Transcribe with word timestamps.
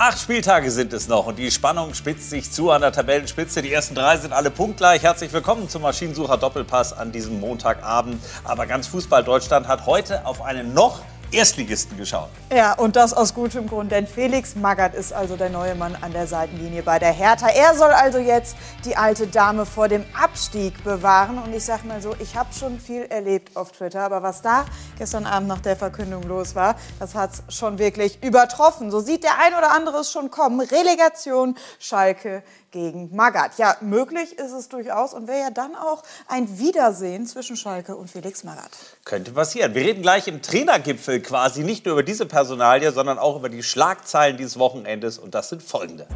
Acht 0.00 0.20
Spieltage 0.20 0.70
sind 0.70 0.92
es 0.92 1.08
noch 1.08 1.26
und 1.26 1.40
die 1.40 1.50
Spannung 1.50 1.92
spitzt 1.92 2.30
sich 2.30 2.52
zu 2.52 2.70
an 2.70 2.82
der 2.82 2.92
Tabellenspitze. 2.92 3.62
Die 3.62 3.72
ersten 3.72 3.96
drei 3.96 4.16
sind 4.16 4.32
alle 4.32 4.48
punktgleich. 4.48 5.02
Herzlich 5.02 5.32
willkommen 5.32 5.68
zum 5.68 5.82
Maschinensucher 5.82 6.36
Doppelpass 6.36 6.92
an 6.92 7.10
diesem 7.10 7.40
Montagabend. 7.40 8.22
Aber 8.44 8.66
ganz 8.66 8.86
Fußball 8.86 9.24
Deutschland 9.24 9.66
hat 9.66 9.86
heute 9.86 10.24
auf 10.24 10.40
einen 10.40 10.72
noch 10.72 11.00
Erstligisten 11.30 11.98
geschaut. 11.98 12.30
Ja, 12.50 12.72
und 12.72 12.96
das 12.96 13.12
aus 13.12 13.34
gutem 13.34 13.68
Grund, 13.68 13.92
denn 13.92 14.06
Felix 14.06 14.56
Magath 14.56 14.94
ist 14.94 15.12
also 15.12 15.36
der 15.36 15.50
neue 15.50 15.74
Mann 15.74 15.94
an 16.00 16.12
der 16.12 16.26
Seitenlinie 16.26 16.82
bei 16.82 16.98
der 16.98 17.12
Hertha. 17.12 17.48
Er 17.48 17.74
soll 17.74 17.90
also 17.90 18.18
jetzt 18.18 18.56
die 18.86 18.96
alte 18.96 19.26
Dame 19.26 19.66
vor 19.66 19.88
dem 19.88 20.04
Abstieg 20.18 20.82
bewahren. 20.84 21.38
Und 21.38 21.54
ich 21.54 21.64
sag 21.64 21.84
mal 21.84 22.00
so, 22.00 22.14
ich 22.18 22.34
habe 22.34 22.48
schon 22.54 22.80
viel 22.80 23.02
erlebt 23.02 23.56
auf 23.56 23.72
Twitter, 23.72 24.00
aber 24.00 24.22
was 24.22 24.40
da 24.40 24.64
gestern 24.96 25.26
Abend 25.26 25.48
nach 25.48 25.60
der 25.60 25.76
Verkündung 25.76 26.22
los 26.22 26.54
war, 26.54 26.76
das 26.98 27.14
hat 27.14 27.32
es 27.32 27.54
schon 27.54 27.78
wirklich 27.78 28.22
übertroffen. 28.22 28.90
So 28.90 29.00
sieht 29.00 29.22
der 29.22 29.38
ein 29.38 29.54
oder 29.54 29.72
andere 29.72 29.98
es 29.98 30.10
schon 30.10 30.30
kommen. 30.30 30.60
Relegation 30.60 31.56
Schalke 31.78 32.42
gegen 32.70 33.14
Magath. 33.14 33.58
Ja, 33.58 33.76
möglich 33.80 34.38
ist 34.38 34.52
es 34.52 34.68
durchaus 34.68 35.14
und 35.14 35.28
wäre 35.28 35.40
ja 35.40 35.50
dann 35.50 35.74
auch 35.74 36.02
ein 36.26 36.58
Wiedersehen 36.58 37.26
zwischen 37.26 37.56
Schalke 37.56 37.96
und 37.96 38.10
Felix 38.10 38.44
Magath. 38.44 38.76
Könnte 39.04 39.32
passieren. 39.32 39.74
Wir 39.74 39.82
reden 39.82 40.02
gleich 40.02 40.28
im 40.28 40.42
Trainergipfel 40.42 41.20
quasi 41.20 41.62
nicht 41.62 41.84
nur 41.86 41.94
über 41.94 42.02
diese 42.02 42.26
Personalie, 42.26 42.92
sondern 42.92 43.18
auch 43.18 43.36
über 43.36 43.48
die 43.48 43.62
Schlagzeilen 43.62 44.36
dieses 44.36 44.58
Wochenendes 44.58 45.18
und 45.18 45.34
das 45.34 45.48
sind 45.48 45.62
folgende. 45.62 46.06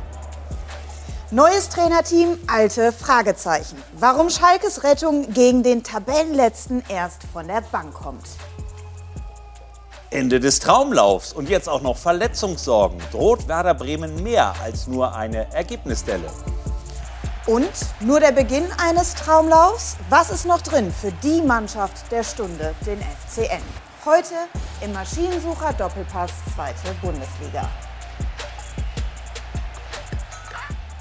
Neues 1.30 1.70
Trainerteam, 1.70 2.38
alte 2.46 2.92
Fragezeichen. 2.92 3.82
Warum 3.98 4.28
Schalkes 4.28 4.84
Rettung 4.84 5.32
gegen 5.32 5.62
den 5.62 5.82
Tabellenletzten 5.82 6.82
erst 6.90 7.22
von 7.32 7.48
der 7.48 7.62
Bank 7.62 7.94
kommt. 7.94 8.26
Ende 10.12 10.40
des 10.40 10.60
Traumlaufs 10.60 11.32
und 11.32 11.48
jetzt 11.48 11.70
auch 11.70 11.80
noch 11.80 11.96
Verletzungssorgen. 11.96 13.00
Droht 13.12 13.48
Werder 13.48 13.72
Bremen 13.72 14.22
mehr 14.22 14.54
als 14.62 14.86
nur 14.86 15.14
eine 15.14 15.50
Ergebnisstelle? 15.54 16.30
Und 17.46 17.70
nur 18.00 18.20
der 18.20 18.32
Beginn 18.32 18.66
eines 18.76 19.14
Traumlaufs? 19.14 19.96
Was 20.10 20.30
ist 20.30 20.44
noch 20.44 20.60
drin 20.60 20.92
für 20.92 21.12
die 21.22 21.40
Mannschaft 21.40 22.12
der 22.12 22.24
Stunde, 22.24 22.74
den 22.86 22.98
FCN? 22.98 23.62
Heute 24.04 24.34
im 24.82 24.92
Maschinensucher 24.92 25.72
Doppelpass 25.72 26.30
zweite 26.54 26.94
Bundesliga. 27.00 27.68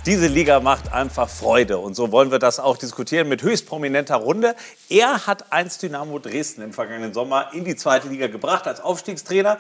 Diese 0.07 0.25
Liga 0.25 0.59
macht 0.61 0.91
einfach 0.91 1.29
Freude 1.29 1.77
und 1.77 1.93
so 1.93 2.11
wollen 2.11 2.31
wir 2.31 2.39
das 2.39 2.59
auch 2.59 2.75
diskutieren 2.75 3.29
mit 3.29 3.43
höchst 3.43 3.67
prominenter 3.67 4.15
Runde. 4.15 4.55
Er 4.89 5.27
hat 5.27 5.53
einst 5.53 5.83
Dynamo 5.83 6.17
Dresden 6.17 6.63
im 6.63 6.73
vergangenen 6.73 7.13
Sommer 7.13 7.51
in 7.53 7.65
die 7.65 7.75
zweite 7.75 8.07
Liga 8.07 8.25
gebracht 8.25 8.65
als 8.65 8.81
Aufstiegstrainer 8.81 9.59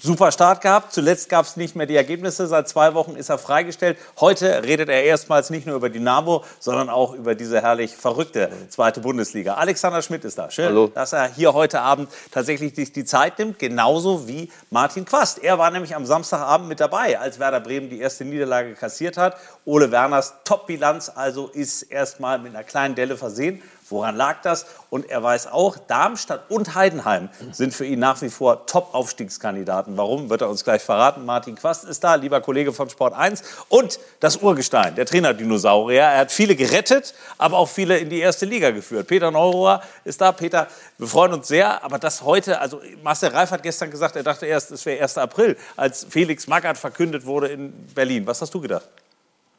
super 0.00 0.30
Start 0.32 0.60
gehabt. 0.60 0.92
Zuletzt 0.92 1.28
gab 1.28 1.44
es 1.44 1.56
nicht 1.56 1.74
mehr 1.74 1.86
die 1.86 1.96
Ergebnisse. 1.96 2.46
Seit 2.46 2.68
zwei 2.68 2.94
Wochen 2.94 3.16
ist 3.16 3.28
er 3.28 3.38
freigestellt. 3.38 3.98
Heute 4.20 4.62
redet 4.62 4.88
er 4.88 5.02
erstmals 5.04 5.50
nicht 5.50 5.66
nur 5.66 5.76
über 5.76 5.90
Dynamo, 5.90 6.44
sondern 6.60 6.88
auch 6.88 7.14
über 7.14 7.34
diese 7.34 7.60
herrlich 7.60 7.96
verrückte 7.96 8.50
zweite 8.68 9.00
Bundesliga. 9.00 9.54
Alexander 9.54 10.02
Schmidt 10.02 10.24
ist 10.24 10.38
da. 10.38 10.50
Schön, 10.50 10.66
Hallo. 10.66 10.86
dass 10.88 11.12
er 11.12 11.28
hier 11.32 11.52
heute 11.52 11.80
Abend 11.80 12.08
tatsächlich 12.30 12.72
die 12.74 13.04
Zeit 13.04 13.38
nimmt. 13.38 13.58
Genauso 13.58 14.28
wie 14.28 14.50
Martin 14.70 15.04
Quast. 15.04 15.42
Er 15.42 15.58
war 15.58 15.70
nämlich 15.70 15.94
am 15.94 16.06
Samstagabend 16.06 16.68
mit 16.68 16.80
dabei, 16.80 17.18
als 17.18 17.38
Werder 17.38 17.60
Bremen 17.60 17.90
die 17.90 18.00
erste 18.00 18.24
Niederlage 18.24 18.74
kassiert 18.74 19.16
hat. 19.16 19.36
Ole 19.64 19.90
Werners 19.90 20.34
Top-Bilanz 20.44 21.10
also 21.14 21.48
ist 21.48 21.82
erstmal 21.82 22.38
mit 22.38 22.54
einer 22.54 22.64
kleinen 22.64 22.94
Delle 22.94 23.16
versehen. 23.16 23.62
Woran 23.90 24.16
lag 24.16 24.42
das? 24.42 24.66
Und 24.90 25.08
er 25.10 25.22
weiß 25.22 25.48
auch, 25.48 25.76
Darmstadt 25.76 26.50
und 26.50 26.74
Heidenheim 26.74 27.28
sind 27.52 27.74
für 27.74 27.84
ihn 27.84 27.98
nach 27.98 28.20
wie 28.22 28.30
vor 28.30 28.66
Top-Aufstiegskandidaten. 28.66 29.96
Warum, 29.96 30.30
wird 30.30 30.42
er 30.42 30.48
uns 30.48 30.64
gleich 30.64 30.82
verraten. 30.82 31.24
Martin 31.24 31.56
Quast 31.56 31.84
ist 31.84 32.04
da, 32.04 32.14
lieber 32.14 32.40
Kollege 32.40 32.72
von 32.72 32.88
Sport 32.90 33.14
1. 33.14 33.42
Und 33.68 33.98
das 34.20 34.38
Urgestein, 34.38 34.94
der 34.94 35.06
Trainer-Dinosaurier. 35.06 36.02
Er 36.02 36.18
hat 36.18 36.32
viele 36.32 36.56
gerettet, 36.56 37.14
aber 37.38 37.58
auch 37.58 37.68
viele 37.68 37.98
in 37.98 38.10
die 38.10 38.20
erste 38.20 38.46
Liga 38.46 38.70
geführt. 38.70 39.06
Peter 39.06 39.30
Neurohr 39.30 39.82
ist 40.04 40.20
da. 40.20 40.32
Peter, 40.32 40.68
wir 40.98 41.06
freuen 41.06 41.32
uns 41.32 41.48
sehr. 41.48 41.82
Aber 41.84 41.98
das 41.98 42.22
heute, 42.22 42.60
also 42.60 42.80
Marcel 43.02 43.30
Reif 43.30 43.50
hat 43.50 43.62
gestern 43.62 43.90
gesagt, 43.90 44.16
er 44.16 44.22
dachte 44.22 44.46
erst, 44.46 44.70
es 44.70 44.84
wäre 44.86 45.02
1. 45.02 45.18
April, 45.18 45.56
als 45.76 46.06
Felix 46.08 46.46
Magath 46.46 46.78
verkündet 46.78 47.26
wurde 47.26 47.48
in 47.48 47.72
Berlin. 47.94 48.26
Was 48.26 48.40
hast 48.40 48.54
du 48.54 48.60
gedacht? 48.60 48.86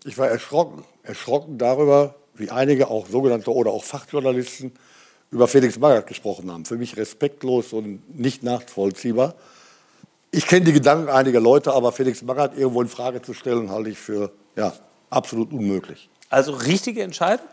Ich 0.03 0.17
war 0.17 0.27
erschrocken. 0.27 0.85
Erschrocken 1.03 1.57
darüber, 1.57 2.15
wie 2.39 2.49
einige 2.49 2.89
auch 2.89 3.07
sogenannte 3.07 3.53
oder 3.53 3.71
auch 3.71 3.83
Fachjournalisten 3.83 4.71
über 5.31 5.47
Felix 5.47 5.77
Magath 5.77 6.07
gesprochen 6.07 6.51
haben. 6.51 6.65
Für 6.65 6.77
mich 6.77 6.97
respektlos 6.97 7.73
und 7.73 8.17
nicht 8.17 8.43
nachvollziehbar. 8.43 9.35
Ich 10.31 10.47
kenne 10.47 10.65
die 10.65 10.73
Gedanken 10.73 11.09
einiger 11.09 11.39
Leute, 11.39 11.73
aber 11.73 11.91
Felix 11.91 12.21
Magath 12.21 12.57
irgendwo 12.57 12.81
in 12.81 12.87
Frage 12.87 13.21
zu 13.21 13.33
stellen, 13.33 13.71
halte 13.71 13.89
ich 13.89 13.97
für 13.97 14.31
ja, 14.55 14.73
absolut 15.09 15.51
unmöglich. 15.51 16.09
Also 16.29 16.53
richtige 16.53 17.01
Entscheidung? 17.01 17.45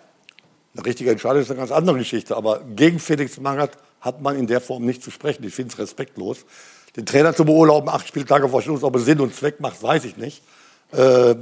Eine 0.75 0.85
richtige 0.85 1.11
Entscheidung 1.11 1.41
ist 1.41 1.51
eine 1.51 1.59
ganz 1.59 1.71
andere 1.71 1.99
Geschichte, 1.99 2.37
aber 2.37 2.61
gegen 2.61 2.99
Felix 2.99 3.41
Magath 3.41 3.79
hat 4.01 4.21
man 4.21 4.39
in 4.39 4.47
der 4.47 4.61
Form 4.61 4.85
nicht 4.85 5.03
zu 5.03 5.11
sprechen. 5.11 5.43
Ich 5.45 5.55
finde 5.55 5.73
es 5.73 5.79
respektlos. 5.79 6.45
Den 6.97 7.07
Trainer 7.07 7.35
zu 7.35 7.45
beurlauben, 7.45 7.89
acht 7.89 8.07
Spieltage 8.07 8.49
vor 8.49 8.63
Schluss, 8.63 8.83
ob 8.83 8.95
er 8.95 9.01
Sinn 9.01 9.21
und 9.21 9.35
Zweck 9.35 9.61
macht, 9.61 9.83
weiß 9.83 10.05
ich 10.05 10.17
nicht. 10.17 10.43
Äh, 10.93 11.35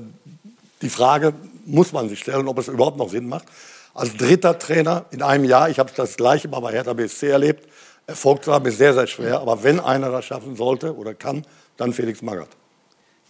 die 0.82 0.88
Frage 0.88 1.34
muss 1.66 1.92
man 1.92 2.08
sich 2.08 2.20
stellen, 2.20 2.48
ob 2.48 2.58
es 2.58 2.68
überhaupt 2.68 2.98
noch 2.98 3.08
Sinn 3.08 3.28
macht. 3.28 3.46
Als 3.94 4.16
dritter 4.16 4.58
Trainer 4.58 5.04
in 5.10 5.22
einem 5.22 5.44
Jahr, 5.44 5.70
ich 5.70 5.78
habe 5.78 5.90
das 5.94 6.16
gleiche 6.16 6.48
mal 6.48 6.60
bei 6.60 6.72
Hertha 6.72 6.92
BSC 6.92 7.28
erlebt, 7.28 7.68
Erfolg 8.06 8.44
zu 8.44 8.52
haben 8.52 8.66
ist 8.66 8.78
sehr, 8.78 8.92
sehr 8.92 9.06
schwer. 9.06 9.40
Aber 9.40 9.62
wenn 9.62 9.80
einer 9.80 10.10
das 10.10 10.26
schaffen 10.26 10.56
sollte 10.56 10.94
oder 10.94 11.14
kann, 11.14 11.46
dann 11.76 11.92
Felix 11.92 12.20
Magath. 12.22 12.50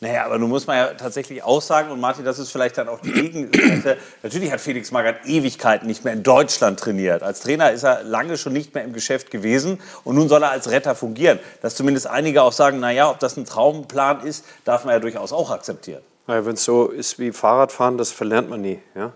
Naja, 0.00 0.27
aber 0.27 0.38
nun 0.38 0.50
muss 0.50 0.66
man 0.66 0.77
ja 0.77 0.87
tatsächlich 0.94 1.43
auch 1.44 1.62
sagen, 1.62 1.91
und 1.91 2.00
Martin, 2.00 2.25
das 2.25 2.38
ist 2.38 2.50
vielleicht 2.50 2.77
dann 2.77 2.88
auch 2.88 3.00
die 3.00 3.12
Gegenseite, 3.12 3.97
natürlich 4.22 4.50
hat 4.50 4.60
Felix 4.60 4.91
Magath 4.91 5.25
Ewigkeiten 5.25 5.87
nicht 5.87 6.04
mehr 6.04 6.12
in 6.12 6.22
Deutschland 6.22 6.81
trainiert. 6.81 7.22
Als 7.22 7.41
Trainer 7.41 7.71
ist 7.71 7.84
er 7.84 8.03
lange 8.03 8.37
schon 8.37 8.53
nicht 8.53 8.75
mehr 8.75 8.84
im 8.84 8.93
Geschäft 8.93 9.31
gewesen 9.31 9.81
und 10.03 10.16
nun 10.16 10.28
soll 10.28 10.43
er 10.43 10.50
als 10.50 10.69
Retter 10.71 10.94
fungieren. 10.94 11.38
Dass 11.62 11.77
zumindest 11.77 12.09
einige 12.09 12.43
auch 12.43 12.53
sagen, 12.53 12.81
naja, 12.81 13.09
ob 13.09 13.21
das 13.21 13.37
ein 13.37 13.47
Traumplan 13.47 14.27
ist, 14.27 14.44
darf 14.65 14.84
man 14.84 14.94
ja 14.94 15.00
durchaus 15.00 15.33
auch 15.33 15.50
akzeptieren. 15.50 16.03
Naja, 16.27 16.47
Wenn 16.47 16.55
es 16.55 16.65
so 16.65 16.89
ist 16.89 17.19
wie 17.19 17.33
Fahrradfahren, 17.33 17.99
das 17.99 18.11
verlernt 18.11 18.49
man 18.49 18.62
nie. 18.62 18.79
Ja? 18.95 19.12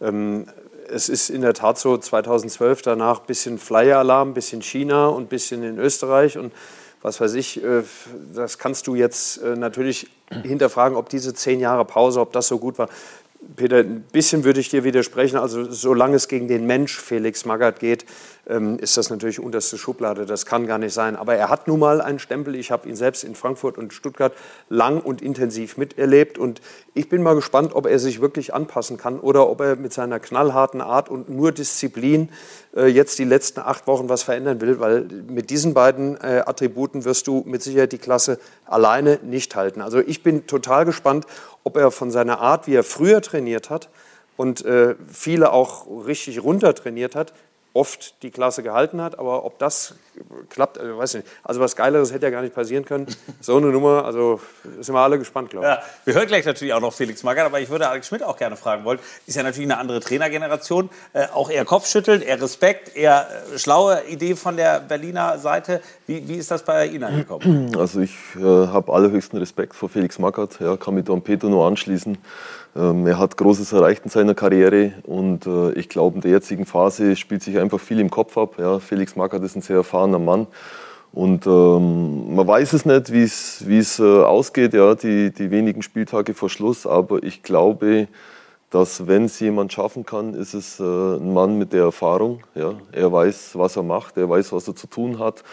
Ähm, 0.00 0.46
es 0.88 1.08
ist 1.08 1.30
in 1.30 1.42
der 1.42 1.54
Tat 1.54 1.78
so, 1.78 1.96
2012 1.96 2.82
danach 2.82 3.20
ein 3.20 3.26
bisschen 3.26 3.58
Flyer-Alarm, 3.58 4.30
ein 4.30 4.34
bisschen 4.34 4.62
China 4.62 5.06
und 5.06 5.24
ein 5.24 5.28
bisschen 5.28 5.62
in 5.62 5.78
Österreich 5.78 6.38
und 6.38 6.52
was 7.02 7.20
weiß 7.20 7.34
ich, 7.34 7.62
äh, 7.62 7.82
das 8.32 8.58
kannst 8.58 8.86
du 8.86 8.94
jetzt 8.94 9.42
äh, 9.42 9.56
natürlich 9.56 10.08
hinterfragen, 10.30 10.96
ob 10.96 11.08
diese 11.08 11.34
zehn 11.34 11.58
Jahre 11.58 11.84
Pause, 11.84 12.20
ob 12.20 12.32
das 12.32 12.46
so 12.46 12.58
gut 12.58 12.78
war. 12.78 12.88
Peter, 13.56 13.78
ein 13.78 14.04
bisschen 14.12 14.44
würde 14.44 14.60
ich 14.60 14.68
dir 14.68 14.84
widersprechen. 14.84 15.36
Also 15.36 15.70
solange 15.70 16.16
es 16.16 16.28
gegen 16.28 16.48
den 16.48 16.66
Mensch 16.66 16.98
Felix 16.98 17.44
Magath 17.44 17.80
geht, 17.80 18.06
ähm, 18.46 18.78
ist 18.78 18.96
das 18.96 19.10
natürlich 19.10 19.40
unterste 19.40 19.78
Schublade. 19.78 20.26
Das 20.26 20.46
kann 20.46 20.66
gar 20.66 20.78
nicht 20.78 20.92
sein. 20.92 21.16
Aber 21.16 21.34
er 21.34 21.48
hat 21.48 21.68
nun 21.68 21.80
mal 21.80 22.00
einen 22.00 22.18
Stempel. 22.18 22.54
Ich 22.54 22.70
habe 22.70 22.88
ihn 22.88 22.96
selbst 22.96 23.24
in 23.24 23.34
Frankfurt 23.34 23.78
und 23.78 23.92
Stuttgart 23.92 24.32
lang 24.68 25.00
und 25.00 25.22
intensiv 25.22 25.76
miterlebt. 25.76 26.38
Und 26.38 26.60
ich 26.94 27.08
bin 27.08 27.22
mal 27.22 27.34
gespannt, 27.34 27.74
ob 27.74 27.86
er 27.86 27.98
sich 27.98 28.20
wirklich 28.20 28.54
anpassen 28.54 28.96
kann 28.96 29.20
oder 29.20 29.48
ob 29.48 29.60
er 29.60 29.76
mit 29.76 29.92
seiner 29.92 30.20
knallharten 30.20 30.80
Art 30.80 31.08
und 31.08 31.28
nur 31.28 31.52
Disziplin 31.52 32.30
jetzt 32.74 33.18
die 33.18 33.24
letzten 33.24 33.60
acht 33.60 33.86
Wochen 33.86 34.08
was 34.08 34.22
verändern 34.22 34.60
will. 34.60 34.80
Weil 34.80 35.02
mit 35.02 35.50
diesen 35.50 35.74
beiden 35.74 36.16
äh, 36.16 36.42
Attributen 36.46 37.04
wirst 37.04 37.26
du 37.26 37.42
mit 37.46 37.62
Sicherheit 37.62 37.92
die 37.92 37.98
Klasse 37.98 38.38
alleine 38.64 39.18
nicht 39.22 39.54
halten. 39.56 39.80
Also 39.82 39.98
ich 39.98 40.22
bin 40.22 40.46
total 40.46 40.84
gespannt, 40.84 41.26
ob 41.64 41.76
er 41.76 41.90
von 41.90 42.10
seiner 42.10 42.40
Art, 42.40 42.66
wie 42.66 42.74
er 42.74 42.84
früher 42.84 43.20
trainiert 43.20 43.70
hat, 43.70 43.88
und 44.36 44.64
äh, 44.64 44.94
viele 45.08 45.52
auch 45.52 45.86
richtig 46.06 46.42
runter 46.42 46.74
trainiert 46.74 47.14
hat, 47.14 47.32
oft 47.74 48.22
die 48.22 48.30
Klasse 48.30 48.62
gehalten 48.62 49.00
hat. 49.00 49.18
Aber 49.18 49.44
ob 49.44 49.58
das 49.58 49.94
klappt, 50.50 50.76
äh, 50.76 50.96
weiß 50.96 51.14
nicht. 51.14 51.26
Also 51.42 51.60
was 51.60 51.76
Geileres 51.76 52.12
hätte 52.12 52.26
ja 52.26 52.30
gar 52.30 52.42
nicht 52.42 52.54
passieren 52.54 52.84
können. 52.84 53.06
So 53.40 53.56
eine 53.56 53.68
Nummer, 53.68 54.04
also 54.04 54.40
sind 54.80 54.94
wir 54.94 55.00
alle 55.00 55.18
gespannt, 55.18 55.50
glaube 55.50 55.66
ich. 55.66 55.72
Ja, 55.72 55.82
wir 56.04 56.14
hören 56.14 56.26
gleich 56.28 56.44
natürlich 56.44 56.72
auch 56.74 56.80
noch 56.80 56.92
Felix 56.92 57.24
Magath, 57.24 57.46
aber 57.46 57.60
ich 57.60 57.70
würde 57.70 57.88
Alex 57.88 58.06
Schmidt 58.06 58.22
auch 58.22 58.36
gerne 58.36 58.56
fragen 58.56 58.84
wollen. 58.84 59.00
Ist 59.26 59.34
ja 59.36 59.42
natürlich 59.42 59.68
eine 59.68 59.78
andere 59.78 59.98
Trainergeneration. 59.98 60.90
Äh, 61.12 61.26
auch 61.32 61.50
eher 61.50 61.64
Kopfschütteln, 61.64 62.22
eher 62.22 62.40
Respekt, 62.40 62.94
eher 62.94 63.26
äh, 63.52 63.58
schlaue 63.58 64.02
Idee 64.08 64.36
von 64.36 64.56
der 64.56 64.78
Berliner 64.80 65.38
Seite. 65.38 65.82
Wie, 66.06 66.28
wie 66.28 66.36
ist 66.36 66.50
das 66.52 66.64
bei 66.64 66.86
Ihnen 66.86 67.04
angekommen? 67.04 67.74
Also 67.76 68.00
ich 68.00 68.14
äh, 68.36 68.40
habe 68.40 68.92
allerhöchsten 68.92 69.38
Respekt 69.38 69.74
vor 69.74 69.88
Felix 69.88 70.18
Magath. 70.18 70.60
Ja, 70.60 70.76
kann 70.76 70.94
mich 70.94 71.04
da 71.04 71.14
an 71.14 71.22
Peter 71.22 71.48
nur 71.48 71.66
anschließen. 71.66 72.18
Ähm, 72.74 73.06
er 73.06 73.18
hat 73.18 73.36
Großes 73.36 73.72
erreicht 73.72 74.04
in 74.04 74.10
seiner 74.10 74.34
Karriere 74.34 74.92
und 75.04 75.46
äh, 75.46 75.72
ich 75.72 75.88
glaube, 75.88 76.16
in 76.16 76.20
der 76.22 76.30
jetzigen 76.30 76.64
Phase 76.64 77.16
spielt 77.16 77.42
sich 77.42 77.58
einfach 77.58 77.80
viel 77.80 78.00
im 78.00 78.10
Kopf 78.10 78.38
ab. 78.38 78.54
Ja, 78.58 78.78
Felix 78.78 79.14
Magath 79.14 79.42
ist 79.42 79.56
ein 79.56 79.62
sehr 79.62 79.76
erfahrener 79.76 80.18
Mann 80.18 80.46
und 81.12 81.46
ähm, 81.46 82.34
man 82.34 82.46
weiß 82.46 82.72
es 82.72 82.86
nicht, 82.86 83.12
wie 83.12 83.24
es 83.78 83.98
äh, 83.98 84.02
ausgeht, 84.02 84.72
ja, 84.72 84.94
die, 84.94 85.30
die 85.30 85.50
wenigen 85.50 85.82
Spieltage 85.82 86.32
vor 86.32 86.48
Schluss, 86.48 86.86
aber 86.86 87.22
ich 87.22 87.42
glaube, 87.42 88.08
dass 88.70 89.06
wenn 89.06 89.26
es 89.26 89.38
jemand 89.38 89.70
schaffen 89.70 90.06
kann, 90.06 90.32
ist 90.32 90.54
es 90.54 90.80
äh, 90.80 90.82
ein 90.82 91.34
Mann 91.34 91.58
mit 91.58 91.74
der 91.74 91.82
Erfahrung. 91.82 92.42
Ja. 92.54 92.72
Er 92.90 93.12
weiß, 93.12 93.50
was 93.58 93.76
er 93.76 93.82
macht, 93.82 94.16
er 94.16 94.30
weiß, 94.30 94.50
was 94.52 94.66
er 94.66 94.74
zu 94.74 94.86
tun 94.86 95.18
hat 95.18 95.44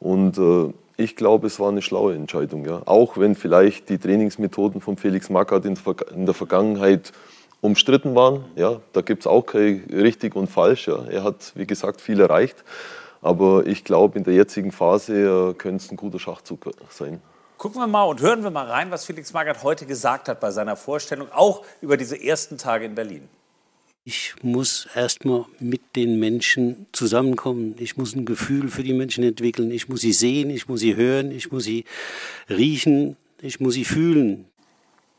und 0.00 0.36
äh, 0.36 0.70
ich 0.98 1.14
glaube, 1.14 1.46
es 1.46 1.60
war 1.60 1.68
eine 1.68 1.80
schlaue 1.80 2.14
Entscheidung. 2.14 2.66
Ja. 2.66 2.82
Auch 2.84 3.16
wenn 3.16 3.36
vielleicht 3.36 3.88
die 3.88 3.98
Trainingsmethoden 3.98 4.80
von 4.80 4.96
Felix 4.96 5.30
Magath 5.30 5.64
in, 5.64 6.26
der 6.26 6.34
Vergangenheit 6.34 7.12
umstritten 7.60 8.16
waren. 8.16 8.44
Ja. 8.56 8.80
Da 8.92 9.00
gibt 9.00 9.22
es 9.22 9.26
auch 9.28 9.42
kein 9.42 9.84
richtig 9.92 10.34
und 10.34 10.48
falsch. 10.48 10.88
Ja. 10.88 11.04
Er 11.04 11.22
hat, 11.22 11.52
wie 11.54 11.68
gesagt, 11.68 12.00
viel 12.00 12.20
erreicht. 12.20 12.64
Aber 13.22 13.64
ich 13.66 13.84
glaube, 13.84 14.18
in 14.18 14.24
der 14.24 14.34
jetzigen 14.34 14.72
Phase 14.72 15.50
äh, 15.50 15.54
könnte 15.54 15.84
es 15.84 15.90
ein 15.90 15.96
guter 15.96 16.18
Schachzug 16.18 16.68
sein. 16.90 17.22
Gucken 17.58 17.80
wir 17.80 17.86
mal 17.86 18.04
und 18.04 18.20
hören 18.20 18.42
wir 18.42 18.50
mal 18.50 18.66
rein, 18.66 18.90
was 18.90 19.04
Felix 19.04 19.32
Magath 19.32 19.62
heute 19.62 19.86
gesagt 19.86 20.28
hat 20.28 20.40
bei 20.40 20.50
seiner 20.50 20.76
Vorstellung, 20.76 21.28
auch 21.32 21.64
über 21.80 21.96
diese 21.96 22.20
ersten 22.20 22.58
Tage 22.58 22.84
in 22.84 22.96
Berlin. 22.96 23.28
Ich 24.10 24.36
muss 24.40 24.88
erstmal 24.94 25.44
mit 25.60 25.94
den 25.94 26.18
Menschen 26.18 26.86
zusammenkommen. 26.92 27.74
Ich 27.78 27.98
muss 27.98 28.14
ein 28.16 28.24
Gefühl 28.24 28.70
für 28.70 28.82
die 28.82 28.94
Menschen 28.94 29.22
entwickeln. 29.22 29.70
Ich 29.70 29.90
muss 29.90 30.00
sie 30.00 30.14
sehen, 30.14 30.48
ich 30.48 30.66
muss 30.66 30.80
sie 30.80 30.96
hören, 30.96 31.30
ich 31.30 31.52
muss 31.52 31.64
sie 31.64 31.84
riechen, 32.48 33.18
ich 33.42 33.60
muss 33.60 33.74
sie 33.74 33.84
fühlen. 33.84 34.46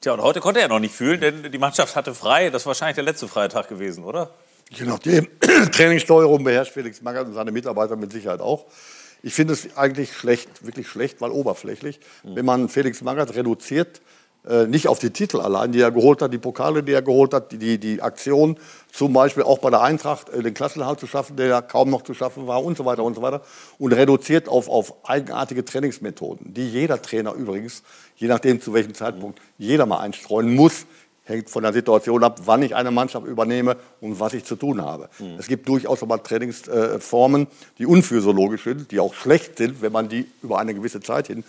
Tja, 0.01 0.13
und 0.13 0.21
heute 0.21 0.39
konnte 0.39 0.59
er 0.59 0.69
noch 0.69 0.79
nicht 0.79 0.95
fühlen, 0.95 1.21
denn 1.21 1.51
die 1.51 1.59
Mannschaft 1.59 1.95
hatte 1.95 2.15
frei. 2.15 2.49
Das 2.49 2.65
war 2.65 2.71
wahrscheinlich 2.71 2.95
der 2.95 3.03
letzte 3.03 3.27
Freitag 3.27 3.69
gewesen, 3.69 4.03
oder? 4.03 4.33
Je 4.71 4.85
nachdem. 4.85 5.27
Trainingssteuerung 5.71 6.43
beherrscht 6.43 6.73
Felix 6.73 7.03
Magath 7.03 7.27
und 7.27 7.35
seine 7.35 7.51
Mitarbeiter 7.51 7.95
mit 7.95 8.11
Sicherheit 8.11 8.39
auch. 8.39 8.65
Ich 9.21 9.35
finde 9.35 9.53
es 9.53 9.77
eigentlich 9.77 10.13
schlecht, 10.13 10.65
wirklich 10.65 10.87
schlecht, 10.87 11.21
weil 11.21 11.29
oberflächlich. 11.29 11.99
Mhm. 12.23 12.35
Wenn 12.35 12.45
man 12.45 12.69
Felix 12.69 13.03
Magath 13.03 13.35
reduziert 13.35 14.01
nicht 14.67 14.87
auf 14.87 14.99
die 14.99 15.11
Titel 15.11 15.41
allein, 15.41 15.71
die 15.71 15.81
er 15.81 15.91
geholt 15.91 16.21
hat, 16.21 16.33
die 16.33 16.37
Pokale, 16.37 16.81
die 16.81 16.93
er 16.93 17.01
geholt 17.01 17.33
hat, 17.33 17.51
die, 17.51 17.77
die 17.77 18.01
Aktion, 18.01 18.57
zum 18.91 19.13
Beispiel 19.13 19.43
auch 19.43 19.59
bei 19.59 19.69
der 19.69 19.81
Eintracht, 19.81 20.29
äh, 20.29 20.41
den 20.41 20.53
Klassenhalt 20.53 20.99
zu 20.99 21.07
schaffen, 21.07 21.35
der 21.35 21.47
ja 21.47 21.61
kaum 21.61 21.89
noch 21.89 22.03
zu 22.03 22.13
schaffen 22.13 22.47
war 22.47 22.63
und 22.63 22.77
so 22.77 22.85
weiter 22.85 23.03
und 23.03 23.15
so 23.15 23.21
weiter. 23.21 23.41
Und 23.77 23.93
reduziert 23.93 24.47
auf, 24.47 24.69
auf 24.69 25.07
eigenartige 25.07 25.65
Trainingsmethoden, 25.65 26.53
die 26.53 26.67
jeder 26.69 27.01
Trainer 27.01 27.33
übrigens, 27.33 27.83
je 28.15 28.27
nachdem 28.27 28.61
zu 28.61 28.73
welchem 28.73 28.93
Zeitpunkt, 28.93 29.39
jeder 29.57 29.85
mal 29.85 29.99
einstreuen 29.99 30.55
muss, 30.55 30.85
hängt 31.29 31.49
von 31.49 31.63
der 31.63 31.73
Situation 31.73 32.23
ab, 32.23 32.41
wann 32.45 32.61
ich 32.63 32.75
eine 32.75 32.91
Mannschaft 32.91 33.25
übernehme 33.25 33.77
und 34.01 34.19
was 34.19 34.33
ich 34.33 34.43
zu 34.43 34.55
tun 34.55 34.81
habe. 34.81 35.09
Mhm. 35.19 35.35
Es 35.37 35.47
gibt 35.47 35.67
durchaus 35.69 36.01
aber 36.03 36.21
Trainingsformen, 36.21 37.47
die 37.77 37.85
unphysiologisch 37.85 38.63
sind, 38.63 38.91
die 38.91 38.99
auch 38.99 39.13
schlecht 39.13 39.57
sind, 39.57 39.81
wenn 39.81 39.91
man 39.91 40.09
die 40.09 40.27
über 40.41 40.59
eine 40.59 40.73
gewisse 40.73 40.99
Zeit 40.99 41.27
hin 41.27 41.43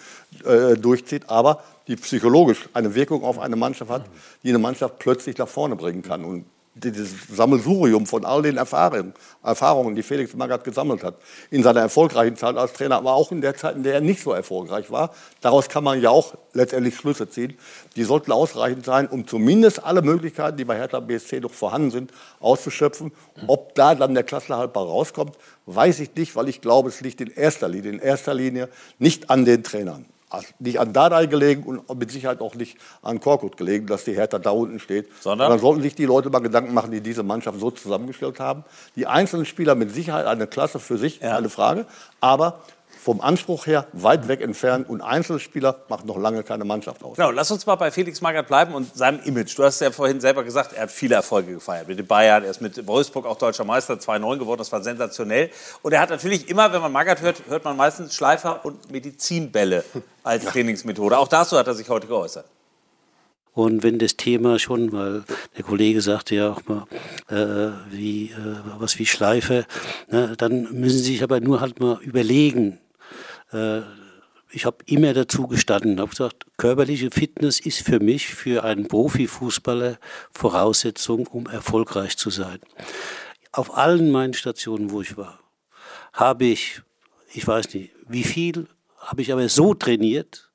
äh, 0.44 0.77
durchzieht, 0.77 1.29
aber 1.29 1.65
die 1.88 1.97
psychologisch 1.97 2.69
eine 2.75 2.94
Wirkung 2.94 3.25
auf 3.25 3.38
eine 3.38 3.56
Mannschaft 3.56 3.91
hat, 3.91 4.05
die 4.43 4.50
eine 4.50 4.59
Mannschaft 4.59 4.99
plötzlich 4.99 5.38
nach 5.38 5.49
vorne 5.49 5.75
bringen 5.77 6.03
kann. 6.03 6.25
Und 6.25 6.44
dieses 6.85 7.11
Sammelsurium 7.29 8.06
von 8.06 8.25
all 8.25 8.43
den 8.43 8.56
Erfahrungen, 8.56 9.12
Erfahrungen, 9.43 9.94
die 9.94 10.03
Felix 10.03 10.35
Magath 10.35 10.65
gesammelt 10.65 11.05
hat, 11.05 11.17
in 11.50 11.62
seiner 11.62 11.81
erfolgreichen 11.81 12.37
Zeit 12.37 12.56
als 12.56 12.73
Trainer, 12.73 12.97
aber 12.97 13.15
auch 13.15 13.31
in 13.32 13.41
der 13.41 13.56
Zeit, 13.56 13.77
in 13.77 13.82
der 13.82 13.94
er 13.94 14.00
nicht 14.00 14.23
so 14.23 14.32
erfolgreich 14.32 14.91
war, 14.91 15.15
daraus 15.41 15.69
kann 15.69 15.85
man 15.85 16.00
ja 16.00 16.11
auch 16.11 16.35
letztendlich 16.53 16.97
Schlüsse 16.97 17.29
ziehen. 17.29 17.56
Die 17.97 18.05
sollten 18.05 18.32
ausreichend 18.32 18.85
sein, 18.85 19.06
um 19.09 19.27
zumindest 19.27 19.85
alle 19.85 20.03
Möglichkeiten, 20.03 20.56
die 20.56 20.65
bei 20.65 20.77
Hertha 20.77 21.00
BSC 21.00 21.41
noch 21.41 21.53
vorhanden 21.53 21.91
sind, 21.91 22.12
auszuschöpfen. 22.41 23.12
Ob 23.47 23.75
da 23.75 23.94
dann 23.94 24.15
der 24.15 24.25
Klassenerhalt 24.25 24.75
rauskommt, 24.75 25.37
weiß 25.67 26.00
ich 26.00 26.15
nicht, 26.15 26.35
weil 26.37 26.49
ich 26.49 26.61
glaube, 26.61 26.88
es 26.88 27.00
liegt 27.00 27.21
in 27.21 27.31
erster 27.31 27.69
Linie, 27.69 27.93
in 27.93 27.99
erster 27.99 28.35
Linie 28.35 28.69
nicht 28.99 29.31
an 29.31 29.44
den 29.44 29.62
Trainern 29.62 30.06
nicht 30.59 30.81
an 30.81 30.93
Dardai 30.93 31.27
gelegen 31.27 31.65
und 31.65 31.99
mit 31.99 32.11
Sicherheit 32.11 32.41
auch 32.41 32.55
nicht 32.55 32.79
an 33.03 33.21
Korkut 33.21 33.56
gelegen, 33.56 33.87
dass 33.87 34.05
die 34.05 34.12
Hertha 34.12 34.38
da 34.38 34.50
unten 34.50 34.79
steht. 34.79 35.09
Sondern? 35.21 35.50
Dann 35.50 35.59
sollten 35.59 35.82
sich 35.82 35.94
die 35.94 36.06
Leute 36.06 36.31
mal 36.31 36.41
Gedanken 36.41 36.75
machen, 36.75 36.91
die 36.91 37.00
diese 37.00 37.23
Mannschaft 37.23 37.59
so 37.61 37.71
zusammengestellt 37.71 38.41
haben. 38.41 38.65
Die 38.97 39.06
einzelnen 39.06 39.47
Spieler 39.47 39.75
mit 39.75 39.93
Sicherheit 39.93 40.27
eine 40.27 40.47
Klasse 40.47 40.79
für 40.79 40.99
sich, 40.99 41.21
ja. 41.21 41.35
keine 41.35 41.49
Frage. 41.49 41.87
Aber 42.21 42.61
vom 43.02 43.23
Anspruch 43.23 43.67
her 43.67 43.87
weit 43.93 44.29
weg 44.29 44.43
entfernt 44.43 44.88
und 44.88 45.00
Einzelspieler 45.00 45.85
macht 45.88 46.05
noch 46.05 46.19
lange 46.19 46.43
keine 46.43 46.64
Mannschaft 46.64 47.02
aus. 47.02 47.17
Genau, 47.17 47.31
lass 47.31 47.50
uns 47.50 47.64
mal 47.64 47.76
bei 47.76 47.91
Felix 47.91 48.20
Magath 48.20 48.47
bleiben 48.47 48.75
und 48.75 48.94
seinem 48.94 49.20
Image. 49.20 49.56
Du 49.56 49.64
hast 49.64 49.81
ja 49.81 49.91
vorhin 49.91 50.20
selber 50.20 50.44
gesagt, 50.44 50.75
er 50.75 50.82
hat 50.82 50.91
viele 50.91 51.14
Erfolge 51.14 51.55
gefeiert. 51.55 51.88
Mit 51.88 51.99
den 51.99 52.06
Bayern, 52.06 52.44
er 52.44 52.50
ist 52.50 52.61
mit 52.61 52.87
Wolfsburg 52.87 53.25
auch 53.25 53.38
deutscher 53.38 53.64
Meister, 53.64 53.94
2-9 53.94 54.38
geworden, 54.38 54.58
das 54.58 54.70
war 54.70 54.82
sensationell. 54.82 55.50
Und 55.81 55.93
er 55.93 56.00
hat 56.00 56.11
natürlich 56.11 56.49
immer, 56.50 56.73
wenn 56.73 56.82
man 56.82 56.93
Magath 56.93 57.23
hört, 57.23 57.43
hört 57.49 57.64
man 57.64 57.76
meistens 57.76 58.14
Schleifer 58.14 58.64
und 58.64 58.91
Medizinbälle 58.93 59.85
als. 60.23 60.44
Trainingsmethode. 60.44 61.17
Auch 61.17 61.29
dazu 61.29 61.56
hat 61.56 61.67
er 61.67 61.75
sich 61.75 61.88
heute 61.88 62.06
geäußert. 62.06 62.44
Und 63.52 63.82
wenn 63.82 63.99
das 63.99 64.17
Thema 64.17 64.58
schon, 64.58 64.93
weil 64.93 65.25
der 65.56 65.64
Kollege 65.64 66.00
sagte 66.00 66.35
ja 66.37 66.52
auch 66.52 66.62
mal, 66.67 66.87
äh, 67.29 67.73
wie, 67.91 68.26
äh, 68.26 68.56
was 68.79 68.99
wie 68.99 69.06
Schleife, 69.06 69.67
ne, 70.08 70.35
dann 70.37 70.62
müssen 70.73 70.99
Sie 70.99 71.12
sich 71.12 71.23
aber 71.23 71.41
nur 71.41 71.61
halt 71.61 71.81
mal 71.81 71.99
überlegen, 72.02 72.79
äh, 73.52 73.82
ich 74.52 74.64
habe 74.64 74.79
immer 74.87 75.14
dazu 75.14 75.47
gestanden, 75.47 76.00
habe 76.00 76.11
gesagt, 76.11 76.44
körperliche 76.56 77.11
Fitness 77.11 77.61
ist 77.61 77.82
für 77.82 78.00
mich, 78.00 78.29
für 78.29 78.64
einen 78.64 78.88
Profifußballer 78.88 79.99
Voraussetzung, 80.32 81.26
um 81.29 81.47
erfolgreich 81.47 82.17
zu 82.17 82.31
sein. 82.31 82.58
Auf 83.52 83.76
allen 83.76 84.11
meinen 84.11 84.35
Stationen, 84.35 84.91
wo 84.91 85.00
ich 85.02 85.17
war, 85.17 85.41
habe 86.12 86.47
ich, 86.47 86.82
ich 87.32 87.47
weiß 87.47 87.73
nicht, 87.75 87.93
wie 88.08 88.25
viel, 88.25 88.67
habe 88.99 89.23
ich 89.23 89.32
aber 89.32 89.49
so 89.49 89.75
trainiert, 89.75 90.50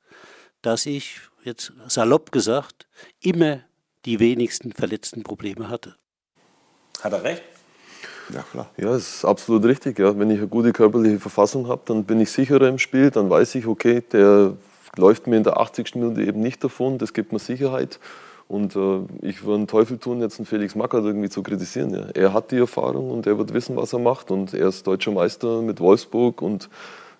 dass 0.61 0.85
ich, 0.85 1.19
jetzt 1.43 1.73
salopp 1.87 2.31
gesagt, 2.31 2.87
immer 3.21 3.61
die 4.05 4.19
wenigsten 4.19 4.71
verletzten 4.73 5.23
Probleme 5.23 5.69
hatte. 5.69 5.95
Hat 7.01 7.13
er 7.13 7.23
recht? 7.23 7.43
Ja, 8.33 8.43
klar. 8.51 8.69
Ja, 8.77 8.91
das 8.91 9.17
ist 9.17 9.25
absolut 9.25 9.65
richtig. 9.65 9.99
Ja. 9.99 10.17
Wenn 10.17 10.31
ich 10.31 10.39
eine 10.39 10.47
gute 10.47 10.73
körperliche 10.73 11.19
Verfassung 11.19 11.67
habe, 11.67 11.81
dann 11.85 12.03
bin 12.03 12.19
ich 12.19 12.31
sicherer 12.31 12.67
im 12.67 12.79
Spiel. 12.79 13.11
Dann 13.11 13.29
weiß 13.29 13.55
ich, 13.55 13.67
okay, 13.67 14.01
der 14.11 14.53
läuft 14.97 15.27
mir 15.27 15.37
in 15.37 15.43
der 15.43 15.59
80. 15.59 15.95
Minute 15.95 16.23
eben 16.23 16.41
nicht 16.41 16.63
davon. 16.63 16.97
Das 16.97 17.13
gibt 17.13 17.31
mir 17.31 17.39
Sicherheit. 17.39 17.99
Und 18.47 18.75
äh, 18.75 18.99
ich 19.21 19.43
würde 19.43 19.55
einen 19.55 19.67
Teufel 19.67 19.97
tun, 19.97 20.21
jetzt 20.21 20.39
einen 20.39 20.45
Felix 20.45 20.75
Magath 20.75 21.03
irgendwie 21.03 21.29
zu 21.29 21.41
kritisieren. 21.41 21.93
Ja. 21.93 22.07
Er 22.13 22.33
hat 22.33 22.51
die 22.51 22.57
Erfahrung 22.57 23.11
und 23.11 23.25
er 23.25 23.37
wird 23.37 23.53
wissen, 23.53 23.75
was 23.75 23.93
er 23.93 23.99
macht. 23.99 24.31
Und 24.31 24.53
er 24.53 24.67
ist 24.67 24.85
deutscher 24.85 25.11
Meister 25.11 25.61
mit 25.61 25.79
Wolfsburg 25.79 26.41
und 26.41 26.69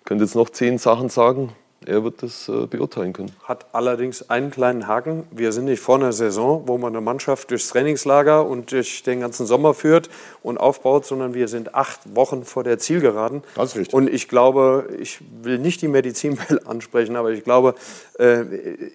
könnte 0.04 0.24
jetzt 0.24 0.36
noch 0.36 0.50
zehn 0.50 0.78
Sachen 0.78 1.08
sagen 1.08 1.52
er 1.86 2.04
wird 2.04 2.22
das 2.22 2.48
äh, 2.48 2.66
beurteilen 2.66 3.12
können. 3.12 3.32
Hat 3.44 3.66
allerdings 3.72 4.28
einen 4.28 4.50
kleinen 4.50 4.86
Haken. 4.86 5.24
Wir 5.30 5.52
sind 5.52 5.66
nicht 5.66 5.80
vor 5.80 5.96
einer 5.96 6.12
Saison, 6.12 6.64
wo 6.66 6.78
man 6.78 6.92
eine 6.92 7.00
Mannschaft 7.00 7.50
durchs 7.50 7.68
Trainingslager 7.68 8.44
und 8.46 8.72
durch 8.72 9.02
den 9.02 9.20
ganzen 9.20 9.46
Sommer 9.46 9.74
führt 9.74 10.10
und 10.42 10.58
aufbaut, 10.58 11.06
sondern 11.06 11.34
wir 11.34 11.48
sind 11.48 11.74
acht 11.74 12.00
Wochen 12.14 12.44
vor 12.44 12.64
der 12.64 12.78
Zielgeraden. 12.78 13.42
Das 13.54 13.70
ist 13.70 13.76
richtig. 13.76 13.94
Und 13.94 14.08
ich 14.08 14.28
glaube, 14.28 14.88
ich 14.98 15.20
will 15.42 15.58
nicht 15.58 15.82
die 15.82 15.88
Medizinwelt 15.88 16.66
ansprechen, 16.66 17.16
aber 17.16 17.30
ich 17.30 17.44
glaube, 17.44 17.74
äh, 18.18 18.42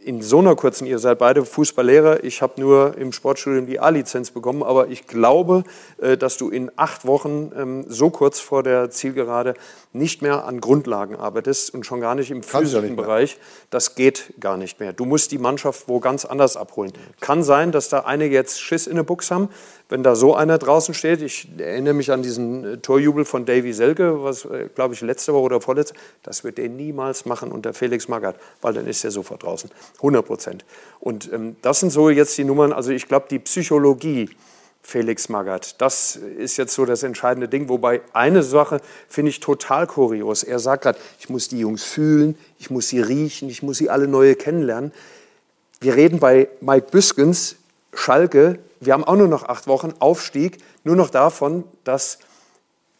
in 0.03 0.21
so 0.21 0.39
einer 0.39 0.55
kurzen, 0.55 0.85
ihr 0.85 0.99
seid 0.99 1.19
beide 1.19 1.45
Fußballlehrer, 1.45 2.23
ich 2.23 2.41
habe 2.41 2.59
nur 2.59 2.97
im 2.97 3.11
Sportstudium 3.13 3.67
die 3.67 3.79
A-Lizenz 3.79 4.31
bekommen, 4.31 4.63
aber 4.63 4.87
ich 4.87 5.07
glaube, 5.07 5.63
äh, 5.99 6.17
dass 6.17 6.37
du 6.37 6.49
in 6.49 6.71
acht 6.75 7.05
Wochen 7.05 7.51
ähm, 7.57 7.85
so 7.87 8.09
kurz 8.09 8.39
vor 8.39 8.63
der 8.63 8.89
Zielgerade 8.89 9.53
nicht 9.93 10.21
mehr 10.21 10.45
an 10.45 10.61
Grundlagen 10.61 11.15
arbeitest 11.15 11.73
und 11.73 11.85
schon 11.85 12.01
gar 12.01 12.15
nicht 12.15 12.31
im 12.31 12.43
physischen 12.43 12.80
Bereich. 12.89 13.37
Das 13.69 13.95
geht 13.95 14.33
gar 14.39 14.57
nicht 14.57 14.79
mehr. 14.79 14.93
Du 14.93 15.05
musst 15.05 15.31
die 15.31 15.37
Mannschaft 15.37 15.87
wo 15.87 15.99
ganz 15.99 16.25
anders 16.25 16.57
abholen. 16.57 16.91
Kann 17.19 17.43
sein, 17.43 17.71
dass 17.71 17.89
da 17.89 18.01
einige 18.01 18.35
jetzt 18.35 18.61
Schiss 18.61 18.87
in 18.87 18.95
der 18.95 19.03
Buchs 19.03 19.31
haben, 19.31 19.49
wenn 19.89 20.03
da 20.03 20.15
so 20.15 20.35
einer 20.35 20.57
draußen 20.57 20.93
steht. 20.93 21.21
Ich 21.21 21.47
erinnere 21.57 21.93
mich 21.93 22.11
an 22.11 22.23
diesen 22.23 22.63
äh, 22.63 22.77
Torjubel 22.77 23.25
von 23.25 23.45
Davy 23.45 23.73
Selke, 23.73 24.23
was, 24.23 24.45
äh, 24.45 24.69
glaube 24.73 24.93
ich, 24.93 25.01
letzte 25.01 25.33
Woche 25.33 25.43
oder 25.43 25.61
vorletzte. 25.61 25.95
Das 26.23 26.43
wird 26.43 26.59
er 26.59 26.69
niemals 26.69 27.25
machen 27.25 27.51
unter 27.51 27.73
Felix 27.73 28.07
Magath, 28.07 28.35
weil 28.61 28.73
dann 28.73 28.87
ist 28.87 29.03
er 29.03 29.11
sofort 29.11 29.43
draußen. 29.43 29.69
100 29.97 30.25
Prozent. 30.25 30.65
Und 30.99 31.31
ähm, 31.33 31.55
das 31.61 31.81
sind 31.81 31.91
so 31.91 32.09
jetzt 32.09 32.37
die 32.37 32.43
Nummern. 32.43 32.73
Also 32.73 32.91
ich 32.91 33.07
glaube, 33.07 33.27
die 33.29 33.39
Psychologie, 33.39 34.29
Felix 34.81 35.29
Magath. 35.29 35.79
Das 35.79 36.15
ist 36.15 36.57
jetzt 36.57 36.73
so 36.73 36.85
das 36.85 37.03
entscheidende 37.03 37.47
Ding. 37.47 37.69
Wobei 37.69 38.01
eine 38.13 38.43
Sache 38.43 38.81
finde 39.07 39.29
ich 39.29 39.39
total 39.39 39.87
kurios. 39.87 40.43
Er 40.43 40.59
sagt 40.59 40.83
gerade, 40.83 40.99
ich 41.19 41.29
muss 41.29 41.47
die 41.47 41.59
Jungs 41.59 41.83
fühlen, 41.83 42.37
ich 42.57 42.69
muss 42.69 42.89
sie 42.89 42.99
riechen, 42.99 43.49
ich 43.49 43.63
muss 43.63 43.77
sie 43.77 43.89
alle 43.89 44.07
neue 44.07 44.35
kennenlernen. 44.35 44.91
Wir 45.79 45.95
reden 45.95 46.19
bei 46.19 46.49
Mike 46.61 46.87
Büskens, 46.91 47.55
Schalke, 47.93 48.59
wir 48.79 48.93
haben 48.93 49.03
auch 49.03 49.15
nur 49.15 49.27
noch 49.27 49.43
acht 49.43 49.67
Wochen 49.67 49.93
Aufstieg, 49.99 50.57
nur 50.83 50.95
noch 50.95 51.09
davon, 51.09 51.63
dass 51.83 52.19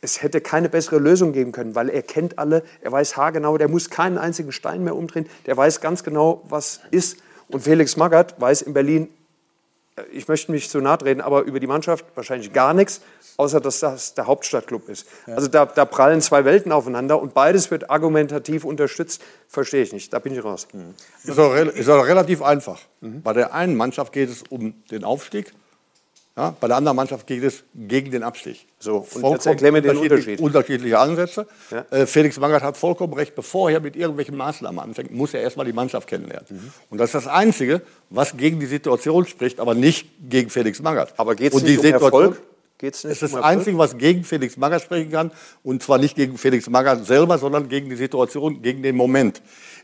es 0.02 0.24
hätte 0.24 0.42
keine 0.42 0.70
bessere 0.70 0.98
Lösung 0.98 1.32
geben 1.32 1.52
können, 1.52 1.76
weil 1.76 1.90
er 1.90 2.02
kennt 2.02 2.40
alle, 2.40 2.64
er 2.82 2.92
weiß 2.92 3.18
haargenau, 3.18 3.58
der 3.58 3.68
muss 3.68 3.90
keinen 3.90 4.18
einzigen 4.18 4.52
Stein 4.52 4.84
mehr 4.84 4.96
umdrehen, 4.96 5.28
der 5.46 5.56
weiß 5.58 5.80
ganz 5.80 6.04
genau, 6.04 6.44
was 6.50 6.82
ist. 6.90 7.18
Und 7.50 7.62
Felix 7.62 7.98
Magath 7.98 8.40
weiß 8.40 8.64
in 8.64 8.74
Berlin 8.74 9.10
ich 10.12 10.28
möchte 10.28 10.52
nicht 10.52 10.70
zu 10.70 10.80
nahe 10.80 10.98
treten, 10.98 11.22
aber 11.22 11.44
über 11.44 11.60
die 11.60 11.68
Mannschaft 11.68 12.06
wahrscheinlich 12.16 12.54
gar 12.54 12.74
nichts, 12.74 13.02
außer 13.38 13.60
dass 13.60 13.80
das 13.80 14.14
der 14.14 14.28
Hauptstadtclub 14.28 14.90
ist. 14.90 15.08
Ja. 15.28 15.36
Also 15.36 15.48
da, 15.48 15.66
da, 15.66 15.86
prallen 15.86 16.22
zwei 16.22 16.46
Welten 16.46 16.72
aufeinander 16.72 17.22
und 17.22 17.34
beides 17.34 17.72
wird 17.72 17.90
argumentativ 17.90 18.66
unterstützt. 18.66 19.22
Verstehe 19.48 19.84
ich 19.84 19.94
nicht, 19.94 20.14
da 20.14 20.20
bin 20.20 20.34
ich 20.34 20.44
raus. 20.44 20.68
Mhm. 20.74 20.94
Ist, 21.24 21.40
auch, 21.40 21.54
ist 21.56 21.90
auch 21.90 22.06
relativ 22.06 22.42
einfach. 22.42 22.80
Mhm. 23.02 23.22
Bei 23.22 23.34
der 23.34 23.54
einen 23.54 23.76
Mannschaft 23.76 24.14
geht 24.14 24.30
es 24.30 24.44
um 24.50 24.74
den 24.92 25.04
Aufstieg 25.04 25.54
Ja, 26.38 26.56
bei 26.60 26.68
der 26.68 26.78
anderen 26.78 26.96
Mannschaft 26.96 27.28
geht 27.28 27.44
es 27.44 27.64
gegen 27.76 28.10
den 28.10 28.24
Abstieg. 28.24 28.66
So, 28.80 29.06
und 29.16 29.32
jetzt 29.32 29.46
erklär 29.46 29.74
mir 29.74 29.82
den 29.82 29.98
Unterschied. 29.98 30.40
Unterschiedliche 30.40 30.98
Ansätze. 30.98 31.46
Ja. 31.70 31.86
Äh, 31.92 32.06
Felix 32.06 32.40
Magath 32.40 32.64
hat 32.64 32.78
vollkommen 32.78 33.14
recht. 33.14 33.36
Bevor 33.36 33.70
er 33.70 33.82
mit 33.82 33.98
irgendwelchen 33.98 34.38
Maßnahmen 34.38 34.80
anfängt, 34.80 35.12
muss 35.12 35.34
er 35.34 35.42
erstmal 35.42 35.66
die 35.66 35.74
Mannschaft 35.74 36.08
kennenlernen. 36.08 36.46
Mhm. 36.50 36.74
Und 36.90 37.00
das 37.00 37.10
ist 37.10 37.16
das 37.16 37.28
Einzige, 37.28 37.82
was 38.10 38.38
gegen 38.38 38.62
die 38.62 38.66
Situation 38.66 39.26
spricht, 39.26 39.60
aber 39.60 39.76
nicht 39.76 40.08
gegen 40.30 40.50
Felix 40.50 40.82
Magath. 40.82 41.14
Aber 41.18 41.36
geht 41.36 41.54
es 41.54 41.62
nicht 41.62 41.78
um 41.78 41.84
Situation- 41.84 42.24
Erfolg? 42.24 42.42
Geht's 42.78 43.04
nicht 43.04 43.12
Es 43.12 43.18
ist 43.22 43.24
um 43.24 43.28
das 43.28 43.46
Erfolg? 43.46 43.58
Einzige, 43.58 43.78
was 43.78 43.98
gegen 43.98 44.24
Felix 44.24 44.56
Magath 44.58 44.82
sprechen 44.84 45.12
kann. 45.12 45.32
Und 45.64 45.84
zwar 45.84 45.98
nicht 45.98 46.16
gegen 46.16 46.38
Felix 46.38 46.70
Magath 46.70 47.06
selber, 47.06 47.38
sondern 47.38 47.68
gegen 47.68 47.90
die 47.90 47.96
Situation, 47.98 48.62
gegen 48.62 48.82
den 48.82 48.96
Moment. 48.96 49.42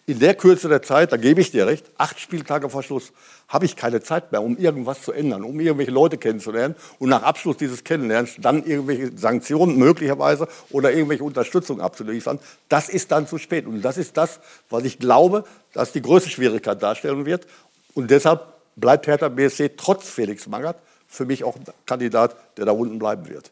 In 0.10 0.20
der 0.20 0.36
Kürze 0.36 0.70
der 0.70 0.82
Zeit, 0.82 1.12
da 1.12 1.18
gebe 1.18 1.42
ich 1.42 1.52
dir 1.52 1.68
recht, 1.68 1.86
acht 1.98 2.18
Spieltage 2.18 2.70
vor 2.70 2.82
Schluss, 2.82 3.12
habe 3.50 3.66
ich 3.66 3.76
keine 3.76 4.02
Zeit 4.02 4.32
mehr, 4.32 4.42
um 4.42 4.56
irgendwas 4.56 5.02
zu 5.02 5.12
ändern, 5.12 5.44
um 5.44 5.60
irgendwelche 5.60 5.92
Leute 5.92 6.18
kennenzulernen 6.18 6.76
und 6.98 7.10
nach 7.10 7.24
Abschluss 7.24 7.58
dieses 7.58 7.84
Kennenlernens 7.84 8.36
dann 8.38 8.64
irgendwelche 8.64 9.12
Sanktionen 9.18 9.76
möglicherweise 9.78 10.48
oder 10.70 10.94
irgendwelche 10.94 11.26
Unterstützung 11.26 11.82
abzuliefern. 11.82 12.40
Das 12.70 12.88
ist 12.88 13.12
dann 13.12 13.28
zu 13.28 13.38
spät. 13.38 13.68
Und 13.68 13.82
das 13.82 13.98
ist 13.98 14.16
das, 14.16 14.40
was 14.70 14.86
ich 14.86 14.98
glaube, 14.98 15.44
dass 15.74 15.92
die 15.92 16.02
größte 16.02 16.30
Schwierigkeit 16.30 16.82
darstellen 16.82 17.26
wird. 17.26 17.46
Und 17.94 18.10
deshalb 18.10 18.46
bleibt 18.78 19.08
Hertha 19.08 19.28
BSC 19.28 19.72
trotz 19.76 20.08
Felix 20.08 20.48
Magath 20.48 20.78
für 21.10 21.26
mich 21.26 21.44
auch 21.44 21.58
ein 21.58 21.66
Kandidat, 21.86 22.34
der 22.56 22.64
da 22.64 22.72
unten 22.72 22.98
bleiben 22.98 23.28
wird. 23.28 23.52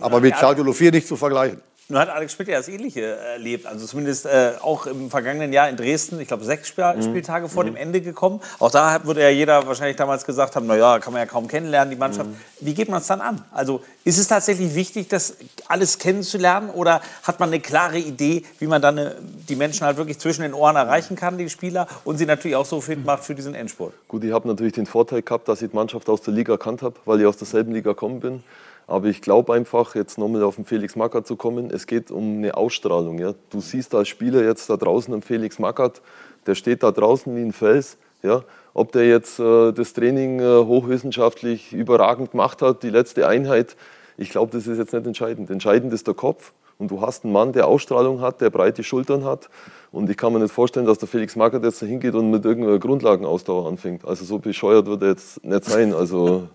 Aber 0.00 0.20
mit 0.20 0.36
Schalke 0.36 0.70
04 0.70 0.90
nicht 0.92 1.08
zu 1.08 1.16
vergleichen. 1.16 1.62
Nun 1.90 1.98
hat 1.98 2.10
Alex 2.10 2.34
Schmidt 2.34 2.48
ja 2.48 2.58
das 2.58 2.68
Ähnliche 2.68 3.00
erlebt. 3.16 3.64
Also 3.64 3.86
zumindest 3.86 4.26
äh, 4.26 4.52
auch 4.60 4.84
im 4.86 5.08
vergangenen 5.08 5.54
Jahr 5.54 5.70
in 5.70 5.76
Dresden, 5.76 6.20
ich 6.20 6.28
glaube 6.28 6.44
sechs 6.44 6.68
Spiel 6.68 6.84
Mhm. 6.84 7.02
Spieltage 7.02 7.48
vor 7.48 7.64
dem 7.64 7.76
Ende 7.76 8.02
gekommen. 8.02 8.42
Auch 8.58 8.70
da 8.70 9.02
würde 9.04 9.22
ja 9.22 9.30
jeder 9.30 9.66
wahrscheinlich 9.66 9.96
damals 9.96 10.26
gesagt 10.26 10.54
haben, 10.54 10.66
naja, 10.66 10.98
kann 10.98 11.14
man 11.14 11.20
ja 11.20 11.26
kaum 11.26 11.48
kennenlernen, 11.48 11.90
die 11.90 11.96
Mannschaft. 11.96 12.28
Mhm. 12.28 12.36
Wie 12.60 12.74
geht 12.74 12.90
man 12.90 13.00
es 13.00 13.06
dann 13.06 13.22
an? 13.22 13.42
Also 13.52 13.82
ist 14.04 14.18
es 14.18 14.28
tatsächlich 14.28 14.74
wichtig, 14.74 15.08
das 15.08 15.36
alles 15.66 15.98
kennenzulernen 15.98 16.68
oder 16.68 17.00
hat 17.22 17.40
man 17.40 17.48
eine 17.48 17.60
klare 17.60 17.98
Idee, 17.98 18.44
wie 18.58 18.66
man 18.66 18.82
dann 18.82 18.98
äh, 18.98 19.14
die 19.48 19.56
Menschen 19.56 19.86
halt 19.86 19.96
wirklich 19.96 20.18
zwischen 20.18 20.42
den 20.42 20.52
Ohren 20.52 20.76
erreichen 20.76 21.16
kann, 21.16 21.38
die 21.38 21.48
Spieler, 21.48 21.88
und 22.04 22.18
sie 22.18 22.26
natürlich 22.26 22.56
auch 22.56 22.66
so 22.66 22.82
fit 22.82 23.02
macht 23.02 23.24
für 23.24 23.34
diesen 23.34 23.54
Endspurt? 23.54 23.94
Gut, 24.08 24.22
ich 24.24 24.32
habe 24.32 24.46
natürlich 24.46 24.74
den 24.74 24.84
Vorteil 24.84 25.22
gehabt, 25.22 25.48
dass 25.48 25.62
ich 25.62 25.70
die 25.70 25.76
Mannschaft 25.76 26.10
aus 26.10 26.20
der 26.20 26.34
Liga 26.34 26.52
erkannt 26.52 26.82
habe, 26.82 26.96
weil 27.06 27.18
ich 27.20 27.26
aus 27.26 27.38
derselben 27.38 27.72
Liga 27.72 27.92
gekommen 27.92 28.20
bin. 28.20 28.44
Aber 28.88 29.06
ich 29.06 29.20
glaube 29.20 29.52
einfach, 29.52 29.94
jetzt 29.94 30.16
nochmal 30.16 30.42
auf 30.42 30.56
den 30.56 30.64
Felix 30.64 30.96
Magath 30.96 31.26
zu 31.26 31.36
kommen, 31.36 31.70
es 31.70 31.86
geht 31.86 32.10
um 32.10 32.38
eine 32.38 32.56
Ausstrahlung. 32.56 33.18
Ja? 33.18 33.34
Du 33.50 33.60
siehst 33.60 33.94
als 33.94 34.08
Spieler 34.08 34.42
jetzt 34.42 34.70
da 34.70 34.78
draußen 34.78 35.12
einen 35.12 35.22
Felix 35.22 35.58
Magath, 35.58 36.00
der 36.46 36.54
steht 36.54 36.82
da 36.82 36.90
draußen 36.90 37.36
wie 37.36 37.42
ein 37.42 37.52
Fels. 37.52 37.98
Ja? 38.22 38.44
Ob 38.72 38.90
der 38.92 39.06
jetzt 39.06 39.38
äh, 39.40 39.72
das 39.72 39.92
Training 39.92 40.40
äh, 40.40 40.64
hochwissenschaftlich 40.64 41.74
überragend 41.74 42.30
gemacht 42.30 42.62
hat, 42.62 42.82
die 42.82 42.88
letzte 42.88 43.28
Einheit, 43.28 43.76
ich 44.16 44.30
glaube, 44.30 44.52
das 44.52 44.66
ist 44.66 44.78
jetzt 44.78 44.94
nicht 44.94 45.06
entscheidend. 45.06 45.50
Entscheidend 45.50 45.92
ist 45.92 46.06
der 46.06 46.14
Kopf. 46.14 46.54
Und 46.78 46.90
du 46.90 47.02
hast 47.02 47.24
einen 47.24 47.32
Mann, 47.34 47.52
der 47.52 47.66
Ausstrahlung 47.66 48.22
hat, 48.22 48.40
der 48.40 48.50
breite 48.50 48.84
Schultern 48.84 49.24
hat. 49.24 49.50
Und 49.92 50.08
ich 50.08 50.16
kann 50.16 50.32
mir 50.32 50.38
nicht 50.38 50.54
vorstellen, 50.54 50.86
dass 50.86 50.98
der 50.98 51.08
Felix 51.08 51.36
Magath 51.36 51.62
jetzt 51.62 51.82
da 51.82 51.86
hingeht 51.86 52.14
und 52.14 52.30
mit 52.30 52.44
irgendeiner 52.44 52.78
Grundlagenausdauer 52.78 53.68
anfängt. 53.68 54.06
Also 54.06 54.24
so 54.24 54.38
bescheuert 54.38 54.86
wird 54.86 55.02
er 55.02 55.08
jetzt 55.08 55.44
nicht 55.44 55.64
sein. 55.64 55.92
Also 55.92 56.48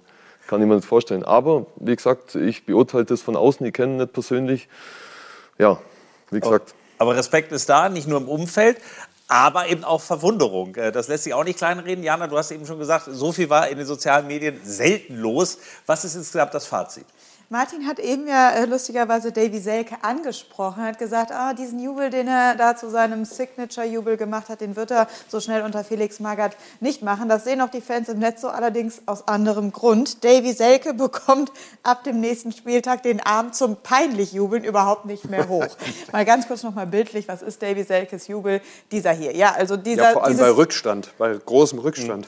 kann 0.48 0.62
ich 0.62 0.68
mir 0.68 0.76
nicht 0.76 0.88
vorstellen. 0.88 1.24
Aber 1.24 1.66
wie 1.78 1.96
gesagt, 1.96 2.36
ich 2.36 2.66
beurteile 2.66 3.06
das 3.06 3.22
von 3.22 3.36
außen, 3.36 3.66
ich 3.66 3.74
kenne 3.74 3.98
nicht 3.98 4.14
persönlich. 4.14 4.68
Ja, 5.58 5.78
wie 6.32 6.40
gesagt. 6.40 6.74
Aber 6.98 7.16
Respekt 7.16 7.52
ist 7.52 7.70
da, 7.70 7.90
nicht 7.90 8.08
nur 8.08 8.20
im 8.20 8.30
Umfeld, 8.30 8.78
aber 9.28 9.68
eben 9.68 9.84
auch 9.84 10.02
Verwunderung. 10.02 10.76
Äh, 10.76 10.92
Das 10.92 11.08
lässt 11.08 11.24
sich 11.24 11.34
auch 11.34 11.44
nicht 11.44 11.58
kleinreden. 11.58 12.04
Jana, 12.04 12.28
du 12.28 12.38
hast 12.38 12.52
eben 12.52 12.66
schon 12.66 12.80
gesagt, 12.80 13.08
so 13.10 13.32
viel 13.32 13.50
war 13.50 13.68
in 13.68 13.78
den 13.78 13.88
sozialen 13.88 14.28
Medien 14.28 14.60
selten 14.64 15.16
los. 15.16 15.58
Was 15.86 16.06
ist 16.06 16.16
insgesamt 16.16 16.54
das 16.54 16.66
Fazit? 16.68 17.06
Martin 17.54 17.86
hat 17.86 18.00
eben 18.00 18.28
ja 18.28 18.50
äh, 18.50 18.66
lustigerweise 18.66 19.32
Davy 19.32 19.60
Selke 19.60 19.98
angesprochen, 20.02 20.82
hat 20.82 20.98
gesagt, 20.98 21.32
ah, 21.32 21.54
diesen 21.54 21.80
Jubel, 21.80 22.10
den 22.10 22.28
er 22.28 22.56
da 22.56 22.76
zu 22.76 22.90
seinem 22.90 23.26
Signature-Jubel 23.26 24.18
gemacht 24.18 24.50
hat, 24.50 24.62
den 24.62 24.76
wird 24.76 24.90
er 24.90 25.08
so 25.28 25.40
schnell 25.40 25.62
unter 25.62 25.84
Felix 25.84 26.20
Magath 26.20 26.58
nicht 26.80 27.04
machen. 27.04 27.30
Das 27.30 27.44
sehen 27.44 27.62
auch 27.62 27.70
die 27.70 27.82
Fans 27.82 28.10
im 28.10 28.18
Netz 28.18 28.42
so, 28.42 28.48
allerdings 28.48 29.04
aus 29.06 29.28
anderem 29.28 29.72
Grund. 29.72 30.24
Davy 30.24 30.52
Selke 30.52 30.94
bekommt 30.96 31.52
ab 31.84 32.04
dem 32.04 32.22
nächsten 32.22 32.54
Spieltag 32.54 33.04
den 33.04 33.24
Arm 33.24 33.54
zum 33.54 33.76
peinlich 33.76 34.34
Jubeln 34.34 34.64
überhaupt 34.64 35.06
nicht 35.06 35.30
mehr 35.30 35.48
hoch. 35.48 35.68
mal 36.12 36.26
ganz 36.26 36.48
kurz 36.48 36.64
noch 36.64 36.74
mal 36.74 36.88
bildlich, 36.88 37.28
was 37.28 37.44
ist 37.44 37.62
Davy 37.62 37.84
Selkes 37.84 38.28
Jubel? 38.28 38.62
Dieser 38.92 39.12
hier, 39.12 39.36
ja, 39.36 39.52
also 39.52 39.78
dieser, 39.78 40.06
Ja, 40.06 40.14
vor 40.14 40.24
allem 40.24 40.38
bei 40.40 40.50
Rückstand, 40.50 41.14
bei 41.20 41.38
großem 41.38 41.78
Rückstand. 41.78 42.28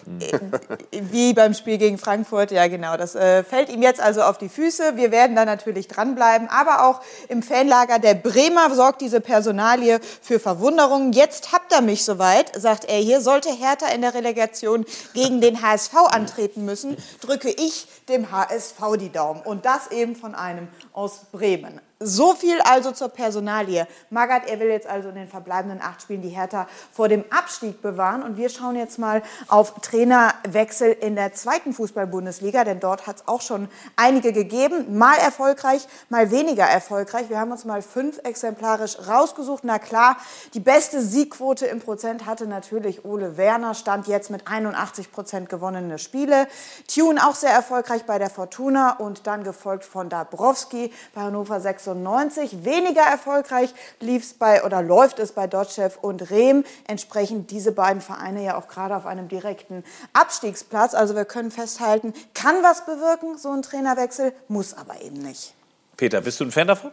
wie 0.91 1.33
beim 1.33 1.55
Spiel 1.55 1.79
gegen 1.79 1.97
Frankfurt, 1.97 2.51
ja 2.51 2.67
genau. 2.67 2.95
Das 2.95 3.15
äh, 3.15 3.43
fällt 3.43 3.69
ihm 3.69 3.81
jetzt 3.81 3.99
also 3.99 4.21
auf 4.21 4.37
die 4.37 4.49
Füße. 4.49 4.95
Wir 4.97 5.14
werden 5.15 5.35
da 5.35 5.45
natürlich 5.45 5.87
dranbleiben. 5.87 6.49
Aber 6.49 6.85
auch 6.85 7.01
im 7.29 7.41
Fanlager 7.41 7.99
der 7.99 8.15
Bremer 8.15 8.75
sorgt 8.75 8.99
diese 8.99 9.21
Personalie 9.21 10.01
für 10.21 10.39
Verwunderung. 10.39 11.13
Jetzt 11.13 11.53
habt 11.53 11.71
ihr 11.71 11.81
mich 11.81 12.03
soweit, 12.03 12.51
sagt 12.59 12.83
er 12.83 12.97
hier. 12.97 13.21
Sollte 13.21 13.49
Hertha 13.49 13.87
in 13.87 14.01
der 14.01 14.13
Relegation 14.13 14.85
gegen 15.13 15.39
den 15.39 15.61
HSV 15.61 15.95
antreten 16.09 16.65
müssen, 16.65 16.97
drücke 17.21 17.49
ich 17.49 17.87
dem 18.09 18.31
HSV 18.31 18.97
die 18.99 19.11
Daumen. 19.11 19.41
Und 19.41 19.65
das 19.65 19.91
eben 19.91 20.15
von 20.17 20.35
einem 20.35 20.67
aus 20.91 21.21
Bremen. 21.31 21.79
So 22.01 22.33
viel 22.33 22.59
also 22.59 22.91
zur 22.91 23.07
Personalie. 23.07 23.87
Magath, 24.09 24.49
er 24.49 24.59
will 24.59 24.67
jetzt 24.67 24.85
also 24.85 25.07
in 25.07 25.15
den 25.15 25.29
verbleibenden 25.29 25.81
acht 25.81 26.01
Spielen 26.01 26.21
die 26.21 26.27
Hertha 26.27 26.67
vor 26.91 27.07
dem 27.07 27.23
Abstieg 27.29 27.81
bewahren. 27.81 28.21
Und 28.21 28.35
wir 28.35 28.49
schauen 28.49 28.75
jetzt 28.75 28.99
mal 28.99 29.23
auf 29.47 29.75
Trainerwechsel 29.79 30.91
in 30.91 31.15
der 31.15 31.31
zweiten 31.31 31.71
Fußball-Bundesliga, 31.71 32.65
denn 32.65 32.81
dort 32.81 33.07
hat 33.07 33.15
es 33.15 33.27
auch 33.29 33.39
schon 33.39 33.69
einige 33.95 34.33
gegeben. 34.33 34.97
Mal 34.97 35.15
erfolgreich, 35.19 35.87
mal 36.09 36.31
weniger 36.31 36.65
erfolgreich. 36.65 37.29
Wir 37.29 37.39
haben 37.39 37.53
uns 37.53 37.63
mal 37.63 37.81
fünf 37.81 38.19
exemplarisch 38.25 38.97
rausgesucht. 39.07 39.63
Na 39.63 39.79
klar, 39.79 40.17
die 40.53 40.59
beste 40.59 41.01
Siegquote 41.01 41.65
im 41.65 41.79
Prozent 41.79 42.25
hatte 42.25 42.45
natürlich 42.45 43.05
Ole 43.05 43.37
Werner, 43.37 43.73
stand 43.73 44.07
jetzt 44.07 44.29
mit 44.29 44.47
81 44.47 45.13
Prozent 45.13 45.47
gewonnene 45.47 45.97
Spiele. 45.97 46.49
Tune 46.93 47.25
auch 47.25 47.35
sehr 47.35 47.51
erfolgreich 47.51 48.03
bei 48.03 48.19
der 48.19 48.29
Fortuna 48.29 48.97
und 48.97 49.27
dann 49.27 49.45
gefolgt 49.45 49.85
von 49.85 50.09
Dabrowski 50.09 50.91
bei 51.13 51.21
Hannover 51.21 51.61
96. 51.61 51.85
Weniger 52.03 53.01
erfolgreich 53.01 53.73
lief's 53.99 54.33
bei 54.33 54.63
oder 54.63 54.81
läuft 54.81 55.19
es 55.19 55.31
bei 55.31 55.47
Dotschew 55.47 55.89
und 56.01 56.29
Rehm. 56.29 56.63
Entsprechend 56.87 57.51
diese 57.51 57.71
beiden 57.71 58.01
Vereine 58.01 58.43
ja 58.43 58.57
auch 58.57 58.67
gerade 58.67 58.95
auf 58.95 59.05
einem 59.05 59.27
direkten 59.27 59.83
Abstiegsplatz. 60.13 60.93
Also 60.93 61.15
wir 61.15 61.25
können 61.25 61.51
festhalten, 61.51 62.13
kann 62.33 62.55
was 62.63 62.85
bewirken, 62.85 63.37
so 63.37 63.49
ein 63.51 63.61
Trainerwechsel, 63.61 64.33
muss 64.47 64.73
aber 64.73 65.01
eben 65.01 65.17
nicht. 65.21 65.53
Peter, 65.97 66.21
bist 66.21 66.39
du 66.39 66.45
ein 66.45 66.51
Fan 66.51 66.67
davon? 66.67 66.91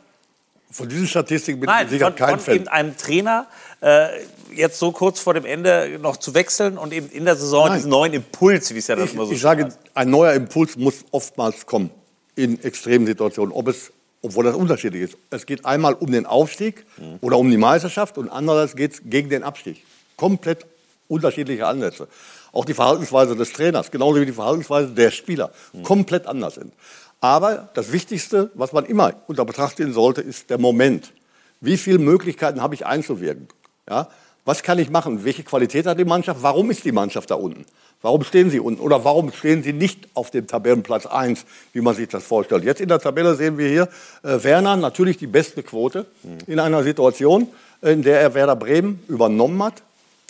Von 0.71 0.89
diesen 0.89 1.07
Statistiken 1.07 1.61
bin 1.61 1.67
Nein, 1.67 1.85
ich 1.85 1.91
sicher 1.91 2.07
von, 2.07 2.15
kein 2.15 2.31
von 2.31 2.41
Fan. 2.41 2.55
eben 2.55 2.69
einem 2.69 2.97
Trainer 2.97 3.47
äh, 3.83 4.07
jetzt 4.55 4.79
so 4.79 4.91
kurz 4.91 5.21
vor 5.21 5.35
dem 5.35 5.45
Ende 5.45 5.99
noch 6.01 6.17
zu 6.17 6.33
wechseln 6.35 6.79
und 6.79 6.95
eben 6.95 7.11
in 7.11 7.27
der 7.27 7.37
Saison 7.37 7.67
Nein. 7.67 7.77
diesen 7.77 7.91
neuen 7.91 8.15
Impuls, 8.15 8.73
wie 8.73 8.79
es 8.79 8.87
ja 8.87 8.97
das 8.97 9.07
Ich, 9.07 9.15
immer 9.15 9.27
so 9.27 9.33
ich 9.33 9.41
sage, 9.43 9.67
heißt. 9.67 9.79
ein 9.93 10.09
neuer 10.09 10.33
Impuls 10.33 10.77
muss 10.77 11.05
oftmals 11.11 11.67
kommen 11.67 11.91
in 12.37 12.63
extremen 12.63 13.07
Situationen, 13.07 13.53
ob 13.53 13.69
es, 13.69 13.93
obwohl 14.23 14.45
das 14.45 14.55
unterschiedlich 14.55 15.03
ist. 15.03 15.19
Es 15.31 15.47
geht 15.47 15.65
einmal 15.65 15.95
um 15.95 16.11
den 16.11 16.27
Aufstieg 16.27 16.87
oder 17.21 17.39
um 17.39 17.51
die 17.51 17.57
Meisterschaft 17.57 18.17
und 18.19 18.29
andererseits 18.29 18.77
geht 18.77 18.95
es 18.95 19.03
gegen 19.05 19.29
den 19.29 19.43
Abstieg. 19.43 19.85
Komplett 20.17 20.67
unterschiedliche 21.09 21.67
Ansätze. 21.67 22.09
Auch 22.53 22.65
die 22.65 22.75
Verhaltensweise 22.75 23.37
des 23.37 23.53
Trainers, 23.53 23.91
genauso 23.91 24.21
wie 24.21 24.27
die 24.27 24.33
Verhaltensweise 24.33 24.89
der 24.93 25.11
Spieler, 25.11 25.53
komplett 25.83 26.27
anders 26.27 26.55
sind. 26.55 26.73
Aber 27.21 27.69
das 27.75 27.93
Wichtigste, 27.93 28.51
was 28.55 28.73
man 28.73 28.85
immer 28.85 29.15
unter 29.27 29.45
Betracht 29.45 29.77
ziehen 29.77 29.93
sollte, 29.93 30.23
ist 30.23 30.51
der 30.51 30.59
Moment. 30.59 31.13
Wie 31.61 31.77
viele 31.77 31.99
Möglichkeiten 31.99 32.61
habe 32.61 32.75
ich 32.75 32.85
einzuwirken? 32.85 33.49
Ja? 33.89 34.09
Was 34.45 34.65
kann 34.65 34.79
ich 34.79 34.91
machen? 34.91 35.25
Welche 35.25 35.45
Qualität 35.45 35.87
hat 35.87 35.99
die 35.99 36.05
Mannschaft? 36.05 36.43
Warum 36.43 36.71
ist 36.71 36.85
die 36.85 36.91
Mannschaft 36.91 37.31
da 37.31 37.37
unten? 37.37 37.65
Warum 38.01 38.25
stehen 38.25 38.51
sie 38.51 38.59
unten? 38.59 38.81
Oder 38.81 39.05
warum 39.05 39.31
stehen 39.33 39.63
sie 39.63 39.73
nicht 39.73 40.09
auf 40.15 40.33
dem 40.33 40.49
Tabellenplatz 40.49 41.07
1, 41.07 41.45
wie 41.73 41.81
man 41.81 41.95
sich 41.95 42.09
das 42.09 42.25
vorstellt? 42.25 42.65
Jetzt 42.65 42.81
in 42.81 42.89
der 42.89 42.99
Tabelle 42.99 43.37
sehen 43.37 43.57
wir 43.57 43.69
hier 43.69 43.89
äh, 44.25 44.43
Werner, 44.43 44.77
natürlich 44.77 45.19
die 45.19 45.29
beste 45.29 45.63
Quote 45.63 46.07
in 46.49 46.59
einer 46.59 46.83
Situation, 46.83 47.47
in 47.83 48.03
der 48.03 48.21
er 48.21 48.35
Werder 48.35 48.57
Bremen 48.57 49.01
übernommen 49.09 49.63
hat. 49.63 49.83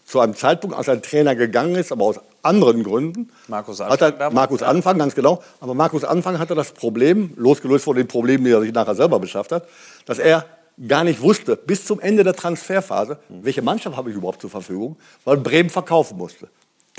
Zu 0.04 0.20
einem 0.20 0.34
Zeitpunkt, 0.34 0.76
als 0.76 0.90
ein 0.90 1.00
Trainer 1.00 1.34
gegangen 1.34 1.76
ist, 1.76 1.92
aber 1.92 2.04
aus 2.04 2.20
anderen 2.42 2.82
Gründen. 2.82 3.30
Markus 3.48 3.80
Anfang 3.80 4.12
er, 4.18 4.30
Markus. 4.30 4.62
Anfang, 4.62 4.98
ganz 4.98 5.14
genau. 5.14 5.42
Aber 5.60 5.74
Markus 5.74 6.04
Anfang 6.04 6.38
hatte 6.38 6.54
das 6.54 6.72
Problem, 6.72 7.32
losgelöst 7.36 7.84
von 7.84 7.96
den 7.96 8.08
Problemen, 8.08 8.44
die 8.44 8.50
er 8.50 8.60
sich 8.60 8.72
nachher 8.72 8.94
selber 8.94 9.18
beschafft 9.20 9.52
hat, 9.52 9.66
dass 10.04 10.18
er 10.18 10.44
gar 10.88 11.04
nicht 11.04 11.20
wusste, 11.20 11.56
bis 11.56 11.84
zum 11.84 12.00
Ende 12.00 12.24
der 12.24 12.34
Transferphase, 12.34 13.18
welche 13.28 13.62
Mannschaft 13.62 13.96
habe 13.96 14.10
ich 14.10 14.16
überhaupt 14.16 14.40
zur 14.40 14.50
Verfügung, 14.50 14.96
weil 15.24 15.36
Bremen 15.36 15.70
verkaufen 15.70 16.18
musste. 16.18 16.48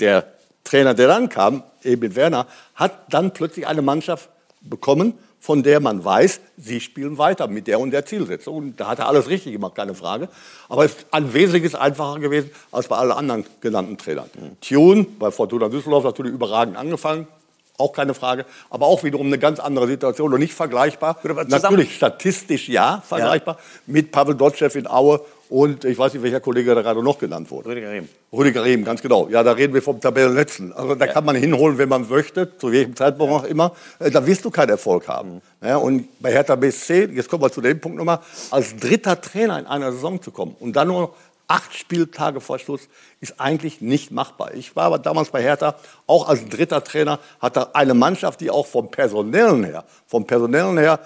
Der 0.00 0.26
Trainer, 0.64 0.94
der 0.94 1.08
dann 1.08 1.28
kam, 1.28 1.62
eben 1.82 2.16
Werner, 2.16 2.46
hat 2.74 3.12
dann 3.12 3.32
plötzlich 3.32 3.66
eine 3.66 3.82
Mannschaft 3.82 4.30
bekommen, 4.62 5.14
von 5.38 5.62
der 5.62 5.78
man 5.78 6.02
weiß, 6.02 6.40
sie 6.56 6.80
spielen 6.80 7.18
weiter 7.18 7.48
mit 7.48 7.66
der 7.66 7.78
und 7.78 7.90
der 7.90 8.06
Zielsetzung. 8.06 8.56
Und 8.56 8.80
da 8.80 8.88
hat 8.88 8.98
er 8.98 9.08
alles 9.08 9.28
richtig 9.28 9.52
gemacht, 9.52 9.74
keine 9.74 9.94
Frage. 9.94 10.30
Aber 10.70 10.86
es 10.86 10.92
ist 10.92 11.06
ein 11.10 11.34
wesentliches 11.34 11.74
einfacher 11.74 12.18
gewesen 12.18 12.50
als 12.72 12.88
bei 12.88 12.96
allen 12.96 13.12
anderen 13.12 13.44
genannten 13.60 13.98
Trainern. 13.98 14.30
Tune 14.66 15.04
bei 15.18 15.30
Fortuna 15.30 15.68
Düsseldorf 15.68 16.04
natürlich 16.04 16.32
überragend 16.32 16.78
angefangen, 16.78 17.26
auch 17.78 17.92
keine 17.92 18.14
Frage. 18.14 18.44
Aber 18.70 18.86
auch 18.86 19.02
wiederum 19.04 19.26
eine 19.26 19.38
ganz 19.38 19.60
andere 19.60 19.86
Situation 19.86 20.32
und 20.32 20.40
nicht 20.40 20.54
vergleichbar. 20.54 21.18
Natürlich 21.48 21.96
statistisch 21.96 22.68
ja 22.68 23.02
vergleichbar 23.06 23.58
mit 23.86 24.12
Pavel 24.12 24.34
Dotschew 24.34 24.68
in 24.74 24.86
Aue 24.86 25.20
und 25.50 25.84
ich 25.84 25.98
weiß 25.98 26.14
nicht, 26.14 26.22
welcher 26.22 26.40
Kollege 26.40 26.74
da 26.74 26.82
gerade 26.82 27.02
noch 27.02 27.18
genannt 27.18 27.50
wurde. 27.50 27.68
Rüdiger 27.68 27.90
Rehm. 27.90 28.08
Rüdiger 28.32 28.64
Rehm, 28.64 28.84
ganz 28.84 29.02
genau. 29.02 29.28
Ja, 29.28 29.42
da 29.42 29.52
reden 29.52 29.74
wir 29.74 29.82
vom 29.82 30.00
Tabellenletzten. 30.00 30.72
Also 30.72 30.94
da 30.94 31.06
kann 31.06 31.24
man 31.24 31.36
hinholen, 31.36 31.78
wenn 31.78 31.88
man 31.88 32.08
möchte, 32.08 32.56
zu 32.58 32.72
welchem 32.72 32.96
Zeitpunkt 32.96 33.32
auch 33.32 33.44
immer. 33.44 33.72
Äh, 33.98 34.10
Da 34.10 34.26
wirst 34.26 34.44
du 34.44 34.50
keinen 34.50 34.70
Erfolg 34.70 35.06
haben. 35.06 35.42
Ja, 35.62 35.76
und 35.76 36.08
bei 36.20 36.32
Hertha 36.32 36.56
BSC, 36.56 37.10
jetzt 37.12 37.28
kommen 37.28 37.42
wir 37.42 37.52
zu 37.52 37.60
dem 37.60 37.78
Punkt 37.80 37.98
nochmal, 37.98 38.20
als 38.50 38.74
dritter 38.76 39.20
Trainer 39.20 39.58
in 39.58 39.66
einer 39.66 39.92
Saison 39.92 40.20
zu 40.20 40.30
kommen 40.30 40.56
und 40.60 40.74
dann 40.74 40.88
nur 40.88 41.14
acht 41.48 41.74
Spieltage 41.74 42.40
vor 42.40 42.58
Schluss, 42.58 42.88
ist 43.20 43.40
eigentlich 43.40 43.80
nicht 43.80 44.10
machbar. 44.10 44.54
Ich 44.54 44.76
war 44.76 44.84
aber 44.84 44.98
damals 44.98 45.30
bei 45.30 45.42
Hertha 45.42 45.76
auch 46.06 46.28
als 46.28 46.48
dritter 46.48 46.82
Trainer, 46.82 47.18
hatte 47.40 47.74
eine 47.74 47.94
Mannschaft, 47.94 48.40
die 48.40 48.50
auch 48.50 48.66
vom 48.66 48.90
Personellen 48.90 49.64
her, 49.64 49.84
vom 50.06 50.26
Personellen 50.26 50.78
her 50.78 51.00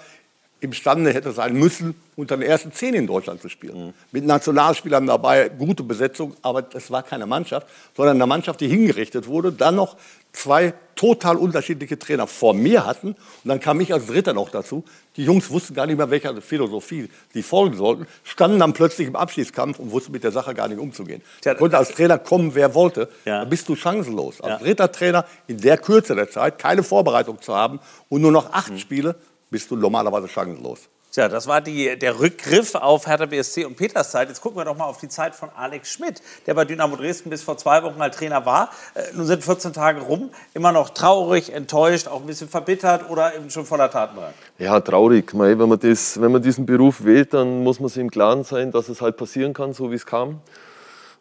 imstande 0.61 1.13
hätte 1.13 1.31
sein 1.31 1.53
müssen, 1.53 1.95
unter 2.15 2.35
den 2.35 2.47
ersten 2.49 2.71
zehn 2.73 2.93
in 2.93 3.07
Deutschland 3.07 3.41
zu 3.41 3.47
spielen. 3.49 3.93
Mit 4.11 4.25
Nationalspielern 4.25 5.07
dabei, 5.07 5.49
gute 5.49 5.83
Besetzung, 5.83 6.35
aber 6.41 6.61
das 6.61 6.91
war 6.91 7.01
keine 7.03 7.25
Mannschaft, 7.25 7.67
sondern 7.95 8.17
eine 8.17 8.27
Mannschaft, 8.27 8.59
die 8.61 8.67
hingerichtet 8.67 9.27
wurde, 9.27 9.51
dann 9.53 9.75
noch 9.75 9.95
zwei 10.33 10.73
total 10.95 11.37
unterschiedliche 11.37 11.97
Trainer 11.97 12.27
vor 12.27 12.53
mir 12.53 12.85
hatten 12.85 13.09
und 13.13 13.17
dann 13.45 13.59
kam 13.61 13.79
ich 13.79 13.93
als 13.93 14.07
Dritter 14.07 14.33
noch 14.33 14.49
dazu. 14.49 14.83
Die 15.15 15.23
Jungs 15.23 15.49
wussten 15.49 15.73
gar 15.73 15.85
nicht 15.87 15.97
mehr, 15.97 16.11
welcher 16.11 16.39
Philosophie 16.41 17.09
sie 17.33 17.41
folgen 17.41 17.77
sollten, 17.77 18.05
standen 18.25 18.59
dann 18.59 18.73
plötzlich 18.73 19.07
im 19.07 19.15
Abschiedskampf 19.15 19.79
und 19.79 19.91
wussten 19.91 20.11
mit 20.11 20.23
der 20.25 20.31
Sache 20.31 20.53
gar 20.53 20.67
nicht 20.67 20.77
umzugehen. 20.79 21.21
Tja, 21.41 21.55
Konnte 21.55 21.77
als 21.77 21.91
Trainer 21.91 22.17
kommen, 22.19 22.53
wer 22.53 22.75
wollte, 22.75 23.07
Ja. 23.25 23.39
da 23.39 23.45
bist 23.45 23.67
du 23.69 23.75
chancenlos. 23.77 24.41
Als 24.41 24.59
Ja. 24.59 24.65
dritter 24.65 24.91
Trainer 24.91 25.25
in 25.47 25.57
der 25.59 25.77
Kürze 25.77 26.15
der 26.15 26.29
Zeit, 26.29 26.59
keine 26.59 26.83
Vorbereitung 26.83 27.41
zu 27.41 27.55
haben 27.55 27.79
und 28.09 28.21
nur 28.21 28.31
noch 28.33 28.49
Mhm. 28.49 28.53
acht 28.55 28.79
Spiele, 28.79 29.15
bist 29.49 29.69
du 29.71 29.75
normalerweise 29.75 30.27
chancenlos. 30.27 30.89
Tja, 31.11 31.27
das 31.27 31.47
war 31.47 31.59
die, 31.59 31.97
der 31.97 32.19
Rückgriff 32.19 32.75
auf 32.75 33.07
Hertha 33.07 33.25
BSC 33.25 33.65
und 33.65 33.75
Peters 33.75 34.11
Zeit. 34.11 34.29
Jetzt 34.29 34.41
gucken 34.41 34.59
wir 34.59 34.65
doch 34.65 34.77
mal 34.77 34.85
auf 34.85 34.99
die 34.99 35.07
Zeit 35.07 35.33
von 35.33 35.49
Alex 35.55 35.91
Schmidt, 35.91 36.21
der 36.45 36.53
bei 36.53 36.65
Dynamo 36.65 36.95
Dresden 36.95 37.31
bis 37.31 37.41
vor 37.41 37.57
zwei 37.57 37.81
Wochen 37.81 37.97
halt 37.97 38.13
Trainer 38.13 38.45
war. 38.45 38.69
Äh, 38.93 39.15
nun 39.15 39.25
sind 39.25 39.43
14 39.43 39.73
Tage 39.73 40.01
rum, 40.01 40.29
immer 40.53 40.71
noch 40.71 40.91
traurig, 40.91 41.51
enttäuscht, 41.51 42.07
auch 42.07 42.21
ein 42.21 42.27
bisschen 42.27 42.47
verbittert 42.47 43.09
oder 43.09 43.35
eben 43.35 43.49
schon 43.49 43.65
voller 43.65 43.89
Tatendrang. 43.89 44.33
Ja, 44.59 44.79
traurig. 44.81 45.31
Wenn 45.33 45.57
man, 45.57 45.79
das, 45.79 46.21
wenn 46.21 46.31
man 46.31 46.43
diesen 46.43 46.67
Beruf 46.67 47.03
wählt, 47.03 47.33
dann 47.33 47.63
muss 47.63 47.79
man 47.79 47.89
sich 47.89 48.01
im 48.01 48.11
Klaren 48.11 48.43
sein, 48.43 48.71
dass 48.71 48.87
es 48.87 49.01
halt 49.01 49.17
passieren 49.17 49.53
kann, 49.53 49.73
so 49.73 49.89
wie 49.89 49.95
es 49.95 50.05
kam. 50.05 50.41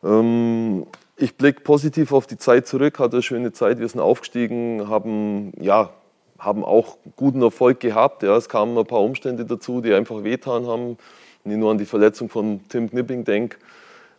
Ähm, 0.05 0.87
ich 1.17 1.35
blicke 1.39 1.63
positiv 1.63 2.13
auf 2.13 2.27
die 2.27 2.37
Zeit 2.37 2.67
zurück, 2.67 2.99
hatte 2.99 3.17
eine 3.17 3.23
schöne 3.23 3.53
Zeit. 3.53 3.79
Wir 3.79 3.89
sind 3.89 4.01
aufgestiegen, 4.01 4.87
haben, 4.91 5.53
ja, 5.59 5.89
haben 6.39 6.65
auch 6.65 6.99
guten 7.17 7.43
Erfolg 7.43 7.81
gehabt. 7.81 8.23
Ja. 8.23 8.37
Es 8.37 8.49
kamen 8.49 8.77
ein 8.79 8.87
paar 8.87 9.03
Umstände 9.03 9.45
dazu, 9.45 9.81
die 9.81 9.93
einfach 9.93 10.23
wehtan 10.25 10.67
haben. 10.67 10.97
Wenn 11.45 11.53
ich 11.53 11.59
nur 11.59 11.71
an 11.71 11.79
die 11.79 11.87
Verletzung 11.87 12.29
von 12.29 12.61
Tim 12.69 12.91
Knipping 12.91 13.25
denke, 13.25 13.59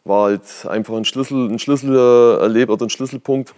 war 0.03 0.25
halt 0.25 0.65
einfach 0.67 0.95
ein 0.95 1.05
Schlüssel, 1.05 1.49
ein 1.49 1.59
Schlüssel 1.59 1.95
äh, 1.95 2.65
oder 2.65 2.85
ein 2.85 2.89
Schlüsselpunkt. 2.89 3.53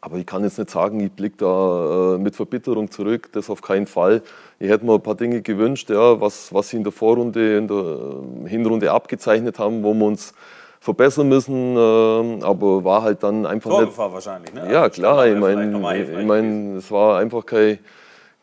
Aber 0.00 0.16
ich 0.16 0.26
kann 0.26 0.42
jetzt 0.42 0.58
nicht 0.58 0.70
sagen, 0.70 0.98
ich 0.98 1.12
blicke 1.12 1.36
da 1.38 2.14
äh, 2.14 2.18
mit 2.18 2.34
Verbitterung 2.34 2.90
zurück, 2.90 3.30
das 3.32 3.48
auf 3.48 3.62
keinen 3.62 3.86
Fall. 3.86 4.22
Ich 4.58 4.68
hätte 4.68 4.84
mir 4.84 4.94
ein 4.94 5.02
paar 5.02 5.14
Dinge 5.14 5.42
gewünscht, 5.42 5.90
ja, 5.90 6.20
was, 6.20 6.52
was 6.52 6.70
sie 6.70 6.78
in 6.78 6.82
der 6.82 6.92
Vorrunde, 6.92 7.56
in 7.56 7.68
der 7.68 7.76
äh, 7.76 8.48
Hinrunde 8.48 8.90
abgezeichnet 8.90 9.60
haben, 9.60 9.84
wo 9.84 9.94
wir 9.94 10.06
uns 10.06 10.34
verbessern 10.82 11.28
müssen. 11.28 11.76
Äh, 11.76 12.44
aber 12.44 12.84
war 12.84 13.02
halt 13.02 13.22
dann 13.22 13.46
einfach 13.46 13.70
nicht. 13.70 13.78
Torgefahr 13.78 14.12
wahrscheinlich, 14.12 14.52
ne? 14.52 14.70
Ja, 14.70 14.82
Also, 14.82 15.00
klar. 15.00 15.26
Ich 15.28 15.38
meine, 15.38 16.10
ich 16.20 16.26
mein, 16.26 16.76
es 16.76 16.90
war 16.90 17.18
einfach 17.18 17.46
kein, 17.46 17.78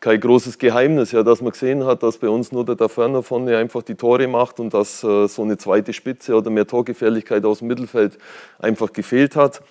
kein 0.00 0.18
großes 0.18 0.58
Geheimnis, 0.58 1.12
ja, 1.12 1.22
dass 1.22 1.42
man 1.42 1.52
gesehen 1.52 1.84
hat, 1.84 2.02
dass 2.02 2.16
bei 2.16 2.30
uns 2.30 2.50
nur 2.50 2.64
der 2.64 2.88
Ferner 2.88 3.22
vorne 3.22 3.58
einfach 3.58 3.82
die 3.82 3.94
Tore 3.94 4.26
macht 4.26 4.58
und 4.58 4.72
dass 4.72 5.04
äh, 5.04 5.28
so 5.28 5.42
eine 5.42 5.58
zweite 5.58 5.92
Spitze 5.92 6.34
oder 6.34 6.48
mehr 6.48 6.66
Torgefährlichkeit 6.66 7.44
aus 7.44 7.58
dem 7.58 7.68
Mittelfeld 7.68 8.16
einfach 8.58 8.90
gefehlt 8.92 9.36
hat. 9.36 9.62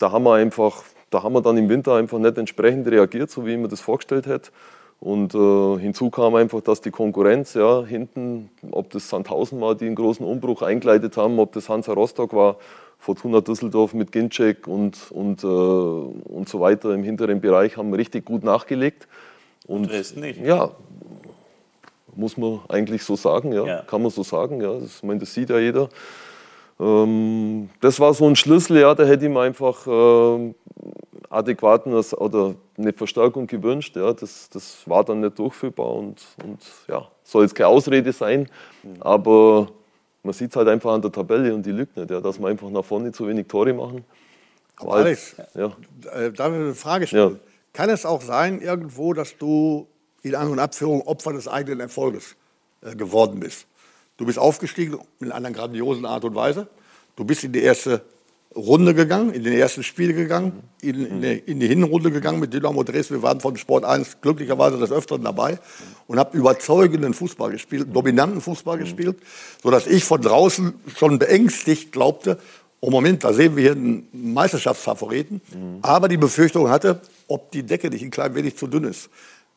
Da 0.00 0.10
haben 0.10 0.24
wir 0.24 0.34
einfach, 0.34 0.82
da 1.10 1.22
haben 1.22 1.32
wir 1.32 1.42
dann 1.42 1.56
im 1.56 1.68
Winter 1.68 1.94
einfach 1.94 2.18
nicht 2.18 2.36
entsprechend 2.38 2.88
reagiert, 2.88 3.30
so 3.30 3.46
wie 3.46 3.52
ich 3.52 3.58
mir 3.58 3.68
das 3.68 3.80
vorgestellt 3.80 4.26
hätte. 4.26 4.50
Und 5.00 5.32
äh, 5.34 5.78
hinzu 5.78 6.10
kam 6.10 6.34
einfach, 6.34 6.60
dass 6.60 6.80
die 6.80 6.90
Konkurrenz 6.90 7.54
ja 7.54 7.84
hinten, 7.84 8.50
ob 8.72 8.90
das 8.90 9.08
Sandhausen 9.08 9.60
war, 9.60 9.76
die 9.76 9.86
einen 9.86 9.94
großen 9.94 10.26
Umbruch 10.26 10.62
eingeleitet 10.62 11.16
haben, 11.16 11.38
ob 11.38 11.52
das 11.52 11.68
Hansa 11.68 11.92
Rostock 11.92 12.32
war, 12.34 12.56
Fortuna 12.98 13.40
Düsseldorf 13.40 13.94
mit 13.94 14.10
Ginczek 14.10 14.66
und, 14.66 15.12
und, 15.12 15.44
äh, 15.44 15.46
und 15.46 16.48
so 16.48 16.58
weiter 16.58 16.92
im 16.94 17.04
hinteren 17.04 17.40
Bereich 17.40 17.76
haben 17.76 17.94
richtig 17.94 18.24
gut 18.24 18.42
nachgelegt. 18.42 19.06
Und 19.68 19.88
Dresden 19.88 20.20
nicht. 20.20 20.40
ja, 20.44 20.72
muss 22.16 22.36
man 22.36 22.58
eigentlich 22.68 23.04
so 23.04 23.14
sagen, 23.14 23.52
ja, 23.52 23.64
Ja. 23.64 23.82
kann 23.82 24.02
man 24.02 24.10
so 24.10 24.24
sagen, 24.24 24.60
ja. 24.60 24.72
Das, 24.80 24.96
ich 24.96 25.02
meine, 25.04 25.20
das 25.20 25.32
sieht 25.32 25.50
ja 25.50 25.58
jeder. 25.60 25.88
Ähm, 26.80 27.70
das 27.80 28.00
war 28.00 28.12
so 28.14 28.26
ein 28.26 28.34
Schlüssel, 28.34 28.80
ja, 28.80 28.92
da 28.96 29.04
hätte 29.04 29.26
ich 29.26 29.30
mir 29.32 29.40
einfach 29.42 29.86
ähm, 29.86 30.56
adäquaten 31.30 31.92
Ers- 31.92 32.16
oder 32.18 32.54
eine 32.78 32.92
Verstärkung 32.92 33.46
gewünscht. 33.46 33.96
Ja, 33.96 34.12
das, 34.12 34.48
das 34.50 34.82
war 34.86 35.04
dann 35.04 35.20
nicht 35.20 35.38
durchführbar 35.38 35.94
und, 35.94 36.22
und 36.44 36.60
ja, 36.86 37.08
soll 37.24 37.42
jetzt 37.42 37.54
keine 37.54 37.68
Ausrede 37.68 38.12
sein, 38.12 38.48
aber 39.00 39.68
man 40.22 40.32
sieht 40.32 40.50
es 40.50 40.56
halt 40.56 40.68
einfach 40.68 40.92
an 40.92 41.02
der 41.02 41.12
Tabelle 41.12 41.54
und 41.54 41.64
die 41.64 41.72
lügt 41.72 41.96
nicht, 41.96 42.10
ja, 42.10 42.20
dass 42.20 42.38
wir 42.38 42.48
einfach 42.48 42.70
nach 42.70 42.84
vorne 42.84 43.12
zu 43.12 43.26
wenig 43.26 43.46
Tore 43.48 43.72
machen. 43.72 44.04
Aber 44.76 44.94
Alex, 44.94 45.36
ja. 45.54 45.76
äh, 46.12 46.32
darf 46.32 46.52
ich 46.52 46.60
eine 46.60 46.74
Frage 46.74 47.06
stellen? 47.06 47.34
Ja. 47.34 47.40
Kann 47.72 47.90
es 47.90 48.06
auch 48.06 48.22
sein, 48.22 48.60
irgendwo, 48.60 49.12
dass 49.12 49.36
du 49.36 49.86
in 50.22 50.34
An- 50.34 50.50
und 50.50 50.58
Abführung 50.58 51.02
Opfer 51.02 51.32
des 51.32 51.48
eigenen 51.48 51.80
Erfolges 51.80 52.36
äh, 52.82 52.94
geworden 52.94 53.40
bist? 53.40 53.66
Du 54.16 54.26
bist 54.26 54.38
aufgestiegen 54.38 54.98
in 55.20 55.32
einer 55.32 55.50
grandiosen 55.50 56.04
Art 56.04 56.24
und 56.24 56.34
Weise. 56.34 56.68
Du 57.16 57.24
bist 57.24 57.44
in 57.44 57.52
die 57.52 57.62
erste 57.62 58.02
Runde 58.58 58.92
gegangen, 58.92 59.32
in 59.32 59.44
den 59.44 59.52
ersten 59.52 59.84
Spiel 59.84 60.12
gegangen, 60.12 60.64
in, 60.82 61.06
in, 61.06 61.22
die, 61.22 61.38
in 61.46 61.60
die 61.60 61.68
Hinrunde 61.68 62.10
gegangen 62.10 62.40
mit 62.40 62.52
Dynamo 62.52 62.82
Dresden. 62.82 63.14
Wir 63.14 63.22
waren 63.22 63.40
von 63.40 63.56
Sport 63.56 63.84
1 63.84 64.20
glücklicherweise 64.20 64.78
des 64.78 64.90
Öfteren 64.90 65.22
dabei 65.22 65.58
und 66.08 66.18
habe 66.18 66.36
überzeugenden 66.36 67.14
Fußball 67.14 67.52
gespielt, 67.52 67.88
dominanten 67.94 68.40
Fußball 68.40 68.76
gespielt, 68.78 69.18
sodass 69.62 69.86
ich 69.86 70.04
von 70.04 70.20
draußen 70.20 70.74
schon 70.96 71.18
beängstigt 71.18 71.92
glaubte, 71.92 72.38
oh 72.80 72.90
Moment, 72.90 73.24
da 73.24 73.32
sehen 73.32 73.56
wir 73.56 73.62
hier 73.62 73.72
einen 73.72 74.08
Meisterschaftsfavoriten. 74.12 75.40
Aber 75.82 76.08
die 76.08 76.16
Befürchtung 76.16 76.68
hatte, 76.68 77.00
ob 77.28 77.52
die 77.52 77.62
Decke 77.62 77.90
nicht 77.90 78.02
ein 78.02 78.10
klein 78.10 78.34
wenig 78.34 78.56
zu 78.56 78.66
dünn 78.66 78.84
ist. 78.84 79.08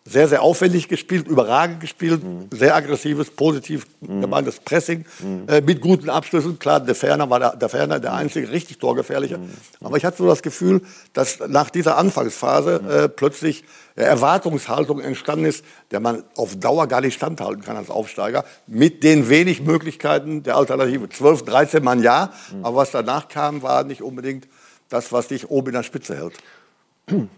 Sehr, 0.04 0.28
sehr 0.28 0.42
aufwendig 0.42 0.88
gespielt, 0.88 1.28
überragend 1.28 1.80
gespielt, 1.80 2.22
sehr 2.52 2.76
aggressives, 2.76 3.30
positiv 3.30 3.86
gemeintes 4.02 4.60
Pressing, 4.60 5.06
äh, 5.48 5.62
mit 5.62 5.80
guten 5.80 6.10
Abschlüssen. 6.10 6.58
Klar, 6.58 6.80
der 6.80 6.96
Ferner 6.96 7.30
war 7.30 7.40
der, 7.40 7.56
der, 7.56 7.70
Ferner 7.70 8.00
der 8.00 8.14
einzige 8.14 8.50
richtig 8.50 8.80
torgefährliche. 8.80 9.40
Aber 9.80 9.98
ich 9.98 10.04
hatte 10.04 10.18
so 10.18 10.28
das 10.28 10.42
Gefühl, 10.42 10.82
dass 11.14 11.40
nach 11.48 11.70
dieser 11.70 11.98
Anfangsphase 11.98 12.82
äh, 12.90 13.10
plötzlich 13.10 13.64
äh, 13.96 14.02
Erwartungshaltung 14.02 15.02
entstanden 15.02 15.46
ist, 15.46 15.64
der 15.92 16.00
man 16.00 16.24
auf 16.36 16.56
Dauer 16.56 16.88
gar 16.88 17.02
nicht 17.02 17.14
standhalten 17.14 17.62
kann 17.62 17.78
als 17.78 17.92
Aufsteiger, 17.92 18.44
mit 18.66 19.04
den 19.04 19.30
wenig 19.30 19.62
Möglichkeiten 19.62 20.42
der 20.42 20.58
Alternative. 20.58 21.10
12, 21.10 21.44
13 21.44 21.84
Mann 21.84 22.02
ja, 22.02 22.34
aber 22.64 22.78
was 22.78 22.90
danach 22.90 23.28
kam, 23.28 23.62
war 23.62 23.84
nicht 23.84 24.02
unbedingt 24.02 24.48
das, 24.90 25.12
was 25.12 25.28
dich 25.28 25.50
oben 25.50 25.68
in 25.68 25.74
der 25.74 25.84
Spitze 25.84 26.18
hält. 26.18 26.34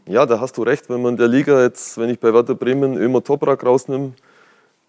Ja, 0.08 0.26
da 0.26 0.40
hast 0.40 0.58
du 0.58 0.64
recht. 0.64 0.90
Wenn 0.90 1.02
man 1.02 1.14
in 1.14 1.18
der 1.18 1.28
Liga 1.28 1.62
jetzt, 1.64 1.98
wenn 1.98 2.10
ich 2.10 2.20
bei 2.20 2.34
Werder 2.34 2.56
Bremen 2.56 2.98
Ömer 2.98 3.24
Toprak 3.24 3.66
rausnehme, 3.66 4.14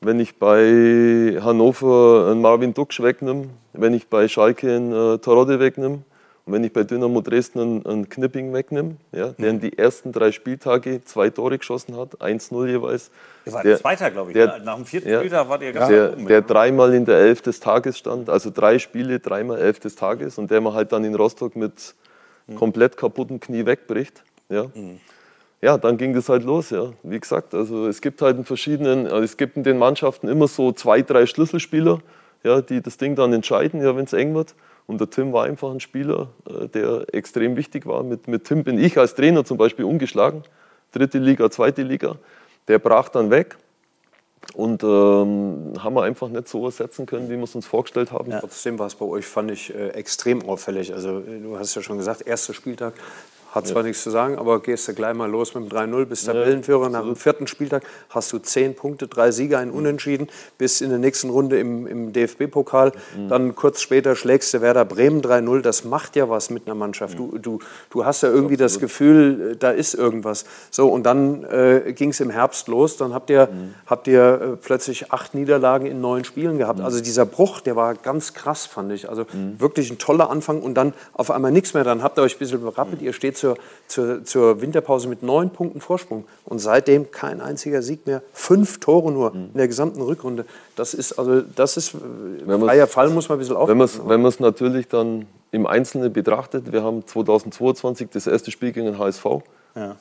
wenn 0.00 0.20
ich 0.20 0.38
bei 0.38 1.38
Hannover 1.42 2.28
einen 2.30 2.42
Marvin 2.42 2.74
Duksch 2.74 3.00
wegnehme, 3.00 3.46
wenn 3.72 3.94
ich 3.94 4.08
bei 4.08 4.28
Schalke 4.28 4.74
einen 4.74 4.92
äh, 4.92 5.18
Terodde 5.18 5.58
wegnehme 5.60 6.00
und 6.44 6.52
wenn 6.52 6.62
ich 6.64 6.72
bei 6.74 6.82
Dynamo 6.84 7.22
Dresden 7.22 7.60
einen, 7.60 7.87
einen 7.87 8.08
Knipping 8.10 8.52
wegnehme, 8.52 8.96
ja, 9.12 9.28
der 9.28 9.48
in 9.50 9.60
die 9.60 9.78
ersten 9.78 10.12
drei 10.12 10.30
Spieltage 10.32 11.02
zwei 11.04 11.30
Tore 11.30 11.56
geschossen 11.56 11.96
hat, 11.96 12.20
1-0 12.20 12.66
jeweils. 12.66 13.10
Ihr 13.46 13.52
wart 13.54 13.64
Der- 13.64 13.78
Zweiter, 13.78 14.10
glaube 14.10 14.30
ich. 14.30 14.34
der- 14.34 14.58
ne? 14.58 14.64
Nach 14.64 14.74
dem 14.76 14.84
vierten 14.84 15.08
ja. 15.08 15.18
Spieltag 15.20 15.48
wart 15.48 15.62
ihr 15.62 15.72
ganz 15.72 15.88
der, 15.88 16.12
oben. 16.12 16.26
der 16.26 16.42
dreimal 16.42 16.92
in 16.92 17.06
der 17.06 17.16
Elf 17.16 17.40
des 17.40 17.60
Tages 17.60 17.96
stand, 17.96 18.28
also 18.28 18.50
drei 18.50 18.78
Spiele, 18.78 19.20
dreimal 19.20 19.58
Elf 19.58 19.78
des 19.80 19.94
Tages 19.96 20.37
und 20.37 20.50
der 20.50 20.60
man 20.60 20.74
halt 20.74 20.92
dann 20.92 21.04
in 21.04 21.14
Rostock 21.14 21.56
mit 21.56 21.94
komplett 22.56 22.98
kaputten 22.98 23.40
Knie 23.40 23.64
wegbricht. 23.64 24.22
Ja. 24.48 24.66
Ja, 25.61 25.78
dann 25.78 25.96
ging 25.96 26.12
das 26.12 26.28
halt 26.28 26.44
los, 26.44 26.70
ja. 26.70 26.92
Wie 27.02 27.18
gesagt, 27.18 27.54
also 27.54 27.88
es 27.88 28.02
gibt 28.02 28.20
halt 28.20 28.37
in 28.37 28.44
verschiedenen, 28.44 29.07
also 29.07 29.22
es 29.22 29.38
gibt 29.38 29.57
in 29.57 29.62
den 29.62 29.78
Mannschaften 29.78 30.28
immer 30.28 30.46
so 30.46 30.72
zwei, 30.72 31.00
drei 31.00 31.24
Schlüsselspieler, 31.24 32.00
ja, 32.42 32.61
die 32.61 32.83
das 32.83 32.98
Ding 32.98 33.14
dann 33.16 33.33
entscheiden, 33.33 33.83
ja, 33.83 33.96
wenn 33.96 34.04
es 34.04 34.12
eng 34.12 34.35
wird. 34.35 34.54
Und 34.87 35.00
der 35.00 35.09
Tim 35.09 35.33
war 35.33 35.44
einfach 35.44 35.70
ein 35.70 35.80
Spieler, 35.80 36.28
äh, 36.46 36.68
der 36.68 37.07
extrem 37.12 37.57
wichtig 37.57 37.87
war. 37.87 38.02
Mit, 38.02 38.28
mit 38.28 38.44
Tim 38.44 38.64
bin 38.64 38.78
ich 38.78 38.98
als 38.98 39.14
Trainer 39.14 39.44
zum 39.44 39.57
Beispiel 39.57 39.87
umgeschlagen. 39.87 40.42
Dritte 40.92 41.18
Liga, 41.18 41.50
zweite 41.50 41.83
Liga. 41.83 42.16
Der 42.68 42.78
brach 42.78 43.09
dann 43.09 43.30
weg. 43.30 43.57
Und 44.52 44.85
ähm, 44.85 45.72
haben 45.78 45.94
wir 45.96 46.02
einfach 46.02 46.28
nicht 46.28 46.48
so 46.48 46.66
ersetzen 46.66 47.07
können, 47.07 47.30
wie 47.30 47.37
wir 47.37 47.44
es 47.44 47.54
uns 47.54 47.66
vorgestellt 47.66 48.12
haben. 48.12 48.30
Trotzdem 48.38 48.78
war 48.78 48.87
es 48.87 48.94
bei 48.94 49.07
euch, 49.07 49.24
fand 49.24 49.50
ich, 49.50 49.74
äh, 49.74 49.88
extrem 49.90 50.46
auffällig. 50.46 50.92
Also 50.92 51.20
äh, 51.20 51.40
du 51.40 51.59
hast 51.59 51.74
ja 51.74 51.80
schon 51.80 51.96
gesagt, 51.96 52.26
erster 52.26 52.52
Spieltag 52.52 52.92
hat 53.54 53.68
zwar 53.68 53.84
nichts 53.84 54.02
zu 54.02 54.10
sagen, 54.10 54.36
aber 54.36 54.60
gehst 54.60 54.88
du 54.88 54.94
gleich 54.94 55.14
mal 55.14 55.30
los 55.30 55.54
mit 55.54 55.70
dem 55.70 55.78
3-0, 55.78 56.06
bist 56.06 56.26
Tabellenführer. 56.26 56.88
Nach 56.88 57.02
dem 57.04 57.14
vierten 57.14 57.46
Spieltag 57.46 57.84
hast 58.10 58.32
du 58.32 58.38
zehn 58.38 58.74
Punkte, 58.74 59.06
drei 59.06 59.30
Sieger, 59.30 59.58
ein 59.58 59.70
Unentschieden, 59.70 60.28
bis 60.58 60.80
in 60.80 60.90
der 60.90 60.98
nächsten 60.98 61.30
Runde 61.30 61.60
im, 61.60 61.86
im 61.86 62.12
DFB-Pokal. 62.12 62.92
Dann 63.28 63.54
kurz 63.54 63.80
später 63.80 64.16
schlägst 64.16 64.52
du 64.54 64.60
Werder 64.60 64.84
Bremen 64.84 65.22
3-0. 65.22 65.60
Das 65.60 65.84
macht 65.84 66.16
ja 66.16 66.28
was 66.28 66.50
mit 66.50 66.66
einer 66.66 66.74
Mannschaft. 66.74 67.16
Du, 67.16 67.38
du, 67.38 67.60
du 67.90 68.04
hast 68.04 68.22
ja 68.22 68.28
irgendwie 68.28 68.56
das 68.56 68.80
Gefühl, 68.80 69.56
da 69.56 69.70
ist 69.70 69.94
irgendwas. 69.94 70.44
So, 70.70 70.88
und 70.88 71.04
dann 71.04 71.44
äh, 71.44 71.92
ging 71.94 72.10
es 72.10 72.18
im 72.18 72.30
Herbst 72.30 72.66
los. 72.66 72.96
Dann 72.96 73.14
habt 73.14 73.30
ihr, 73.30 73.48
habt 73.86 74.08
ihr 74.08 74.22
äh, 74.54 74.56
plötzlich 74.56 75.12
acht 75.12 75.34
Niederlagen 75.34 75.86
in 75.86 76.00
neun 76.00 76.24
Spielen 76.24 76.58
gehabt. 76.58 76.80
Also 76.80 77.00
dieser 77.00 77.24
Bruch, 77.24 77.60
der 77.60 77.76
war 77.76 77.94
ganz 77.94 78.34
krass, 78.34 78.66
fand 78.66 78.90
ich. 78.92 79.08
Also 79.08 79.26
wirklich 79.58 79.90
ein 79.90 79.98
toller 79.98 80.28
Anfang 80.28 80.60
und 80.60 80.74
dann 80.74 80.92
auf 81.12 81.30
einmal 81.30 81.52
nichts 81.52 81.72
mehr. 81.74 81.84
Dann 81.84 82.02
habt 82.02 82.18
ihr 82.18 82.22
euch 82.22 82.34
ein 82.34 82.38
bisschen 82.38 82.62
berappelt. 82.62 83.00
Ihr 83.00 83.12
steht 83.12 83.43
zur, 83.44 83.57
zur, 83.87 84.24
zur 84.24 84.61
Winterpause 84.61 85.09
mit 85.09 85.22
neun 85.22 85.50
Punkten 85.50 85.80
Vorsprung. 85.80 86.24
Und 86.44 86.59
seitdem 86.59 87.11
kein 87.11 87.40
einziger 87.40 87.83
Sieg 87.83 88.07
mehr. 88.07 88.22
Fünf 88.33 88.80
Tore 88.80 89.12
nur 89.12 89.35
in 89.35 89.52
der 89.54 89.68
gesamten 89.68 90.00
Rückrunde. 90.00 90.46
Das 90.76 90.94
ist, 90.94 91.12
also, 91.18 91.42
das 91.42 91.76
ist, 91.76 91.94
man's- 92.46 92.64
freier 92.64 92.87
Fall 92.87 93.11
muss 93.11 93.28
man 93.28 93.37
ein 93.37 93.40
bisschen 93.40 93.57
Wenn 93.57 93.76
man 93.78 93.85
es 93.85 93.98
aufpassen. 94.00 94.09
wenn 94.40 94.46
natürlich 94.46 94.88
dann 94.88 95.26
im 95.50 95.66
Einzelnen 95.66 96.12
betrachtet, 96.12 96.72
wir 96.72 96.83
haben 96.83 97.07
2022 97.07 98.09
das 98.11 98.26
erste 98.26 98.50
Spiel 98.50 98.72
gegen 98.72 98.87
den 98.87 98.98
HSV, 98.98 99.24
haben 99.24 99.42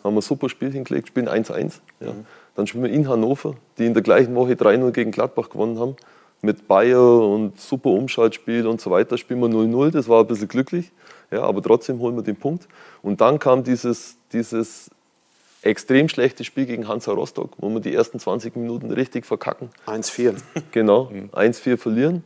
wir 0.04 0.12
ein 0.12 0.22
super 0.22 0.50
Spiel 0.50 0.72
hingelegt, 0.72 1.08
spielen 1.10 1.28
1-1. 1.28 1.74
Ja. 2.00 2.08
Dann 2.56 2.68
spielen 2.68 2.84
wir 2.84 2.92
in 2.92 3.08
Hannover, 3.10 3.56
die 3.78 3.86
in 3.86 3.94
der 3.94 4.04
gleichen 4.04 4.36
Woche 4.36 4.54
3-0 4.54 4.92
gegen 4.92 5.12
Gladbach 5.12 5.50
gewonnen 5.50 5.80
haben, 5.80 5.96
mit 6.42 6.68
Bayer 6.68 7.22
und 7.22 7.60
super 7.60 7.90
Umschaltspiel 7.90 8.68
und 8.68 8.82
so 8.82 8.92
weiter, 8.92 9.18
spielen 9.18 9.40
wir 9.40 9.48
0-0, 9.48 9.92
das 9.92 10.08
war 10.10 10.20
ein 10.22 10.28
bisschen 10.28 10.48
glücklich, 10.50 10.92
ja, 11.34 11.44
aber 11.44 11.62
trotzdem 11.62 12.00
holen 12.00 12.16
wir 12.16 12.24
den 12.24 12.36
Punkt. 12.36 12.68
Und 13.02 13.22
dann 13.22 13.40
kam 13.40 13.64
dieses, 13.64 14.18
dieses 14.32 14.92
extrem 15.64 16.10
schlechte 16.10 16.44
Spiel 16.44 16.66
gegen 16.66 16.88
Hansa 16.88 17.12
Rostock, 17.12 17.52
wo 17.58 17.70
wir 17.70 17.80
die 17.80 17.94
ersten 17.94 18.20
20 18.20 18.56
Minuten 18.56 18.92
richtig 18.92 19.26
verkacken. 19.26 19.70
1-4. 19.88 20.36
Genau, 20.72 21.12
1-4 21.32 21.78
verlieren. 21.78 22.24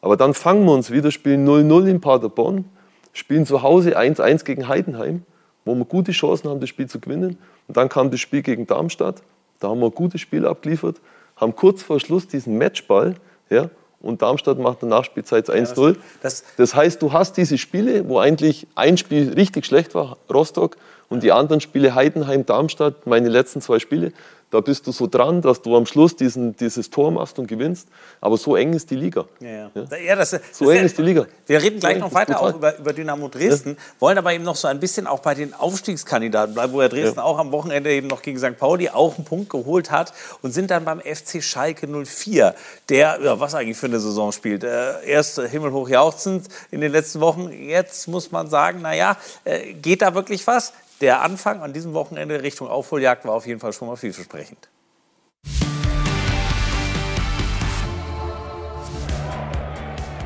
Aber 0.00 0.16
dann 0.16 0.34
fangen 0.34 0.64
wir 0.64 0.72
uns 0.72 0.90
wieder, 0.90 1.10
spielen 1.10 1.46
0-0 1.46 1.88
in 1.88 2.00
Paderborn, 2.00 2.66
spielen 3.12 3.46
zu 3.46 3.62
Hause 3.62 3.98
1-1 3.98 4.44
gegen 4.44 4.68
Heidenheim, 4.68 5.22
wo 5.64 5.74
wir 5.74 5.84
gute 5.84 6.12
Chancen 6.12 6.48
haben, 6.48 6.60
das 6.60 6.68
Spiel 6.68 6.86
zu 6.86 7.00
gewinnen. 7.00 7.38
Und 7.66 7.76
dann 7.76 7.88
kam 7.88 8.10
das 8.10 8.20
Spiel 8.20 8.42
gegen 8.42 8.66
Darmstadt, 8.66 9.22
da 9.58 9.68
haben 9.68 9.80
wir 9.80 9.86
ein 9.86 9.94
gutes 9.94 10.20
Spiel 10.20 10.46
abgeliefert, 10.46 11.00
haben 11.36 11.56
kurz 11.56 11.82
vor 11.82 11.98
Schluss 11.98 12.28
diesen 12.28 12.58
Matchball, 12.58 13.14
ja, 13.50 13.70
und 14.06 14.22
Darmstadt 14.22 14.58
macht 14.58 14.82
in 14.82 14.88
der 14.88 14.98
Nachspielzeit 14.98 15.50
1-0. 15.50 15.96
das- 16.22 16.44
Das 16.56 16.74
heißt, 16.74 17.02
du 17.02 17.12
hast 17.12 17.36
diese 17.36 17.58
Spiele, 17.58 18.08
wo 18.08 18.18
eigentlich 18.18 18.66
ein 18.74 18.96
Spiel 18.96 19.32
richtig 19.34 19.66
schlecht 19.66 19.94
war, 19.94 20.16
Rostock, 20.32 20.76
und 21.08 21.22
die 21.22 21.30
anderen 21.32 21.60
Spiele 21.60 21.94
Heidenheim, 21.94 22.46
Darmstadt, 22.46 23.06
meine 23.06 23.28
letzten 23.28 23.60
zwei 23.60 23.78
Spiele, 23.78 24.12
da 24.50 24.60
bist 24.60 24.86
du 24.86 24.92
so 24.92 25.08
dran, 25.08 25.42
dass 25.42 25.60
du 25.60 25.76
am 25.76 25.86
Schluss 25.86 26.14
diesen, 26.14 26.56
dieses 26.56 26.88
Tor 26.88 27.10
machst 27.10 27.38
und 27.38 27.48
gewinnst. 27.48 27.88
Aber 28.20 28.36
so 28.36 28.54
eng 28.54 28.74
ist 28.74 28.90
die 28.90 28.94
Liga. 28.94 29.24
Ja, 29.40 29.70
ja. 29.74 29.96
Ja, 29.98 30.16
das, 30.16 30.30
das 30.30 30.40
So 30.52 30.70
eng 30.70 30.84
ist 30.84 30.96
die 30.96 31.02
Liga. 31.02 31.26
Wir 31.46 31.60
reden 31.60 31.80
gleich 31.80 31.94
So 31.94 32.00
noch 32.00 32.14
weiter 32.14 32.40
auch 32.40 32.54
über, 32.54 32.78
über 32.78 32.92
Dynamo 32.92 33.28
Dresden, 33.28 33.76
wollen 33.98 34.16
aber 34.18 34.32
eben 34.32 34.44
noch 34.44 34.54
so 34.54 34.68
ein 34.68 34.78
bisschen 34.78 35.08
auch 35.08 35.18
bei 35.18 35.34
den 35.34 35.52
Aufstiegskandidaten 35.52 36.54
bleiben, 36.54 36.72
wo 36.72 36.80
ja 36.80 36.88
Dresden 36.88 37.18
auch 37.18 37.38
am 37.38 37.50
Wochenende 37.50 37.92
eben 37.92 38.06
noch 38.06 38.22
gegen 38.22 38.38
St. 38.38 38.56
Pauli 38.56 38.88
auch 38.88 39.16
einen 39.16 39.24
Punkt 39.24 39.50
geholt 39.50 39.90
hat 39.90 40.12
und 40.42 40.52
sind 40.52 40.70
dann 40.70 40.84
beim 40.84 41.00
FC 41.00 41.42
Schalke 41.42 41.88
04, 41.88 42.54
der, 42.88 43.18
was 43.40 43.54
eigentlich 43.54 43.76
für 43.76 43.86
eine 43.86 43.98
Saison 43.98 44.30
spielt. 44.30 44.62
Äh, 44.62 45.04
erst 45.06 45.40
himmelhoch 45.40 45.88
jauchzend 45.88 46.46
in 46.70 46.80
den 46.80 46.92
letzten 46.92 47.20
Wochen, 47.20 47.50
jetzt 47.50 48.06
muss 48.06 48.30
man 48.30 48.48
sagen, 48.48 48.80
naja, 48.82 49.16
äh, 49.44 49.72
geht 49.74 50.02
da 50.02 50.14
wirklich 50.14 50.46
was? 50.46 50.72
Der 51.00 51.20
Anfang 51.20 51.60
an 51.60 51.74
diesem 51.74 51.92
Wochenende 51.92 52.42
Richtung 52.42 52.68
Aufholjagd 52.68 53.26
war 53.26 53.34
auf 53.34 53.46
jeden 53.46 53.60
Fall 53.60 53.74
schon 53.74 53.88
mal 53.88 53.96
vielversprechend. 53.96 54.35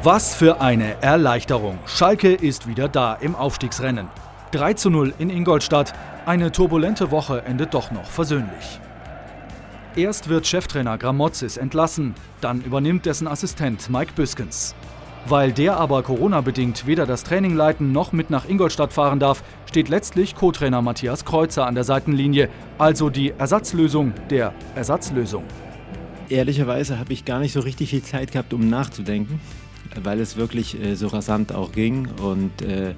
Was 0.03 0.35
für 0.35 0.61
eine 0.61 1.03
Erleichterung. 1.03 1.79
Schalke 1.87 2.33
ist 2.33 2.67
wieder 2.67 2.89
da 2.89 3.15
im 3.15 3.35
Aufstiegsrennen. 3.35 4.09
3 4.53 4.75
zu 4.75 4.91
0 4.91 5.13
in 5.19 5.29
Ingolstadt. 5.29 5.93
Eine 6.27 6.53
turbulente 6.53 7.11
Woche 7.11 7.43
endet 7.45 7.75
doch 7.75 7.91
noch 7.91 8.07
versöhnlich. 8.07 8.81
Erst 9.97 10.29
wird 10.29 10.47
Cheftrainer 10.47 10.99
Gramozis 10.99 11.57
entlassen, 11.57 12.15
dann 12.41 12.63
übernimmt 12.63 13.07
dessen 13.07 13.27
Assistent 13.27 13.91
Mike 13.91 14.13
Büskens. 14.15 14.75
Weil 15.27 15.53
der 15.53 15.77
aber 15.77 16.03
Corona-bedingt 16.03 16.87
weder 16.87 17.07
das 17.07 17.25
Training 17.25 17.55
leiten 17.55 17.93
noch 17.93 18.13
mit 18.13 18.31
nach 18.31 18.49
Ingolstadt 18.49 18.93
fahren 18.93 19.21
darf, 19.21 19.43
steht 19.67 19.89
letztlich 19.89 20.35
Co-Trainer 20.35 20.83
Matthias 20.83 21.25
Kreuzer 21.25 21.67
an 21.67 21.75
der 21.75 21.85
Seitenlinie, 21.85 22.49
also 22.79 23.11
die 23.11 23.33
Ersatzlösung 23.37 24.13
der 24.31 24.55
Ersatzlösung. 24.75 25.45
Ehrlicherweise 26.29 26.99
habe 26.99 27.13
ich 27.13 27.25
gar 27.25 27.41
nicht 27.41 27.53
so 27.53 27.61
richtig 27.61 27.91
viel 27.91 28.03
Zeit 28.03 28.33
gehabt, 28.33 28.55
um 28.55 28.69
nachzudenken, 28.69 29.41
weil 30.03 30.21
es 30.21 30.37
wirklich 30.37 30.81
äh, 30.81 30.95
so 30.95 31.09
rasant 31.09 31.53
auch 31.53 31.73
ging. 31.73 32.09
Und 32.23 32.63
äh, 32.63 32.95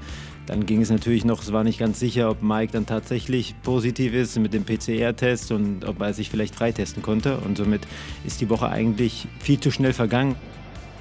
dann 0.47 0.67
ging 0.67 0.83
es 0.83 0.91
natürlich 0.91 1.25
noch, 1.25 1.43
es 1.43 1.53
war 1.53 1.65
nicht 1.65 1.79
ganz 1.79 1.99
sicher, 1.99 2.31
ob 2.31 2.43
Mike 2.43 2.73
dann 2.73 2.87
tatsächlich 2.87 3.55
positiv 3.63 4.13
ist 4.13 4.39
mit 4.39 4.53
dem 4.53 4.65
PCR-Test 4.65 5.53
und 5.53 5.85
ob 5.85 6.01
er 6.01 6.13
sich 6.15 6.31
vielleicht 6.31 6.55
freitesten 6.55 7.03
konnte. 7.03 7.39
Und 7.39 7.57
somit 7.57 7.87
ist 8.27 8.41
die 8.41 8.51
Woche 8.51 8.69
eigentlich 8.69 9.29
viel 9.41 9.61
zu 9.61 9.71
schnell 9.71 9.93
vergangen. 9.93 10.37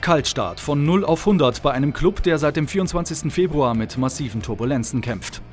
Kaltstart 0.01 0.59
von 0.59 0.83
0 0.83 1.05
auf 1.05 1.21
100 1.21 1.61
bei 1.61 1.71
einem 1.71 1.93
Club, 1.93 2.23
der 2.23 2.39
seit 2.39 2.55
dem 2.55 2.67
24. 2.67 3.31
Februar 3.31 3.75
mit 3.75 3.99
massiven 3.99 4.41
Turbulenzen 4.41 4.99
kämpft. 4.99 5.43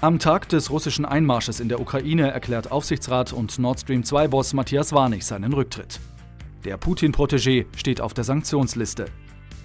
Am 0.00 0.20
Tag 0.20 0.48
des 0.48 0.70
russischen 0.70 1.04
Einmarsches 1.04 1.58
in 1.58 1.68
der 1.68 1.80
Ukraine 1.80 2.30
erklärt 2.30 2.70
Aufsichtsrat 2.70 3.32
und 3.32 3.58
Nord 3.58 3.80
Stream 3.80 4.02
2-Boss 4.02 4.52
Matthias 4.52 4.92
Warnig 4.92 5.24
seinen 5.24 5.52
Rücktritt. 5.52 5.98
Der 6.64 6.76
Putin-Protégé 6.76 7.66
steht 7.76 8.00
auf 8.00 8.14
der 8.14 8.22
Sanktionsliste. 8.22 9.06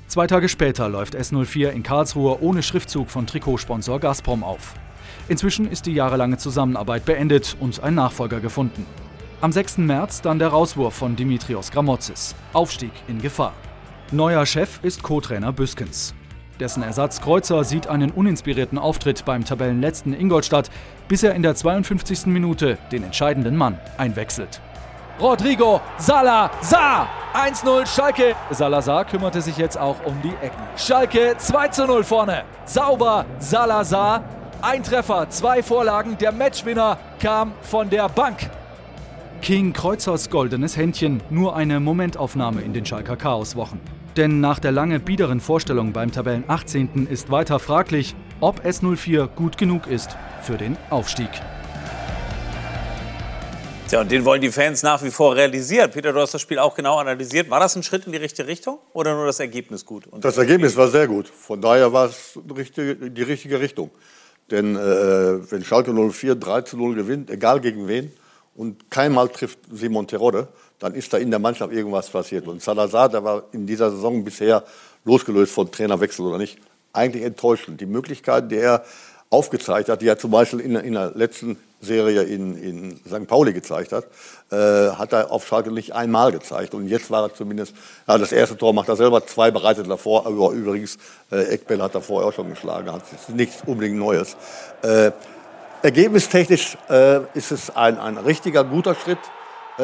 Zwei 0.08 0.26
Tage 0.26 0.50
später 0.50 0.90
läuft 0.90 1.16
S04 1.16 1.70
in 1.70 1.84
Karlsruhe 1.84 2.42
ohne 2.42 2.64
Schriftzug 2.64 3.12
von 3.12 3.28
Trikotsponsor 3.28 4.00
Gazprom 4.00 4.44
auf. 4.44 4.74
Inzwischen 5.28 5.70
ist 5.70 5.86
die 5.86 5.94
jahrelange 5.94 6.38
Zusammenarbeit 6.38 7.06
beendet 7.06 7.56
und 7.60 7.84
ein 7.84 7.94
Nachfolger 7.94 8.40
gefunden. 8.40 8.86
Am 9.42 9.52
6. 9.52 9.78
März 9.80 10.22
dann 10.22 10.40
der 10.40 10.48
Rauswurf 10.48 10.96
von 10.96 11.16
Dimitrios 11.16 11.70
Gramotzis. 11.70 12.34
Aufstieg 12.54 12.92
in 13.08 13.22
Gefahr. 13.22 13.54
Neuer 14.14 14.46
Chef 14.46 14.80
ist 14.84 15.04
Co-Trainer 15.04 15.52
Büskens. 15.52 16.14
Dessen 16.62 16.82
Ersatz 16.82 17.20
Kreuzer 17.20 17.66
sieht 17.66 17.88
einen 17.88 18.10
uninspirierten 18.10 18.78
Auftritt 18.78 19.26
beim 19.26 19.44
Tabellenletzten 19.44 20.14
Ingolstadt, 20.14 20.72
bis 21.10 21.24
er 21.24 21.36
in 21.36 21.44
der 21.44 21.56
52. 21.56 22.28
Minute 22.28 22.78
den 22.90 23.04
entscheidenden 23.04 23.58
Mann 23.58 23.78
einwechselt. 23.98 24.62
Rodrigo 25.20 25.82
Salazar 25.98 27.10
1-0 27.34 27.86
Schalke. 27.86 28.34
Salazar 28.50 29.04
kümmerte 29.04 29.42
sich 29.42 29.58
jetzt 29.58 29.78
auch 29.78 29.98
um 30.06 30.16
die 30.22 30.34
Ecken. 30.42 30.64
Schalke 30.78 31.36
2-0 31.38 32.04
vorne. 32.04 32.44
Sauber 32.64 33.26
Salazar. 33.40 34.24
Ein 34.62 34.84
Treffer, 34.84 35.30
zwei 35.30 35.62
Vorlagen. 35.62 36.18
Der 36.18 36.32
Matchwinner 36.32 36.98
kam 37.20 37.52
von 37.62 37.90
der 37.90 38.08
Bank. 38.08 38.50
King 39.42 39.74
Kreuzers 39.74 40.30
goldenes 40.30 40.78
Händchen, 40.78 41.22
nur 41.30 41.56
eine 41.56 41.80
Momentaufnahme 41.80 42.62
in 42.62 42.74
den 42.74 42.86
Schalker 42.86 43.18
Chaoswochen. 43.18 43.97
Denn 44.18 44.40
nach 44.40 44.58
der 44.58 44.72
lange 44.72 45.00
biederen 45.00 45.40
Vorstellung 45.40 45.94
beim 45.94 46.12
Tabellen 46.12 46.44
18. 46.48 47.06
ist 47.08 47.30
weiter 47.30 47.60
fraglich, 47.60 48.16
ob 48.40 48.66
S04 48.66 49.28
gut 49.28 49.60
genug 49.60 49.86
ist 49.86 50.18
für 50.42 50.58
den 50.58 50.76
Aufstieg. 50.90 51.30
Tja, 53.88 54.02
und 54.02 54.12
den 54.12 54.26
wollen 54.26 54.42
die 54.42 54.50
Fans 54.50 54.82
nach 54.82 55.04
wie 55.04 55.12
vor 55.12 55.36
realisieren. 55.36 55.92
Peter, 55.92 56.14
du 56.14 56.20
hast 56.20 56.34
das 56.34 56.42
Spiel 56.42 56.58
auch 56.58 56.74
genau 56.74 56.98
analysiert. 56.98 57.52
War 57.52 57.60
das 57.60 57.76
ein 57.76 57.84
Schritt 57.84 58.08
in 58.08 58.12
die 58.12 58.18
richtige 58.18 58.48
Richtung 58.48 58.80
oder 58.94 59.14
nur 59.14 59.28
das 59.28 59.40
Ergebnis 59.40 59.86
gut? 59.86 60.08
Und 60.08 60.26
Das 60.26 60.40
Ergebnis 60.40 60.76
war 60.76 60.88
sehr 60.88 61.08
gut. 61.08 61.28
Von 61.28 61.62
daher 61.62 61.94
war 61.94 62.08
es 62.08 62.40
die 62.44 63.22
richtige, 63.22 63.60
Richtung. 63.60 63.92
Denn 64.50 64.76
äh, 64.76 64.80
wenn 65.52 65.64
Schalke 65.64 65.94
04 65.94 66.34
3 66.34 66.62
zu 66.62 66.76
0 66.76 66.96
gewinnt, 66.96 67.30
egal 67.30 67.62
gegen 67.62 67.88
wen, 67.88 68.12
und 68.56 68.90
keinmal 68.90 69.30
trifft 69.30 69.60
Simon 69.72 70.08
Terodde, 70.08 70.48
dann 70.80 70.94
ist 70.94 71.12
da 71.12 71.18
in 71.18 71.30
der 71.30 71.40
Mannschaft 71.40 71.74
irgendwas 71.74 72.10
passiert. 72.10 72.48
Und 72.48 72.62
Salazar, 72.62 73.10
der 73.10 73.24
war 73.24 73.44
in 73.52 73.66
dieser 73.66 73.92
Saison 73.92 74.24
bisher 74.24 74.64
losgelöst 75.06 75.54
von 75.54 75.72
Trainerwechsel 75.72 76.26
oder 76.26 76.38
nicht, 76.38 76.58
eigentlich 76.94 77.24
enttäuschend. 77.24 77.82
Die 77.82 77.86
Möglichkeiten, 77.86 78.50
die 78.50 78.58
er 78.58 78.84
aufgezeigt 79.30 79.90
hat, 79.90 80.02
die 80.02 80.08
er 80.08 80.18
zum 80.18 80.32
Beispiel 80.32 80.60
in, 80.60 80.76
in 80.76 80.94
der 80.94 81.12
letzten 81.14 81.58
Serie 81.82 82.24
in, 82.24 82.58
in 82.58 83.00
St. 83.06 83.28
Pauli 83.28 83.54
gezeigt 83.54 83.92
hat, 83.92 84.06
äh, 84.52 84.92
hat 84.96 85.14
er 85.14 85.32
auf 85.32 85.46
Schalke 85.46 85.72
nicht 85.72 85.94
einmal 85.94 86.32
gezeigt. 86.32 86.74
Und 86.74 86.88
jetzt 86.88 87.12
war 87.12 87.24
er 87.24 87.34
zumindest, 87.34 87.76
ja, 88.08 88.18
das 88.18 88.32
erste 88.32 88.58
Tor 88.58 88.74
macht 88.74 88.90
er 88.90 88.96
selber, 88.96 89.26
zwei 89.26 89.52
bereitet 89.52 89.90
davor, 89.90 90.26
aber 90.26 90.52
übrigens, 90.52 90.98
äh, 91.32 91.44
Eckbell 91.54 91.82
hat 91.82 91.92
vorher 92.04 92.30
auch 92.30 92.34
schon 92.34 92.50
geschlagen, 92.50 92.92
hat 92.92 93.04
nichts 93.30 93.58
unbedingt 93.66 93.98
Neues. 93.98 94.36
Äh, 94.82 95.12
ergebnistechnisch 95.84 96.78
äh, 96.90 97.20
ist 97.34 97.52
es 97.52 97.76
ein, 97.76 98.00
ein 98.00 98.18
richtiger, 98.18 98.64
guter 98.64 98.96
Schritt, 98.96 99.20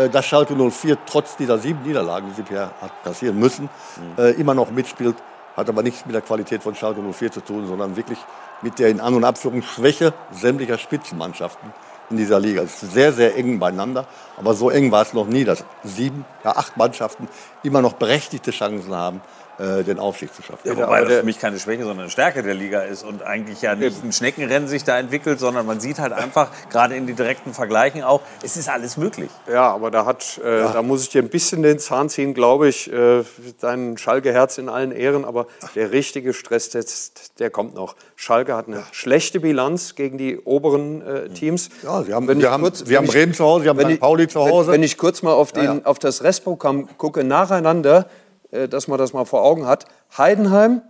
dass 0.10 0.26
Schalke 0.26 0.56
04 0.56 0.98
trotz 1.06 1.36
dieser 1.36 1.58
sieben 1.58 1.84
Niederlagen, 1.84 2.30
die 2.30 2.36
sie 2.36 2.42
bisher 2.42 2.72
hat 2.82 2.92
kassieren 3.04 3.38
müssen, 3.40 3.70
äh, 4.18 4.32
immer 4.34 4.54
noch 4.54 4.72
mitspielt. 4.72 5.16
Hat 5.56 5.70
aber 5.70 5.84
nichts 5.84 6.06
mit 6.06 6.16
der 6.16 6.22
Qualität 6.22 6.64
von 6.64 6.74
Schalke 6.74 7.02
04 7.02 7.32
zu 7.32 7.42
tun, 7.42 7.68
sondern 7.68 7.96
wirklich 7.96 8.18
mit 8.64 8.80
der 8.80 8.90
in 8.90 9.00
An- 9.00 9.14
und 9.14 9.24
Abführung 9.24 9.62
Schwäche 9.62 10.14
sämtlicher 10.32 10.80
Spitzenmannschaften 10.80 11.72
in 12.10 12.18
dieser 12.18 12.40
Liga. 12.40 12.64
Es 12.64 12.82
ist 12.82 12.94
sehr, 12.94 13.14
sehr 13.14 13.36
eng 13.36 13.60
beieinander. 13.60 14.06
Aber 14.38 14.54
so 14.54 14.70
eng 14.70 14.92
war 14.92 15.02
es 15.04 15.14
noch 15.14 15.28
nie, 15.28 15.44
dass 15.46 15.64
sieben, 15.84 16.26
ja 16.44 16.56
acht 16.56 16.78
Mannschaften 16.78 17.28
immer 17.64 17.82
noch 17.82 17.94
berechtigte 17.94 18.52
Chancen 18.52 18.94
haben, 18.96 19.22
äh, 19.60 19.84
den 19.84 20.00
Aufstieg 20.00 20.34
zu 20.34 20.42
schaffen. 20.42 20.68
Ja, 20.68 20.76
wobei 20.76 21.02
das 21.02 21.14
für 21.20 21.24
mich 21.24 21.38
keine 21.40 21.60
Schwäche, 21.60 21.84
sondern 21.84 22.00
eine 22.02 22.10
Stärke 22.10 22.42
der 22.42 22.56
Liga 22.56 22.82
ist 22.82 23.04
und 23.04 23.22
eigentlich 23.22 23.62
ja 23.62 23.76
nicht 23.76 24.04
ein 24.04 24.12
Schneckenrennen 24.12 24.68
sich 24.68 24.84
da 24.84 24.98
entwickelt, 24.98 25.40
sondern 25.40 25.68
man 25.68 25.80
sieht 25.80 26.00
halt 26.00 26.12
einfach, 26.12 26.50
gerade 26.72 26.96
in 26.96 27.06
den 27.06 27.16
direkten 27.16 27.54
Vergleichen 27.54 28.02
auch, 28.04 28.22
es 28.42 28.58
ist 28.58 28.68
alles 28.68 28.98
möglich. 28.98 29.30
Ja, 29.48 29.72
aber 29.72 29.92
da, 29.92 30.06
hat, 30.08 30.40
äh, 30.44 30.64
da 30.74 30.82
muss 30.82 31.04
ich 31.04 31.10
dir 31.10 31.22
ein 31.22 31.30
bisschen 31.30 31.62
den 31.62 31.78
Zahn 31.78 32.10
ziehen, 32.10 32.34
glaube 32.34 32.68
ich. 32.68 32.92
Äh, 32.92 33.24
dein 33.62 33.96
Schalke-Herz 34.00 34.58
in 34.58 34.70
allen 34.70 34.92
Ehren, 34.92 35.24
aber 35.24 35.46
der 35.76 35.92
richtige 35.92 36.34
Stresstest, 36.34 37.40
der 37.40 37.52
kommt 37.52 37.76
noch. 37.76 37.96
Schalke 38.16 38.56
hat 38.56 38.68
eine 38.68 38.84
schlechte 38.92 39.40
Bilanz 39.40 39.94
gegen 39.94 40.18
die 40.18 40.40
oberen 40.40 41.02
äh, 41.06 41.30
Teams. 41.30 41.70
Ja, 41.84 42.02
sie 42.02 42.14
haben, 42.14 42.28
wir 42.28 42.52
haben, 42.52 42.64
kurz- 42.64 42.88
wir 42.88 42.98
haben 42.98 43.06
Bremen 43.06 43.34
zu 43.36 43.44
Hause, 43.44 43.66
wir 43.66 43.70
haben 43.70 43.80
St. 43.82 43.90
ich- 43.92 44.02
Pauli 44.28 44.28
zu 44.28 44.40
wenn- 44.46 44.52
Hause. 44.54 44.72
Wenn 44.72 44.84
ich 44.84 44.98
kurz 44.98 45.22
mal 45.22 45.34
auf, 45.34 45.52
den, 45.52 45.64
Ja, 45.64 45.74
ja. 45.76 45.82
auf 45.86 46.00
das 46.00 46.24
Restprogramm 46.24 46.88
gucke, 46.98 47.24
nacheinander, 47.24 48.08
äh, 48.52 48.68
dass 48.68 48.88
man 48.88 48.98
das 48.98 49.14
mal 49.14 49.26
vor 49.26 49.44
Augen 49.44 49.66
hat. 49.68 49.86
Heidenheim, 50.18 50.82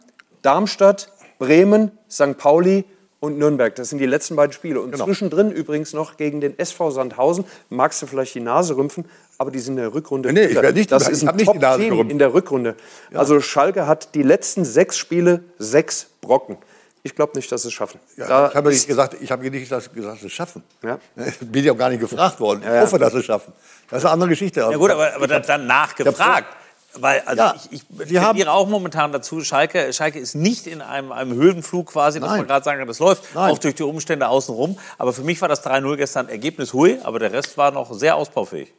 Darmstadt, 0.42 1.10
Bremen, 1.40 1.92
St. 2.10 2.38
Pauli 2.38 2.86
und 3.20 3.38
Nürnberg. 3.38 3.74
Das 3.76 3.90
sind 3.90 4.00
die 4.00 4.06
letzten 4.06 4.36
beiden 4.36 4.52
Spiele. 4.52 4.82
Und 4.82 4.92
Genau. 4.92 5.06
zwischendrin 5.06 5.52
übrigens 5.52 5.94
noch 5.94 6.18
gegen 6.18 6.42
den 6.42 6.58
SV 6.60 6.92
Sandhausen. 6.92 7.46
Magst 7.70 8.02
du 8.02 8.06
vielleicht 8.06 8.36
die 8.36 8.42
Nase 8.42 8.76
rümpfen, 8.76 9.06
aber 9.38 9.50
die 9.52 9.60
sind 9.60 9.78
in 9.78 9.84
der 9.84 9.94
Rückrunde. 9.94 10.34
Nee, 10.34 10.42
nee, 10.42 10.46
ich 10.48 10.56
werde 10.56 10.74
nicht- 10.78 10.92
das 10.92 11.08
ist 11.08 11.22
ein 11.24 11.30
hab 11.30 11.36
nicht 11.38 11.54
die 11.54 11.58
Nase 11.58 11.88
Top-Team 11.88 12.10
in 12.10 12.20
der 12.20 12.34
Rückrunde. 12.34 12.76
Also 13.14 13.40
Schalke 13.40 13.88
hat 13.88 14.14
die 14.16 14.24
letzten 14.24 14.66
sechs 14.66 14.98
Spiele 14.98 15.44
sechs 15.58 16.08
Brocken. 16.20 16.58
Ich 17.06 17.14
glaube 17.14 17.34
nicht, 17.36 17.52
dass 17.52 17.64
sie 17.64 17.68
es 17.68 17.74
schaffen. 17.74 18.00
Ja, 18.16 18.28
Da 18.28 18.48
ich 18.50 18.56
habe 18.56 18.70
nicht 18.70 18.88
gesagt, 18.88 19.18
ich 19.20 19.30
habe 19.30 19.50
nicht 19.50 19.64
gesagt, 19.70 19.94
gesagt, 19.94 20.22
sie 20.22 20.30
schaffen. 20.30 20.64
Ja. 20.82 20.98
Bin 21.42 21.66
ja 21.66 21.74
auch 21.74 21.78
gar 21.78 21.90
nicht 21.90 22.00
gefragt 22.00 22.40
worden. 22.40 22.62
Ich 22.62 22.66
Ja, 22.68 22.76
ja. 22.76 22.82
hoffe, 22.84 22.98
dass 22.98 23.12
sie 23.12 23.20
es 23.20 23.26
schaffen. 23.26 23.52
Das 23.90 24.00
ist 24.00 24.06
eine 24.06 24.14
andere 24.14 24.30
Geschichte. 24.30 24.62
Ja 24.62 24.76
gut, 24.78 24.90
aber, 24.90 25.14
aber 25.14 25.28
dann, 25.28 25.44
dann 25.46 25.68
nachgefragt. 25.68 26.48
Weil 26.96 27.22
also 27.26 27.42
Ja, 27.42 27.56
ich, 27.72 27.84
ich 27.98 28.08
tendiere 28.10 28.52
auch 28.52 28.68
momentan 28.68 29.12
dazu, 29.12 29.42
Schalke, 29.42 29.92
Schalke 29.94 30.20
ist 30.20 30.36
nicht 30.36 30.68
in 30.68 30.82
einem, 30.82 31.12
einem 31.12 31.34
Höhenflug 31.34 31.88
quasi, 31.92 32.20
dass 32.20 32.30
Nein. 32.30 32.38
man 32.42 32.48
gerade 32.48 32.64
sagen 32.64 32.80
kann, 32.80 32.88
das 32.88 33.00
läuft, 33.00 33.24
Nein. 33.36 33.52
auch 33.52 33.58
durch 33.58 33.76
die 33.76 33.84
Umstände 33.84 34.28
außenrum. 34.30 34.78
Aber 34.98 35.12
für 35.12 35.24
mich 35.24 35.42
war 35.42 35.50
das 35.50 35.66
3-0 35.66 35.98
gestern 35.98 36.30
Ergebnis 36.30 36.72
hui, 36.72 37.00
aber 37.04 37.20
der 37.20 37.32
Rest 37.34 37.58
war 37.58 37.72
noch 37.72 37.92
sehr 37.94 38.16
ausbaufähig. 38.16 38.72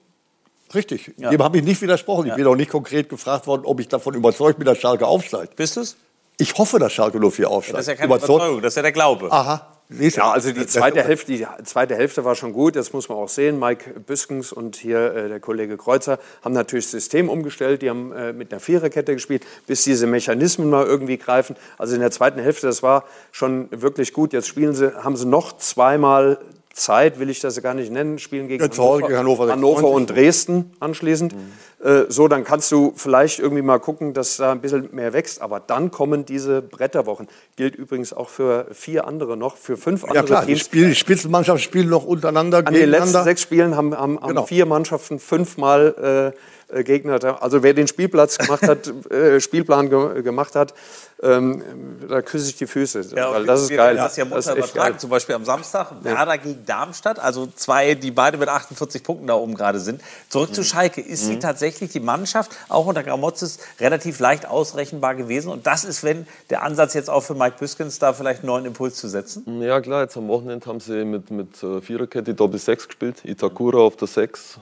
Richtig. 0.72 1.12
Ja. 1.18 1.30
Dem 1.30 1.42
habe 1.42 1.58
ich 1.58 1.64
nicht 1.64 1.82
widersprochen. 1.82 2.28
Ich 2.28 2.34
bin 2.34 2.46
auch 2.46 2.54
nicht 2.56 2.70
konkret 2.70 3.08
gefragt 3.08 3.46
worden, 3.46 3.64
ob 3.66 3.80
ich 3.80 3.88
davon 3.88 4.14
überzeugt 4.14 4.58
bin, 4.58 4.66
dass 4.66 4.78
Schalke 4.78 5.06
aufsteigt. 5.06 5.56
Bist 5.56 5.76
du 5.76 5.80
es? 5.82 5.96
Ich 6.36 6.56
hoffe, 6.58 6.78
dass 6.78 6.92
Schalke 6.92 7.18
04 7.18 7.48
aufsteigt. 7.48 7.78
Das 7.78 7.82
ist 7.82 7.88
ja 7.88 7.94
keine 7.94 8.14
Überzeugung, 8.14 8.60
das 8.60 8.72
ist 8.72 8.76
ja 8.76 8.82
der 8.82 8.92
Glaube. 8.92 9.30
Aha. 9.30 9.74
Ja, 9.90 10.32
also 10.32 10.50
die 10.50 10.66
zweite, 10.66 11.02
Hälfte, 11.02 11.32
die 11.32 11.46
zweite 11.64 11.94
Hälfte 11.94 12.24
war 12.24 12.34
schon 12.34 12.52
gut, 12.52 12.74
das 12.74 12.92
muss 12.92 13.08
man 13.08 13.18
auch 13.18 13.28
sehen. 13.28 13.58
Mike 13.58 14.00
Büskens 14.00 14.52
und 14.52 14.76
hier 14.76 15.14
äh, 15.14 15.28
der 15.28 15.40
Kollege 15.40 15.76
Kreuzer 15.76 16.18
haben 16.42 16.54
natürlich 16.54 16.86
das 16.86 16.92
System 16.92 17.28
umgestellt. 17.28 17.82
Die 17.82 17.90
haben 17.90 18.12
äh, 18.12 18.32
mit 18.32 18.50
einer 18.50 18.60
Viererkette 18.60 19.14
gespielt, 19.14 19.44
bis 19.66 19.84
diese 19.84 20.06
Mechanismen 20.06 20.70
mal 20.70 20.86
irgendwie 20.86 21.18
greifen. 21.18 21.54
Also 21.76 21.94
in 21.94 22.00
der 22.00 22.10
zweiten 22.10 22.40
Hälfte, 22.40 22.66
das 22.66 22.82
war 22.82 23.04
schon 23.30 23.68
wirklich 23.70 24.12
gut. 24.12 24.32
Jetzt 24.32 24.48
spielen 24.48 24.74
sie, 24.74 24.94
haben 25.04 25.16
sie 25.16 25.26
noch 25.26 25.56
zweimal 25.58 26.38
Zeit, 26.74 27.18
will 27.20 27.30
ich 27.30 27.40
das 27.40 27.60
gar 27.62 27.72
nicht 27.74 27.90
nennen, 27.92 28.18
spielen 28.18 28.48
gegen 28.48 28.62
Ja, 28.62 28.68
Hannover 28.70 29.08
Hannover 29.16 29.46
96. 29.46 29.84
und 29.84 30.10
Dresden 30.10 30.72
anschließend. 30.80 31.34
Äh, 31.82 32.04
so, 32.08 32.28
dann 32.28 32.44
kannst 32.44 32.72
du 32.72 32.92
vielleicht 32.96 33.38
irgendwie 33.38 33.62
mal 33.62 33.78
gucken, 33.78 34.12
dass 34.14 34.38
da 34.38 34.52
ein 34.52 34.60
bisschen 34.60 34.88
mehr 34.92 35.12
wächst. 35.12 35.40
Aber 35.40 35.60
dann 35.60 35.90
kommen 35.90 36.24
diese 36.24 36.62
Bretterwochen. 36.62 37.28
Gilt 37.56 37.76
übrigens 37.76 38.12
auch 38.12 38.28
für 38.28 38.66
vier 38.72 39.06
andere 39.06 39.36
noch, 39.36 39.56
für 39.56 39.76
fünf 39.76 40.02
andere 40.04 40.16
Ja 40.16 40.22
klar, 40.24 40.40
die, 40.46 40.54
Teams. 40.54 40.64
Spiel, 40.64 40.88
die 40.88 40.94
Spitzenmannschaften 40.94 41.62
spielen 41.62 41.88
noch 41.88 42.04
untereinander, 42.04 42.62
An 42.66 42.74
den 42.74 42.90
letzten 42.90 43.22
sechs 43.22 43.42
Spielen 43.42 43.76
haben, 43.76 43.96
haben, 43.96 44.18
haben 44.20 44.28
Genau. 44.28 44.46
vier 44.46 44.66
Mannschaften 44.66 45.18
fünfmal 45.20 46.32
äh, 46.34 46.38
Gegner. 46.82 47.18
da- 47.18 47.36
Also 47.36 47.62
wer 47.62 47.74
den 47.74 47.86
Spielplatz 47.86 48.38
gemacht 48.38 48.62
hat, 48.62 48.92
äh, 49.12 49.38
Spielplan 49.40 49.90
ge 49.90 50.22
gemacht 50.22 50.54
hat, 50.56 50.74
ähm, 51.22 51.62
da 52.08 52.20
küsse 52.22 52.48
ich 52.50 52.56
die 52.56 52.66
Füße. 52.66 53.12
weil 53.14 53.46
das 53.46 53.62
ist 53.62 53.68
wir 53.70 53.76
geil. 53.76 53.96
Das 53.96 54.16
ja 54.16 54.24
Das 54.24 54.46
ist 54.46 54.52
übertragen. 54.56 54.74
geil. 54.92 54.98
Zum 54.98 55.10
Beispiel 55.10 55.34
am 55.36 55.44
Samstag 55.44 55.92
Werder 56.02 56.38
gegen 56.38 56.66
Darmstadt, 56.66 57.18
also 57.18 57.46
zwei, 57.54 57.94
die 57.94 58.10
beide 58.10 58.36
mit 58.36 58.48
48 58.48 59.02
Punkten 59.02 59.26
da 59.28 59.34
oben 59.34 59.54
gerade 59.54 59.78
sind. 59.78 60.02
Zurück 60.28 60.50
Mhm. 60.50 60.54
zu 60.54 60.64
Schalke. 60.64 61.00
Ist 61.00 61.26
sie 61.26 61.38
tatsächlich 61.38 61.92
die 61.92 62.00
Mannschaft, 62.00 62.50
auch 62.68 62.86
unter 62.86 63.02
Gramotzes, 63.02 63.58
relativ 63.80 64.18
leicht 64.18 64.46
ausrechenbar 64.46 65.14
gewesen? 65.14 65.48
Und 65.50 65.66
das 65.66 65.84
ist, 65.84 66.02
wenn 66.02 66.26
der 66.50 66.62
Ansatz 66.62 66.94
jetzt 66.94 67.08
auch 67.10 67.20
für 67.22 67.34
Mike 67.34 67.56
Büskens 67.58 67.98
da 67.98 68.12
vielleicht 68.12 68.40
einen 68.40 68.48
neuen 68.48 68.64
Impuls 68.66 68.96
zu 68.96 69.08
setzen? 69.08 69.44
Ja 69.62 69.80
klar, 69.80 70.02
jetzt 70.02 70.16
am 70.16 70.28
Wochenende 70.28 70.66
haben 70.66 70.80
sie 70.80 71.04
mit, 71.04 71.30
mit 71.30 71.62
äh, 71.62 71.80
Viererkette 71.80 72.34
Doppel 72.34 72.58
6 72.58 72.88
gespielt, 72.88 73.24
Itakura 73.24 73.78
auf 73.78 73.96
der 73.96 74.08
6. 74.08 74.58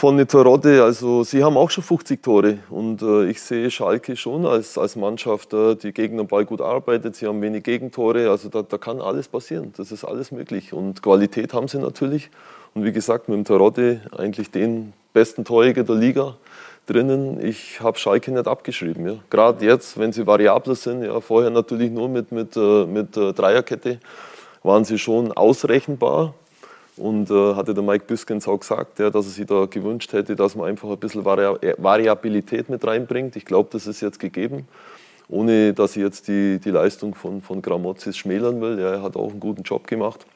Von 0.00 0.16
Nitorote, 0.16 0.82
also 0.82 1.24
sie 1.24 1.44
haben 1.44 1.58
auch 1.58 1.68
schon 1.68 1.84
50 1.84 2.22
Tore 2.22 2.60
und 2.70 3.02
äh, 3.02 3.26
ich 3.26 3.42
sehe 3.42 3.70
Schalke 3.70 4.16
schon 4.16 4.46
als, 4.46 4.78
als 4.78 4.96
Mannschaft, 4.96 5.52
äh, 5.52 5.74
die 5.74 5.92
gegen 5.92 6.16
den 6.16 6.26
Ball 6.26 6.46
gut 6.46 6.62
arbeitet, 6.62 7.16
sie 7.16 7.26
haben 7.26 7.42
wenig 7.42 7.64
Gegentore, 7.64 8.30
also 8.30 8.48
da, 8.48 8.62
da 8.62 8.78
kann 8.78 9.02
alles 9.02 9.28
passieren, 9.28 9.74
das 9.76 9.92
ist 9.92 10.04
alles 10.06 10.32
möglich 10.32 10.72
und 10.72 11.02
Qualität 11.02 11.52
haben 11.52 11.68
sie 11.68 11.78
natürlich 11.78 12.30
und 12.72 12.84
wie 12.84 12.92
gesagt 12.92 13.28
mit 13.28 13.36
dem 13.36 13.44
Terodde 13.44 14.00
eigentlich 14.16 14.50
den 14.50 14.94
besten 15.12 15.44
Torjäger 15.44 15.84
der 15.84 15.96
Liga 15.96 16.36
drinnen. 16.86 17.38
Ich 17.44 17.82
habe 17.82 17.98
Schalke 17.98 18.32
nicht 18.32 18.48
abgeschrieben. 18.48 19.06
Ja. 19.06 19.14
Gerade 19.28 19.66
jetzt, 19.66 19.98
wenn 19.98 20.14
sie 20.14 20.26
variabler 20.26 20.76
sind, 20.76 21.02
ja, 21.02 21.20
vorher 21.20 21.50
natürlich 21.50 21.90
nur 21.90 22.08
mit, 22.08 22.32
mit, 22.32 22.56
äh, 22.56 22.86
mit 22.86 23.18
äh, 23.18 23.34
Dreierkette, 23.34 24.00
waren 24.62 24.86
sie 24.86 24.98
schon 24.98 25.32
ausrechenbar. 25.32 26.32
Und 27.00 27.30
äh, 27.30 27.54
hatte 27.54 27.72
der 27.72 27.82
Mike 27.82 28.04
Büskens 28.06 28.46
auch 28.46 28.60
gesagt, 28.60 28.98
ja, 28.98 29.08
dass 29.08 29.24
er 29.24 29.32
sich 29.32 29.46
da 29.46 29.64
gewünscht 29.64 30.12
hätte, 30.12 30.36
dass 30.36 30.54
man 30.54 30.68
einfach 30.68 30.90
ein 30.90 30.98
bisschen 30.98 31.24
Vari 31.24 31.56
äh, 31.66 31.74
Variabilität 31.78 32.68
mit 32.68 32.86
reinbringt. 32.86 33.36
Ich 33.36 33.46
glaube, 33.46 33.70
das 33.72 33.86
ist 33.86 34.02
jetzt 34.02 34.20
gegeben, 34.20 34.68
ohne 35.28 35.72
dass 35.72 35.96
ich 35.96 36.02
jetzt 36.02 36.28
die, 36.28 36.58
die 36.62 36.70
Leistung 36.70 37.14
von, 37.14 37.40
von 37.40 37.62
Gramozis 37.62 38.18
schmälern 38.18 38.60
will. 38.60 38.78
Ja, 38.78 38.92
er 38.92 39.02
hat 39.02 39.16
auch 39.16 39.30
einen 39.30 39.40
guten 39.40 39.62
Job 39.62 39.86
gemacht. 39.86 40.26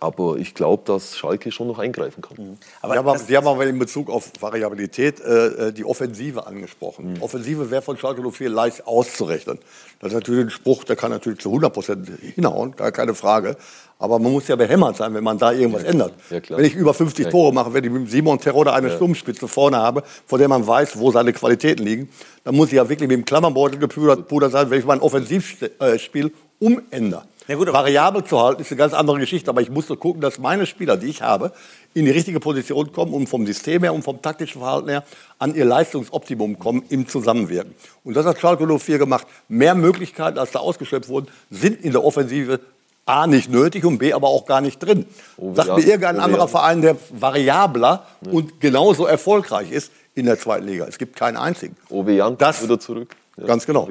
Aber 0.00 0.36
ich 0.36 0.54
glaube, 0.54 0.82
dass 0.86 1.16
Schalke 1.16 1.50
schon 1.50 1.68
noch 1.68 1.78
eingreifen 1.78 2.22
kann. 2.22 2.58
Aber 2.82 2.94
Sie 2.94 2.98
haben, 2.98 3.18
Sie 3.18 3.36
haben 3.36 3.46
aber 3.46 3.66
in 3.66 3.78
Bezug 3.78 4.10
auf 4.10 4.30
Variabilität 4.40 5.20
äh, 5.20 5.68
äh, 5.68 5.72
die 5.72 5.84
Offensive 5.84 6.46
angesprochen. 6.46 7.14
Mhm. 7.14 7.22
Offensive 7.22 7.70
wäre 7.70 7.82
von 7.82 7.96
Schalke 7.96 8.22
04 8.22 8.48
leicht 8.48 8.86
auszurechnen. 8.86 9.58
Das 10.00 10.12
ist 10.12 10.14
natürlich 10.14 10.46
ein 10.46 10.50
Spruch, 10.50 10.84
der 10.84 10.96
kann 10.96 11.10
natürlich 11.10 11.40
zu 11.40 11.48
100 11.48 11.72
Prozent 11.72 12.08
hinhauen, 12.20 12.76
gar 12.76 12.92
keine 12.92 13.14
Frage. 13.14 13.56
Aber 13.98 14.18
man 14.18 14.30
muss 14.30 14.46
ja 14.46 14.56
behämmert 14.56 14.96
sein, 14.98 15.14
wenn 15.14 15.24
man 15.24 15.38
da 15.38 15.52
irgendwas 15.52 15.82
ändert. 15.82 16.12
Ja, 16.28 16.40
wenn 16.50 16.64
ich 16.66 16.74
über 16.74 16.92
50 16.92 17.24
Ja, 17.24 17.30
Tore 17.30 17.52
mache, 17.54 17.72
wenn 17.72 17.82
ich 17.82 17.90
mit 17.90 18.10
Simon 18.10 18.38
Terodde 18.38 18.74
eine 18.74 18.90
Sturmspitze 18.90 19.48
vorne 19.48 19.78
habe, 19.78 20.02
von 20.26 20.38
der 20.38 20.48
man 20.48 20.66
weiß, 20.66 20.98
wo 20.98 21.10
seine 21.10 21.32
Qualitäten 21.32 21.82
liegen, 21.84 22.10
dann 22.44 22.54
muss 22.54 22.68
ich 22.68 22.74
ja 22.74 22.86
wirklich 22.88 23.08
mit 23.08 23.16
dem 23.16 23.24
Klammerbeutel 23.24 23.78
gepudert 23.78 24.28
pudert 24.28 24.52
sein, 24.52 24.68
wenn 24.68 24.80
ich 24.80 24.84
mein 24.84 25.00
Offensivspiel 25.00 26.32
umändere. 26.58 27.22
Ja, 27.48 27.54
gut, 27.54 27.72
Variabel 27.72 28.24
zu 28.24 28.40
halten 28.40 28.60
ist 28.62 28.72
eine 28.72 28.78
ganz 28.78 28.92
andere 28.92 29.20
Geschichte, 29.20 29.48
aber 29.50 29.60
ich 29.60 29.70
muss 29.70 29.86
doch 29.86 29.94
gucken, 29.96 30.20
dass 30.20 30.38
meine 30.38 30.66
Spieler, 30.66 30.96
die 30.96 31.06
ich 31.06 31.22
habe, 31.22 31.52
in 31.94 32.04
die 32.04 32.10
richtige 32.10 32.40
Position 32.40 32.90
kommen 32.92 33.14
und 33.14 33.28
vom 33.28 33.46
System 33.46 33.82
her 33.84 33.94
und 33.94 34.02
vom 34.02 34.20
taktischen 34.20 34.60
Verhalten 34.60 34.88
her 34.88 35.04
an 35.38 35.54
ihr 35.54 35.64
Leistungsoptimum 35.64 36.58
kommen 36.58 36.82
im 36.88 37.06
Zusammenwirken. 37.06 37.74
Und 38.02 38.14
das 38.16 38.26
hat 38.26 38.40
Schalke 38.40 38.66
04 38.66 38.98
gemacht. 38.98 39.26
Mehr 39.48 39.76
Möglichkeiten, 39.76 40.38
als 40.38 40.50
da 40.50 40.58
ausgeschöpft 40.58 41.08
wurden, 41.08 41.28
sind 41.50 41.84
in 41.84 41.92
der 41.92 42.04
Offensive 42.04 42.58
A 43.04 43.28
nicht 43.28 43.48
nötig 43.48 43.84
und 43.84 43.98
B 43.98 44.12
aber 44.12 44.26
auch 44.26 44.46
gar 44.46 44.60
nicht 44.60 44.80
drin. 44.80 45.06
Oh, 45.36 45.54
Sagt 45.54 45.68
ja. 45.68 45.76
mir 45.76 45.84
irgendein 45.86 46.18
Oh, 46.18 46.22
anderer 46.22 46.40
ja. 46.42 46.46
Verein, 46.48 46.82
der 46.82 46.96
variabler 47.12 48.04
und 48.32 48.60
genauso 48.60 49.06
erfolgreich 49.06 49.70
ist 49.70 49.92
in 50.16 50.26
der 50.26 50.40
zweiten 50.40 50.66
Liga. 50.66 50.86
Es 50.88 50.98
gibt 50.98 51.14
keinen 51.14 51.36
einzigen. 51.36 51.76
Owe 51.90 52.10
Jan 52.12 52.36
Das- 52.38 52.60
wieder 52.64 52.80
zurück. 52.80 53.14
Ja, 53.36 53.46
Ganz 53.46 53.66
genau. 53.66 53.88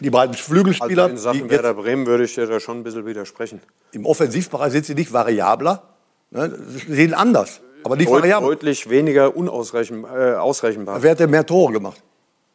Die 0.00 0.10
beiden 0.10 0.34
Flügelspieler, 0.34 1.04
Also 1.04 1.14
in 1.14 1.18
Sachen 1.18 1.40
jetzt 1.40 1.50
Werder 1.50 1.74
Bremen 1.74 2.06
würde 2.06 2.24
ich 2.24 2.34
dir 2.34 2.46
da 2.46 2.60
schon 2.60 2.78
ein 2.78 2.82
bisschen 2.82 3.04
widersprechen. 3.04 3.60
im 3.92 4.06
Offensivbereich 4.06 4.72
sind 4.72 4.86
sie 4.86 4.94
nicht 4.94 5.12
variabler, 5.12 5.82
ne? 6.30 6.58
sie 6.66 6.94
sind 6.94 7.14
anders, 7.14 7.60
aber 7.82 7.96
nicht 7.96 8.08
Deut 8.08 8.22
variabel. 8.22 8.48
deutlich 8.48 8.88
weniger 8.88 9.36
unausrechen, 9.36 10.04
äh. 10.04 10.06
Wer 11.02 11.10
hat 11.10 11.20
denn 11.20 11.30
mehr 11.30 11.44
Tore 11.44 11.72
gemacht? 11.74 12.02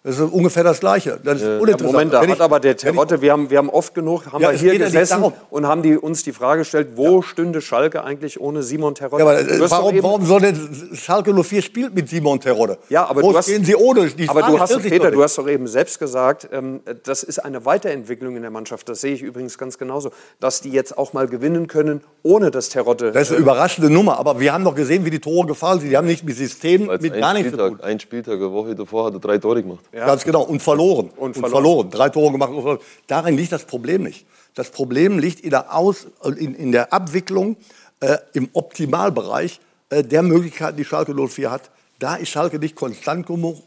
Das 0.01 0.17
ist 0.17 0.31
ungefähr 0.31 0.63
das 0.63 0.79
Gleiche. 0.79 1.19
Das 1.21 1.35
ist 1.35 1.41
Ja, 1.45 1.57
uninteressant. 1.57 1.91
Moment, 1.91 2.13
da 2.13 2.25
hat 2.25 2.39
aber 2.39 2.61
der 2.61 2.77
Terotte, 2.77 3.21
wir 3.21 3.33
haben, 3.33 3.49
wir 3.49 3.57
haben 3.57 3.69
oft 3.69 3.93
genug, 3.93 4.27
haben 4.31 4.41
Ja, 4.41 4.51
wir 4.51 4.57
hier 4.57 4.73
ja 4.75 4.85
gesessen 4.85 5.21
und 5.49 5.67
haben 5.67 5.81
die, 5.81 5.97
uns 5.97 6.23
die 6.23 6.31
Frage 6.31 6.59
gestellt, 6.61 6.91
wo 6.95 7.21
stünde 7.21 7.59
Schalke 7.59 8.01
eigentlich 8.05 8.39
ohne 8.39 8.63
Simon 8.63 8.95
Terodde? 8.95 9.21
Ja, 9.25 9.29
aber 9.29 9.39
äh, 9.41 9.69
warum, 9.69 9.93
eben- 9.95 10.03
warum 10.03 10.25
soll 10.25 10.39
denn 10.39 10.69
Schalke 10.93 11.33
04 11.43 11.61
spielt 11.61 11.93
mit 11.95 12.07
Simon 12.07 12.39
Terodde? 12.39 12.77
Ja, 12.87 13.07
aber 13.09 13.21
Wo 13.21 13.33
du 13.33 13.37
hast, 13.39 13.47
sie 13.47 13.75
ohne? 13.75 14.07
Die 14.07 14.29
aber 14.29 14.39
Frage 14.39 14.53
du 14.53 14.59
hast, 14.61 14.81
Peter, 14.83 15.05
doch 15.11 15.11
du 15.17 15.21
hast 15.23 15.37
doch 15.37 15.49
eben 15.49 15.67
selbst 15.67 15.99
gesagt, 15.99 16.47
ähm, 16.53 16.79
das 17.03 17.23
ist 17.23 17.39
eine 17.39 17.65
Weiterentwicklung 17.65 18.37
in 18.37 18.41
der 18.43 18.51
Mannschaft. 18.51 18.87
Das 18.87 19.01
sehe 19.01 19.13
ich 19.13 19.21
übrigens 19.21 19.57
ganz 19.57 19.77
genauso, 19.77 20.11
dass 20.39 20.61
die 20.61 20.69
jetzt 20.69 20.97
auch 20.97 21.11
mal 21.11 21.27
gewinnen 21.27 21.67
können, 21.67 21.99
ohne 22.23 22.51
dass 22.51 22.69
Terodde. 22.69 23.11
Das 23.11 23.23
ist 23.23 23.31
eine 23.33 23.41
überraschende 23.41 23.89
Nummer, 23.89 24.17
aber 24.17 24.39
wir 24.39 24.53
haben 24.53 24.63
doch 24.63 24.75
gesehen, 24.75 25.03
wie 25.03 25.09
die 25.09 25.19
Tore 25.19 25.45
gefallen 25.45 25.81
sind. 25.81 25.89
Die 25.89 25.97
haben 25.97 26.07
nicht 26.07 26.23
mit 26.23 26.37
System, 26.37 26.85
mit 27.01 27.19
gar 27.19 27.33
nichts 27.33 27.51
zu 27.51 27.57
tun. 27.57 27.65
Spieltag, 27.67 27.85
ein 27.85 27.99
Spieltag, 27.99 28.35
eine 28.35 28.51
Woche 28.53 28.75
davor 28.75 29.07
hat 29.07 29.13
er 29.15 29.19
drei 29.19 29.37
Tore 29.37 29.61
gemacht. 29.61 29.83
Ja. 29.91 30.05
Ganz 30.05 30.23
genau. 30.23 30.43
Und 30.43 30.61
verloren. 30.61 31.09
Und, 31.15 31.37
und 31.37 31.49
verloren. 31.49 31.89
Drei 31.89 32.09
Tore 32.09 32.31
gemacht. 32.31 32.49
Und 32.49 32.61
verloren. 32.61 32.79
Darin 33.07 33.35
liegt 33.35 33.51
das 33.51 33.65
Problem 33.65 34.03
nicht. 34.03 34.25
Das 34.55 34.69
Problem 34.69 35.19
liegt 35.19 35.39
in 35.41 35.51
der, 35.51 35.75
Aus, 35.75 36.07
in, 36.23 36.55
in 36.55 36.71
der 36.71 36.93
Abwicklung 36.93 37.57
äh, 37.99 38.17
im 38.33 38.49
Optimalbereich 38.53 39.59
äh, 39.89 40.03
der 40.03 40.23
Möglichkeiten, 40.23 40.77
die 40.77 40.85
Schalke 40.85 41.13
04 41.15 41.51
hat. 41.51 41.69
Da 41.99 42.15
ist 42.15 42.29
Schalke 42.29 42.59
nicht 42.59 42.75
konstant 42.75 43.27
genug, 43.27 43.61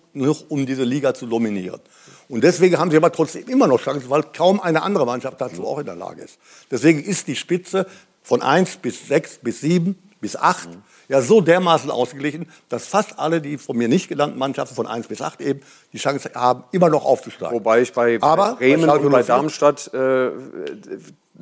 um 0.48 0.66
diese 0.66 0.84
Liga 0.84 1.12
zu 1.12 1.26
dominieren. 1.26 1.80
Und 2.28 2.42
deswegen 2.42 2.78
haben 2.78 2.90
sie 2.90 2.96
aber 2.96 3.12
trotzdem 3.12 3.46
immer 3.46 3.66
noch 3.66 3.80
Chancen, 3.80 4.08
weil 4.08 4.22
kaum 4.22 4.60
eine 4.60 4.82
andere 4.82 5.04
Mannschaft 5.04 5.38
dazu 5.40 5.66
auch 5.66 5.78
in 5.78 5.84
der 5.84 5.96
Lage 5.96 6.22
ist. 6.22 6.38
Deswegen 6.70 7.02
ist 7.04 7.28
die 7.28 7.36
Spitze 7.36 7.86
von 8.22 8.40
1 8.40 8.76
bis 8.76 9.06
6 9.08 9.40
bis 9.42 9.60
7 9.60 9.96
bis 10.20 10.36
8 10.36 10.70
ja 11.12 11.20
so 11.20 11.42
dermaßen 11.42 11.90
ausgeglichen, 11.90 12.50
dass 12.70 12.86
fast 12.86 13.18
alle 13.18 13.42
die 13.42 13.58
von 13.58 13.76
mir 13.76 13.86
nicht 13.86 14.08
genannten 14.08 14.38
Mannschaften 14.38 14.74
von 14.74 14.86
1 14.86 15.08
bis 15.08 15.20
8 15.20 15.42
eben 15.42 15.60
die 15.92 15.98
Chance 15.98 16.30
haben, 16.34 16.64
immer 16.72 16.88
noch 16.88 17.04
aufzusteigen. 17.04 17.54
Wobei 17.54 17.82
ich 17.82 17.92
bei, 17.92 18.18
Aber 18.22 18.56
Bremen 18.56 18.88
und 18.88 19.10
bei 19.10 19.22
Darmstadt 19.22 19.92
äh, 19.92 20.30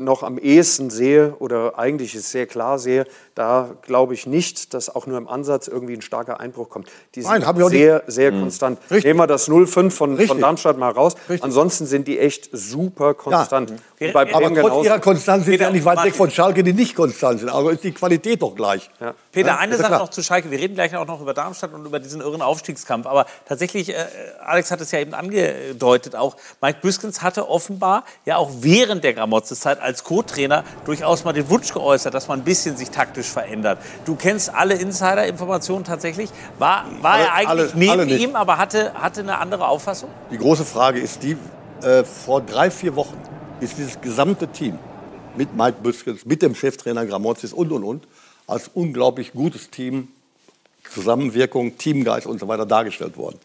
noch 0.00 0.22
am 0.22 0.38
ehesten 0.38 0.90
sehe 0.90 1.34
oder 1.38 1.78
eigentlich 1.78 2.14
ist 2.14 2.30
sehr 2.30 2.46
klar 2.46 2.78
sehe, 2.78 3.04
da 3.34 3.70
glaube 3.82 4.14
ich 4.14 4.26
nicht, 4.26 4.74
dass 4.74 4.94
auch 4.94 5.06
nur 5.06 5.18
im 5.18 5.28
Ansatz 5.28 5.68
irgendwie 5.68 5.94
ein 5.94 6.02
starker 6.02 6.40
Einbruch 6.40 6.68
kommt. 6.68 6.88
Die 7.14 7.22
sind 7.22 7.30
Nein, 7.30 7.68
sehr, 7.68 8.02
sehr 8.06 8.32
mhm. 8.32 8.40
konstant. 8.40 8.78
Richtig. 8.90 9.04
Nehmen 9.04 9.20
wir 9.20 9.26
das 9.26 9.48
0,5 9.48 9.90
von, 9.90 10.18
von 10.18 10.40
Darmstadt 10.40 10.78
mal 10.78 10.90
raus. 10.90 11.14
Richtig. 11.28 11.44
Ansonsten 11.44 11.86
sind 11.86 12.08
die 12.08 12.18
echt 12.18 12.50
super 12.52 13.14
konstant. 13.14 13.72
Ja. 13.98 14.12
bei 14.12 14.22
Aber 14.34 14.46
trotz 14.46 14.54
genauso. 14.54 14.84
ihrer 14.84 14.98
Konstanz 14.98 15.44
sind 15.44 15.60
ja 15.60 15.70
nicht 15.70 15.84
weit 15.84 16.04
weg 16.04 16.14
von 16.14 16.30
Schalke, 16.30 16.62
die 16.62 16.72
nicht 16.72 16.94
konstant 16.94 17.40
sind. 17.40 17.48
Also 17.48 17.70
ist 17.70 17.84
die 17.84 17.92
Qualität 17.92 18.42
doch 18.42 18.54
gleich. 18.54 18.90
Ja. 19.00 19.14
Peter, 19.32 19.48
ja? 19.48 19.56
eine 19.58 19.76
Sache 19.76 19.92
noch 19.92 20.08
zu 20.08 20.22
Schalke. 20.22 20.50
Wir 20.50 20.58
reden 20.58 20.74
gleich 20.74 20.96
auch 20.96 21.06
noch 21.06 21.20
über 21.20 21.34
Darmstadt 21.34 21.72
und 21.72 21.84
über 21.84 22.00
diesen 22.00 22.20
irren 22.20 22.42
Aufstiegskampf. 22.42 23.06
Aber 23.06 23.26
tatsächlich, 23.46 23.90
äh, 23.90 23.94
Alex 24.44 24.70
hat 24.70 24.80
es 24.80 24.90
ja 24.90 24.98
eben 24.98 25.14
angedeutet 25.14 26.16
auch, 26.16 26.36
Mike 26.60 26.80
Büskens 26.82 27.22
hatte 27.22 27.48
offenbar 27.48 28.04
ja 28.24 28.36
auch 28.36 28.50
während 28.60 29.04
der 29.04 29.14
Gramotzes-Zeit 29.14 29.80
als 29.90 30.04
Co-Trainer 30.04 30.64
durchaus 30.84 31.24
mal 31.24 31.32
den 31.32 31.48
Wunsch 31.50 31.72
geäußert, 31.72 32.14
dass 32.14 32.28
man 32.28 32.40
ein 32.40 32.44
bisschen 32.44 32.76
sich 32.76 32.90
taktisch 32.90 33.26
verändert. 33.26 33.78
Du 34.04 34.14
kennst 34.14 34.54
alle 34.54 34.74
Insider-Informationen 34.74 35.84
tatsächlich. 35.84 36.30
War, 36.58 36.84
war 37.00 37.14
alle, 37.14 37.24
er 37.24 37.34
eigentlich 37.34 37.48
alle, 37.48 37.72
neben 37.74 37.90
alle 37.92 38.16
ihm, 38.16 38.36
aber 38.36 38.58
hatte, 38.58 38.94
hatte 38.94 39.20
eine 39.20 39.38
andere 39.38 39.66
Auffassung? 39.66 40.10
Die 40.30 40.38
große 40.38 40.64
Frage 40.64 41.00
ist 41.00 41.22
die, 41.24 41.36
äh, 41.82 42.04
vor 42.04 42.40
drei, 42.40 42.70
vier 42.70 42.94
Wochen 42.94 43.16
ist 43.60 43.78
dieses 43.78 44.00
gesamte 44.00 44.46
Team 44.46 44.78
mit 45.36 45.56
Mike 45.56 45.78
Büskens, 45.82 46.24
mit 46.24 46.40
dem 46.40 46.54
Cheftrainer 46.54 47.04
Gramozis 47.04 47.52
und, 47.52 47.72
und, 47.72 47.84
und, 47.84 48.06
als 48.46 48.70
unglaublich 48.72 49.32
gutes 49.32 49.70
Team, 49.70 50.08
Zusammenwirkung, 50.92 51.76
Teamgeist 51.78 52.26
und 52.26 52.40
so 52.40 52.48
weiter 52.48 52.66
dargestellt 52.66 53.16
worden. 53.16 53.38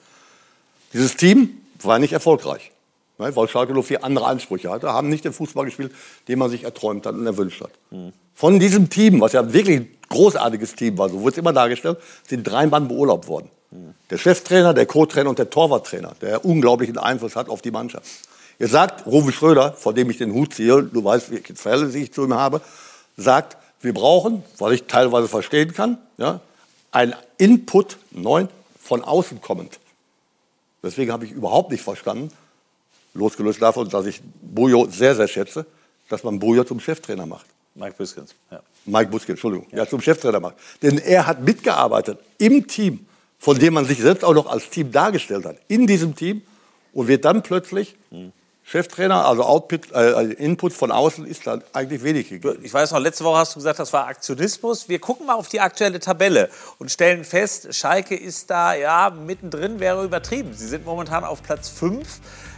Dieses 0.94 1.16
Team 1.16 1.62
war 1.82 2.00
nicht 2.00 2.14
erfolgreich, 2.14 2.72
ne, 3.18 3.36
weil 3.36 3.48
Schalke 3.48 3.74
04 3.74 4.04
andere 4.04 4.26
Ansprüche 4.26 4.70
hatte, 4.70 4.92
haben 4.94 5.10
nicht 5.10 5.26
den 5.26 5.34
Fußball 5.34 5.66
gespielt, 5.66 5.92
den 6.28 6.40
man 6.40 6.50
sich 6.50 6.64
erträumt 6.64 7.06
hat 7.06 7.16
und 7.16 7.26
erwünscht 7.26 7.62
hat. 7.62 7.72
Mhm. 7.92 8.14
Von 8.34 8.60
diesem 8.60 8.90
Team, 8.90 9.22
was 9.22 9.34
ja 9.34 9.54
wirklich 9.54 9.78
ein 9.78 9.88
großartiges 10.10 10.76
Team 10.76 10.98
war, 10.98 11.10
so 11.10 11.22
wurde 11.22 11.32
es 11.32 11.38
immer 11.38 11.54
dargestellt, 11.54 11.98
sind 12.28 12.44
drei 12.44 12.68
Mann 12.68 12.88
beurlaubt 12.88 13.28
worden. 13.28 13.50
Der 14.10 14.18
Cheftrainer, 14.18 14.74
der 14.74 14.86
Co-Trainer 14.86 15.30
und 15.30 15.40
der 15.40 15.50
Torwarttrainer, 15.50 16.16
der 16.22 16.46
unglaublichen 16.46 16.98
Einfluss 16.98 17.36
hat 17.36 17.50
auf 17.50 17.62
die 17.62 17.72
Mannschaft. 17.72 18.06
Jetzt 18.60 18.72
sagt 18.72 19.06
Rufi 19.06 19.32
Schröder, 19.32 19.74
vor 19.74 19.94
dem 19.94 20.10
ich 20.10 20.18
den 20.18 20.34
Hut 20.34 20.54
ziehe, 20.54 20.84
du 20.84 21.04
weißt, 21.04 21.32
welche 21.32 21.56
Verhältnisse 21.56 21.98
ich 21.98 22.14
zu 22.14 22.24
ihm 22.24 22.34
habe, 22.34 22.62
sagt, 23.18 23.58
wir 23.82 23.94
brauchen, 23.94 24.44
was 24.58 24.72
ich 24.74 24.84
teilweise 24.86 25.28
verstehen 25.28 25.74
kann, 25.74 25.98
ja, 26.18 26.40
ein 26.92 27.14
Input 27.38 27.98
neu 28.12 28.48
von 28.82 29.04
außen 29.04 29.42
kommend. 29.42 29.80
Deswegen 30.82 31.12
habe 31.12 31.26
ich 31.26 31.32
überhaupt 31.32 31.72
nicht 31.72 31.84
verstanden, 31.84 32.32
losgelöst 33.16 33.62
davon, 33.62 33.90
dass 33.90 34.06
ich 34.06 34.22
Bujo 34.42 34.88
sehr, 34.90 35.16
sehr 35.16 35.28
schätze, 35.28 35.66
dass 36.10 36.24
man 36.24 36.38
Bujo 36.38 36.64
zum 36.64 36.80
Cheftrainer 36.80 37.26
macht. 37.26 37.48
Mike 37.74 37.96
Buskins, 37.98 38.36
ja. 38.52 38.62
Mike 38.86 39.10
Buskins, 39.10 39.32
Entschuldigung, 39.32 39.68
ja. 39.72 39.80
ja, 39.80 39.88
zum 39.88 40.00
Cheftrainer 40.00 40.40
macht. 40.40 40.56
Denn 40.82 40.98
er 40.98 41.26
hat 41.26 41.42
mitgearbeitet 41.42 42.20
im 42.38 42.68
Team, 42.68 43.06
von 43.40 43.58
dem 43.58 43.74
man 43.74 43.86
sich 43.86 44.00
selbst 44.00 44.24
auch 44.24 44.34
noch 44.34 44.48
als 44.48 44.70
Team 44.70 44.92
dargestellt 44.92 45.46
hat, 45.46 45.58
in 45.68 45.88
diesem 45.88 46.16
Team 46.16 46.42
und 46.94 47.08
wird 47.08 47.26
dann 47.26 47.44
plötzlich 47.44 47.96
hm. 48.12 48.32
Cheftrainer, 48.68 49.26
also 49.26 49.44
Output, 49.44 49.92
äh, 49.92 49.96
also 49.96 50.32
Input 50.34 50.74
von 50.74 50.92
außen 50.92 51.26
ist 51.28 51.46
dann 51.46 51.64
eigentlich 51.72 52.02
wenig 52.02 52.30
gegeben. 52.30 52.62
Ich 52.64 52.74
weiß 52.74 52.92
noch, 52.92 53.00
letzte 53.00 53.24
Woche 53.24 53.38
hast 53.38 53.54
du 53.54 53.60
gesagt, 53.60 53.78
das 53.78 53.94
war 53.94 54.08
Aktionismus. 54.08 54.90
Wir 54.90 54.98
gucken 54.98 55.28
mal 55.28 55.36
auf 55.36 55.50
die 55.50 55.60
aktuelle 55.60 56.00
Tabelle 56.00 56.50
und 56.80 56.90
stellen 56.90 57.24
fest, 57.26 57.76
Schalke 57.76 58.16
ist 58.16 58.50
da 58.50 58.74
ja 58.74 59.12
mittendrin, 59.12 59.80
wäre 59.80 60.04
übertrieben. 60.04 60.54
Sie 60.54 60.68
sind 60.68 60.84
momentan 60.84 61.24
auf 61.24 61.44
Platz 61.44 61.70
5. 61.70 62.08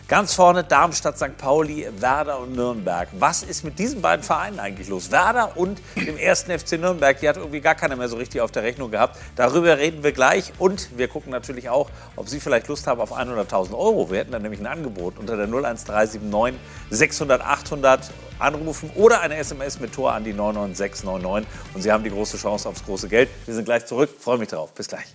Ganz 0.08 0.34
vorne 0.34 0.64
Darmstadt, 0.64 1.18
St. 1.18 1.38
Pauli, 1.38 1.86
Werder 2.00 2.40
und 2.40 2.56
Nürnberg. 2.56 3.10
Was 3.20 3.44
ist 3.44 3.66
mit 3.66 3.78
diesen 3.78 4.02
beiden 4.02 4.24
Vereinen 4.24 4.58
eigentlich 4.58 4.88
los? 4.88 5.12
Werder 5.12 5.58
und 5.58 5.82
dem 5.98 6.16
ersten 6.18 6.58
FC 6.58 6.80
Nürnberg, 6.80 7.20
die 7.20 7.28
hat 7.28 7.36
irgendwie 7.36 7.60
gar 7.60 7.76
keiner 7.76 7.98
mehr 7.98 8.08
so 8.08 8.16
richtig 8.16 8.40
auf 8.40 8.50
der 8.50 8.64
Rechnung 8.64 8.90
gehabt. 8.90 9.18
Darüber 9.36 9.78
reden 9.78 10.04
wir 10.04 10.14
gleich 10.14 10.54
und 10.60 10.98
wir 10.98 11.10
gucken 11.10 11.34
natürlich 11.34 11.68
auch, 11.68 11.90
ob 12.16 12.30
Sie 12.30 12.40
vielleicht 12.40 12.70
Lust 12.70 12.88
haben 12.88 13.02
auf 13.02 13.12
100.000 13.12 13.78
Euro. 13.78 14.10
Wir 14.10 14.20
hätten 14.20 14.32
dann 14.32 14.44
nämlich 14.44 14.62
ein 14.62 14.68
Angebot 14.68 15.20
unter 15.20 15.36
der 15.36 15.48
01379 15.48 16.58
600 16.90 17.42
800 17.42 18.10
anrufen 18.40 18.90
oder 18.96 19.20
eine 19.20 19.36
SMS 19.36 19.82
mit 19.82 19.94
Tor 19.94 20.14
an 20.14 20.24
die 20.24 20.32
99699 20.32 21.52
und 21.74 21.82
Sie 21.82 21.92
haben 21.92 22.06
die 22.06 22.12
große 22.12 22.38
Chance 22.38 22.70
aufs 22.70 22.86
große 22.86 23.10
Geld. 23.10 23.28
Wir 23.46 23.56
sind 23.56 23.66
gleich 23.66 23.86
zurück. 23.86 24.10
Freue 24.18 24.38
mich 24.38 24.48
drauf. 24.48 24.72
Bis 24.72 24.88
gleich. 24.88 25.08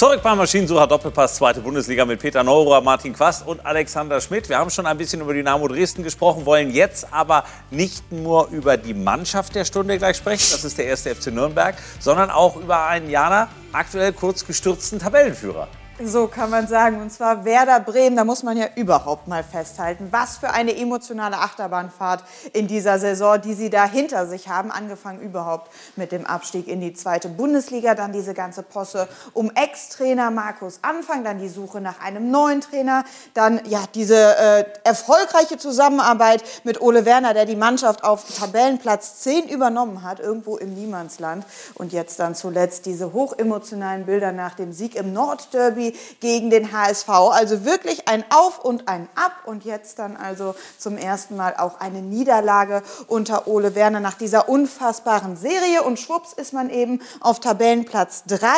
Zurück 0.00 0.22
beim 0.22 0.38
Maschinensucher 0.38 0.86
Doppelpass, 0.86 1.34
zweite 1.34 1.60
Bundesliga 1.60 2.06
mit 2.06 2.20
Peter 2.20 2.42
Neururer, 2.42 2.80
Martin 2.80 3.12
Quast 3.12 3.46
und 3.46 3.66
Alexander 3.66 4.18
Schmidt. 4.22 4.48
Wir 4.48 4.56
haben 4.56 4.70
schon 4.70 4.86
ein 4.86 4.96
bisschen 4.96 5.20
über 5.20 5.34
Dynamo 5.34 5.68
Dresden 5.68 6.02
gesprochen, 6.02 6.46
wollen 6.46 6.70
jetzt 6.70 7.12
aber 7.12 7.44
nicht 7.70 8.10
nur 8.10 8.48
über 8.48 8.78
die 8.78 8.94
Mannschaft 8.94 9.54
der 9.54 9.66
Stunde 9.66 9.98
gleich 9.98 10.16
sprechen, 10.16 10.48
das 10.52 10.64
ist 10.64 10.78
der 10.78 10.86
erste 10.86 11.14
FC 11.14 11.26
Nürnberg, 11.26 11.76
sondern 11.98 12.30
auch 12.30 12.56
über 12.56 12.86
einen 12.86 13.10
Jana 13.10 13.50
aktuell 13.74 14.14
kurz 14.14 14.46
gestürzten 14.46 15.00
Tabellenführer. 15.00 15.68
So 16.02 16.28
kann 16.28 16.48
man 16.48 16.66
sagen. 16.66 17.00
Und 17.02 17.12
zwar 17.12 17.44
Werder 17.44 17.78
Bremen, 17.78 18.16
da 18.16 18.24
muss 18.24 18.42
man 18.42 18.56
ja 18.56 18.68
überhaupt 18.74 19.28
mal 19.28 19.44
festhalten. 19.44 20.08
Was 20.10 20.38
für 20.38 20.50
eine 20.50 20.74
emotionale 20.74 21.36
Achterbahnfahrt 21.36 22.24
in 22.54 22.66
dieser 22.66 22.98
Saison, 22.98 23.38
die 23.40 23.52
sie 23.52 23.68
da 23.68 23.84
hinter 23.84 24.26
sich 24.26 24.48
haben. 24.48 24.70
Angefangen 24.70 25.20
überhaupt 25.20 25.70
mit 25.96 26.10
dem 26.12 26.24
Abstieg 26.24 26.68
in 26.68 26.80
die 26.80 26.94
zweite 26.94 27.28
Bundesliga, 27.28 27.94
dann 27.94 28.12
diese 28.12 28.32
ganze 28.32 28.62
Posse 28.62 29.08
um 29.34 29.50
Ex-Trainer 29.54 30.30
Markus 30.30 30.78
Anfang, 30.80 31.22
dann 31.22 31.38
die 31.38 31.48
Suche 31.48 31.82
nach 31.82 32.00
einem 32.00 32.30
neuen 32.30 32.62
Trainer, 32.62 33.04
dann 33.34 33.60
ja 33.66 33.80
diese 33.94 34.38
äh, 34.38 34.64
erfolgreiche 34.84 35.58
Zusammenarbeit 35.58 36.42
mit 36.64 36.80
Ole 36.80 37.04
Werner, 37.04 37.34
der 37.34 37.44
die 37.44 37.56
Mannschaft 37.56 38.04
auf 38.04 38.24
Tabellenplatz 38.38 39.20
10 39.20 39.48
übernommen 39.50 40.02
hat, 40.02 40.18
irgendwo 40.18 40.56
im 40.56 40.72
Niemandsland. 40.72 41.44
Und 41.74 41.92
jetzt 41.92 42.18
dann 42.20 42.34
zuletzt 42.34 42.86
diese 42.86 43.12
hochemotionalen 43.12 44.06
Bilder 44.06 44.32
nach 44.32 44.54
dem 44.54 44.72
Sieg 44.72 44.94
im 44.94 45.12
Nordderby 45.12 45.89
gegen 46.20 46.50
den 46.50 46.72
HSV. 46.72 47.08
Also 47.08 47.64
wirklich 47.64 48.08
ein 48.08 48.24
Auf 48.30 48.64
und 48.64 48.88
ein 48.88 49.08
Ab. 49.14 49.32
Und 49.46 49.64
jetzt 49.64 49.98
dann 49.98 50.16
also 50.16 50.54
zum 50.78 50.96
ersten 50.96 51.36
Mal 51.36 51.54
auch 51.56 51.80
eine 51.80 52.02
Niederlage 52.02 52.82
unter 53.06 53.46
Ole 53.46 53.74
Werner 53.74 54.00
nach 54.00 54.14
dieser 54.14 54.48
unfassbaren 54.48 55.36
Serie. 55.36 55.82
Und 55.82 55.98
schwupps 55.98 56.32
ist 56.32 56.52
man 56.52 56.70
eben 56.70 57.00
auf 57.20 57.40
Tabellenplatz 57.40 58.24
3 58.26 58.48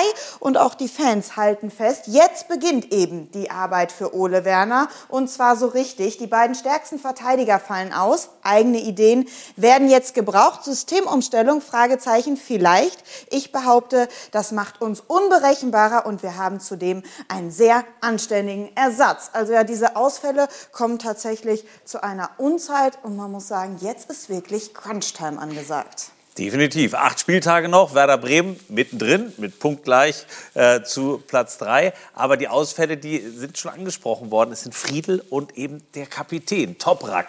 und 0.41 0.59
auch 0.59 0.75
die 0.75 0.89
Fans 0.89 1.37
halten 1.37 1.71
fest, 1.71 2.05
jetzt 2.07 2.49
beginnt 2.49 2.93
eben 2.93 3.31
die 3.33 3.51
Arbeit 3.51 3.93
für 3.93 4.15
Ole 4.15 4.45
Werner. 4.45 4.89
Und 5.09 5.31
zwar 5.31 5.57
so 5.57 5.67
richtig. 5.67 6.19
Die 6.19 6.27
beiden 6.27 6.55
stärksten 6.55 6.99
Verteidiger 6.99 7.59
fallen 7.59 7.93
aus, 7.93 8.31
eigene 8.43 8.79
Ideen 8.79 9.29
werden 9.57 9.89
jetzt 9.89 10.15
gebraucht, 10.15 10.65
Systemumstellung, 10.65 11.61
Fragezeichen 11.61 12.37
vielleicht. 12.37 13.03
Ich 13.31 13.53
behaupte, 13.53 14.09
das 14.31 14.53
macht 14.53 14.81
uns 14.81 15.01
unberechenbarer. 15.01 16.07
Und 16.07 16.23
wir 16.23 16.37
haben 16.37 16.61
zudem 16.61 17.03
einen 17.29 17.51
sehr 17.51 17.85
anständigen 18.01 18.75
Ersatz. 18.77 19.31
Also 19.33 19.53
ja, 19.53 19.65
diese 19.65 19.97
Ausfälle 19.97 20.49
kommen 20.73 20.99
tatsächlich 20.99 21.65
zu 21.85 22.03
einer 22.03 22.31
Unzeit 22.39 22.99
und 23.03 23.17
man 23.17 23.31
muss 23.31 23.49
sagen, 23.49 23.77
jetzt 23.81 24.11
ist 24.11 24.29
wirklich 24.29 24.75
Crunch-Time 24.75 25.39
angesagt. 25.39 26.13
Definitiv. 26.39 26.95
Acht 26.95 27.21
Spieltage 27.21 27.69
noch. 27.69 27.95
Werder 27.95 28.17
Bremen 28.17 28.59
mittendrin 28.69 29.35
mit 29.37 29.59
punktgleich 29.59 30.25
äh, 30.55 30.83
zu 30.83 31.23
Platz 31.27 31.59
drei. 31.59 31.93
Aber 32.15 32.39
die 32.39 32.49
Ausfälle, 32.49 32.97
die 32.97 33.19
sind 33.19 33.59
schon 33.59 33.71
angesprochen 33.71 34.31
worden. 34.31 34.53
Es 34.53 34.63
sind 34.63 34.75
Friedel 34.75 35.23
und 35.29 35.59
eben 35.59 35.83
der 35.95 36.07
Kapitän, 36.07 36.79
Toprak. 36.79 37.27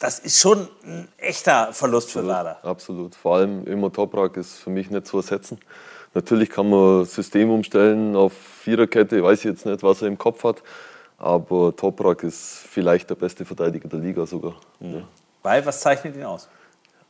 Das 0.00 0.18
ist 0.18 0.40
schon 0.40 0.68
ein 0.84 1.08
echter 1.18 1.74
Verlust 1.74 2.08
absolut, 2.08 2.26
für 2.26 2.32
Werder. 2.32 2.64
Absolut. 2.64 3.14
Vor 3.14 3.36
allem 3.36 3.66
immer 3.66 3.92
Toprak 3.92 4.38
ist 4.38 4.54
für 4.54 4.70
mich 4.70 4.90
nicht 4.90 5.06
zu 5.06 5.18
ersetzen. 5.18 5.58
Natürlich 6.16 6.48
kann 6.48 6.70
man 6.70 7.04
System 7.04 7.50
umstellen 7.50 8.16
auf 8.16 8.32
Viererkette. 8.32 9.18
Ich 9.18 9.22
weiß 9.22 9.42
jetzt 9.42 9.66
nicht, 9.66 9.82
was 9.82 10.00
er 10.00 10.08
im 10.08 10.16
Kopf 10.16 10.44
hat. 10.44 10.62
Aber 11.18 11.76
Toprak 11.76 12.22
ist 12.22 12.64
vielleicht 12.70 13.10
der 13.10 13.16
beste 13.16 13.44
Verteidiger 13.44 13.86
der 13.86 13.98
Liga 13.98 14.24
sogar. 14.24 14.54
Mhm. 14.80 14.94
Ja. 14.94 15.02
Weil, 15.42 15.66
was 15.66 15.82
zeichnet 15.82 16.16
ihn 16.16 16.22
aus? 16.22 16.48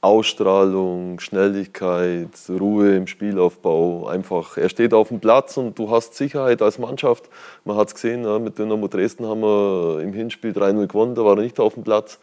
Ausstrahlung, 0.01 1.21
Schnelligkeit, 1.21 2.31
Ruhe 2.49 2.97
im 2.97 3.07
Spielaufbau. 3.07 4.09
Einfach, 4.09 4.57
er 4.57 4.69
steht 4.69 4.93
auf 4.93 5.09
dem 5.09 5.21
Platz 5.21 5.57
und 5.57 5.79
du 5.79 5.89
hast 5.89 6.15
Sicherheit 6.15 6.61
als 6.61 6.81
Mannschaft. 6.81 7.31
Man 7.65 7.77
hat 7.77 7.87
es 7.87 7.95
gesehen, 7.95 8.25
ja, 8.25 8.41
mit 8.41 8.59
Dynamo 8.59 8.89
Dresden 8.89 9.25
haben 9.25 9.41
wir 9.41 10.01
im 10.03 10.15
Hinspiel 10.15 10.51
3-0 10.51 10.89
gewonnen, 10.89 11.15
da 11.15 11.25
war 11.25 11.37
er 11.37 11.45
nicht 11.45 11.61
auf 11.61 11.75
dem 11.75 11.85
Platz. 11.85 12.19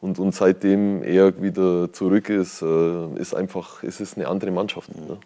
Und, 0.00 0.18
und 0.18 0.34
seitdem 0.34 1.02
er 1.02 1.42
wieder 1.42 1.92
zurück 1.92 2.30
ist, 2.30 2.62
äh, 2.62 3.06
ist 3.16 3.34
einfach, 3.34 3.82
ist 3.82 4.00
es 4.00 4.16
eine 4.16 4.28
andere 4.28 4.50
Mannschaft. 4.50 4.88
Ne? 4.96 5.18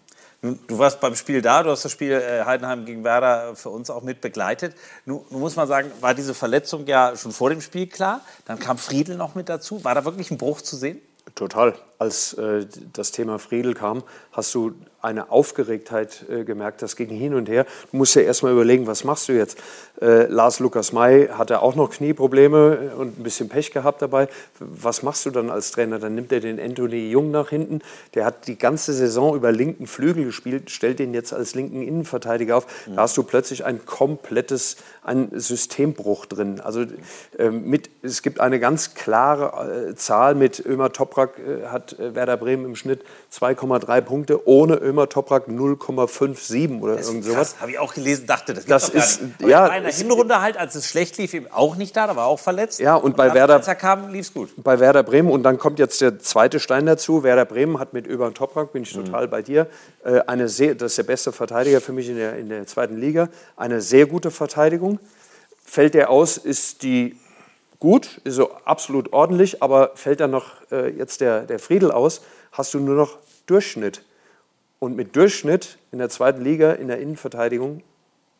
Du 0.42 0.78
warst 0.78 1.00
beim 1.00 1.14
Spiel 1.16 1.40
da, 1.40 1.62
du 1.62 1.70
hast 1.70 1.84
das 1.84 1.92
Spiel 1.92 2.12
äh, 2.12 2.44
Heidenheim 2.44 2.84
gegen 2.84 3.04
Werder 3.04 3.56
für 3.56 3.70
uns 3.70 3.90
auch 3.90 4.02
mit 4.02 4.20
begleitet. 4.20 4.74
Nun, 5.04 5.24
nun, 5.30 5.40
muss 5.40 5.56
man 5.56 5.66
sagen, 5.66 5.90
war 6.00 6.14
diese 6.14 6.34
Verletzung 6.34 6.86
ja 6.86 7.16
schon 7.16 7.32
vor 7.32 7.50
dem 7.50 7.60
Spiel 7.60 7.86
klar. 7.86 8.20
Dann 8.44 8.58
kam 8.58 8.78
Friedel 8.78 9.16
noch 9.16 9.34
mit 9.34 9.48
dazu. 9.48 9.82
War 9.82 9.94
da 9.94 10.04
wirklich 10.04 10.30
ein 10.30 10.38
Bruch 10.38 10.60
zu 10.60 10.76
sehen? 10.76 11.00
Total. 11.34 11.74
Als 11.98 12.34
äh, 12.34 12.66
das 12.92 13.10
Thema 13.10 13.38
Friedel 13.38 13.74
kam, 13.74 14.04
hast 14.32 14.54
du 14.54 14.74
eine 15.02 15.30
Aufgeregtheit 15.30 16.24
äh, 16.30 16.44
gemerkt, 16.44 16.82
das 16.82 16.94
ging 16.94 17.08
hin 17.08 17.34
und 17.34 17.48
her. 17.48 17.66
Du 17.90 17.96
musst 17.96 18.14
ja 18.14 18.22
erstmal 18.22 18.52
überlegen, 18.52 18.86
was 18.86 19.04
machst 19.04 19.28
du 19.28 19.32
jetzt? 19.32 19.58
Äh, 20.00 20.26
Lars 20.26 20.58
Lukas 20.60 20.92
May 20.92 21.28
hatte 21.28 21.62
auch 21.62 21.74
noch 21.74 21.90
Knieprobleme 21.90 22.92
und 22.98 23.18
ein 23.18 23.22
bisschen 23.22 23.48
Pech 23.48 23.70
gehabt 23.72 24.02
dabei. 24.02 24.28
Was 24.58 25.02
machst 25.02 25.24
du 25.26 25.30
dann 25.30 25.50
als 25.50 25.70
Trainer? 25.70 25.98
Dann 25.98 26.14
nimmt 26.14 26.32
er 26.32 26.40
den 26.40 26.60
Anthony 26.60 27.08
Jung 27.10 27.30
nach 27.30 27.48
hinten. 27.48 27.80
Der 28.14 28.24
hat 28.26 28.46
die 28.46 28.58
ganze 28.58 28.92
Saison 28.92 29.34
über 29.34 29.52
linken 29.52 29.86
Flügel 29.86 30.24
gespielt, 30.24 30.70
stellt 30.70 30.98
den 30.98 31.14
jetzt 31.14 31.32
als 31.32 31.54
linken 31.54 31.82
Innenverteidiger 31.82 32.56
auf. 32.56 32.66
Da 32.94 33.02
hast 33.02 33.16
du 33.16 33.22
plötzlich 33.22 33.64
ein 33.64 33.84
komplettes 33.86 34.76
ein 35.02 35.28
Systembruch 35.32 36.26
drin. 36.26 36.60
Also 36.60 36.84
äh, 37.38 37.50
mit, 37.50 37.88
es 38.02 38.22
gibt 38.22 38.40
eine 38.40 38.58
ganz 38.58 38.94
klare 38.94 39.90
äh, 39.90 39.94
Zahl 39.94 40.34
mit 40.34 40.64
Ömer 40.66 40.92
Toprak 40.92 41.38
äh, 41.38 41.66
hat 41.68 41.98
äh, 41.98 42.14
Werder 42.16 42.36
Bremen 42.36 42.64
im 42.64 42.74
Schnitt 42.76 43.04
2,3 43.32 44.00
Punkte, 44.00 44.48
ohne 44.48 44.74
Ömer 44.76 45.08
Toprak 45.08 45.46
0,57 45.48 46.80
oder 46.80 46.96
Das 46.96 47.08
irgend 47.08 47.24
sowas. 47.24 47.56
habe 47.60 47.70
ich 47.70 47.78
auch 47.78 47.94
gelesen, 47.94 48.26
dachte, 48.26 48.54
das, 48.54 48.64
Das 48.66 48.88
ist- 48.88 49.20
ja, 49.46 49.68
der 49.86 49.94
Hinrunde 49.94 50.40
halt, 50.40 50.56
als 50.56 50.74
es 50.74 50.86
schlecht 50.86 51.16
lief, 51.18 51.32
eben 51.34 51.46
auch 51.50 51.76
nicht 51.76 51.96
da, 51.96 52.06
da 52.06 52.16
war 52.16 52.26
auch 52.26 52.38
verletzt. 52.38 52.78
Ja, 52.80 52.94
und 52.96 53.16
bei 53.16 53.26
dann, 53.26 53.34
Werder- 53.36 53.54
als 53.54 53.68
er 53.68 53.74
kam, 53.74 54.12
lief 54.12 54.26
es 54.26 54.34
gut. 54.34 54.50
bei 54.56 54.78
Werder 54.80 55.02
Bremen. 55.02 55.30
Und 55.30 55.42
dann 55.42 55.58
kommt 55.58 55.78
jetzt 55.78 56.00
der 56.00 56.18
zweite 56.18 56.60
Stein 56.60 56.86
dazu. 56.86 57.22
Werder 57.22 57.44
Bremen 57.44 57.78
hat 57.78 57.92
mit 57.92 58.06
Öber 58.06 58.32
Toprak, 58.34 58.72
bin 58.72 58.82
ich 58.82 58.92
total 58.92 59.28
bei 59.28 59.42
dir, 59.42 59.66
äh, 60.04 60.20
eine 60.26 60.48
sehr, 60.48 60.74
das 60.74 60.92
ist 60.92 60.98
der 60.98 61.02
beste 61.04 61.32
Verteidiger 61.32 61.80
für 61.80 61.92
mich 61.92 62.08
in 62.08 62.16
der, 62.16 62.36
in 62.36 62.48
der 62.48 62.66
zweiten 62.66 62.96
Liga, 62.98 63.28
eine 63.56 63.80
sehr 63.80 64.06
gute 64.06 64.30
Verteidigung. 64.30 64.98
Fällt 65.64 65.94
der 65.94 66.10
aus, 66.10 66.36
ist 66.36 66.82
die 66.82 67.16
gut, 67.80 68.20
ist 68.24 68.34
so 68.36 68.50
absolut 68.64 69.12
ordentlich, 69.12 69.62
aber 69.62 69.90
fällt 69.94 70.20
dann 70.20 70.30
noch 70.30 70.52
äh, 70.70 70.88
jetzt 70.90 71.20
der, 71.20 71.42
der 71.42 71.58
Friedel 71.58 71.90
aus, 71.90 72.22
hast 72.52 72.72
du 72.74 72.80
nur 72.80 72.94
noch 72.94 73.18
Durchschnitt. 73.46 74.02
Und 74.78 74.96
mit 74.96 75.16
Durchschnitt 75.16 75.78
in 75.92 75.98
der 75.98 76.08
zweiten 76.08 76.42
Liga, 76.42 76.72
in 76.72 76.88
der 76.88 76.98
Innenverteidigung, 77.00 77.82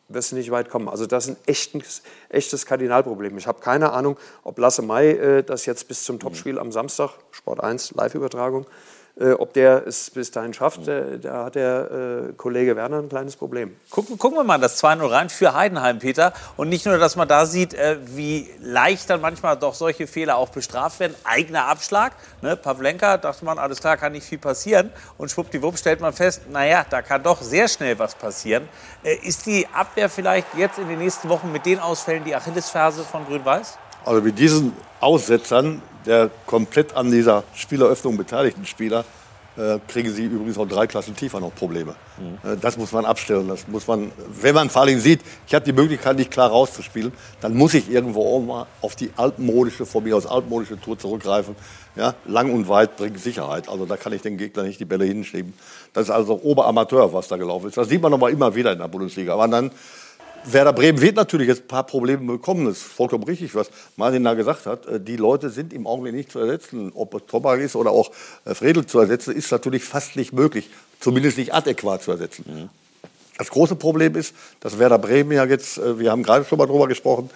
wirst 0.09 0.31
du 0.31 0.35
nicht 0.35 0.51
weit 0.51 0.69
kommen. 0.69 0.87
Also 0.87 1.05
das 1.05 1.27
ist 1.27 1.31
ein 1.31 1.37
echtes, 1.45 2.01
echtes 2.29 2.65
Kardinalproblem. 2.65 3.37
Ich 3.37 3.47
habe 3.47 3.59
keine 3.59 3.91
Ahnung, 3.91 4.17
ob 4.43 4.57
Lasse 4.57 4.81
May 4.81 5.11
äh, 5.11 5.43
das 5.43 5.65
jetzt 5.65 5.87
bis 5.87 6.03
zum 6.03 6.19
Topspiel 6.19 6.59
am 6.59 6.71
Samstag, 6.71 7.11
Sport 7.31 7.61
1, 7.61 7.91
Live-Übertragung, 7.91 8.65
äh, 9.19 9.31
ob 9.31 9.53
der 9.53 9.87
es 9.87 10.09
bis 10.09 10.31
dahin 10.31 10.53
schafft. 10.53 10.87
Äh, 10.87 11.19
da 11.19 11.45
hat 11.45 11.55
der 11.55 12.29
äh, 12.29 12.33
Kollege 12.33 12.75
Werner 12.75 12.99
ein 12.99 13.09
kleines 13.09 13.35
Problem. 13.35 13.75
Gucken, 13.89 14.17
gucken 14.17 14.37
wir 14.37 14.43
mal 14.43 14.59
das 14.59 14.81
2-0 14.83 15.11
rein 15.11 15.29
für 15.29 15.53
Heidenheim, 15.53 15.99
Peter. 15.99 16.33
Und 16.55 16.69
nicht 16.69 16.85
nur, 16.85 16.97
dass 16.97 17.15
man 17.15 17.27
da 17.27 17.45
sieht, 17.45 17.73
äh, 17.73 17.97
wie 18.05 18.49
leicht 18.61 19.09
dann 19.09 19.21
manchmal 19.21 19.57
doch 19.57 19.73
solche 19.73 20.07
Fehler 20.07 20.37
auch 20.37 20.49
bestraft 20.49 20.99
werden. 20.99 21.15
Eigener 21.23 21.65
Abschlag. 21.65 22.13
Ne? 22.41 22.55
Pavlenka 22.55 23.17
dachte 23.17 23.43
man, 23.45 23.57
alles 23.57 23.79
klar, 23.79 23.97
kann 23.97 24.11
nicht 24.11 24.25
viel 24.25 24.37
passieren. 24.37 24.91
Und 25.17 25.31
schwuppdiwupp 25.31 25.77
stellt 25.77 25.99
man 25.99 26.13
fest, 26.13 26.43
naja, 26.49 26.85
da 26.89 27.01
kann 27.01 27.23
doch 27.23 27.41
sehr 27.41 27.67
schnell 27.67 27.97
was 27.99 28.15
passieren. 28.15 28.67
Äh, 29.03 29.15
ist 29.27 29.45
die 29.45 29.67
Abwehr 29.73 30.09
vielleicht 30.09 30.47
jetzt 30.55 30.77
in 30.77 30.87
den 30.87 30.99
nächsten 30.99 31.29
Wochen 31.29 31.51
mit 31.51 31.65
den 31.65 31.79
Ausfällen 31.79 32.23
die 32.23 32.35
Achillesferse 32.35 33.03
von 33.03 33.25
Grün-Weiß? 33.25 33.77
Also 34.07 34.21
mit 34.21 34.39
diesen 34.39 34.71
Aussetzern 35.01 35.81
der 36.05 36.29
komplett 36.45 36.95
an 36.95 37.11
dieser 37.11 37.43
Spieleröffnung 37.53 38.15
beteiligten 38.15 38.65
Spieler 38.65 39.03
äh, 39.57 39.79
kriegen 39.85 40.13
sie 40.13 40.23
übrigens 40.23 40.57
auch 40.57 40.65
drei 40.65 40.87
Klassen 40.87 41.13
tiefer 41.13 41.41
noch 41.41 41.53
Probleme. 41.53 41.95
Äh, 42.45 42.55
das 42.55 42.77
muss 42.77 42.93
man 42.93 43.03
abstellen. 43.03 43.49
Das 43.49 43.67
muss 43.67 43.85
man, 43.85 44.13
wenn 44.41 44.55
man 44.55 44.69
vor 44.69 44.83
allem 44.83 45.01
sieht, 45.01 45.19
ich 45.45 45.53
habe 45.53 45.65
die 45.65 45.73
Möglichkeit, 45.73 46.15
nicht 46.15 46.31
klar 46.31 46.49
rauszuspielen, 46.49 47.11
dann 47.41 47.53
muss 47.53 47.73
ich 47.73 47.91
irgendwo 47.91 48.21
auch 48.33 48.39
mal 48.39 48.67
auf 48.81 48.95
die 48.95 49.09
altmodische, 49.17 49.85
von 49.85 50.05
mir 50.05 50.15
aus 50.15 50.25
altmodische 50.25 50.79
Tour 50.79 50.97
zurückgreifen. 50.97 51.57
Ja, 51.97 52.13
lang 52.25 52.53
und 52.53 52.69
weit 52.69 52.95
bringt 52.95 53.19
Sicherheit. 53.19 53.67
Also 53.67 53.85
da 53.85 53.97
kann 53.97 54.13
ich 54.13 54.21
den 54.21 54.37
Gegner 54.37 54.63
nicht 54.63 54.79
die 54.79 54.85
Bälle 54.85 55.03
hinschieben. 55.03 55.53
Das 55.91 56.05
ist 56.05 56.11
also 56.11 56.39
Oberamateur, 56.43 57.11
was 57.11 57.27
da 57.27 57.35
gelaufen 57.35 57.67
ist. 57.67 57.75
Das 57.75 57.89
sieht 57.89 58.01
man 58.01 58.13
aber 58.13 58.29
immer 58.29 58.55
wieder 58.55 58.71
in 58.71 58.79
der 58.79 58.87
Bundesliga. 58.87 59.33
Aber 59.33 59.49
dann 59.49 59.71
Werder 60.49 60.71
Bremen 60.71 61.01
wird 61.01 61.15
natürlich 61.15 61.47
jetzt 61.47 61.63
ein 61.63 61.67
paar 61.67 61.85
Probleme 61.85 62.25
bekommen. 62.25 62.65
Das 62.65 62.77
ist 62.77 62.83
vollkommen 62.83 63.23
richtig, 63.25 63.53
was 63.53 63.69
Martin 63.97 64.23
da 64.23 64.33
gesagt 64.33 64.65
hat. 64.65 64.85
Äh, 64.85 64.99
Die 64.99 65.17
Leute 65.17 65.49
sind 65.49 65.73
im 65.73 65.85
Augenblick 65.85 66.13
nicht 66.13 66.31
zu 66.31 66.39
ersetzen. 66.39 66.91
Ob 66.95 67.13
es 67.15 67.25
Tobak 67.25 67.59
ist 67.59 67.75
oder 67.75 67.91
auch 67.91 68.11
äh, 68.45 68.53
Fredel 68.53 68.85
zu 68.85 68.99
ersetzen, 68.99 69.35
ist 69.35 69.51
natürlich 69.51 69.83
fast 69.83 70.15
nicht 70.15 70.33
möglich. 70.33 70.69
Zumindest 70.99 71.37
nicht 71.37 71.53
adäquat 71.53 72.03
zu 72.03 72.11
ersetzen. 72.11 72.69
Das 73.37 73.51
große 73.51 73.75
Problem 73.75 74.15
ist, 74.15 74.33
dass 74.61 74.79
Werder 74.79 74.97
Bremen 74.97 75.33
ja 75.33 75.45
jetzt, 75.45 75.77
äh, 75.77 75.99
wir 75.99 76.11
haben 76.11 76.23
gerade 76.23 76.45
schon 76.45 76.57
mal 76.57 76.65
drüber 76.65 76.87
gesprochen, 76.87 77.29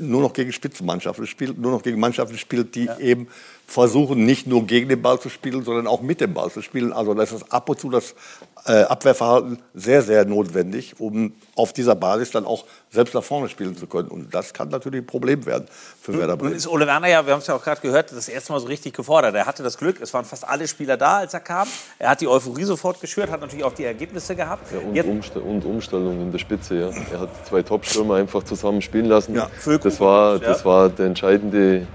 nur 0.00 0.20
noch 0.20 0.32
gegen 0.32 0.52
Spitzenmannschaften 0.52 1.28
spielt, 1.28 1.56
nur 1.56 1.70
noch 1.70 1.82
gegen 1.82 2.00
Mannschaften 2.00 2.36
spielt, 2.36 2.74
die 2.74 2.90
eben 2.98 3.28
versuchen, 3.66 4.26
nicht 4.26 4.48
nur 4.48 4.66
gegen 4.66 4.88
den 4.88 5.00
Ball 5.00 5.20
zu 5.20 5.28
spielen, 5.28 5.62
sondern 5.62 5.86
auch 5.86 6.02
mit 6.02 6.20
dem 6.20 6.34
Ball 6.34 6.50
zu 6.50 6.60
spielen. 6.60 6.92
Also 6.92 7.14
das 7.14 7.30
ist 7.30 7.52
ab 7.52 7.68
und 7.68 7.78
zu 7.78 7.88
das 7.88 8.16
Abwehrverhalten 8.64 9.60
sehr, 9.72 10.02
sehr 10.02 10.24
notwendig, 10.24 10.98
um 10.98 11.32
auf 11.60 11.72
dieser 11.72 11.94
Basis 11.94 12.30
dann 12.30 12.44
auch 12.44 12.64
selbst 12.90 13.14
nach 13.14 13.22
vorne 13.22 13.48
spielen 13.48 13.76
zu 13.76 13.86
können. 13.86 14.08
Und 14.08 14.34
das 14.34 14.52
kann 14.52 14.68
natürlich 14.68 15.02
ein 15.02 15.06
Problem 15.06 15.46
werden 15.46 15.66
für 16.00 16.14
Werder 16.14 16.32
Nun 16.32 16.38
Bremen. 16.38 16.54
ist 16.56 16.66
Ole 16.66 16.86
Werner 16.86 17.08
ja, 17.08 17.24
wir 17.24 17.32
haben 17.32 17.40
es 17.40 17.46
ja 17.46 17.54
auch 17.54 17.62
gerade 17.62 17.80
gehört, 17.80 18.12
das 18.12 18.28
erste 18.28 18.52
Mal 18.52 18.60
so 18.60 18.66
richtig 18.66 18.94
gefordert. 18.94 19.34
Er 19.34 19.46
hatte 19.46 19.62
das 19.62 19.78
Glück, 19.78 20.00
es 20.00 20.12
waren 20.14 20.24
fast 20.24 20.48
alle 20.48 20.66
Spieler 20.66 20.96
da, 20.96 21.18
als 21.18 21.34
er 21.34 21.40
kam. 21.40 21.68
Er 21.98 22.10
hat 22.10 22.20
die 22.20 22.28
Euphorie 22.28 22.64
sofort 22.64 23.00
geschürt, 23.00 23.30
hat 23.30 23.40
natürlich 23.40 23.64
auch 23.64 23.74
die 23.74 23.84
Ergebnisse 23.84 24.34
gehabt. 24.34 24.72
Ja, 24.72 24.78
und, 24.78 24.94
Jetzt, 24.94 25.08
Umst 25.08 25.36
und 25.36 25.64
Umstellung 25.64 26.20
in 26.20 26.32
der 26.32 26.38
Spitze. 26.38 26.74
Ja. 26.74 26.90
Er 27.12 27.20
hat 27.20 27.28
zwei 27.46 27.62
Top-Stürmer 27.62 28.14
einfach 28.16 28.42
zusammen 28.42 28.82
spielen 28.82 29.06
lassen. 29.06 29.34
Ja. 29.34 29.48
Das, 29.82 30.00
war, 30.00 30.38
das 30.38 30.64
war 30.64 30.88
der 30.88 31.06
entscheidende, 31.06 31.86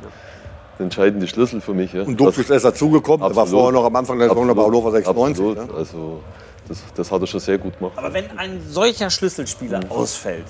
der 0.78 0.84
entscheidende 0.84 1.28
Schlüssel 1.28 1.62
für 1.62 1.74
mich. 1.74 1.94
Ja. 1.94 2.04
Und 2.04 2.20
Duck 2.20 2.38
ist 2.38 2.50
erst 2.50 2.66
dazugekommen, 2.66 3.26
der 3.26 3.36
war 3.36 3.48
vorher 3.48 3.72
noch 3.72 3.86
am 3.86 3.96
Anfang 3.96 4.20
der 4.20 4.30
Saison 4.30 4.48
bei 4.54 4.64
Hannover 4.64 4.92
96. 4.92 5.46
Absolut. 5.46 5.58
Ne? 5.58 5.78
Also, 5.78 6.22
das, 6.68 6.80
das 6.96 7.12
hat 7.12 7.22
er 7.22 7.28
schon 7.28 7.40
sehr 7.40 7.58
gut 7.58 7.78
gemacht. 7.78 7.94
aber 7.98 8.14
wenn 8.14 8.38
ein 8.38 8.62
solcher 8.70 9.10
Schlüsselspieler 9.10 9.82
ausfällt, 9.90 10.46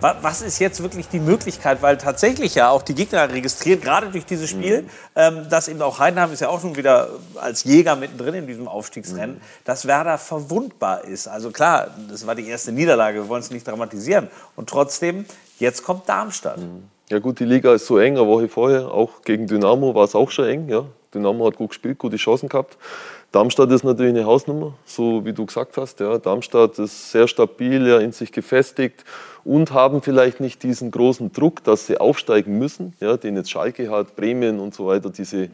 wa- 0.00 0.16
was 0.20 0.42
ist 0.42 0.58
jetzt 0.58 0.82
wirklich 0.82 1.08
die 1.08 1.20
Möglichkeit? 1.20 1.80
Weil 1.82 1.96
tatsächlich 1.96 2.54
ja 2.54 2.68
auch 2.70 2.82
die 2.82 2.94
Gegner 2.94 3.30
registrieren, 3.30 3.80
gerade 3.80 4.08
durch 4.10 4.26
dieses 4.26 4.50
Spiel, 4.50 4.84
ähm, 5.16 5.46
dass 5.48 5.68
eben 5.68 5.80
auch 5.80 5.98
Heidenheim 5.98 6.32
ist 6.32 6.40
ja 6.40 6.48
auch 6.48 6.60
schon 6.60 6.76
wieder 6.76 7.08
als 7.36 7.64
Jäger 7.64 7.96
mittendrin 7.96 8.34
in 8.34 8.46
diesem 8.46 8.68
Aufstiegsrennen, 8.68 9.40
dass 9.64 9.86
Werder 9.86 10.18
verwundbar 10.18 11.04
ist. 11.04 11.26
Also 11.28 11.50
klar, 11.50 11.88
das 12.10 12.26
war 12.26 12.34
die 12.34 12.46
erste 12.48 12.72
Niederlage, 12.72 13.22
wir 13.22 13.28
wollen 13.28 13.40
es 13.42 13.50
nicht 13.50 13.66
dramatisieren. 13.66 14.28
Und 14.56 14.68
trotzdem, 14.68 15.24
jetzt 15.58 15.82
kommt 15.84 16.08
Darmstadt. 16.08 16.58
Ja 17.10 17.18
gut, 17.18 17.38
die 17.38 17.44
Liga 17.44 17.74
ist 17.74 17.86
so 17.86 17.98
eng, 17.98 18.16
eine 18.18 18.26
Woche 18.26 18.48
vorher, 18.48 18.90
auch 18.90 19.22
gegen 19.24 19.46
Dynamo 19.46 19.94
war 19.94 20.04
es 20.04 20.14
auch 20.14 20.30
schon 20.30 20.46
eng. 20.46 20.68
Ja. 20.68 20.84
Dynamo 21.14 21.46
hat 21.46 21.56
gut 21.56 21.68
gespielt, 21.68 21.98
gute 21.98 22.16
Chancen 22.16 22.48
gehabt. 22.48 22.76
Darmstadt 23.34 23.72
ist 23.72 23.82
natürlich 23.82 24.14
eine 24.14 24.26
Hausnummer, 24.26 24.74
so 24.84 25.24
wie 25.24 25.32
du 25.32 25.44
gesagt 25.44 25.76
hast. 25.76 25.98
Ja. 25.98 26.18
Darmstadt 26.18 26.78
ist 26.78 27.10
sehr 27.10 27.26
stabil, 27.26 27.84
ja, 27.84 27.98
in 27.98 28.12
sich 28.12 28.30
gefestigt 28.30 29.04
und 29.42 29.72
haben 29.72 30.02
vielleicht 30.02 30.38
nicht 30.38 30.62
diesen 30.62 30.92
großen 30.92 31.32
Druck, 31.32 31.64
dass 31.64 31.88
sie 31.88 31.98
aufsteigen 31.98 32.60
müssen, 32.60 32.92
ja, 33.00 33.16
den 33.16 33.34
jetzt 33.34 33.50
Schalke 33.50 33.90
hat, 33.90 34.14
Bremen 34.14 34.60
und 34.60 34.72
so 34.72 34.86
weiter, 34.86 35.10
diese, 35.10 35.48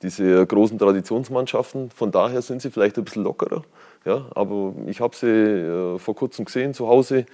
diese 0.00 0.46
großen 0.46 0.78
Traditionsmannschaften. 0.78 1.90
Von 1.90 2.10
daher 2.10 2.40
sind 2.40 2.62
sie 2.62 2.70
vielleicht 2.70 2.96
ein 2.96 3.04
bisschen 3.04 3.24
lockerer. 3.24 3.64
Ja. 4.06 4.24
Aber 4.34 4.72
ich 4.86 5.02
habe 5.02 5.14
sie 5.14 5.26
äh, 5.26 5.98
vor 5.98 6.14
kurzem 6.14 6.46
gesehen 6.46 6.72
zu 6.72 6.88
Hause 6.88 7.26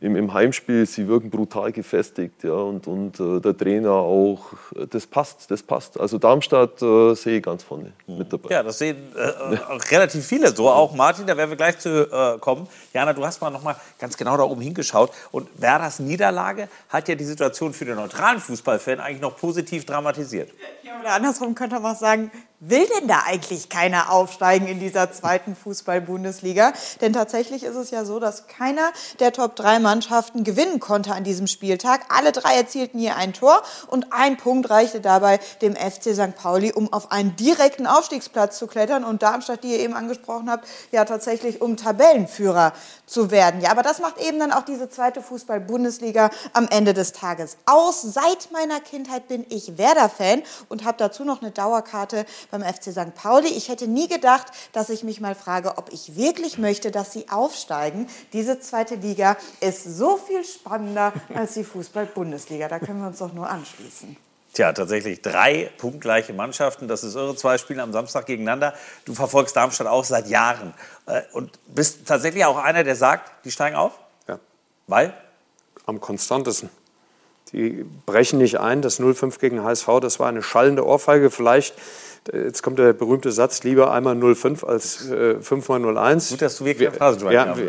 im, 0.00 0.16
im 0.16 0.32
Heimspiel, 0.32 0.86
sie 0.86 1.06
wirken 1.08 1.28
brutal 1.30 1.72
gefestigt, 1.72 2.42
ja, 2.42 2.52
und, 2.52 2.86
und 2.86 3.20
äh, 3.20 3.40
der 3.40 3.56
Trainer 3.56 3.92
auch, 3.92 4.52
äh, 4.74 4.86
das 4.86 5.06
passt, 5.06 5.50
das 5.50 5.62
passt. 5.62 6.00
Also 6.00 6.16
Darmstadt 6.16 6.80
äh, 6.80 7.14
sehe 7.14 7.38
ich 7.38 7.42
ganz 7.42 7.62
vorne 7.62 7.92
mit 8.06 8.32
dabei. 8.32 8.48
Ja, 8.50 8.62
das 8.62 8.78
sehen 8.78 8.96
äh, 9.14 9.56
auch 9.56 9.90
relativ 9.90 10.26
viele 10.26 10.48
so. 10.54 10.70
Auch 10.70 10.94
Martin, 10.94 11.26
da 11.26 11.36
werden 11.36 11.50
wir 11.50 11.56
gleich 11.56 11.78
zu 11.78 12.10
äh, 12.10 12.38
kommen. 12.38 12.66
Jana, 12.94 13.12
du 13.12 13.24
hast 13.24 13.40
mal 13.42 13.50
noch 13.50 13.62
mal 13.62 13.76
ganz 13.98 14.16
genau 14.16 14.36
da 14.38 14.44
oben 14.44 14.62
hingeschaut. 14.62 15.10
Und 15.32 15.48
Werders 15.60 16.00
Niederlage 16.00 16.68
hat 16.88 17.08
ja 17.08 17.14
die 17.14 17.24
Situation 17.24 17.74
für 17.74 17.84
den 17.84 17.96
neutralen 17.96 18.40
Fußballfan 18.40 19.00
eigentlich 19.00 19.20
noch 19.20 19.36
positiv 19.36 19.84
dramatisiert. 19.84 20.50
Ja, 20.82 20.98
oder 21.00 21.12
andersrum 21.12 21.54
könnte 21.54 21.78
man 21.78 21.94
auch 21.94 21.98
sagen, 21.98 22.30
Will 22.62 22.86
denn 22.98 23.08
da 23.08 23.22
eigentlich 23.26 23.70
keiner 23.70 24.12
aufsteigen 24.12 24.66
in 24.66 24.80
dieser 24.80 25.10
zweiten 25.10 25.56
Fußball-Bundesliga? 25.56 26.74
Denn 27.00 27.14
tatsächlich 27.14 27.64
ist 27.64 27.74
es 27.74 27.90
ja 27.90 28.04
so, 28.04 28.20
dass 28.20 28.48
keiner 28.48 28.92
der 29.18 29.32
Top-3-Mannschaften 29.32 30.44
gewinnen 30.44 30.78
konnte 30.78 31.14
an 31.14 31.24
diesem 31.24 31.46
Spieltag. 31.46 32.02
Alle 32.10 32.32
drei 32.32 32.56
erzielten 32.56 32.98
hier 32.98 33.16
ein 33.16 33.32
Tor 33.32 33.62
und 33.86 34.12
ein 34.12 34.36
Punkt 34.36 34.68
reichte 34.68 35.00
dabei 35.00 35.40
dem 35.62 35.74
FC 35.74 36.14
St. 36.14 36.34
Pauli, 36.36 36.70
um 36.70 36.92
auf 36.92 37.12
einen 37.12 37.34
direkten 37.34 37.86
Aufstiegsplatz 37.86 38.58
zu 38.58 38.66
klettern 38.66 39.04
und 39.04 39.22
Darmstadt, 39.22 39.64
die 39.64 39.68
ihr 39.68 39.78
eben 39.78 39.94
angesprochen 39.94 40.50
habt, 40.50 40.68
ja 40.92 41.06
tatsächlich 41.06 41.62
um 41.62 41.78
Tabellenführer 41.78 42.74
zu 43.06 43.30
werden. 43.30 43.62
Ja, 43.62 43.70
aber 43.70 43.82
das 43.82 44.00
macht 44.00 44.18
eben 44.18 44.38
dann 44.38 44.52
auch 44.52 44.66
diese 44.66 44.90
zweite 44.90 45.22
Fußball-Bundesliga 45.22 46.28
am 46.52 46.68
Ende 46.68 46.92
des 46.92 47.14
Tages 47.14 47.56
aus. 47.64 48.02
Seit 48.02 48.52
meiner 48.52 48.80
Kindheit 48.80 49.28
bin 49.28 49.46
ich 49.48 49.78
Werder-Fan 49.78 50.42
und 50.68 50.84
habe 50.84 50.98
dazu 50.98 51.24
noch 51.24 51.40
eine 51.40 51.52
Dauerkarte 51.52 52.26
beim 52.50 52.62
FC 52.62 52.92
St. 52.92 53.14
Pauli. 53.14 53.48
Ich 53.48 53.68
hätte 53.68 53.86
nie 53.86 54.08
gedacht, 54.08 54.46
dass 54.72 54.90
ich 54.90 55.02
mich 55.04 55.20
mal 55.20 55.34
frage, 55.34 55.78
ob 55.78 55.92
ich 55.92 56.16
wirklich 56.16 56.58
möchte, 56.58 56.90
dass 56.90 57.12
sie 57.12 57.28
aufsteigen. 57.28 58.08
Diese 58.32 58.60
zweite 58.60 58.96
Liga 58.96 59.36
ist 59.60 59.84
so 59.84 60.16
viel 60.16 60.44
spannender 60.44 61.12
als 61.34 61.54
die 61.54 61.64
Fußball-Bundesliga. 61.64 62.68
Da 62.68 62.78
können 62.78 63.00
wir 63.00 63.08
uns 63.08 63.18
doch 63.18 63.32
nur 63.32 63.48
anschließen. 63.48 64.16
Tja, 64.52 64.72
tatsächlich 64.72 65.22
drei 65.22 65.70
punktgleiche 65.78 66.32
Mannschaften. 66.32 66.88
Das 66.88 67.04
ist 67.04 67.14
irre. 67.14 67.36
Zwei 67.36 67.56
Spiele 67.56 67.82
am 67.82 67.92
Samstag 67.92 68.26
gegeneinander. 68.26 68.74
Du 69.04 69.14
verfolgst 69.14 69.54
Darmstadt 69.54 69.86
auch 69.86 70.04
seit 70.04 70.26
Jahren. 70.26 70.74
Äh, 71.06 71.22
und 71.32 71.58
bist 71.68 72.06
tatsächlich 72.06 72.44
auch 72.44 72.56
einer, 72.56 72.82
der 72.82 72.96
sagt, 72.96 73.44
die 73.44 73.52
steigen 73.52 73.76
auf? 73.76 73.92
Ja. 74.26 74.40
Weil? 74.88 75.14
Am 75.86 76.00
konstantesten. 76.00 76.68
Die 77.52 77.84
brechen 78.06 78.38
nicht 78.38 78.60
ein. 78.60 78.82
Das 78.82 79.00
0-5 79.00 79.38
gegen 79.40 79.62
HSV, 79.62 79.88
das 80.00 80.20
war 80.20 80.28
eine 80.28 80.42
schallende 80.42 80.86
Ohrfeige. 80.86 81.30
Vielleicht 81.30 81.74
Jetzt 82.32 82.62
kommt 82.62 82.78
der 82.78 82.92
berühmte 82.92 83.32
Satz, 83.32 83.64
lieber 83.64 83.92
einmal 83.92 84.14
05 84.34 84.62
als 84.62 85.08
äh, 85.10 85.40
5 85.40 85.68
mal 85.70 85.96
01. 85.96 86.28
Gut, 86.28 86.42
dass 86.42 86.58
du 86.58 86.66
wirklich 86.66 86.90
Phrasenschwein 86.90 87.32
ja, 87.32 87.46
haben. 87.46 87.62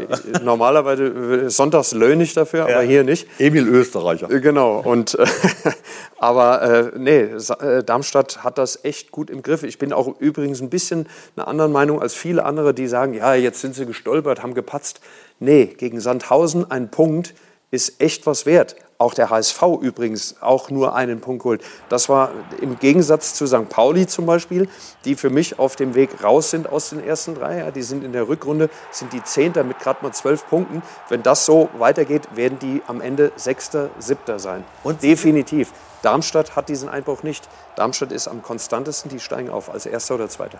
Normalerweise 0.43 1.05
äh, 1.05 1.49
sonntags 1.49 1.93
löhne 1.93 2.23
ich 2.23 2.33
dafür, 2.33 2.67
ja. 2.67 2.75
aber 2.75 2.85
hier 2.85 3.05
nicht. 3.05 3.27
Emil 3.39 3.65
Österreicher. 3.67 4.29
Äh, 4.29 4.41
genau. 4.41 4.81
Und, 4.81 5.17
äh, 5.17 5.25
aber 6.17 6.61
äh, 6.63 6.91
nee, 6.97 7.21
äh, 7.21 7.83
Darmstadt 7.83 8.43
hat 8.43 8.57
das 8.57 8.83
echt 8.83 9.11
gut 9.11 9.29
im 9.29 9.41
Griff. 9.41 9.63
Ich 9.63 9.79
bin 9.79 9.93
auch 9.93 10.19
übrigens 10.19 10.61
ein 10.61 10.69
bisschen 10.69 11.07
einer 11.37 11.47
anderen 11.47 11.71
Meinung 11.71 12.01
als 12.01 12.13
viele 12.13 12.43
andere, 12.43 12.73
die 12.73 12.87
sagen, 12.87 13.13
ja, 13.13 13.33
jetzt 13.33 13.61
sind 13.61 13.73
sie 13.73 13.85
gestolpert, 13.85 14.43
haben 14.43 14.53
gepatzt. 14.53 14.99
Nee, 15.39 15.65
gegen 15.65 16.01
Sandhausen 16.01 16.69
ein 16.69 16.91
Punkt 16.91 17.33
ist 17.71 18.01
echt 18.01 18.25
was 18.25 18.45
wert. 18.45 18.75
Auch 19.01 19.15
der 19.15 19.31
HSV 19.31 19.63
übrigens 19.81 20.35
auch 20.41 20.69
nur 20.69 20.93
einen 20.93 21.21
Punkt 21.21 21.41
geholt. 21.41 21.63
Das 21.89 22.07
war 22.07 22.29
im 22.61 22.77
Gegensatz 22.77 23.33
zu 23.33 23.47
St. 23.47 23.67
Pauli 23.67 24.05
zum 24.05 24.27
Beispiel, 24.27 24.69
die 25.05 25.15
für 25.15 25.31
mich 25.31 25.57
auf 25.57 25.75
dem 25.75 25.95
Weg 25.95 26.23
raus 26.23 26.51
sind 26.51 26.69
aus 26.69 26.91
den 26.91 27.03
ersten 27.03 27.33
drei. 27.33 27.57
Ja, 27.57 27.71
die 27.71 27.81
sind 27.81 28.03
in 28.03 28.13
der 28.13 28.27
Rückrunde, 28.27 28.69
sind 28.91 29.11
die 29.11 29.23
Zehnter 29.23 29.63
mit 29.63 29.79
gerade 29.79 30.03
mal 30.03 30.11
zwölf 30.11 30.47
Punkten. 30.47 30.83
Wenn 31.09 31.23
das 31.23 31.47
so 31.47 31.69
weitergeht, 31.79 32.27
werden 32.35 32.59
die 32.59 32.83
am 32.85 33.01
Ende 33.01 33.31
Sechster, 33.37 33.89
Siebter 33.97 34.37
sein. 34.37 34.63
Und 34.83 35.01
definitiv. 35.01 35.73
Darmstadt 36.03 36.55
hat 36.55 36.69
diesen 36.69 36.87
Einbruch 36.87 37.23
nicht. 37.23 37.49
Darmstadt 37.75 38.11
ist 38.11 38.27
am 38.27 38.43
konstantesten, 38.43 39.09
die 39.09 39.19
steigen 39.19 39.49
auf 39.49 39.73
als 39.73 39.87
Erster 39.87 40.13
oder 40.13 40.29
Zweiter. 40.29 40.59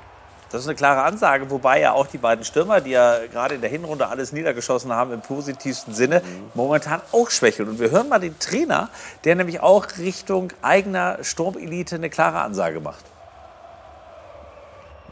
Das 0.52 0.62
ist 0.62 0.68
eine 0.68 0.76
klare 0.76 1.04
Ansage, 1.04 1.50
wobei 1.50 1.80
ja 1.80 1.94
auch 1.94 2.08
die 2.08 2.18
beiden 2.18 2.44
Stürmer, 2.44 2.82
die 2.82 2.92
ja 2.92 3.26
gerade 3.32 3.56
in 3.56 3.62
der 3.62 3.70
Hinrunde 3.70 4.08
alles 4.08 4.34
niedergeschossen 4.34 4.92
haben 4.92 5.14
im 5.14 5.22
positivsten 5.22 5.94
Sinne, 5.94 6.22
momentan 6.56 7.02
auch 7.14 7.30
schwächeln. 7.30 7.70
Und 7.70 7.80
wir 7.80 7.90
hören 7.90 8.10
mal 8.10 8.20
den 8.20 8.38
Trainer, 8.38 8.90
der 9.24 9.36
nämlich 9.36 9.62
auch 9.62 9.88
Richtung 9.98 10.52
eigener 10.62 11.24
Sturmelite 11.24 11.96
eine 11.96 12.10
klare 12.10 12.42
Ansage 12.42 12.82
macht. 12.82 13.06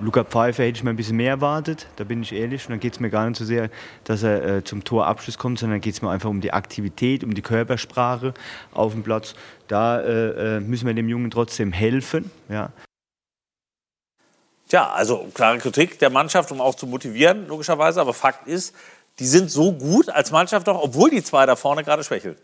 Luca 0.02 0.24
Pfeiffer 0.24 0.64
hätte 0.64 0.78
ich 0.78 0.84
mir 0.84 0.92
ein 0.92 0.96
bisschen 0.96 1.18
mehr 1.18 1.32
erwartet, 1.32 1.88
da 1.98 2.06
bin 2.06 2.22
ich 2.22 2.34
ehrlich. 2.34 2.66
Und 2.66 2.72
dann 2.72 2.80
geht 2.80 2.94
es 2.94 3.00
mir 3.00 3.10
gar 3.10 3.28
nicht 3.28 3.38
so 3.38 3.46
sehr, 3.46 3.70
dass 4.06 4.24
er 4.24 4.46
äh, 4.46 4.64
zum 4.64 4.84
Torabschluss 4.84 5.38
kommt, 5.38 5.60
sondern 5.60 5.82
geht 5.82 5.94
es 5.94 6.02
mir 6.02 6.10
einfach 6.10 6.30
um 6.30 6.42
die 6.42 6.52
Aktivität, 6.52 7.24
um 7.24 7.34
die 7.34 7.42
Körpersprache 7.42 8.34
auf 8.74 8.94
dem 8.94 9.04
Platz. 9.04 9.36
Da 9.68 10.02
äh, 10.02 10.58
äh 10.58 10.60
müssen 10.60 10.88
wir 10.88 10.94
dem 10.94 11.10
Jungen 11.10 11.32
trotzdem 11.32 11.72
helfen. 11.72 12.32
Ja. 12.50 12.72
Tja, 14.70 14.92
also 14.92 15.28
klare 15.34 15.58
Kritik 15.58 15.98
der 15.98 16.12
Mannschaft, 16.12 16.52
um 16.52 16.62
auch 16.62 16.76
zu 16.76 16.86
motivieren, 16.86 17.48
logischerweise. 17.48 18.00
Aber 18.00 18.14
Fakt 18.14 18.48
ist, 18.48 18.74
die 19.18 19.26
sind 19.26 19.50
so 19.50 19.74
gut 19.74 20.10
als 20.10 20.32
Mannschaft 20.32 20.68
doch, 20.68 20.82
obwohl 20.82 21.10
die 21.10 21.24
zwei 21.24 21.48
da 21.48 21.56
vorne 21.56 21.84
gerade 21.84 22.04
schwächeln. 22.04 22.36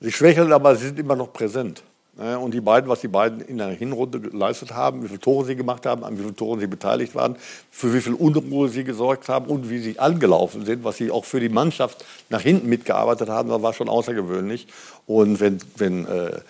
Sie 0.00 0.10
schwächeln, 0.10 0.50
aber 0.50 0.74
sie 0.76 0.86
sind 0.86 0.98
immer 0.98 1.16
noch 1.16 1.32
präsent. 1.32 1.82
Und 2.16 2.52
die 2.52 2.60
beiden, 2.60 2.88
was 2.90 3.00
die 3.00 3.08
beiden 3.08 3.40
in 3.40 3.58
der 3.58 3.68
Hinrunde 3.68 4.20
geleistet 4.20 4.74
haben, 4.74 5.02
wie 5.02 5.08
viele 5.08 5.20
Tore 5.20 5.44
sie 5.44 5.56
gemacht 5.56 5.86
haben, 5.86 6.04
an 6.04 6.18
wie 6.18 6.22
vielen 6.22 6.36
Toren 6.36 6.58
sie 6.58 6.66
beteiligt 6.66 7.14
waren, 7.14 7.36
für 7.70 7.94
wie 7.94 8.00
viel 8.00 8.14
Unruhe 8.14 8.68
sie 8.68 8.84
gesorgt 8.84 9.28
haben 9.28 9.46
und 9.46 9.70
wie 9.70 9.78
sie 9.78 9.98
angelaufen 9.98 10.66
sind, 10.66 10.84
was 10.84 10.96
sie 10.96 11.10
auch 11.10 11.24
für 11.24 11.40
die 11.40 11.48
Mannschaft 11.48 12.04
nach 12.30 12.40
hinten 12.40 12.68
mitgearbeitet 12.68 13.28
haben, 13.28 13.48
war 13.50 13.72
schon 13.72 13.88
außergewöhnlich. 13.88 14.66
Und 15.06 15.40
wenn, 15.40 15.60
wenn 15.76 16.06
äh, 16.06 16.40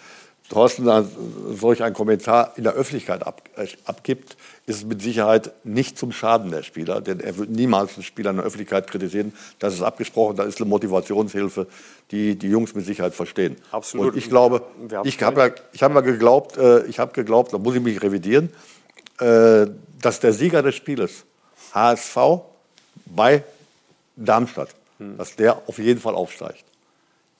Thorsten 0.48 0.88
solch 1.54 1.82
einen 1.84 1.94
Kommentar 1.94 2.54
in 2.56 2.64
der 2.64 2.72
Öffentlichkeit 2.72 3.24
ab, 3.24 3.42
äh, 3.56 3.68
abgibt, 3.84 4.36
ist 4.70 4.76
es 4.76 4.84
mit 4.84 5.02
Sicherheit 5.02 5.52
nicht 5.64 5.98
zum 5.98 6.12
Schaden 6.12 6.50
der 6.50 6.62
Spieler, 6.62 7.00
denn 7.00 7.20
er 7.20 7.36
wird 7.36 7.50
niemals 7.50 7.94
einen 7.94 8.04
Spieler 8.04 8.30
in 8.30 8.36
der 8.36 8.46
Öffentlichkeit 8.46 8.86
kritisieren. 8.86 9.32
Das 9.58 9.74
ist 9.74 9.82
abgesprochen, 9.82 10.36
das 10.36 10.46
ist 10.46 10.60
eine 10.60 10.70
Motivationshilfe, 10.70 11.66
die 12.12 12.36
die 12.36 12.48
Jungs 12.48 12.74
mit 12.74 12.86
Sicherheit 12.86 13.14
verstehen. 13.14 13.56
Absolut. 13.72 14.12
Und 14.12 14.16
ich 14.16 14.28
glaube, 14.28 14.62
ich 15.04 15.20
habe 15.22 15.40
ja, 15.40 15.54
ich 15.72 15.82
hab 15.82 15.92
ja 15.92 16.00
geglaubt, 16.00 16.56
äh, 16.56 16.86
ich 16.86 16.98
habe 17.00 17.12
geglaubt, 17.12 17.52
da 17.52 17.58
muss 17.58 17.74
ich 17.74 17.82
mich 17.82 18.00
revidieren, 18.00 18.50
äh, 19.18 19.66
dass 20.00 20.20
der 20.20 20.32
Sieger 20.32 20.62
des 20.62 20.76
Spieles, 20.76 21.24
HSV 21.74 22.16
bei 23.06 23.42
Darmstadt, 24.16 24.70
hm. 24.98 25.18
dass 25.18 25.34
der 25.34 25.62
auf 25.66 25.78
jeden 25.78 26.00
Fall 26.00 26.14
aufsteigt. 26.14 26.64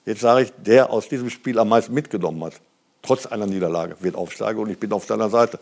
Jetzt 0.05 0.21
sage 0.21 0.43
ich, 0.43 0.53
der 0.59 0.91
aus 0.91 1.09
diesem 1.09 1.31
Spiel 1.31 1.59
am 1.59 1.69
meisten 1.69 1.95
mitgenommen 1.95 2.43
hat, 2.43 2.55
trotz 3.03 3.27
einer 3.27 3.47
Niederlage, 3.47 3.97
wird 4.01 4.17
aufsteigen 4.17 4.61
und 4.61 4.71
ich 4.71 4.79
bin 4.79 4.93
auf 4.93 5.07
deiner 5.07 5.31
Seite. 5.31 5.61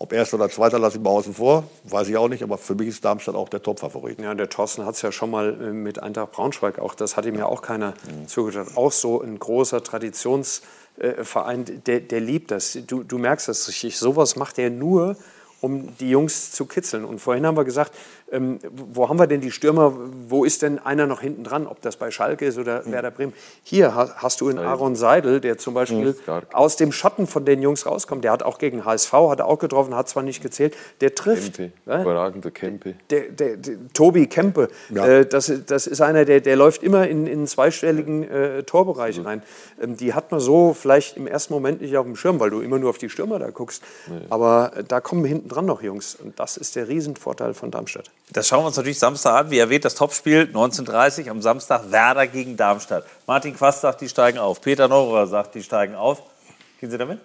Ob 0.00 0.12
erster 0.12 0.36
oder 0.36 0.48
zweiter 0.48 0.78
lasse 0.78 0.98
ich 0.98 1.02
mal 1.02 1.10
außen 1.10 1.34
vor, 1.34 1.64
weiß 1.84 2.08
ich 2.08 2.16
auch 2.16 2.28
nicht, 2.28 2.44
aber 2.44 2.56
für 2.56 2.76
mich 2.76 2.86
ist 2.86 3.04
Darmstadt 3.04 3.34
auch 3.34 3.48
der 3.48 3.62
Top-Favorit. 3.62 4.20
Ja, 4.20 4.32
der 4.32 4.48
Thorsten 4.48 4.86
hat 4.86 4.94
es 4.94 5.02
ja 5.02 5.10
schon 5.10 5.30
mal 5.30 5.60
äh, 5.60 5.72
mit 5.72 6.00
Eintracht 6.00 6.32
Braunschweig, 6.32 6.78
auch 6.78 6.94
das 6.94 7.16
hat 7.16 7.26
ihm 7.26 7.34
ja 7.34 7.46
auch 7.46 7.62
keiner 7.62 7.90
mhm. 7.90 8.28
zugetraut. 8.28 8.76
Auch 8.76 8.92
so 8.92 9.20
ein 9.20 9.40
großer 9.40 9.82
Traditionsverein, 9.82 11.82
der, 11.86 12.00
der 12.00 12.20
liebt 12.20 12.52
das. 12.52 12.78
Du, 12.86 13.02
du 13.02 13.18
merkst 13.18 13.48
das 13.48 13.66
richtig. 13.66 13.98
Sowas 13.98 14.36
macht 14.36 14.60
er 14.60 14.70
nur, 14.70 15.16
um 15.60 15.96
die 15.96 16.10
Jungs 16.10 16.52
zu 16.52 16.66
kitzeln. 16.66 17.04
Und 17.04 17.18
vorhin 17.18 17.44
haben 17.44 17.56
wir 17.56 17.64
gesagt, 17.64 17.92
ähm, 18.30 18.58
wo 18.70 19.08
haben 19.08 19.18
wir 19.18 19.26
denn 19.26 19.40
die 19.40 19.50
Stürmer? 19.50 19.92
Wo 20.28 20.44
ist 20.44 20.62
denn 20.62 20.78
einer 20.78 21.06
noch 21.06 21.20
hinten 21.20 21.44
dran? 21.44 21.66
Ob 21.66 21.80
das 21.80 21.96
bei 21.96 22.10
Schalke 22.10 22.46
ist 22.46 22.58
oder 22.58 22.82
mhm. 22.84 22.92
Werder 22.92 23.10
Bremen? 23.10 23.32
Hier 23.62 23.94
hast 23.94 24.40
du 24.40 24.48
in 24.48 24.58
Aaron 24.58 24.96
Seidel, 24.96 25.40
der 25.40 25.58
zum 25.58 25.74
Beispiel 25.74 26.16
mhm, 26.26 26.42
aus 26.52 26.76
dem 26.76 26.92
Schatten 26.92 27.26
von 27.26 27.44
den 27.44 27.62
Jungs 27.62 27.86
rauskommt. 27.86 28.24
Der 28.24 28.32
hat 28.32 28.42
auch 28.42 28.58
gegen 28.58 28.84
HSV, 28.84 29.12
hat 29.12 29.40
er 29.40 29.46
auch 29.46 29.58
getroffen, 29.58 29.94
hat 29.94 30.08
zwar 30.08 30.22
nicht 30.22 30.42
gezählt. 30.42 30.76
Der 31.00 31.14
trifft. 31.14 31.56
Kempe, 31.56 31.72
ja? 31.86 32.02
überragender 32.02 32.50
Kempe. 32.50 32.94
Der, 33.10 33.30
der, 33.30 33.56
der, 33.56 33.74
Tobi 33.94 34.26
Kempe, 34.26 34.68
ja. 34.90 35.06
äh, 35.06 35.26
das, 35.26 35.52
das 35.66 35.86
ist 35.86 36.00
einer, 36.00 36.24
der, 36.24 36.40
der 36.40 36.56
läuft 36.56 36.82
immer 36.82 37.08
in, 37.08 37.26
in 37.26 37.46
zweistelligen 37.46 38.28
äh, 38.28 38.62
Torbereich 38.64 39.24
rein. 39.24 39.42
Ähm, 39.80 39.96
die 39.96 40.14
hat 40.14 40.30
man 40.30 40.40
so 40.40 40.74
vielleicht 40.74 41.16
im 41.16 41.26
ersten 41.26 41.54
Moment 41.54 41.80
nicht 41.80 41.96
auf 41.96 42.04
dem 42.04 42.16
Schirm, 42.16 42.40
weil 42.40 42.50
du 42.50 42.60
immer 42.60 42.78
nur 42.78 42.90
auf 42.90 42.98
die 42.98 43.08
Stürmer 43.08 43.38
da 43.38 43.50
guckst. 43.50 43.82
Nee. 44.06 44.20
Aber 44.28 44.72
äh, 44.76 44.84
da 44.84 45.00
kommen 45.00 45.24
hinten 45.24 45.48
dran 45.48 45.64
noch 45.64 45.82
Jungs. 45.82 46.14
Und 46.14 46.38
das 46.38 46.56
ist 46.56 46.76
der 46.76 46.88
Riesenvorteil 46.88 47.54
von 47.54 47.70
Darmstadt. 47.70 48.10
Das 48.32 48.46
schauen 48.46 48.62
wir 48.62 48.66
uns 48.66 48.76
natürlich 48.76 48.98
Samstag 48.98 49.34
an. 49.44 49.50
Wie 49.50 49.58
erwähnt, 49.58 49.84
das 49.84 49.94
Topspiel 49.94 50.50
19.30 50.52 51.30
am 51.30 51.40
Samstag 51.40 51.90
Werder 51.90 52.26
gegen 52.26 52.56
Darmstadt. 52.56 53.04
Martin 53.26 53.54
Quast 53.54 53.80
sagt, 53.80 54.02
die 54.02 54.08
steigen 54.08 54.38
auf. 54.38 54.60
Peter 54.60 54.86
Neurer 54.86 55.26
sagt, 55.26 55.54
die 55.54 55.62
steigen 55.62 55.94
auf. 55.94 56.22
Gehen 56.78 56.90
Sie 56.90 56.98
damit? 56.98 57.20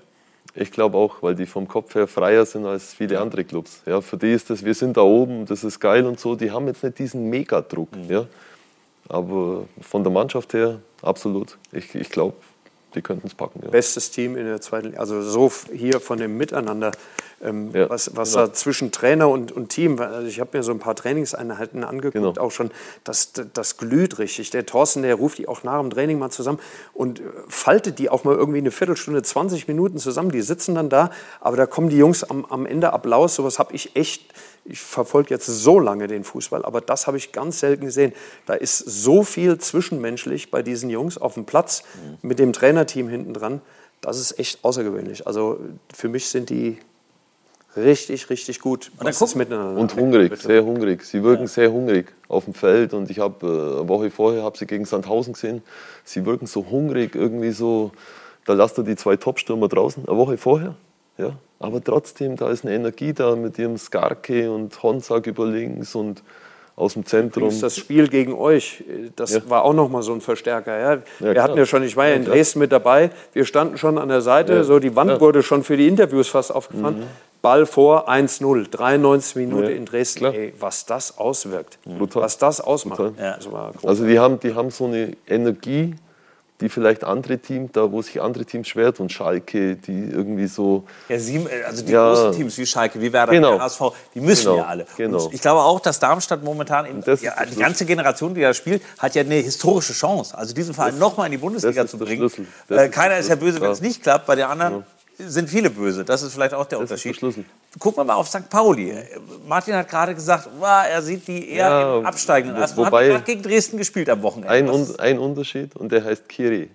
Ich 0.56 0.72
glaube 0.72 0.97
auch, 0.97 1.22
weil 1.22 1.36
die 1.36 1.45
vom 1.45 1.68
Kopf 1.68 1.95
her 1.95 2.08
freier 2.08 2.45
sind 2.45 2.66
als 2.66 2.93
viele 2.93 3.20
andere 3.20 3.43
Clubs. 3.43 3.82
Ja, 3.86 4.01
für 4.01 4.18
die 4.18 4.32
ist 4.32 4.49
das, 4.49 4.64
wir 4.64 4.76
sind 4.76 4.95
da 4.97 5.01
oben, 5.01 5.45
das 5.45 5.64
ist 5.64 5.80
geil 5.80 6.06
und 6.06 6.20
so. 6.20 6.36
Die 6.36 6.51
haben 6.51 6.68
jetzt 6.68 6.84
nicht 6.84 6.99
diesen 6.99 7.30
Megadruck. 7.30 7.93
Mhm. 7.95 8.10
Ja. 8.10 8.26
Aber 9.10 9.66
von 9.82 10.04
der 10.04 10.12
Mannschaft 10.12 10.54
her 10.54 10.80
absolut. 11.01 11.58
Ich, 11.72 11.93
ich 11.95 12.10
glaube, 12.10 12.36
die 12.96 13.02
könnten 13.02 13.28
es 13.28 13.36
packen. 13.36 13.62
Ja. 13.64 13.70
Bestes 13.70 14.12
Team 14.12 14.38
in 14.38 14.46
der 14.46 14.62
zweiten. 14.62 14.98
Also 14.98 15.22
so 15.22 15.52
hier 15.72 16.00
von 16.00 16.18
dem 16.18 16.38
Miteinander, 16.38 16.91
ähm, 17.41 17.72
ja, 17.74 17.89
was, 17.89 18.16
was 18.16 18.34
genau. 18.34 18.48
da 18.48 18.54
zwischen 18.54 18.91
Trainer 18.91 19.30
und, 19.30 19.52
und 19.52 19.70
Team, 19.70 20.00
also 20.00 20.28
ich 20.28 20.39
habe 20.39 20.58
mir 20.58 20.64
so 20.64 20.72
ein 20.72 20.80
paar 20.80 20.96
Trainingseinheiten 20.96 21.84
angeguckt, 21.84 22.14
genau. 22.14 22.46
auch 22.46 22.52
schon, 22.52 22.72
das, 23.04 23.34
das 23.54 23.78
glüht 23.78 24.20
richtig. 24.20 24.50
Der 24.52 24.66
Thorsten, 24.66 25.04
der 25.04 25.16
ruft 25.16 25.38
die 25.38 25.48
auch 25.48 25.64
nach 25.64 25.80
dem 25.80 25.89
Training 25.89 26.20
mal 26.20 26.30
zusammen 26.30 26.60
und 26.94 27.20
äh, 27.20 27.24
faltet 27.48 28.00
die 28.00 28.10
auch 28.10 28.24
mal 28.24 28.36
irgendwie 28.36 28.60
eine 28.60 28.72
Viertelstunde, 28.72 29.22
20 29.22 29.68
Minuten 29.68 29.98
zusammen. 29.98 30.32
Die 30.32 30.41
sitzen 30.41 30.76
dann 30.76 30.89
da, 30.89 31.12
aber 31.41 31.58
da 31.58 31.66
kommen 31.66 31.89
die 31.89 31.98
Jungs 31.98 32.24
am, 32.24 32.46
am 32.46 32.66
Ende 32.66 32.94
Applaus. 32.94 33.36
Sowas 33.36 33.60
habe 33.60 33.74
ich 33.74 33.96
echt 33.96 34.34
ich 34.66 34.80
verfolge 34.80 35.30
jetzt 35.32 35.45
so 35.45 35.80
lange 35.80 36.07
den 36.07 36.24
Fußball, 36.24 36.64
aber 36.64 36.82
das 36.82 37.07
habe 37.07 37.18
ich 37.18 37.32
ganz 37.32 37.59
selten 37.59 37.86
gesehen. 37.86 38.14
Da 38.45 38.53
ist 38.53 38.78
so 38.78 39.24
viel 39.24 39.57
zwischenmenschlich 39.57 40.51
bei 40.51 40.61
diesen 40.61 40.89
Jungs 40.89 41.18
auf 41.18 41.34
dem 41.34 41.45
Platz 41.45 41.84
mhm. 41.95 42.28
mit 42.28 42.39
dem 42.39 42.53
Trainerteam 42.53 43.09
hinten 43.09 43.34
dran. 43.34 43.61
Das 44.01 44.20
ist 44.20 44.39
echt 44.39 44.64
außergewöhnlich. 44.64 45.28
Also 45.28 45.59
für 45.93 46.09
mich 46.09 46.30
sind 46.30 46.49
die 46.49 46.78
richtig, 47.76 48.30
richtig 48.30 48.59
gut. 48.59 48.91
Und, 48.97 49.07
ist 49.07 49.36
miteinander. 49.36 49.80
Und 49.80 49.95
hungrig, 49.95 50.36
sehr 50.38 50.64
hungrig. 50.64 51.03
Sie 51.03 51.24
wirken 51.24 51.47
sehr 51.47 51.72
hungrig 51.72 52.14
auf 52.28 52.45
dem 52.45 52.53
Feld. 52.53 52.93
Und 52.93 53.09
ich 53.09 53.20
habe 53.20 53.45
äh, 53.45 53.80
eine 53.80 53.89
Woche 53.89 54.11
vorher 54.11 54.43
habe 54.43 54.57
sie 54.57 54.66
gegen 54.66 54.86
Sandhausen 54.86 55.34
gesehen. 55.34 55.61
Sie 56.03 56.26
wirken 56.26 56.47
so 56.47 56.66
hungrig, 56.70 57.16
irgendwie 57.16 57.51
so. 57.51 57.91
Da 58.45 58.53
lasst 58.53 58.78
ihr 58.78 58.84
die 58.84 58.95
zwei 58.95 59.16
Topstürmer 59.16 59.70
draußen, 59.70 60.07
eine 60.07 60.18
Woche 60.18 60.38
vorher. 60.38 60.76
Ja, 61.18 61.38
aber 61.64 61.84
trotzdem, 61.84 62.36
da 62.36 62.49
ist 62.49 62.66
eine 62.66 62.76
Energie 62.76 63.14
da 63.14 63.36
mit 63.36 63.57
ihrem 63.57 63.78
Skarke 63.78 64.51
und 64.51 64.82
Honsack 64.84 65.28
über 65.28 65.45
links 65.45 65.95
und 65.95 66.22
aus 66.76 66.93
dem 66.93 67.05
Zentrum. 67.05 67.43
Übrigens 67.43 67.61
das 67.61 67.78
Spiel 67.78 68.07
gegen 68.07 68.34
euch, 68.34 68.84
das 69.16 69.34
Ja. 69.34 69.41
war 69.47 69.64
auch 69.64 69.74
noch 69.74 69.89
mal 69.89 70.01
so 70.01 70.11
ein 70.14 70.22
Verstärker. 70.22 70.78
Ja? 70.80 70.97
Wir 71.20 71.34
klar. 71.34 71.43
hatten 71.43 71.57
ja 71.57 71.66
schon, 71.68 71.84
ich 71.84 71.95
war 71.95 72.07
ja 72.07 72.16
in. 72.16 72.26
Dresden 72.26 72.59
mit 72.59 72.72
dabei, 72.72 73.11
wir 73.34 73.45
standen 73.45 73.78
schon 73.78 73.97
an 73.99 74.09
der 74.09 74.22
Seite, 74.22 74.53
Ja. 74.55 74.64
so 74.64 74.80
die 74.80 74.95
Wand 74.95 75.09
Ja. 75.11 75.18
Mhm. 75.18 75.22
wurde 75.22 75.43
schon 75.43 75.64
für 75.64 75.78
die 75.78 75.88
Interviews 75.88 76.28
fast 76.30 76.53
aufgefahren. 76.53 77.03
Ball 77.43 77.66
vor, 77.66 78.07
1-0, 78.09 78.68
93 78.72 79.36
Minuten 79.36 79.64
Ja. 79.66 79.70
in 79.70 79.86
Dresden. 79.86 80.20
Klar. 80.20 80.34
Ey, 80.34 80.53
was 80.59 80.86
das 80.86 81.18
auswirkt, 81.18 81.78
Brutal. 81.86 82.24
was 82.24 82.38
das 82.38 82.59
ausmacht. 82.61 83.01
Ja. 83.20 83.36
Das. 83.38 83.47
Also 83.84 84.05
die 84.07 84.18
haben, 84.18 84.39
die 84.39 84.55
haben 84.55 84.72
so 84.72 84.86
eine 84.86 85.11
Energie, 85.28 85.93
die 86.64 86.70
vielleicht 86.70 87.03
andere 87.03 87.38
Teams, 87.39 87.72
da 87.74 87.91
wo 87.91 88.01
sich 88.01 88.22
andere 88.22 88.45
Teams 88.45 88.70
schwer 88.70 88.93
tun, 88.93 89.09
Schalke, 89.09 89.76
die 89.76 90.05
irgendwie 90.09 90.47
so, 90.47 90.86
Ja, 91.09 91.20
sie, 91.20 91.45
also 91.68 91.84
die 91.84 91.91
Ja. 91.91 92.07
großen 92.14 92.32
Teams 92.32 92.57
wie 92.57 92.66
Schalke, 92.66 93.01
wie 93.01 93.11
Werder, 93.11 93.34
Genau. 93.34 93.59
HSV, 93.59 93.82
die 94.16 94.22
müssen 94.22 94.45
Genau. 94.45 94.57
ja 94.59 94.66
alle. 94.66 94.86
Genau. 94.95 95.26
Und 95.26 95.34
ich 95.34 95.41
glaube 95.41 95.61
auch, 95.61 95.82
dass 95.82 95.99
Darmstadt 95.99 96.41
momentan, 96.41 96.86
ist 97.05 97.22
ja, 97.22 97.34
die 97.45 97.55
ganze 97.57 97.86
Generation, 97.86 98.34
die 98.34 98.39
da 98.41 98.53
spielt, 98.53 98.82
hat 98.97 99.14
ja 99.14 99.24
eine 99.24 99.36
historische 99.36 99.91
Chance. 99.91 100.38
Also 100.38 100.53
diesen 100.53 100.74
Verein 100.74 100.97
nochmal 100.97 101.26
in 101.26 101.34
die 101.34 101.38
Bundesliga 101.38 101.86
zu 101.86 101.97
bringen. 101.97 102.32
Äh, 102.70 102.86
ist 102.86 102.93
keiner 102.93 103.18
ist 103.18 103.28
ja 103.30 103.36
böse, 103.36 103.59
wenn 103.59 103.72
es 103.72 103.82
nicht 103.82 104.01
klappt. 104.01 104.26
Bei 104.26 104.36
den 104.36 104.45
anderen 104.45 104.86
sind 105.18 105.49
viele 105.49 105.70
böse. 105.70 106.03
Das 106.03 106.22
ist 106.24 106.34
vielleicht 106.34 106.53
auch 106.53 106.66
der 106.66 106.80
Das 106.80 106.89
Unterschied. 106.91 107.20
Gucken 107.80 107.99
wir 107.99 108.03
mal 108.05 108.16
auf 108.16 108.28
St. 108.28 108.49
Pauli. 108.49 108.93
Martin 109.47 109.76
hat 109.76 109.89
gerade 109.89 110.14
gesagt, 110.16 110.49
wow, 110.59 110.84
er 110.89 111.01
sieht 111.01 111.28
die 111.28 111.49
eher 111.51 111.68
Ja, 111.70 111.97
im 111.99 112.05
absteigenden 112.05 112.61
Ast. 112.61 112.78
Hat 112.78 112.86
wobei- 112.86 113.07
gerade 113.09 113.24
gegen 113.24 113.41
Dresden 113.43 113.78
gespielt 113.78 114.09
am 114.09 114.22
Wochenende. 114.24 114.49
ein, 114.49 114.70
Un 114.70 114.88
ein 114.99 115.20
Unterschied 115.20 115.76
und 115.76 115.91
der 115.91 116.03
heißt 116.03 116.28
Kiri. 116.28 116.70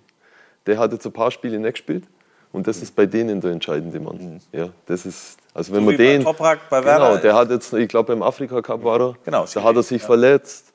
Der 0.66 0.78
hat 0.78 0.92
jetzt 0.92 1.04
ein 1.06 1.12
paar 1.12 1.30
Spiele 1.30 1.58
nicht 1.58 1.72
gespielt 1.74 2.04
und 2.52 2.66
das 2.66 2.78
ist 2.78 2.94
bei 2.94 3.06
denen 3.06 3.40
der 3.40 3.52
entscheidende 3.52 3.98
Mann. 4.00 4.40
Ja, 4.52 4.68
das 4.86 5.06
ist, 5.06 5.36
also 5.54 5.72
wenn 5.72 5.80
So 5.80 5.86
man 5.86 5.96
den, 5.96 6.22
Toprak, 6.22 6.60
genau, 6.70 7.16
der 7.16 7.34
hat 7.34 7.50
jetzt, 7.50 7.72
ich 7.72 7.88
glaube 7.88 8.12
beim 8.14 8.22
Afrika 8.22 8.60
Cup 8.62 8.84
war 8.84 9.00
er, 9.00 9.14
Genau, 9.24 9.46
da 9.52 9.62
hat 9.62 9.76
er 9.76 9.82
sich 9.82 10.02
verletzt 10.02 10.67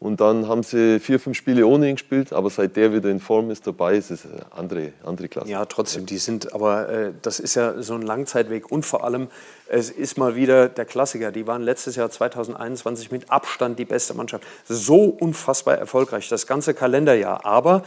und 0.00 0.20
dann 0.20 0.46
haben 0.46 0.62
sie 0.62 1.00
vier, 1.00 1.18
fünf 1.18 1.36
Spiele 1.36 1.66
ohne 1.66 1.88
ihn 1.88 1.96
gespielt, 1.96 2.32
aber 2.32 2.50
seit 2.50 2.76
der 2.76 2.92
wieder 2.92 3.10
in 3.10 3.18
Form 3.18 3.50
ist 3.50 3.66
dabei, 3.66 3.96
ist 3.96 4.12
es 4.12 4.24
eine 4.24 4.52
andere, 4.52 4.92
andere 5.04 5.28
Klasse. 5.28 5.50
Ja, 5.50 5.64
trotzdem, 5.64 6.06
die 6.06 6.18
sind, 6.18 6.52
aber 6.52 6.88
äh, 6.88 7.12
das 7.20 7.40
ist 7.40 7.56
ja 7.56 7.82
so 7.82 7.94
ein 7.94 8.02
Langzeitweg 8.02 8.70
und 8.70 8.86
vor 8.86 9.02
allem, 9.02 9.26
es 9.66 9.90
ist 9.90 10.16
mal 10.16 10.36
wieder 10.36 10.68
der 10.68 10.84
Klassiker. 10.84 11.32
Die 11.32 11.48
waren 11.48 11.62
letztes 11.62 11.96
Jahr 11.96 12.10
2021 12.10 13.10
mit 13.10 13.28
Abstand 13.28 13.76
die 13.80 13.84
beste 13.84 14.14
Mannschaft. 14.14 14.44
So 14.68 15.04
unfassbar 15.06 15.78
erfolgreich, 15.78 16.28
das 16.28 16.46
ganze 16.46 16.74
Kalenderjahr. 16.74 17.44
Aber 17.44 17.82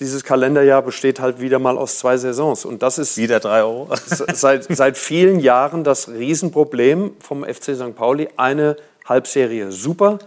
dieses 0.00 0.24
Kalenderjahr 0.24 0.82
besteht 0.82 1.20
halt 1.20 1.40
wieder 1.40 1.60
mal 1.60 1.78
aus 1.78 2.00
zwei 2.00 2.16
Saisons 2.16 2.64
und 2.64 2.82
das 2.82 2.98
ist 2.98 3.16
Wieder 3.16 3.38
drei 3.38 3.62
Euro. 3.62 3.88
seit, 4.06 4.64
seit 4.74 4.98
vielen 4.98 5.38
Jahren 5.38 5.84
das 5.84 6.08
Riesenproblem 6.08 7.12
vom 7.20 7.44
FC 7.44 7.76
St. 7.76 7.94
Pauli. 7.94 8.28
Eine 8.36 8.76
Halbserie 9.04 9.70
super 9.70 10.18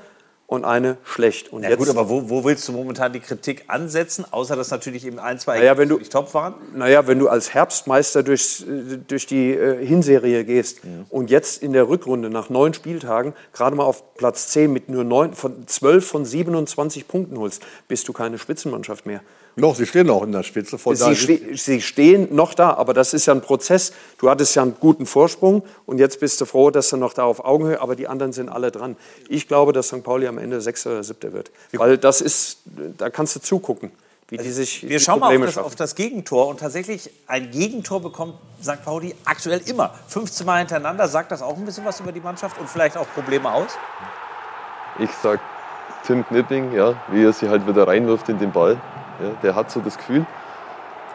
und 0.48 0.64
eine 0.64 0.98
schlecht. 1.04 1.52
Und 1.52 1.64
Ja 1.64 1.76
gut, 1.76 1.89
aber 1.89 2.08
wo, 2.08 2.30
wo 2.30 2.43
willst 2.43 2.68
du 2.68 2.72
momentan 2.72 3.14
die 3.14 3.20
Kritik 3.20 3.64
ansetzen? 3.68 4.26
Außer 4.30 4.56
dass 4.56 4.70
natürlich 4.70 5.06
eben 5.06 5.18
ein, 5.20 5.39
zwei 5.39 5.58
Naja, 5.58 5.78
wenn 5.78 5.89
du- 5.89 5.98
nicht 5.98 6.12
top 6.12 6.34
waren. 6.34 6.54
Naja, 6.76 7.08
wenn 7.08 7.18
du 7.20 7.28
als 7.30 7.54
Herbstmeister 7.54 8.22
durchs, 8.22 8.62
äh, 8.62 8.98
durch 9.08 9.26
die 9.26 9.52
äh, 9.54 9.84
Hinserie 9.86 10.43
gehst 10.46 10.82
und 11.10 11.30
jetzt 11.32 11.64
in 11.64 11.74
der 11.74 11.89
Rückrunde 11.89 12.30
nach 12.30 12.50
neun 12.50 12.74
Spieltagen 12.74 13.34
gerade 13.54 13.76
mal 13.76 13.86
auf 13.86 14.16
Platz 14.16 14.50
10 14.50 14.72
mit 14.72 14.88
nur 14.89 15.04
neun, 15.04 15.34
von 15.34 15.68
12 15.68 16.08
von 16.08 16.26
27 16.26 17.08
Punkten 17.08 17.38
holst, 17.39 17.64
bist 17.88 18.08
du 18.08 18.14
keine 18.14 18.38
Spitzenmannschaft 18.38 19.06
mehr. 19.06 19.22
Noch, 19.58 19.76
sie 19.76 19.86
stehen 19.86 20.08
noch 20.08 20.22
in 20.24 20.34
der 20.34 20.43
Spitze. 20.43 20.78
Von 20.78 20.95
Sie, 20.95 21.16
ste 21.16 21.39
sie 21.53 21.82
stehen 21.82 22.36
noch 22.36 22.53
da, 22.53 22.74
aber 22.74 22.93
das 22.93 23.14
ist 23.14 23.26
ja 23.26 23.34
ein 23.34 23.41
Prozess. 23.41 23.93
Du 24.18 24.30
hattest 24.30 24.53
ja 24.56 24.62
einen 24.62 24.76
guten 24.80 25.06
Vorsprung 25.06 25.64
und 25.86 25.97
jetzt 25.97 26.20
bist 26.20 26.41
du 26.41 26.45
froh, 26.45 26.72
dass 26.72 26.89
du 26.89 26.97
noch 26.97 27.14
da 27.14 27.24
auf 27.24 27.43
Augenhöhe, 27.43 27.80
aber 27.80 27.95
die 27.95 28.08
anderen 28.08 28.34
sind 28.34 28.49
alle 28.49 28.72
dran. 28.72 28.97
Ich 29.30 29.47
glaube, 29.47 29.72
dass 29.72 29.88
St. 29.88 30.03
Pauli 30.03 30.28
am 30.28 30.38
Ende 30.38 30.60
Sechster 30.60 30.91
oder 30.91 31.03
Siebter 31.03 31.32
wird. 31.32 31.51
Weil 31.72 31.97
das 31.97 32.20
ist, 32.20 32.60
da 32.97 33.10
kannst 33.10 33.36
du 33.38 33.39
zugucken, 33.39 33.91
wie 34.28 34.38
die 34.38 34.51
sich 34.51 34.84
Wir 34.84 34.97
die 34.97 34.99
schauen 34.99 35.20
mal 35.20 35.28
auf 35.28 35.32
Probleme 35.32 35.45
das, 35.45 35.58
auf 35.58 35.76
das 35.76 35.95
Gegentor 35.95 36.47
und 36.47 36.60
tatsächlich 36.60 37.10
ein 37.28 37.49
Gegentor 37.51 38.01
bekommt 38.01 38.34
St. 38.62 38.84
Pauli 38.84 39.16
aktuell 39.24 39.62
immer. 39.68 39.93
15 40.10 40.45
Mal 40.45 40.60
hintereinander. 40.60 41.08
Sagt 41.08 41.32
das 41.32 41.41
auch 41.41 41.56
ein 41.56 41.66
bisschen 41.66 41.86
was 41.86 42.01
über 42.01 42.12
die 42.12 42.20
Mannschaft 42.20 42.60
und 42.60 42.70
vielleicht 42.70 42.97
auch 42.97 43.08
Probleme 43.14 43.49
aus? 43.49 43.72
Ich 44.99 45.12
sag 45.24 45.39
Tim 46.06 46.26
Knipping, 46.26 46.74
ja, 46.74 47.01
wie 47.10 47.24
er 47.24 47.32
sie 47.32 47.47
halt 47.47 47.66
wieder 47.68 47.88
reinwirft 47.88 48.28
in 48.28 48.38
den 48.38 48.51
Ball. 48.51 48.82
Ja, 49.22 49.30
der 49.43 49.55
hat 49.55 49.72
so 49.72 49.80
das 49.80 49.97
Gefühl, 49.97 50.26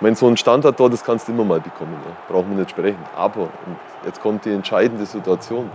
wenn 0.01 0.15
so 0.15 0.27
ein 0.27 0.37
Standardtor, 0.37 0.89
das 0.91 1.05
kannst 1.05 1.29
du 1.29 1.33
immer 1.33 1.45
mal 1.45 1.61
bekommen. 1.61 1.95
Ja. 2.05 2.17
Brauchen 2.33 2.51
wir 2.51 2.59
nicht 2.59 2.71
sprechen. 2.71 2.99
Aber, 3.17 3.43
und 3.43 3.77
jetzt 4.07 4.21
kommt 4.23 4.45
die 4.45 4.51
entscheidende 4.51 5.05
Situation. 5.07 5.71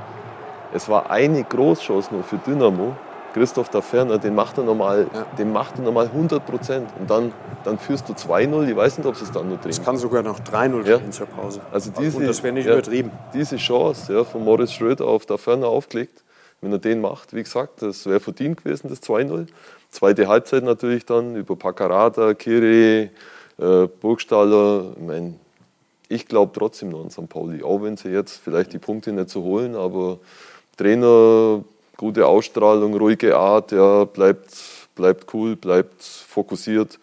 Es 0.73 0.89
war 0.89 1.09
eine 1.11 1.43
Großchance 1.43 2.13
nur 2.13 2.23
für 2.23 2.38
Dynamo. 2.38 2.95
Christoph 3.34 3.67
da 3.67 3.82
Ferner, 3.82 4.17
den 4.17 4.34
macht 4.34 4.57
er 4.57 4.63
normal, 4.63 5.07
den 5.38 5.51
macht 5.51 5.78
er 5.78 5.84
normal 5.84 6.05
100 6.05 6.45
Prozent. 6.45 6.89
Und 6.97 7.09
dann, 7.09 7.34
dann 7.65 7.78
führst 7.78 8.07
du 8.07 8.13
2-0. 8.13 8.69
Ich 8.69 8.76
weiß 8.76 8.97
nicht, 8.97 9.07
ob 9.07 9.15
es 9.21 9.30
dann 9.30 9.49
nur 9.49 9.57
drehen. 9.57 9.71
Es 9.71 9.84
kann 9.84 9.97
sogar 9.97 10.23
noch 10.23 10.39
3-0 10.39 10.88
Ja. 10.88 11.11
zur 11.11 11.28
Pause. 11.28 11.59
Also 11.69 11.91
diese, 11.91 12.17
Und 12.17 12.28
das 12.28 12.41
wäre 12.43 12.53
nicht 12.53 12.65
ja, 12.65 12.73
übertrieben. 12.73 13.11
Diese 13.34 13.57
Chance 13.57 14.13
ja, 14.13 14.23
von 14.23 14.43
Moritz 14.43 14.71
Schröder 14.71 15.05
auf 15.05 15.26
da 15.26 15.36
Ferner 15.36 15.67
aufgelegt, 15.67 16.23
wenn 16.61 16.71
er 16.71 16.78
den 16.78 17.01
macht, 17.01 17.34
wie 17.34 17.43
gesagt, 17.43 17.82
das 17.82 18.05
wäre 18.05 18.21
verdient 18.21 18.63
gewesen, 18.63 18.88
das 18.88 19.03
2-0. 19.03 19.47
Zweite 19.96 20.28
Halbzeit 20.28 20.64
natürlich 20.64 21.06
dann 21.06 21.38
über 21.38 21.56
Paccarada, 21.56 22.34
Kiri, 22.34 23.10
äh, 23.58 23.88
Burgstaller. 24.02 24.91
Ich, 24.98 25.02
mein, 25.02 25.39
ich 26.10 26.28
glaube 26.28 26.52
trotzdem 26.54 26.89
noch 26.89 27.02
an 27.02 27.10
St. 27.10 27.30
Pauli, 27.30 27.64
auch 27.64 27.82
wenn 27.82 27.96
sie 27.96 28.10
jetzt 28.10 28.41
vielleicht 28.43 28.74
die 28.74 28.78
Punkte 28.78 29.14
nicht 29.14 29.30
so 29.30 29.41
holen, 29.41 29.74
aber 29.74 30.20
Trainer, 30.76 31.64
gute 31.96 32.28
Ausstrahlung, 32.28 32.93
ruhige 32.98 33.38
Art, 33.38 33.72
ja, 33.72 34.04
bleibt, 34.04 34.54
bleibt 34.96 35.34
cool, 35.34 35.56
bleibt 35.56 36.04
fokussiert. 36.04 37.00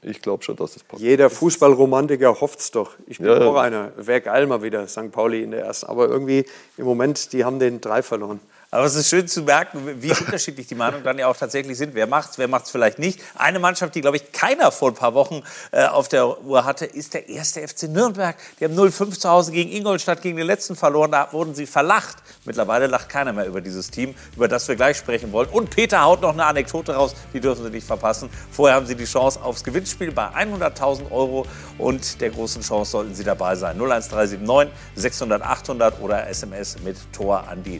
Ich 0.00 0.22
glaube 0.22 0.42
schon, 0.42 0.56
dass 0.56 0.74
es 0.74 0.84
passt. 0.84 1.02
Jeder 1.02 1.28
Fußballromantiker 1.28 2.40
hofft 2.40 2.60
es 2.60 2.70
doch. 2.70 2.92
Ich 3.06 3.18
bin 3.18 3.26
Ja, 3.26 3.40
ja. 3.40 3.46
auch 3.46 3.56
einer. 3.56 3.92
Wäre 3.98 4.22
geil 4.22 4.46
mal 4.46 4.62
wieder 4.62 4.88
St. 4.88 5.12
Pauli 5.12 5.42
in 5.42 5.50
der 5.50 5.64
ersten. 5.66 5.86
Aber 5.86 6.08
irgendwie 6.08 6.46
im 6.78 6.86
Moment, 6.86 7.34
die 7.34 7.44
haben 7.44 7.58
den 7.58 7.82
drei 7.82 8.02
verloren. 8.02 8.40
Aber 8.74 8.86
es 8.86 8.94
ist 8.94 9.10
schön 9.10 9.28
zu 9.28 9.42
merken, 9.42 10.00
wie 10.00 10.12
unterschiedlich 10.12 10.66
die 10.66 10.74
Meinungen 10.74 11.04
dann 11.04 11.18
ja 11.18 11.26
auch 11.26 11.36
tatsächlich 11.36 11.76
sind. 11.76 11.94
Wer 11.94 12.06
macht's, 12.06 12.38
wer 12.38 12.48
macht's 12.48 12.70
vielleicht 12.70 12.98
nicht. 12.98 13.20
Eine 13.34 13.58
Mannschaft, 13.58 13.94
die, 13.94 14.00
glaube 14.00 14.16
ich, 14.16 14.32
keiner 14.32 14.72
vor 14.72 14.88
ein 14.88 14.94
paar 14.94 15.12
Wochen 15.12 15.42
äh, 15.72 15.84
auf 15.84 16.08
der 16.08 16.42
Uhr 16.42 16.64
hatte, 16.64 16.86
ist 16.86 17.12
der 17.12 17.28
erste 17.28 17.68
FC 17.68 17.82
Nürnberg. 17.82 18.34
Die 18.58 18.64
haben 18.64 18.74
0-5 18.74 19.20
zu 19.20 19.28
Hause 19.28 19.52
gegen 19.52 19.70
Ingolstadt, 19.70 20.22
gegen 20.22 20.38
den 20.38 20.46
letzten 20.46 20.74
verloren. 20.74 21.10
Da 21.10 21.30
wurden 21.32 21.54
sie 21.54 21.66
verlacht. 21.66 22.16
Mittlerweile 22.46 22.86
lacht 22.86 23.10
keiner 23.10 23.34
mehr 23.34 23.44
über 23.44 23.60
dieses 23.60 23.90
Team, 23.90 24.14
über 24.36 24.48
das 24.48 24.66
wir 24.68 24.74
gleich 24.74 24.96
sprechen 24.96 25.32
wollen. 25.32 25.50
Und 25.50 25.68
Peter 25.68 26.00
haut 26.00 26.22
noch 26.22 26.32
eine 26.32 26.46
Anekdote 26.46 26.94
raus, 26.94 27.14
die 27.34 27.40
dürfen 27.40 27.64
Sie 27.64 27.70
nicht 27.70 27.86
verpassen. 27.86 28.30
Vorher 28.50 28.76
haben 28.76 28.86
Sie 28.86 28.96
die 28.96 29.04
Chance 29.04 29.42
aufs 29.42 29.64
Gewinnspiel 29.64 30.12
bei 30.12 30.28
100.000 30.28 31.10
Euro 31.10 31.44
und 31.76 32.22
der 32.22 32.30
großen 32.30 32.62
Chance 32.62 32.90
sollten 32.90 33.14
Sie 33.14 33.24
dabei 33.24 33.54
sein. 33.54 33.78
01379 33.78 34.72
600 34.94 35.42
800 35.42 36.00
oder 36.00 36.26
SMS 36.26 36.78
mit 36.82 36.96
Tor 37.12 37.46
an 37.48 37.62
die 37.62 37.78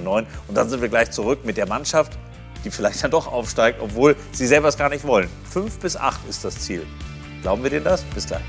99699. 0.00 0.48
Und 0.48 0.54
dann 0.54 0.68
sind 0.68 0.80
wir 0.82 0.88
gleich 0.88 1.10
zurück 1.10 1.44
mit 1.44 1.56
der 1.56 1.66
Mannschaft, 1.66 2.18
die 2.64 2.70
vielleicht 2.70 3.02
dann 3.02 3.10
doch 3.10 3.30
aufsteigt, 3.30 3.80
obwohl 3.80 4.16
sie 4.32 4.46
selber 4.46 4.68
es 4.68 4.76
gar 4.76 4.88
nicht 4.88 5.06
wollen. 5.06 5.28
Fünf 5.50 5.78
bis 5.78 5.96
acht 5.96 6.20
ist 6.28 6.44
das 6.44 6.58
Ziel. 6.58 6.86
Glauben 7.42 7.62
wir 7.62 7.70
denen 7.70 7.84
das? 7.84 8.02
Bis 8.02 8.26
gleich. 8.26 8.42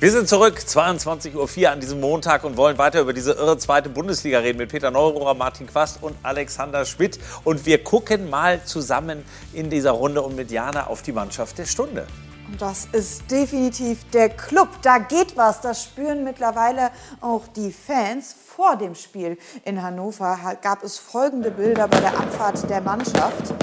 Wir 0.00 0.12
sind 0.12 0.28
zurück, 0.28 0.58
22.04 0.64 1.34
Uhr 1.34 1.70
an 1.72 1.80
diesem 1.80 1.98
Montag 1.98 2.44
und 2.44 2.56
wollen 2.56 2.78
weiter 2.78 3.00
über 3.00 3.12
diese 3.12 3.32
irre 3.32 3.58
zweite 3.58 3.88
Bundesliga 3.88 4.38
reden 4.38 4.58
mit 4.58 4.70
Peter 4.70 4.92
Neurohrer, 4.92 5.34
Martin 5.34 5.66
Quast 5.66 6.00
und 6.04 6.14
Alexander 6.22 6.84
Schmidt. 6.84 7.18
Und 7.42 7.66
wir 7.66 7.82
gucken 7.82 8.30
mal 8.30 8.62
zusammen 8.64 9.24
in 9.52 9.70
dieser 9.70 9.90
Runde 9.90 10.22
und 10.22 10.36
mit 10.36 10.52
Jana 10.52 10.86
auf 10.86 11.02
die 11.02 11.10
Mannschaft 11.10 11.58
der 11.58 11.66
Stunde. 11.66 12.06
Und 12.50 12.62
das 12.62 12.86
ist 12.92 13.30
definitiv 13.30 14.08
der 14.10 14.30
Club. 14.30 14.68
Da 14.82 14.98
geht 14.98 15.36
was. 15.36 15.60
Das 15.60 15.84
spüren 15.84 16.24
mittlerweile 16.24 16.90
auch 17.20 17.46
die 17.48 17.72
Fans. 17.72 18.34
Vor 18.46 18.76
dem 18.76 18.94
Spiel 18.94 19.38
in 19.64 19.82
Hannover 19.82 20.42
ha- 20.42 20.54
gab 20.54 20.82
es 20.82 20.98
folgende 20.98 21.50
Bilder 21.50 21.86
bei 21.88 22.00
der 22.00 22.18
Abfahrt 22.18 22.68
der 22.68 22.80
Mannschaft. 22.80 23.54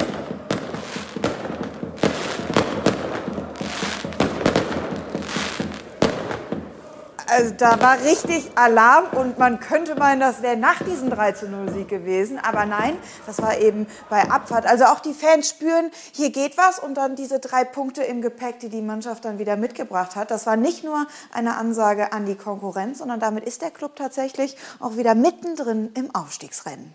Also 7.27 7.53
da 7.57 7.79
war 7.81 8.01
richtig 8.01 8.51
Alarm 8.55 9.05
und 9.17 9.37
man 9.37 9.59
könnte 9.59 9.95
meinen, 9.95 10.19
das 10.19 10.41
wäre 10.41 10.57
nach 10.57 10.81
diesem 10.83 11.09
3 11.09 11.31
zu 11.33 11.47
0 11.47 11.71
Sieg 11.71 11.87
gewesen. 11.87 12.39
Aber 12.39 12.65
nein, 12.65 12.97
das 13.25 13.41
war 13.41 13.57
eben 13.57 13.87
bei 14.09 14.29
Abfahrt. 14.29 14.65
Also 14.65 14.85
auch 14.85 14.99
die 14.99 15.13
Fans 15.13 15.49
spüren, 15.49 15.91
hier 16.11 16.31
geht 16.31 16.57
was 16.57 16.79
und 16.79 16.95
dann 16.95 17.15
diese 17.15 17.39
drei 17.39 17.63
Punkte 17.63 18.03
im 18.03 18.21
Gepäck, 18.21 18.59
die 18.59 18.69
die 18.69 18.81
Mannschaft 18.81 19.25
dann 19.25 19.39
wieder 19.39 19.57
mitgebracht 19.57 20.15
hat. 20.15 20.31
Das 20.31 20.45
war 20.45 20.55
nicht 20.55 20.83
nur 20.83 21.07
eine 21.31 21.55
Ansage 21.57 22.13
an 22.13 22.25
die 22.25 22.35
Konkurrenz, 22.35 22.99
sondern 22.99 23.19
damit 23.19 23.45
ist 23.45 23.61
der 23.61 23.71
Club 23.71 23.95
tatsächlich 23.95 24.55
auch 24.79 24.97
wieder 24.97 25.15
mittendrin 25.15 25.91
im 25.95 26.13
Aufstiegsrennen. 26.13 26.93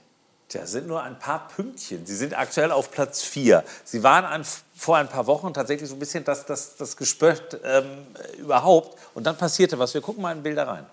Tja, 0.51 0.66
sind 0.66 0.89
nur 0.89 1.01
ein 1.05 1.16
paar 1.16 1.47
Pünktchen. 1.47 2.05
Sie 2.07 2.16
sind 2.16 2.37
aktuell 2.37 2.72
auf 2.72 2.91
Platz 2.91 3.22
4. 3.22 3.62
Sie 3.85 4.03
waren 4.03 4.24
an, 4.24 4.45
vor 4.81 4.97
ein 4.97 5.11
paar 5.11 5.26
Wochen 5.26 5.53
tatsächlich 5.53 5.91
so 5.91 5.95
ein 5.95 5.99
bisschen 5.99 6.24
das, 6.24 6.47
das, 6.47 6.74
das 6.76 6.97
Gespött 6.97 7.61
ähm, 7.64 7.85
überhaupt. 8.39 8.97
Und 9.12 9.26
dann 9.26 9.37
passierte 9.37 9.78
was. 9.78 9.93
Wir 9.93 10.01
gucken 10.01 10.22
mal 10.22 10.35
in 10.35 10.43
Bilder 10.43 10.66
rein. 10.66 10.87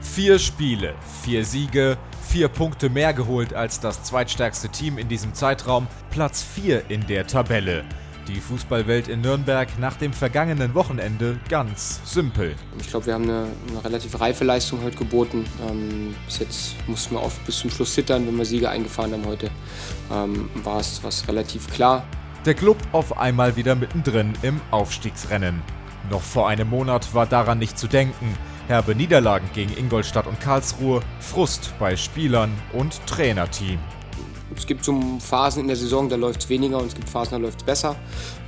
Vier 0.00 0.38
Spiele, 0.38 0.94
vier 1.24 1.44
Siege, 1.44 1.98
vier 2.28 2.48
Punkte 2.48 2.88
mehr 2.88 3.12
geholt 3.12 3.52
als 3.52 3.80
das 3.80 4.04
zweitstärkste 4.04 4.68
Team 4.68 4.96
in 4.96 5.08
diesem 5.08 5.34
Zeitraum, 5.34 5.88
Platz 6.10 6.44
4 6.44 6.88
in 6.88 7.04
der 7.08 7.26
Tabelle. 7.26 7.84
Die 8.28 8.40
Fußballwelt 8.40 9.08
in 9.08 9.20
Nürnberg 9.20 9.68
nach 9.78 9.96
dem 9.96 10.12
vergangenen 10.12 10.74
Wochenende 10.74 11.38
ganz 11.48 12.00
simpel. 12.04 12.56
Ich 12.80 12.88
glaube, 12.88 13.06
wir 13.06 13.14
haben 13.14 13.24
eine, 13.24 13.46
eine, 13.68 13.84
relativ 13.84 14.18
reife 14.20 14.44
Leistung 14.44 14.82
heute 14.82 14.96
geboten. 14.96 15.44
Ähm, 15.68 16.14
bis 16.26 16.40
jetzt 16.40 16.74
mussten 16.88 17.14
wir 17.14 17.22
oft 17.22 17.44
bis 17.46 17.58
zum 17.58 17.70
Schluss 17.70 17.94
zittern, 17.94 18.26
wenn 18.26 18.36
wir 18.36 18.44
Siege 18.44 18.68
eingefahren 18.68 19.12
haben 19.12 19.26
heute. 19.26 19.50
Ähm, 20.12 20.50
war 20.64 20.80
es 20.80 21.28
relativ 21.28 21.70
klar. 21.72 22.04
Der 22.44 22.54
Club 22.54 22.78
auf 22.92 23.16
einmal 23.18 23.56
wieder 23.56 23.74
mittendrin 23.74 24.32
im 24.42 24.60
Aufstiegsrennen. 24.70 25.62
Noch 26.10 26.22
vor 26.22 26.48
einem 26.48 26.70
Monat 26.70 27.14
war 27.14 27.26
daran 27.26 27.58
nicht 27.58 27.78
zu 27.78 27.86
denken. 27.86 28.36
Herbe 28.68 28.94
Niederlagen 28.94 29.48
gegen 29.54 29.76
Ingolstadt 29.76 30.26
und 30.26 30.40
Karlsruhe, 30.40 31.00
Frust 31.20 31.74
bei 31.78 31.96
Spielern 31.96 32.50
und 32.72 33.04
Trainerteam. 33.06 33.78
Es 34.56 34.66
gibt 34.66 34.84
so 34.84 35.18
Phasen 35.20 35.62
in 35.62 35.68
der 35.68 35.76
Saison, 35.76 36.08
da 36.08 36.16
läuft 36.16 36.42
es 36.42 36.48
weniger 36.48 36.78
und 36.78 36.86
es 36.86 36.94
gibt 36.94 37.08
Phasen, 37.08 37.32
da 37.32 37.36
läuft 37.36 37.60
es 37.60 37.64
besser. 37.64 37.96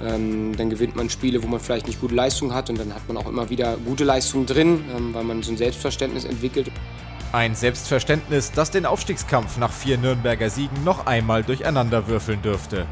Ähm, 0.02 0.56
dann 0.56 0.70
gewinnt 0.70 0.96
man 0.96 1.10
Spiele, 1.10 1.42
wo 1.42 1.46
man 1.46 1.60
vielleicht 1.60 1.86
nicht 1.86 2.00
gute 2.00 2.14
Leistung 2.14 2.54
hat 2.54 2.70
und 2.70 2.78
dann 2.78 2.94
hat 2.94 3.06
man 3.08 3.16
auch 3.16 3.28
immer 3.28 3.50
wieder 3.50 3.76
gute 3.76 4.04
Leistungen 4.04 4.46
drin, 4.46 4.84
ähm, 4.96 5.14
weil 5.14 5.24
man 5.24 5.42
so 5.42 5.52
ein 5.52 5.56
Selbstverständnis 5.56 6.24
entwickelt. 6.24 6.70
Ein 7.32 7.54
Selbstverständnis, 7.54 8.52
das 8.52 8.70
den 8.70 8.86
Aufstiegskampf 8.86 9.58
nach 9.58 9.70
vier 9.70 9.98
Nürnberger 9.98 10.48
Siegen 10.48 10.82
noch 10.82 11.06
einmal 11.06 11.42
durcheinanderwürfeln 11.42 12.40
dürfte. 12.40 12.86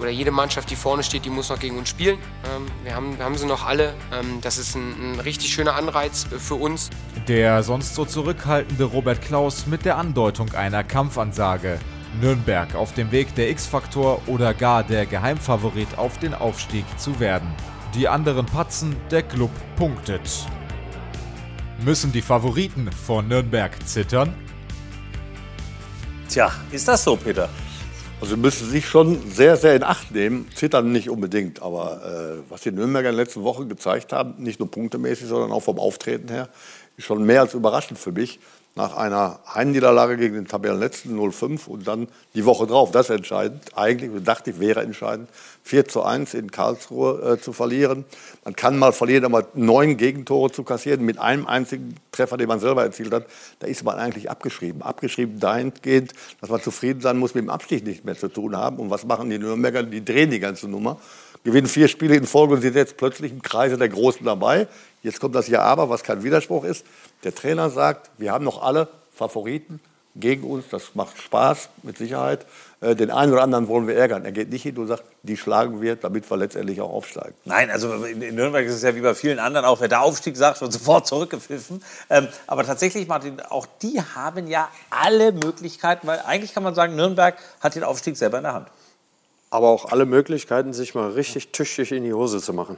Oder 0.00 0.10
jede 0.10 0.32
Mannschaft, 0.32 0.70
die 0.70 0.76
vorne 0.76 1.02
steht, 1.02 1.24
die 1.24 1.30
muss 1.30 1.48
noch 1.48 1.58
gegen 1.58 1.78
uns 1.78 1.88
spielen. 1.88 2.18
Ähm, 2.44 2.66
wir, 2.82 2.94
haben, 2.94 3.16
wir 3.16 3.24
haben 3.24 3.36
sie 3.36 3.46
noch 3.46 3.64
alle. 3.64 3.94
Ähm, 4.12 4.40
das 4.42 4.58
ist 4.58 4.74
ein, 4.74 5.14
ein 5.14 5.20
richtig 5.20 5.54
schöner 5.54 5.76
Anreiz 5.76 6.26
für 6.38 6.56
uns. 6.56 6.90
Der 7.28 7.62
sonst 7.62 7.94
so 7.94 8.04
zurückhaltende 8.04 8.84
Robert 8.84 9.22
Klaus 9.22 9.66
mit 9.66 9.84
der 9.84 9.96
Andeutung 9.96 10.52
einer 10.52 10.82
Kampfansage. 10.82 11.78
Nürnberg 12.20 12.74
auf 12.74 12.92
dem 12.94 13.10
Weg 13.12 13.34
der 13.34 13.50
X-Faktor 13.50 14.22
oder 14.26 14.54
gar 14.54 14.84
der 14.84 15.06
Geheimfavorit 15.06 15.98
auf 15.98 16.18
den 16.18 16.34
Aufstieg 16.34 16.84
zu 16.98 17.20
werden. 17.20 17.48
Die 17.94 18.08
anderen 18.08 18.46
patzen, 18.46 18.96
der 19.10 19.22
Club 19.22 19.50
punktet. 19.76 20.46
Müssen 21.84 22.12
die 22.12 22.22
Favoriten 22.22 22.90
von 22.92 23.28
Nürnberg 23.28 23.72
zittern? 23.86 24.34
Tja, 26.28 26.50
ist 26.72 26.88
das 26.88 27.04
so, 27.04 27.16
Peter? 27.16 27.48
Also 28.20 28.36
müssen 28.36 28.70
sich 28.70 28.86
schon 28.86 29.30
sehr, 29.30 29.56
sehr 29.56 29.76
in 29.76 29.82
Acht 29.82 30.10
nehmen. 30.10 30.48
Zittern 30.54 30.92
nicht 30.92 31.10
unbedingt, 31.10 31.60
aber 31.60 32.40
äh, 32.40 32.50
was 32.50 32.62
die 32.62 32.70
Nürnberger 32.70 33.10
in 33.10 33.16
den 33.16 33.24
letzten 33.24 33.42
Wochen 33.42 33.68
gezeigt 33.68 34.12
haben, 34.12 34.42
nicht 34.42 34.60
nur 34.60 34.70
punktemäßig, 34.70 35.28
sondern 35.28 35.52
auch 35.52 35.62
vom 35.62 35.78
Auftreten 35.78 36.28
her, 36.28 36.48
ist 36.96 37.04
schon 37.04 37.24
mehr 37.24 37.42
als 37.42 37.54
überraschend 37.54 37.98
für 37.98 38.12
mich 38.12 38.40
nach 38.76 38.96
einer 38.96 39.38
Heimniederlage 39.46 40.16
gegen 40.16 40.34
den 40.34 40.48
Tabellenletzten 40.48 41.16
0-5 41.16 41.68
und 41.68 41.86
dann 41.86 42.08
die 42.34 42.44
Woche 42.44 42.66
drauf, 42.66 42.90
das 42.90 43.08
entscheidend, 43.08 43.62
eigentlich 43.76 44.10
dachte 44.24 44.50
ich, 44.50 44.58
wäre 44.58 44.82
entscheidend, 44.82 45.28
4 45.62 45.86
zu 45.86 46.02
1 46.02 46.34
in 46.34 46.50
Karlsruhe 46.50 47.34
äh, 47.34 47.40
zu 47.40 47.52
verlieren. 47.52 48.04
Man 48.44 48.56
kann 48.56 48.76
mal 48.76 48.92
verlieren, 48.92 49.24
aber 49.26 49.46
neun 49.54 49.96
Gegentore 49.96 50.50
zu 50.50 50.64
kassieren 50.64 51.04
mit 51.04 51.18
einem 51.18 51.46
einzigen 51.46 51.94
Treffer, 52.10 52.36
den 52.36 52.48
man 52.48 52.58
selber 52.58 52.82
erzielt 52.82 53.12
hat, 53.12 53.26
da 53.60 53.68
ist 53.68 53.84
man 53.84 53.96
eigentlich 53.96 54.28
abgeschrieben. 54.28 54.82
Abgeschrieben 54.82 55.38
dahingehend, 55.38 56.12
dass 56.40 56.50
man 56.50 56.60
zufrieden 56.60 57.00
sein 57.00 57.16
muss, 57.16 57.34
mit 57.34 57.44
dem 57.44 57.50
Abstieg 57.50 57.86
nicht 57.86 58.04
mehr 58.04 58.16
zu 58.16 58.28
tun 58.28 58.56
haben. 58.56 58.78
Und 58.78 58.90
was 58.90 59.04
machen 59.04 59.30
die 59.30 59.38
Nürnberger? 59.38 59.84
Die 59.84 60.04
drehen 60.04 60.30
die 60.30 60.40
ganze 60.40 60.68
Nummer, 60.68 60.98
gewinnen 61.44 61.68
vier 61.68 61.86
Spiele 61.86 62.16
in 62.16 62.26
Folge 62.26 62.54
und 62.54 62.62
sind 62.62 62.74
jetzt 62.74 62.96
plötzlich 62.96 63.30
im 63.30 63.40
Kreise 63.40 63.78
der 63.78 63.88
Großen 63.88 64.24
dabei. 64.26 64.66
Jetzt 65.04 65.20
kommt 65.20 65.34
das 65.34 65.48
Ja 65.48 65.60
aber, 65.60 65.90
was 65.90 66.02
kein 66.02 66.24
Widerspruch 66.24 66.64
ist. 66.64 66.84
Der 67.24 67.34
Trainer 67.34 67.70
sagt, 67.70 68.10
wir 68.18 68.32
haben 68.32 68.44
noch 68.44 68.62
alle 68.62 68.88
Favoriten 69.12 69.80
gegen 70.16 70.44
uns. 70.44 70.66
Das 70.70 70.94
macht 70.94 71.20
Spaß, 71.20 71.68
mit 71.82 71.98
Sicherheit. 71.98 72.46
Äh, 72.80 72.94
den 72.94 73.10
einen 73.10 73.32
oder 73.32 73.42
anderen 73.42 73.68
wollen 73.68 73.86
wir 73.86 73.96
ärgern. 73.96 74.24
Er 74.24 74.32
geht 74.32 74.50
nicht 74.50 74.62
hin 74.62 74.76
und 74.78 74.86
sagt, 74.86 75.04
die 75.22 75.36
schlagen 75.36 75.80
wir, 75.80 75.96
damit 75.96 76.30
wir 76.30 76.36
letztendlich 76.36 76.80
auch 76.80 76.90
aufsteigen. 76.90 77.34
Nein, 77.44 77.70
also 77.70 77.92
in 78.04 78.34
Nürnberg 78.34 78.64
ist 78.66 78.74
es 78.74 78.82
ja 78.82 78.94
wie 78.94 79.00
bei 79.00 79.14
vielen 79.14 79.38
anderen 79.38 79.64
auch, 79.64 79.80
wer 79.80 79.88
der 79.88 80.02
Aufstieg 80.02 80.36
sagt, 80.36 80.60
wird 80.60 80.72
sofort 80.74 81.06
zurückgepfiffen. 81.06 81.82
Ähm, 82.10 82.28
aber 82.46 82.64
tatsächlich, 82.64 83.08
Martin, 83.08 83.40
auch 83.40 83.66
die 83.82 84.00
haben 84.00 84.46
ja 84.46 84.68
alle 84.90 85.32
Möglichkeiten, 85.32 86.06
weil 86.06 86.20
eigentlich 86.20 86.54
kann 86.54 86.62
man 86.62 86.74
sagen, 86.74 86.94
Nürnberg 86.94 87.36
hat 87.60 87.74
den 87.74 87.84
Aufstieg 87.84 88.16
selber 88.16 88.38
in 88.38 88.44
der 88.44 88.54
Hand. 88.54 88.68
Aber 89.50 89.68
auch 89.68 89.92
alle 89.92 90.04
Möglichkeiten, 90.04 90.72
sich 90.72 90.94
mal 90.94 91.10
richtig 91.10 91.52
tüchtig 91.52 91.92
in 91.92 92.02
die 92.02 92.12
Hose 92.12 92.40
zu 92.40 92.52
machen. 92.52 92.76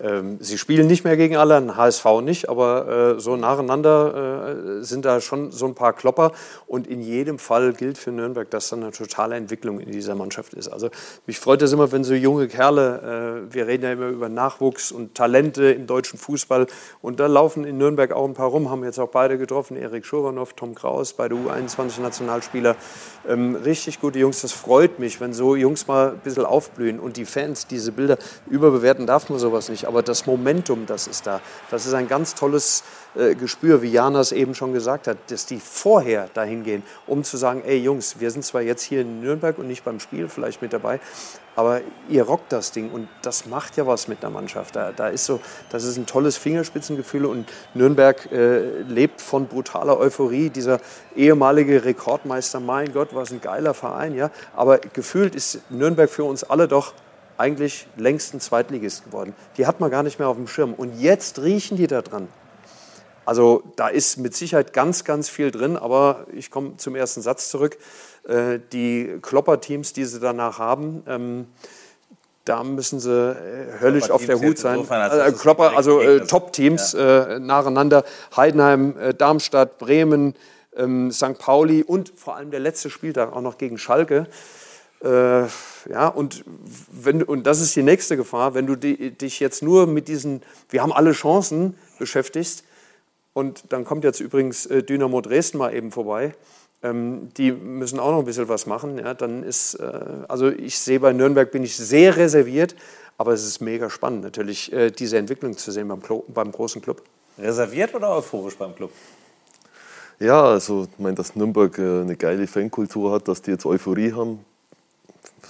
Ähm, 0.00 0.38
sie 0.40 0.58
spielen 0.58 0.86
nicht 0.86 1.04
mehr 1.04 1.16
gegen 1.16 1.36
alle, 1.36 1.76
HSV 1.76 2.04
nicht, 2.22 2.48
aber 2.48 3.16
äh, 3.16 3.20
so 3.20 3.36
nacheinander 3.36 4.78
äh, 4.78 4.84
sind 4.84 5.04
da 5.04 5.20
schon 5.20 5.50
so 5.50 5.66
ein 5.66 5.74
paar 5.74 5.92
Klopper. 5.92 6.32
Und 6.66 6.86
in 6.86 7.00
jedem 7.00 7.38
Fall 7.38 7.72
gilt 7.72 7.98
für 7.98 8.12
Nürnberg, 8.12 8.48
dass 8.50 8.68
da 8.68 8.76
eine 8.76 8.92
totale 8.92 9.36
Entwicklung 9.36 9.80
in 9.80 9.90
dieser 9.90 10.14
Mannschaft 10.14 10.54
ist. 10.54 10.68
Also 10.68 10.90
mich 11.26 11.38
freut 11.38 11.62
es 11.62 11.72
immer, 11.72 11.90
wenn 11.90 12.04
so 12.04 12.14
junge 12.14 12.48
Kerle, 12.48 13.46
äh, 13.48 13.54
wir 13.54 13.66
reden 13.66 13.84
ja 13.84 13.92
immer 13.92 14.08
über 14.08 14.28
Nachwuchs 14.28 14.92
und 14.92 15.14
Talente 15.14 15.72
im 15.72 15.86
deutschen 15.86 16.18
Fußball, 16.18 16.66
und 17.02 17.20
da 17.20 17.26
laufen 17.26 17.64
in 17.64 17.78
Nürnberg 17.78 18.12
auch 18.12 18.26
ein 18.26 18.34
paar 18.34 18.48
rum, 18.48 18.70
haben 18.70 18.84
jetzt 18.84 18.98
auch 18.98 19.08
beide 19.08 19.38
getroffen, 19.38 19.76
Erik 19.76 20.06
Schuranow, 20.06 20.52
Tom 20.52 20.74
Kraus, 20.74 21.12
beide 21.12 21.34
U21-Nationalspieler. 21.34 22.76
Ähm, 23.28 23.56
richtig 23.56 24.00
gute 24.00 24.18
Jungs, 24.18 24.42
das 24.42 24.52
freut 24.52 24.98
mich, 24.98 25.20
wenn 25.20 25.32
so 25.32 25.56
Jungs 25.56 25.86
mal 25.86 26.10
ein 26.10 26.18
bisschen 26.18 26.44
aufblühen 26.44 27.00
und 27.00 27.16
die 27.16 27.24
Fans 27.24 27.66
diese 27.66 27.92
Bilder 27.92 28.18
überbewerten 28.48 29.06
darf 29.06 29.28
man 29.28 29.38
sowas 29.38 29.68
nicht 29.68 29.87
aber 29.88 30.02
das 30.02 30.26
Momentum, 30.26 30.84
das 30.84 31.06
ist 31.06 31.26
da. 31.26 31.40
Das 31.70 31.86
ist 31.86 31.94
ein 31.94 32.08
ganz 32.08 32.34
tolles 32.34 32.84
äh, 33.16 33.34
Gespür, 33.34 33.80
wie 33.80 33.90
Jana 33.90 34.20
es 34.20 34.32
eben 34.32 34.54
schon 34.54 34.74
gesagt 34.74 35.06
hat, 35.06 35.16
dass 35.28 35.46
die 35.46 35.58
vorher 35.58 36.28
dahin 36.34 36.62
gehen, 36.62 36.82
um 37.06 37.24
zu 37.24 37.38
sagen, 37.38 37.62
ey 37.64 37.78
Jungs, 37.78 38.20
wir 38.20 38.30
sind 38.30 38.44
zwar 38.44 38.60
jetzt 38.60 38.82
hier 38.82 39.00
in 39.00 39.20
Nürnberg 39.22 39.56
und 39.56 39.66
nicht 39.66 39.84
beim 39.84 39.98
Spiel 39.98 40.28
vielleicht 40.28 40.60
mit 40.60 40.74
dabei, 40.74 41.00
aber 41.56 41.80
ihr 42.10 42.22
rockt 42.24 42.52
das 42.52 42.70
Ding 42.70 42.90
und 42.90 43.08
das 43.22 43.46
macht 43.46 43.78
ja 43.78 43.86
was 43.86 44.08
mit 44.08 44.22
der 44.22 44.28
Mannschaft. 44.28 44.76
Da, 44.76 44.92
da 44.92 45.08
ist 45.08 45.24
so, 45.24 45.40
das 45.70 45.84
ist 45.84 45.96
ein 45.96 46.04
tolles 46.04 46.36
Fingerspitzengefühl 46.36 47.24
und 47.24 47.48
Nürnberg 47.72 48.30
äh, 48.30 48.82
lebt 48.82 49.22
von 49.22 49.46
brutaler 49.46 49.98
Euphorie. 49.98 50.50
Dieser 50.50 50.80
ehemalige 51.16 51.86
Rekordmeister, 51.86 52.60
mein 52.60 52.92
Gott, 52.92 53.08
was 53.12 53.30
ein 53.30 53.40
geiler 53.40 53.72
Verein, 53.72 54.14
ja. 54.14 54.30
Aber 54.54 54.78
gefühlt 54.78 55.34
ist 55.34 55.62
Nürnberg 55.70 56.10
für 56.10 56.24
uns 56.24 56.44
alle 56.44 56.68
doch 56.68 56.92
eigentlich 57.38 57.86
längst 57.96 58.34
ein 58.34 58.40
Zweitligist 58.40 59.04
geworden. 59.04 59.34
Die 59.56 59.66
hat 59.66 59.80
man 59.80 59.90
gar 59.90 60.02
nicht 60.02 60.18
mehr 60.18 60.28
auf 60.28 60.36
dem 60.36 60.48
Schirm. 60.48 60.74
Und 60.74 61.00
jetzt 61.00 61.40
riechen 61.40 61.76
die 61.76 61.86
da 61.86 62.02
dran. 62.02 62.28
Also 63.24 63.62
da 63.76 63.88
ist 63.88 64.16
mit 64.16 64.34
Sicherheit 64.34 64.72
ganz, 64.72 65.04
ganz 65.04 65.28
viel 65.28 65.50
drin, 65.50 65.76
aber 65.76 66.26
ich 66.32 66.50
komme 66.50 66.76
zum 66.78 66.96
ersten 66.96 67.20
Satz 67.20 67.50
zurück. 67.50 67.76
Äh, 68.26 68.58
die 68.72 69.18
Klopper-Teams, 69.20 69.92
die 69.92 70.04
sie 70.04 70.18
danach 70.18 70.58
haben, 70.58 71.02
ähm, 71.06 71.46
da 72.44 72.64
müssen 72.64 72.98
sie 72.98 73.12
äh, 73.12 73.80
höllisch 73.80 74.10
auf 74.10 74.24
der 74.24 74.40
Hut 74.40 74.58
sein. 74.58 74.80
Äh, 74.88 75.32
Klopper, 75.32 75.76
also 75.76 76.00
äh, 76.00 76.26
Top-Teams 76.26 76.92
ja. 76.92 77.24
äh, 77.24 77.40
nacheinander. 77.40 78.04
Heidenheim, 78.34 78.96
äh, 78.98 79.12
Darmstadt, 79.12 79.76
Bremen, 79.76 80.34
ähm, 80.74 81.12
St. 81.12 81.38
Pauli 81.38 81.82
und 81.82 82.12
vor 82.16 82.36
allem 82.36 82.50
der 82.50 82.60
letzte 82.60 82.88
Spieltag 82.88 83.34
auch 83.34 83.42
noch 83.42 83.58
gegen 83.58 83.76
Schalke. 83.76 84.26
Äh, 85.02 85.46
ja, 85.90 86.08
und, 86.08 86.44
wenn, 86.90 87.22
und 87.22 87.46
das 87.46 87.60
ist 87.60 87.74
die 87.76 87.82
nächste 87.82 88.16
Gefahr, 88.16 88.54
wenn 88.54 88.66
du 88.66 88.76
die, 88.76 89.12
dich 89.12 89.40
jetzt 89.40 89.62
nur 89.62 89.86
mit 89.86 90.08
diesen, 90.08 90.42
wir 90.70 90.82
haben 90.82 90.92
alle 90.92 91.12
Chancen 91.12 91.74
beschäftigst, 91.98 92.64
und 93.38 93.72
dann 93.72 93.84
kommt 93.84 94.02
jetzt 94.02 94.18
übrigens 94.18 94.66
äh, 94.66 94.82
Dynamo 94.82 95.20
Dresden 95.20 95.58
mal 95.58 95.72
eben 95.72 95.92
vorbei. 95.92 96.34
Ähm, 96.82 97.28
die 97.36 97.52
müssen 97.52 98.00
auch 98.00 98.10
noch 98.10 98.18
ein 98.18 98.24
bisschen 98.24 98.48
was 98.48 98.66
machen. 98.66 98.98
Ja, 98.98 99.14
dann 99.14 99.44
ist, 99.44 99.74
äh, 99.74 100.00
also 100.26 100.48
ich 100.48 100.76
sehe 100.76 100.98
bei 100.98 101.12
Nürnberg 101.12 101.52
bin 101.52 101.62
ich 101.62 101.76
sehr 101.76 102.16
reserviert, 102.16 102.74
aber 103.16 103.32
es 103.32 103.44
ist 103.44 103.60
mega 103.60 103.90
spannend 103.90 104.24
natürlich, 104.24 104.72
äh, 104.72 104.90
diese 104.90 105.18
Entwicklung 105.18 105.56
zu 105.56 105.70
sehen 105.70 105.86
beim, 105.86 106.02
beim 106.26 106.50
großen 106.50 106.82
Club. 106.82 107.02
Reserviert 107.38 107.94
oder 107.94 108.16
euphorisch 108.16 108.56
beim 108.56 108.74
Club? 108.74 108.90
Ja, 110.18 110.44
also 110.44 110.88
ich 110.92 110.98
meine, 110.98 111.14
dass 111.14 111.36
Nürnberg 111.36 111.78
äh, 111.78 112.00
eine 112.00 112.16
geile 112.16 112.48
Fankultur 112.48 113.12
hat, 113.12 113.28
dass 113.28 113.40
die 113.40 113.52
jetzt 113.52 113.66
Euphorie 113.66 114.12
haben, 114.12 114.44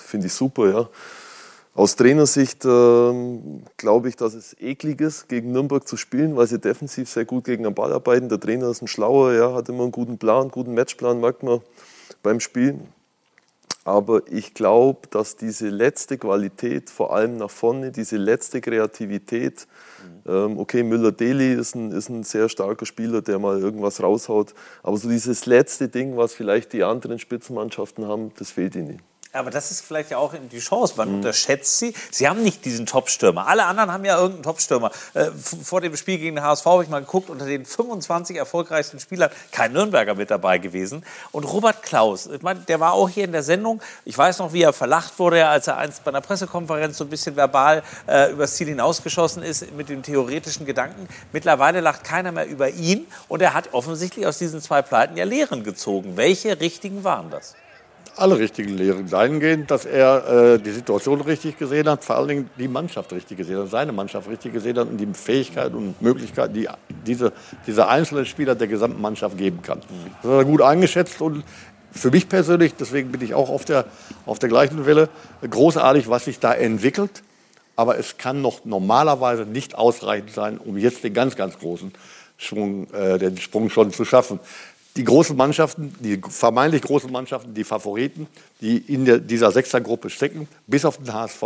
finde 0.09 0.27
ich 0.27 0.33
super, 0.33 0.71
ja. 0.71 0.89
Aus 1.75 1.95
Trainersicht 1.95 2.65
ähm, 2.65 3.63
glaube 3.77 4.09
ich, 4.09 4.17
dass 4.17 4.35
es 4.35 4.57
eklig 4.59 5.01
ist, 5.01 5.29
gegen 5.29 5.53
Nürnberg 5.53 5.87
zu 5.87 5.97
spielen, 5.97 6.37
weil 6.37 6.49
sie 6.49 6.59
defensiv 6.59 7.09
sehr 7.09 7.25
gut 7.25 7.45
gegen 7.45 7.63
den 7.63 7.75
Ball 7.75 7.93
arbeiten. 7.93 8.29
Der 8.29 8.41
Trainer 8.41 8.69
ist 8.69 8.83
ein 8.83 8.89
Schlauer, 8.89 9.33
ja, 9.33 9.55
hat 9.55 9.69
immer 9.69 9.85
einen 9.85 9.93
guten 9.93 10.19
Plan, 10.19 10.41
einen 10.41 10.51
guten 10.51 10.75
Matchplan, 10.75 11.21
merkt 11.21 11.45
man 11.45 11.61
beim 12.25 12.41
Spiel. 12.41 12.81
Aber 13.85 14.23
ich 14.31 14.55
glaube, 14.55 15.07
dass 15.11 15.37
diese 15.37 15.69
letzte 15.69 16.19
Qualität, 16.19 16.91
vor 16.91 17.15
allem 17.15 17.37
nach 17.37 17.49
vorne, 17.49 17.93
diese 17.93 18.17
letzte 18.17 18.61
Kreativität, 18.61 19.69
ähm, 20.27 20.59
okay, 20.59 20.83
Müller-Deli 20.83 21.55
ist 21.55 21.75
ein, 21.75 21.93
ist 21.93 22.09
ein 22.09 22.25
sehr 22.25 22.49
starker 22.49 22.87
Spieler, 22.87 23.23
der 23.23 23.39
mal 23.39 23.59
irgendwas 23.59 24.03
raushaut, 24.03 24.53
aber 24.83 24.97
so 24.97 25.09
dieses 25.09 25.47
letzte 25.47 25.89
Ding, 25.89 26.17
was 26.17 26.35
vielleicht 26.35 26.73
die 26.73 26.83
anderen 26.83 27.19
Spitzenmannschaften 27.19 28.07
haben, 28.07 28.33
das 28.37 28.51
fehlt 28.51 28.75
ihnen. 28.75 29.01
Aber 29.39 29.51
das 29.51 29.71
ist 29.71 29.85
vielleicht 29.85 30.11
ja 30.11 30.19
auch 30.19 30.35
die 30.35 30.59
Chance. 30.59 30.95
Man 30.97 31.09
mhm. 31.09 31.15
unterschätzt 31.17 31.79
sie. 31.79 31.95
Sie 32.11 32.29
haben 32.29 32.43
nicht 32.43 32.65
diesen 32.65 32.87
Top-Stürmer. 32.87 33.47
Alle 33.47 33.65
anderen 33.67 33.93
haben 33.93 34.05
ja 34.05 34.17
irgendeinen 34.17 34.43
Top-Stürmer. 34.43 34.91
Äh, 35.15 35.31
vor 35.31 35.81
dem 35.81 35.97
Spiel 35.97 36.19
gegen 36.19 36.37
den 36.37 36.45
HSV 36.45 36.65
habe 36.67 36.83
ich 36.83 36.89
mal 36.89 37.01
geguckt, 37.01 37.31
unter 37.31 37.47
den 37.47 37.65
25 37.65 38.37
erfolgreichsten 38.37 38.99
Spielern 38.99 39.31
kein 39.53 39.73
Nürnberger 39.73 40.15
mit 40.15 40.31
dabei 40.31 40.59
gewesen. 40.59 41.05
Und 41.33 41.45
Robert 41.45 41.83
Klaus, 41.83 42.27
ich 42.27 42.43
meine, 42.43 42.61
der 42.61 42.81
war 42.81 42.93
auch 42.95 43.09
hier 43.09 43.25
in 43.25 43.33
der 43.33 43.43
Sendung. 43.43 43.81
Ich 44.05 44.19
weiß 44.19 44.39
noch, 44.41 44.53
wie 44.53 44.63
er 44.63 44.73
verlacht 44.73 45.19
wurde, 45.19 45.47
als 45.47 45.69
er 45.69 45.77
einst 45.77 46.05
bei 46.05 46.11
einer 46.11 46.21
Pressekonferenz 46.21 46.99
so 46.99 47.05
ein 47.05 47.11
bisschen 47.11 47.37
verbal 47.37 47.83
äh, 48.09 48.33
übers 48.33 48.57
Ziel 48.57 48.67
hinausgeschossen 48.69 49.43
ist 49.43 49.73
mit 49.73 49.89
dem 49.89 50.03
theoretischen 50.03 50.67
Gedanken. 50.67 51.09
Mittlerweile 51.33 51.81
lacht 51.81 52.03
keiner 52.03 52.33
mehr 52.33 52.47
über 52.47 52.71
ihn. 52.71 53.07
Und 53.29 53.41
er 53.41 53.55
hat 53.55 53.73
offensichtlich 53.73 54.27
aus 54.27 54.39
diesen 54.39 54.61
zwei 54.61 54.83
Pleiten 54.83 55.17
ja 55.17 55.25
Lehren 55.25 55.63
gezogen. 55.63 56.17
Welche 56.17 56.61
richtigen 56.61 57.05
waren 57.05 57.31
das? 57.31 57.55
Alle 58.19 58.39
richtigen 58.39 58.77
Lehren 58.77 59.09
dahingehend, 59.09 59.71
dass 59.71 59.85
er 59.85 60.55
äh, 60.55 60.59
die 60.59 60.71
Situation 60.71 61.21
richtig 61.21 61.59
gesehen 61.59 61.89
hat, 61.89 62.05
vor 62.05 62.17
allen 62.17 62.29
Dingen 62.29 62.51
die 62.59 62.69
Mannschaft 62.69 63.13
richtig 63.13 63.39
gesehen 63.39 63.59
hat, 63.59 63.71
seine 63.71 63.93
Mannschaft 63.93 64.29
richtig 64.29 64.53
gesehen 64.53 64.79
hat 64.79 64.89
und 64.89 64.99
die 64.99 65.07
Fähigkeiten 65.13 65.77
und 65.77 66.03
Möglichkeiten, 66.03 66.55
die 66.55 66.69
diese, 67.07 67.33
dieser 67.67 67.89
einzelne 67.89 68.25
Spieler 68.27 68.55
der 68.55 68.69
gesamten 68.69 69.01
Mannschaft 69.01 69.39
geben 69.39 69.63
kann. 69.63 69.81
Das 70.23 70.31
hat 70.31 70.39
er 70.39 70.45
gut 70.45 70.63
eingeschätzt 70.63 71.21
und 71.21 71.45
für 71.91 72.11
mich 72.11 72.29
persönlich, 72.29 72.75
deswegen 72.75 73.11
bin 73.13 73.23
ich 73.23 73.35
auch 73.35 73.49
auf 73.49 73.65
der, 73.65 73.87
auf 74.27 74.39
der 74.39 74.49
gleichen 74.49 74.85
Welle, 74.85 75.09
großartig, 75.49 76.09
was 76.11 76.27
sich 76.27 76.39
da 76.39 76.53
entwickelt. 76.53 77.23
Aber 77.77 77.97
es 77.97 78.19
kann 78.19 78.43
noch 78.43 78.65
normalerweise 78.65 79.45
nicht 79.45 79.77
ausreichend 79.77 80.33
sein, 80.33 80.59
um 80.59 80.77
jetzt 80.77 81.05
den 81.05 81.15
ganz, 81.15 81.37
ganz 81.37 81.59
großen 81.59 81.93
Schwung, 82.37 82.93
äh, 82.93 83.19
den 83.19 83.39
Sprung 83.39 83.71
schon 83.71 83.93
zu 83.93 84.05
schaffen 84.05 84.41
die 84.99 85.05
großen 85.05 85.37
Mannschaften, 85.37 85.95
die 86.01 86.21
vermeintlich 86.29 86.83
großen 86.83 87.11
Mannschaften, 87.11 87.55
die 87.55 87.63
Favoriten, 87.63 88.27
die 88.61 88.79
in 88.79 89.05
der, 89.05 89.19
dieser 89.19 89.53
Sechsergruppe 89.53 90.11
stecken, 90.11 90.49
bis 90.67 90.85
auf 90.85 90.99
den 90.99 91.15
HSV, 91.15 91.43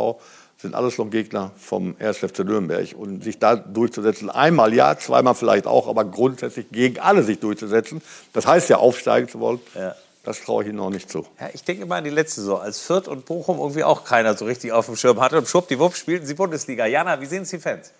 sind 0.56 0.74
alles 0.74 0.96
noch 0.96 1.10
Gegner 1.10 1.50
vom 1.58 1.94
1. 1.98 2.18
FC 2.18 2.40
Nürnberg. 2.40 2.94
Und 2.96 3.22
sich 3.22 3.38
da 3.38 3.56
durchzusetzen, 3.56 4.30
einmal 4.30 4.72
ja, 4.72 4.96
zweimal 4.96 5.34
vielleicht 5.34 5.66
auch, 5.66 5.86
aber 5.86 6.04
grundsätzlich 6.06 6.66
gegen 6.72 6.98
alle 6.98 7.22
sich 7.22 7.40
durchzusetzen, 7.40 8.00
das 8.32 8.46
heißt 8.46 8.70
ja 8.70 8.78
aufsteigen 8.78 9.28
zu 9.28 9.38
wollen, 9.38 9.60
ja. 9.74 9.94
das 10.24 10.40
traue 10.40 10.62
ich 10.62 10.70
Ihnen 10.70 10.78
noch 10.78 10.90
nicht 10.90 11.10
zu. 11.10 11.26
Ja, 11.38 11.50
ich 11.52 11.62
denke 11.62 11.84
mal 11.84 11.98
an 11.98 12.04
die 12.04 12.10
letzte 12.10 12.40
Saison, 12.40 12.58
als 12.58 12.78
Fürth 12.80 13.06
und 13.06 13.26
Bochum 13.26 13.58
irgendwie 13.58 13.84
auch 13.84 14.04
keiner 14.04 14.34
so 14.34 14.46
richtig 14.46 14.72
auf 14.72 14.86
dem 14.86 14.96
Schirm 14.96 15.20
hatte. 15.20 15.36
Und 15.36 15.46
schwuppdiwupp 15.46 15.94
spielten 15.94 16.24
sie 16.24 16.34
Bundesliga. 16.34 16.86
Jana, 16.86 17.20
wie 17.20 17.26
sehen 17.26 17.42
es 17.42 17.50
die 17.50 17.58
Fans? 17.58 17.92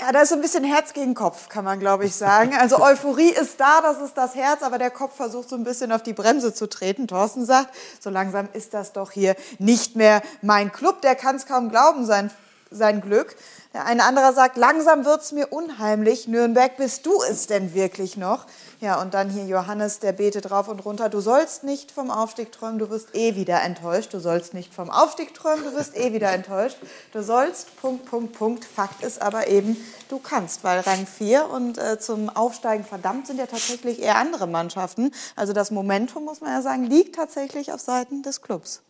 Ja, 0.00 0.10
da 0.12 0.22
ist 0.22 0.30
so 0.30 0.34
ein 0.34 0.40
bisschen 0.40 0.64
Herz 0.64 0.92
gegen 0.92 1.14
Kopf, 1.14 1.48
kann 1.48 1.64
man, 1.64 1.78
glaube 1.78 2.04
ich, 2.04 2.14
sagen. 2.14 2.54
Also 2.54 2.78
Euphorie 2.82 3.30
ist 3.30 3.60
da, 3.60 3.80
das 3.80 4.00
ist 4.00 4.16
das 4.16 4.34
Herz, 4.34 4.62
aber 4.62 4.78
der 4.78 4.90
Kopf 4.90 5.16
versucht 5.16 5.48
so 5.48 5.56
ein 5.56 5.64
bisschen 5.64 5.92
auf 5.92 6.02
die 6.02 6.12
Bremse 6.12 6.52
zu 6.52 6.68
treten. 6.68 7.06
Thorsten 7.06 7.44
sagt, 7.44 7.74
so 8.00 8.10
langsam 8.10 8.48
ist 8.52 8.74
das 8.74 8.92
doch 8.92 9.10
hier 9.10 9.36
nicht 9.58 9.96
mehr 9.96 10.22
mein 10.40 10.72
Club. 10.72 11.02
Der 11.02 11.14
kann 11.14 11.36
es 11.36 11.46
kaum 11.46 11.68
glauben, 11.68 12.04
sein, 12.04 12.30
sein 12.72 13.00
Glück. 13.00 13.36
Ein 13.74 14.00
anderer 14.00 14.34
sagt, 14.34 14.58
langsam 14.58 15.06
wird 15.06 15.22
es 15.22 15.32
mir 15.32 15.46
unheimlich. 15.50 16.28
Nürnberg, 16.28 16.76
bist 16.76 17.06
du 17.06 17.22
es 17.22 17.46
denn 17.46 17.72
wirklich 17.72 18.18
noch? 18.18 18.46
Ja, 18.80 19.00
und 19.00 19.14
dann 19.14 19.30
hier 19.30 19.46
Johannes, 19.46 19.98
der 19.98 20.12
betet 20.12 20.50
drauf 20.50 20.68
und 20.68 20.84
runter. 20.84 21.08
Du 21.08 21.20
sollst 21.20 21.64
nicht 21.64 21.90
vom 21.90 22.10
Aufstieg 22.10 22.52
träumen, 22.52 22.78
du 22.78 22.90
wirst 22.90 23.14
eh 23.14 23.34
wieder 23.34 23.62
enttäuscht. 23.62 24.12
Du 24.12 24.18
sollst 24.18 24.52
nicht 24.52 24.74
vom 24.74 24.90
Aufstieg 24.90 25.32
träumen, 25.32 25.64
du 25.64 25.72
wirst 25.74 25.96
eh 25.96 26.12
wieder 26.12 26.30
enttäuscht. 26.32 26.76
Du 27.12 27.22
sollst, 27.22 27.74
Punkt, 27.80 28.04
Punkt, 28.04 28.36
Punkt. 28.36 28.64
Fakt 28.66 29.02
ist 29.02 29.22
aber 29.22 29.46
eben, 29.46 29.76
du 30.10 30.18
kannst, 30.18 30.64
weil 30.64 30.80
Rang 30.80 31.06
4 31.06 31.48
und 31.48 31.78
äh, 31.78 31.98
zum 31.98 32.28
Aufsteigen 32.28 32.84
verdammt 32.84 33.26
sind 33.26 33.38
ja 33.38 33.46
tatsächlich 33.46 34.02
eher 34.02 34.16
andere 34.16 34.46
Mannschaften. 34.46 35.12
Also 35.34 35.54
das 35.54 35.70
Momentum, 35.70 36.24
muss 36.24 36.42
man 36.42 36.50
ja 36.50 36.60
sagen, 36.60 36.84
liegt 36.84 37.14
tatsächlich 37.14 37.72
auf 37.72 37.80
Seiten 37.80 38.22
des 38.22 38.42
Clubs. 38.42 38.82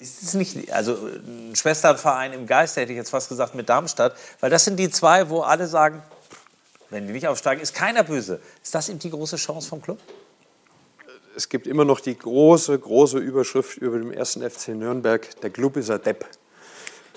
Ist 0.00 0.34
nicht, 0.34 0.72
also 0.72 0.96
ein 1.06 1.56
Schwesternverein 1.56 2.32
im 2.32 2.46
Geist, 2.46 2.76
hätte 2.76 2.92
ich 2.92 2.96
jetzt 2.96 3.10
fast 3.10 3.28
gesagt, 3.28 3.54
mit 3.54 3.68
Darmstadt, 3.68 4.14
weil 4.40 4.48
das 4.48 4.64
sind 4.64 4.76
die 4.76 4.90
zwei, 4.90 5.28
wo 5.28 5.40
alle 5.40 5.66
sagen, 5.66 6.02
wenn 6.90 7.06
die 7.06 7.12
nicht 7.12 7.26
aufsteigen, 7.26 7.60
ist 7.60 7.74
keiner 7.74 8.04
böse. 8.04 8.40
Ist 8.62 8.74
das 8.74 8.88
eben 8.88 8.98
die 8.98 9.10
große 9.10 9.36
Chance 9.36 9.68
vom 9.68 9.82
Club? 9.82 9.98
Es 11.36 11.48
gibt 11.48 11.66
immer 11.66 11.84
noch 11.84 12.00
die 12.00 12.16
große, 12.16 12.78
große 12.78 13.18
Überschrift 13.18 13.76
über 13.78 13.98
dem 13.98 14.12
ersten 14.12 14.48
FC 14.48 14.68
Nürnberg, 14.68 15.40
der 15.40 15.50
Club 15.50 15.76
ist 15.76 15.90
ein 15.90 16.02
Depp. 16.02 16.26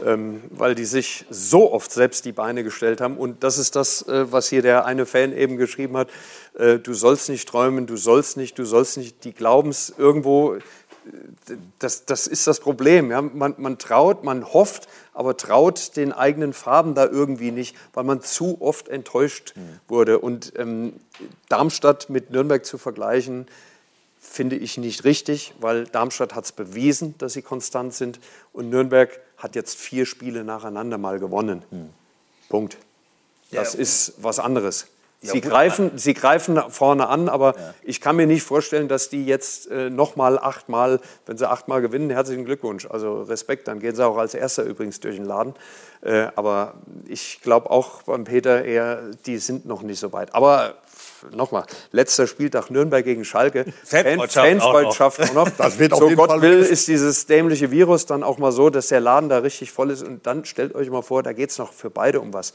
Ähm, 0.04 0.42
weil 0.50 0.74
die 0.74 0.86
sich 0.86 1.26
so 1.30 1.72
oft 1.72 1.92
selbst 1.92 2.26
die 2.26 2.32
Beine 2.32 2.64
gestellt 2.64 3.02
haben. 3.02 3.18
Und 3.18 3.44
das 3.44 3.60
ist 3.60 3.76
das, 3.76 4.02
äh, 4.08 4.32
was 4.32 4.50
hier 4.50 4.64
der 4.64 4.86
eine 4.86 5.06
Fan 5.06 5.36
eben 5.36 5.58
geschrieben 5.58 5.96
hat. 5.96 6.10
Äh, 6.58 6.80
du 6.80 6.96
sollst 6.96 7.30
nicht 7.30 7.48
träumen, 7.48 7.86
du 7.86 7.98
sollst 7.98 8.36
nicht, 8.36 8.58
du 8.58 8.66
sollst 8.66 8.98
nicht. 8.98 9.24
Die 9.26 9.34
glauben 9.34 9.70
es 9.70 9.94
irgendwo, 9.96 10.58
das, 11.80 12.06
das 12.06 12.28
ist 12.28 12.48
das 12.48 12.60
Problem. 12.60 13.12
Ja? 13.12 13.22
Man, 13.22 13.56
man 13.58 13.78
traut, 13.78 14.24
man 14.24 14.46
hofft, 14.54 14.88
aber 15.14 15.36
traut 15.38 15.96
den 15.96 16.12
eigenen 16.12 16.54
Farben 16.54 16.96
da 16.96 17.06
irgendwie 17.06 17.52
nicht, 17.52 17.76
weil 17.94 18.04
man 18.04 18.22
zu 18.22 18.62
oft 18.62 18.88
enttäuscht 18.88 19.54
mhm. 19.56 19.80
wurde. 19.88 20.20
Und 20.20 20.54
ähm, 20.58 20.94
Darmstadt 21.50 22.10
mit 22.10 22.32
Nürnberg 22.32 22.66
zu 22.66 22.78
vergleichen, 22.78 23.48
finde 24.20 24.56
ich 24.56 24.78
nicht 24.78 25.04
richtig, 25.04 25.54
weil 25.60 25.86
Darmstadt 25.86 26.36
hat 26.36 26.46
es 26.46 26.52
bewiesen, 26.52 27.16
dass 27.18 27.34
sie 27.34 27.42
konstant 27.42 27.94
sind 27.94 28.20
und 28.54 28.70
Nürnberg 28.70 29.20
hat 29.38 29.56
jetzt 29.56 29.78
vier 29.78 30.06
Spiele 30.06 30.44
nacheinander 30.44 31.00
mal 31.00 31.20
gewonnen. 31.20 31.64
Mhm. 31.72 31.90
Punkt. 32.48 32.78
Das 33.52 33.74
ja. 33.74 33.80
ist 33.80 34.14
was 34.18 34.40
anderes. 34.40 34.88
Sie, 35.24 35.38
ja, 35.38 35.50
greifen, 35.50 35.92
sie 35.98 36.16
greifen 36.16 36.60
vorne 36.70 37.08
an, 37.08 37.30
aber 37.30 37.56
ja. 37.56 37.74
ich 37.84 38.02
kann 38.02 38.16
mir 38.16 38.26
nicht 38.26 38.42
vorstellen, 38.42 38.88
dass 38.88 39.10
die 39.10 39.24
jetzt 39.24 39.70
äh, 39.70 39.92
nochmal 39.92 40.40
achtmal, 40.40 41.00
wenn 41.28 41.38
sie 41.38 41.48
achtmal 41.48 41.82
gewinnen, 41.82 42.10
herzlichen 42.10 42.44
Glückwunsch. 42.44 42.88
Also 42.90 43.22
Respekt, 43.22 43.68
dann 43.68 43.80
gehen 43.80 43.96
sie 43.96 44.04
auch 44.04 44.18
als 44.18 44.34
Erster 44.34 44.64
übrigens 44.64 45.00
durch 45.00 45.18
den 45.18 45.26
Laden. 45.26 45.54
Äh, 46.02 46.30
aber 46.36 46.74
ich 47.08 47.40
glaube 47.44 47.70
auch 47.70 48.02
beim 48.02 48.24
Peter 48.24 48.66
eher, 48.66 49.12
die 49.28 49.38
sind 49.38 49.68
noch 49.68 49.84
nicht 49.84 50.00
so 50.00 50.12
weit. 50.12 50.34
Aber 50.34 50.74
nochmal, 51.36 51.66
letzter 51.92 52.26
Spieltag 52.26 52.72
Nürnberg 52.72 53.06
gegen 53.06 53.24
Schalke. 53.24 53.66
Fanfreundschaft, 53.84 54.34
Fanfreundschaft 54.34 55.22
auch 55.22 55.34
noch. 55.34 55.50
Das 55.58 55.78
wird 55.78 55.94
auf 55.94 56.00
so 56.00 56.06
jeden 56.06 56.18
Gott 56.18 56.32
Fall 56.32 56.42
will, 56.42 56.62
ist 56.62 56.88
dieses 56.88 57.28
dämliche 57.28 57.70
Virus 57.70 58.08
dann 58.08 58.24
auch 58.24 58.40
mal 58.40 58.52
so, 58.52 58.72
dass 58.72 58.88
der 58.88 59.00
Laden 59.00 59.30
da 59.30 59.38
richtig 59.38 59.72
voll 59.72 59.92
ist. 59.92 60.02
Und 60.02 60.26
dann 60.26 60.46
stellt 60.46 60.74
euch 60.74 60.90
mal 60.90 61.04
vor, 61.04 61.22
da 61.22 61.34
geht 61.34 61.52
es 61.52 61.60
noch 61.60 61.74
für 61.74 61.92
beide 61.92 62.20
um 62.20 62.34
was. 62.34 62.54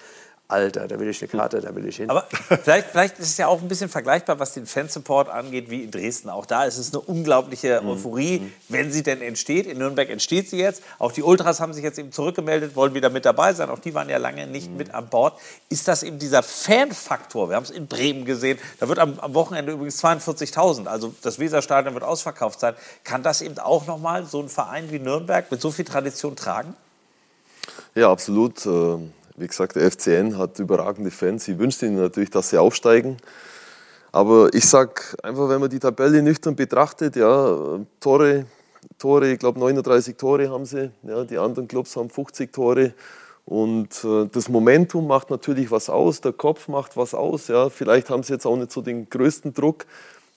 Alter, 0.48 0.86
da 0.86 1.00
will 1.00 1.08
ich 1.08 1.20
eine 1.20 1.28
Karte, 1.28 1.60
da 1.60 1.74
will 1.74 1.88
ich 1.88 1.96
hin. 1.96 2.08
Aber 2.08 2.24
vielleicht, 2.62 2.90
vielleicht 2.90 3.18
ist 3.18 3.30
es 3.30 3.36
ja 3.36 3.48
auch 3.48 3.60
ein 3.60 3.66
bisschen 3.66 3.88
vergleichbar, 3.88 4.38
was 4.38 4.54
den 4.54 4.66
Fansupport 4.66 5.28
angeht, 5.28 5.70
wie 5.70 5.82
in 5.82 5.90
Dresden. 5.90 6.30
Auch 6.30 6.46
da 6.46 6.64
ist 6.64 6.78
es 6.78 6.92
eine 6.92 7.00
unglaubliche 7.00 7.80
mhm. 7.82 7.88
Euphorie, 7.88 8.38
mhm. 8.38 8.52
wenn 8.68 8.92
sie 8.92 9.02
denn 9.02 9.22
entsteht. 9.22 9.66
In 9.66 9.78
Nürnberg 9.78 10.08
entsteht 10.08 10.48
sie 10.48 10.58
jetzt. 10.58 10.84
Auch 11.00 11.10
die 11.10 11.24
Ultras 11.24 11.58
haben 11.58 11.72
sich 11.72 11.82
jetzt 11.82 11.98
eben 11.98 12.12
zurückgemeldet, 12.12 12.76
wollen 12.76 12.94
wieder 12.94 13.10
mit 13.10 13.24
dabei 13.24 13.54
sein. 13.54 13.70
Auch 13.70 13.80
die 13.80 13.92
waren 13.94 14.08
ja 14.08 14.18
lange 14.18 14.46
nicht 14.46 14.70
mhm. 14.70 14.76
mit 14.76 14.94
an 14.94 15.08
Bord. 15.08 15.36
Ist 15.68 15.88
das 15.88 16.04
eben 16.04 16.20
dieser 16.20 16.44
Fanfaktor? 16.44 17.48
Wir 17.48 17.56
haben 17.56 17.64
es 17.64 17.70
in 17.70 17.88
Bremen 17.88 18.24
gesehen. 18.24 18.58
Da 18.78 18.88
wird 18.88 19.00
am, 19.00 19.18
am 19.18 19.34
Wochenende 19.34 19.72
übrigens 19.72 20.02
42.000. 20.04 20.86
Also 20.86 21.12
das 21.22 21.40
Weserstadion 21.40 21.92
wird 21.94 22.04
ausverkauft 22.04 22.60
sein. 22.60 22.74
Kann 23.02 23.24
das 23.24 23.42
eben 23.42 23.58
auch 23.58 23.88
nochmal 23.88 24.24
so 24.26 24.40
ein 24.40 24.48
Verein 24.48 24.92
wie 24.92 25.00
Nürnberg 25.00 25.50
mit 25.50 25.60
so 25.60 25.72
viel 25.72 25.84
Tradition 25.84 26.36
tragen? 26.36 26.76
Ja, 27.96 28.12
absolut. 28.12 28.64
Wie 29.38 29.46
gesagt, 29.46 29.76
der 29.76 29.90
FCN 29.90 30.38
hat 30.38 30.58
überragende 30.58 31.10
Fans. 31.10 31.46
Ich 31.46 31.58
wünsche 31.58 31.84
ihnen 31.84 31.96
natürlich, 31.96 32.30
dass 32.30 32.48
sie 32.48 32.56
aufsteigen. 32.58 33.18
Aber 34.10 34.48
ich 34.54 34.66
sage 34.66 35.02
einfach, 35.22 35.50
wenn 35.50 35.60
man 35.60 35.68
die 35.68 35.78
Tabelle 35.78 36.22
nüchtern 36.22 36.56
betrachtet, 36.56 37.16
ja, 37.16 37.78
Tore, 38.00 38.46
Tore, 38.98 39.30
ich 39.30 39.38
glaube 39.38 39.60
39 39.60 40.16
Tore 40.16 40.48
haben 40.48 40.64
sie, 40.64 40.90
ja, 41.02 41.24
die 41.24 41.36
anderen 41.36 41.68
Clubs 41.68 41.96
haben 41.96 42.08
50 42.08 42.50
Tore. 42.50 42.94
Und 43.44 44.02
äh, 44.04 44.26
das 44.32 44.48
Momentum 44.48 45.06
macht 45.06 45.28
natürlich 45.28 45.70
was 45.70 45.90
aus, 45.90 46.22
der 46.22 46.32
Kopf 46.32 46.68
macht 46.68 46.96
was 46.96 47.12
aus. 47.12 47.48
Ja. 47.48 47.68
Vielleicht 47.68 48.08
haben 48.08 48.22
sie 48.22 48.32
jetzt 48.32 48.46
auch 48.46 48.56
nicht 48.56 48.72
so 48.72 48.80
den 48.80 49.10
größten 49.10 49.52
Druck, 49.52 49.84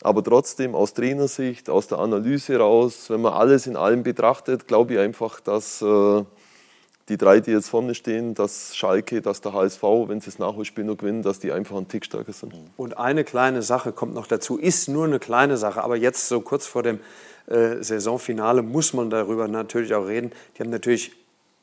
aber 0.01 0.21
trotzdem 0.25 0.75
aus 0.75 0.93
Trainersicht, 0.93 1.69
aus 1.69 1.87
der 1.87 1.99
Analyse 1.99 2.57
raus, 2.57 3.09
wenn 3.09 3.21
man 3.21 3.31
alles 3.31 3.65
in 3.65 3.77
allem 3.77 4.03
betrachtet, 4.03 4.67
glaube 4.67 4.95
ich 4.95 4.99
einfach, 4.99 5.39
dass 5.39 5.81
äh, 5.81 6.23
die 7.09 7.17
drei, 7.17 7.39
die 7.39 7.51
jetzt 7.51 7.69
vorne 7.69 7.95
stehen, 7.95 8.35
dass 8.35 8.75
Schalke, 8.75 9.21
dass 9.21 9.41
der 9.41 9.53
HSV, 9.53 9.83
wenn 10.07 10.21
sie 10.21 10.27
das 10.27 10.39
Nachholspiel 10.39 10.83
noch 10.83 10.97
gewinnen, 10.97 11.23
dass 11.23 11.39
die 11.39 11.51
einfach 11.51 11.75
einen 11.75 11.87
Tick 11.87 12.05
stärker 12.05 12.31
sind. 12.33 12.53
Und 12.77 12.97
eine 12.97 13.23
kleine 13.23 13.61
Sache 13.61 13.91
kommt 13.91 14.13
noch 14.13 14.27
dazu, 14.27 14.57
ist 14.57 14.87
nur 14.87 15.05
eine 15.05 15.19
kleine 15.19 15.57
Sache, 15.57 15.83
aber 15.83 15.95
jetzt 15.95 16.27
so 16.27 16.39
kurz 16.41 16.67
vor 16.67 16.83
dem 16.83 16.99
äh, 17.47 17.81
Saisonfinale 17.81 18.61
muss 18.61 18.93
man 18.93 19.09
darüber 19.09 19.47
natürlich 19.47 19.93
auch 19.93 20.07
reden. 20.07 20.31
Die 20.57 20.63
haben 20.63 20.69
natürlich 20.69 21.11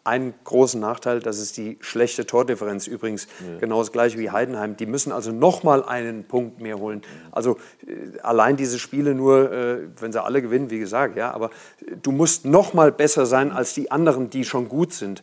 einen 0.07 0.35
großen 0.45 0.81
Nachteil, 0.81 1.21
das 1.21 1.39
ist 1.39 1.57
die 1.57 1.77
schlechte 1.81 2.27
Tordifferenz. 2.27 2.87
Übrigens 2.87 3.27
ja. 3.41 3.59
genau 3.59 3.81
das 3.81 3.93
gleiche 3.93 4.19
wie 4.19 4.31
Heidenheim. 4.31 4.77
Die 4.77 4.87
müssen 4.87 5.13
also 5.13 5.33
noch 5.33 5.63
mal 5.63 5.85
einen 5.85 6.25
Punkt 6.25 6.61
mehr 6.61 6.79
holen. 6.79 7.03
Also 7.33 7.59
äh, 7.87 8.19
allein 8.23 8.57
diese 8.57 8.79
Spiele 8.79 9.15
nur, 9.15 9.53
äh, 9.53 9.79
wenn 10.01 10.13
sie 10.13 10.23
alle 10.23 10.43
gewinnen, 10.43 10.71
wie 10.71 10.79
gesagt, 10.79 11.17
ja, 11.17 11.33
aber 11.33 11.51
du 12.03 12.13
musst 12.13 12.45
noch 12.45 12.73
mal 12.73 12.93
besser 12.93 13.27
sein 13.27 13.53
als 13.53 13.75
die 13.75 13.91
anderen, 13.91 14.31
die 14.31 14.45
schon 14.45 14.69
gut 14.69 14.93
sind. 14.93 15.23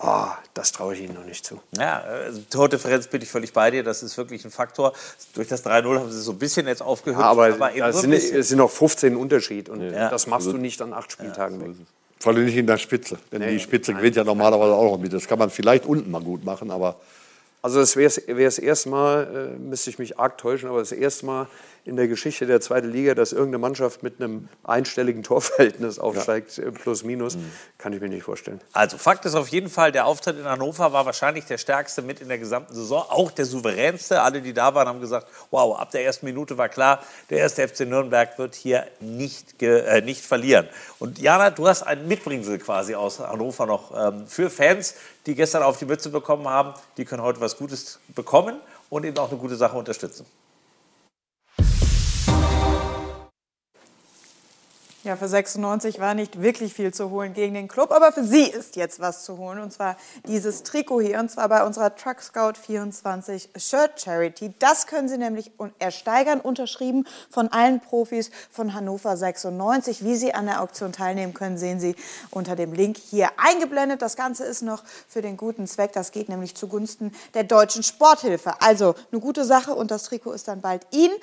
Oh, 0.00 0.28
das 0.54 0.70
traue 0.70 0.94
ich 0.94 1.00
Ihnen 1.00 1.14
noch 1.14 1.24
nicht 1.24 1.44
zu. 1.44 1.60
Ja, 1.76 2.00
also 2.02 2.40
Tordifferenz 2.48 3.08
bin 3.08 3.20
ich 3.20 3.28
völlig 3.28 3.52
bei 3.52 3.72
dir. 3.72 3.82
Das 3.82 4.04
ist 4.04 4.16
wirklich 4.16 4.44
ein 4.44 4.52
Faktor. 4.52 4.92
Durch 5.34 5.48
das 5.48 5.66
3-0 5.66 5.98
haben 5.98 6.12
sie 6.12 6.20
so 6.20 6.30
ein 6.30 6.38
bisschen 6.38 6.68
jetzt 6.68 6.82
aufgehört. 6.82 7.20
Ja, 7.20 7.30
aber, 7.30 7.54
aber 7.54 7.88
es, 7.88 8.00
sind, 8.02 8.12
es 8.12 8.48
sind 8.48 8.58
noch 8.58 8.70
15 8.70 9.16
Unterschied 9.16 9.68
und 9.68 9.80
ja. 9.80 10.08
das 10.08 10.28
machst 10.28 10.46
du 10.46 10.56
nicht 10.56 10.80
an 10.82 10.92
acht 10.92 11.10
Spieltagen 11.10 11.60
weg. 11.60 11.74
Vor 12.20 12.32
allem 12.32 12.44
nicht 12.44 12.56
in 12.56 12.66
der 12.66 12.78
Spitze. 12.78 13.18
Denn 13.30 13.40
nee, 13.40 13.52
die 13.52 13.60
Spitze 13.60 13.94
gewinnt 13.94 14.16
ja 14.16 14.24
normalerweise 14.24 14.72
auch 14.72 14.92
noch 14.92 14.98
mit. 14.98 15.12
Das 15.12 15.28
kann 15.28 15.38
man 15.38 15.50
vielleicht 15.50 15.86
unten 15.86 16.10
mal 16.10 16.22
gut 16.22 16.44
machen, 16.44 16.70
aber. 16.70 16.96
Also 17.62 17.80
es 17.80 17.96
wäre 17.96 18.10
das 18.44 18.58
erste 18.58 18.88
Mal, 18.88 19.52
äh, 19.56 19.58
müsste 19.58 19.90
ich 19.90 19.98
mich 19.98 20.18
arg 20.18 20.38
täuschen, 20.38 20.68
aber 20.68 20.78
das 20.78 20.92
erste 20.92 21.26
Mal 21.26 21.48
in 21.88 21.96
der 21.96 22.06
Geschichte 22.06 22.46
der 22.46 22.60
zweiten 22.60 22.90
Liga, 22.92 23.14
dass 23.14 23.32
irgendeine 23.32 23.58
Mannschaft 23.58 24.02
mit 24.02 24.20
einem 24.20 24.48
einstelligen 24.62 25.22
Torverhältnis 25.22 25.98
aufsteigt, 25.98 26.58
ja. 26.58 26.64
Äh, 26.64 26.70
plus 26.70 27.02
minus, 27.02 27.36
mhm. 27.36 27.50
kann 27.78 27.92
ich 27.94 28.00
mir 28.00 28.08
nicht 28.08 28.22
vorstellen. 28.22 28.60
Also 28.72 28.98
Fakt 28.98 29.24
ist 29.24 29.34
auf 29.34 29.48
jeden 29.48 29.70
Fall, 29.70 29.90
der 29.90 30.06
Auftritt 30.06 30.38
in 30.38 30.44
Hannover 30.44 30.92
war 30.92 31.06
wahrscheinlich 31.06 31.46
der 31.46 31.56
stärkste 31.56 32.02
mit 32.02 32.20
in 32.20 32.28
der 32.28 32.38
gesamten 32.38 32.74
Saison, 32.74 33.04
auch 33.08 33.30
der 33.30 33.46
souveränste. 33.46 34.20
Alle, 34.20 34.42
die 34.42 34.52
da 34.52 34.74
waren, 34.74 34.86
haben 34.86 35.00
gesagt, 35.00 35.26
wow, 35.50 35.78
ab 35.78 35.90
der 35.90 36.04
ersten 36.04 36.26
Minute 36.26 36.58
war 36.58 36.68
klar, 36.68 37.02
der 37.30 37.38
erste 37.38 37.66
FC 37.66 37.80
Nürnberg 37.80 38.38
wird 38.38 38.54
hier 38.54 38.86
nicht, 39.00 39.62
äh, 39.62 40.02
nicht 40.02 40.24
verlieren. 40.24 40.68
Und 40.98 41.18
Jana, 41.18 41.50
du 41.50 41.66
hast 41.66 41.82
ein 41.82 42.06
Mitbringsel 42.06 42.58
quasi 42.58 42.94
aus 42.94 43.18
Hannover 43.18 43.64
noch 43.64 43.92
ähm, 43.96 44.26
für 44.26 44.50
Fans, 44.50 44.94
die 45.24 45.34
gestern 45.34 45.62
auf 45.62 45.78
die 45.78 45.86
Mütze 45.86 46.10
bekommen 46.10 46.48
haben. 46.48 46.74
Die 46.98 47.06
können 47.06 47.22
heute 47.22 47.40
was 47.40 47.56
Gutes 47.56 47.98
bekommen 48.14 48.56
und 48.90 49.04
eben 49.04 49.16
auch 49.16 49.30
eine 49.30 49.38
gute 49.38 49.56
Sache 49.56 49.76
unterstützen. 49.76 50.26
Ja, 55.04 55.14
für 55.14 55.28
96 55.28 56.00
war 56.00 56.14
nicht 56.14 56.42
wirklich 56.42 56.74
viel 56.74 56.92
zu 56.92 57.10
holen 57.10 57.32
gegen 57.32 57.54
den 57.54 57.68
Club, 57.68 57.92
aber 57.92 58.10
für 58.10 58.24
sie 58.24 58.42
ist 58.42 58.74
jetzt 58.74 58.98
was 58.98 59.22
zu 59.22 59.38
holen. 59.38 59.60
Und 59.60 59.72
zwar 59.72 59.96
dieses 60.26 60.64
Trikot 60.64 61.00
hier, 61.00 61.20
und 61.20 61.30
zwar 61.30 61.48
bei 61.48 61.64
unserer 61.64 61.94
Truck 61.94 62.20
Scout 62.20 62.54
24 62.60 63.50
Shirt 63.54 64.00
Charity. 64.02 64.52
Das 64.58 64.88
können 64.88 65.08
Sie 65.08 65.16
nämlich 65.16 65.52
ersteigern, 65.78 66.40
unterschrieben 66.40 67.06
von 67.30 67.46
allen 67.46 67.78
Profis 67.78 68.32
von 68.50 68.74
Hannover 68.74 69.16
96. 69.16 70.02
Wie 70.02 70.16
Sie 70.16 70.34
an 70.34 70.46
der 70.46 70.60
Auktion 70.62 70.90
teilnehmen 70.90 71.32
können, 71.32 71.58
sehen 71.58 71.78
Sie 71.78 71.94
unter 72.30 72.56
dem 72.56 72.72
Link 72.72 72.96
hier 72.96 73.30
eingeblendet. 73.36 74.02
Das 74.02 74.16
Ganze 74.16 74.46
ist 74.46 74.62
noch 74.62 74.82
für 75.06 75.22
den 75.22 75.36
guten 75.36 75.68
Zweck. 75.68 75.92
Das 75.92 76.10
geht 76.10 76.28
nämlich 76.28 76.56
zugunsten 76.56 77.12
der 77.34 77.44
deutschen 77.44 77.84
Sporthilfe. 77.84 78.60
Also 78.62 78.96
eine 79.12 79.20
gute 79.20 79.44
Sache 79.44 79.74
und 79.74 79.92
das 79.92 80.02
Trikot 80.02 80.32
ist 80.32 80.48
dann 80.48 80.60
bald 80.60 80.84
Ihnen 80.90 81.14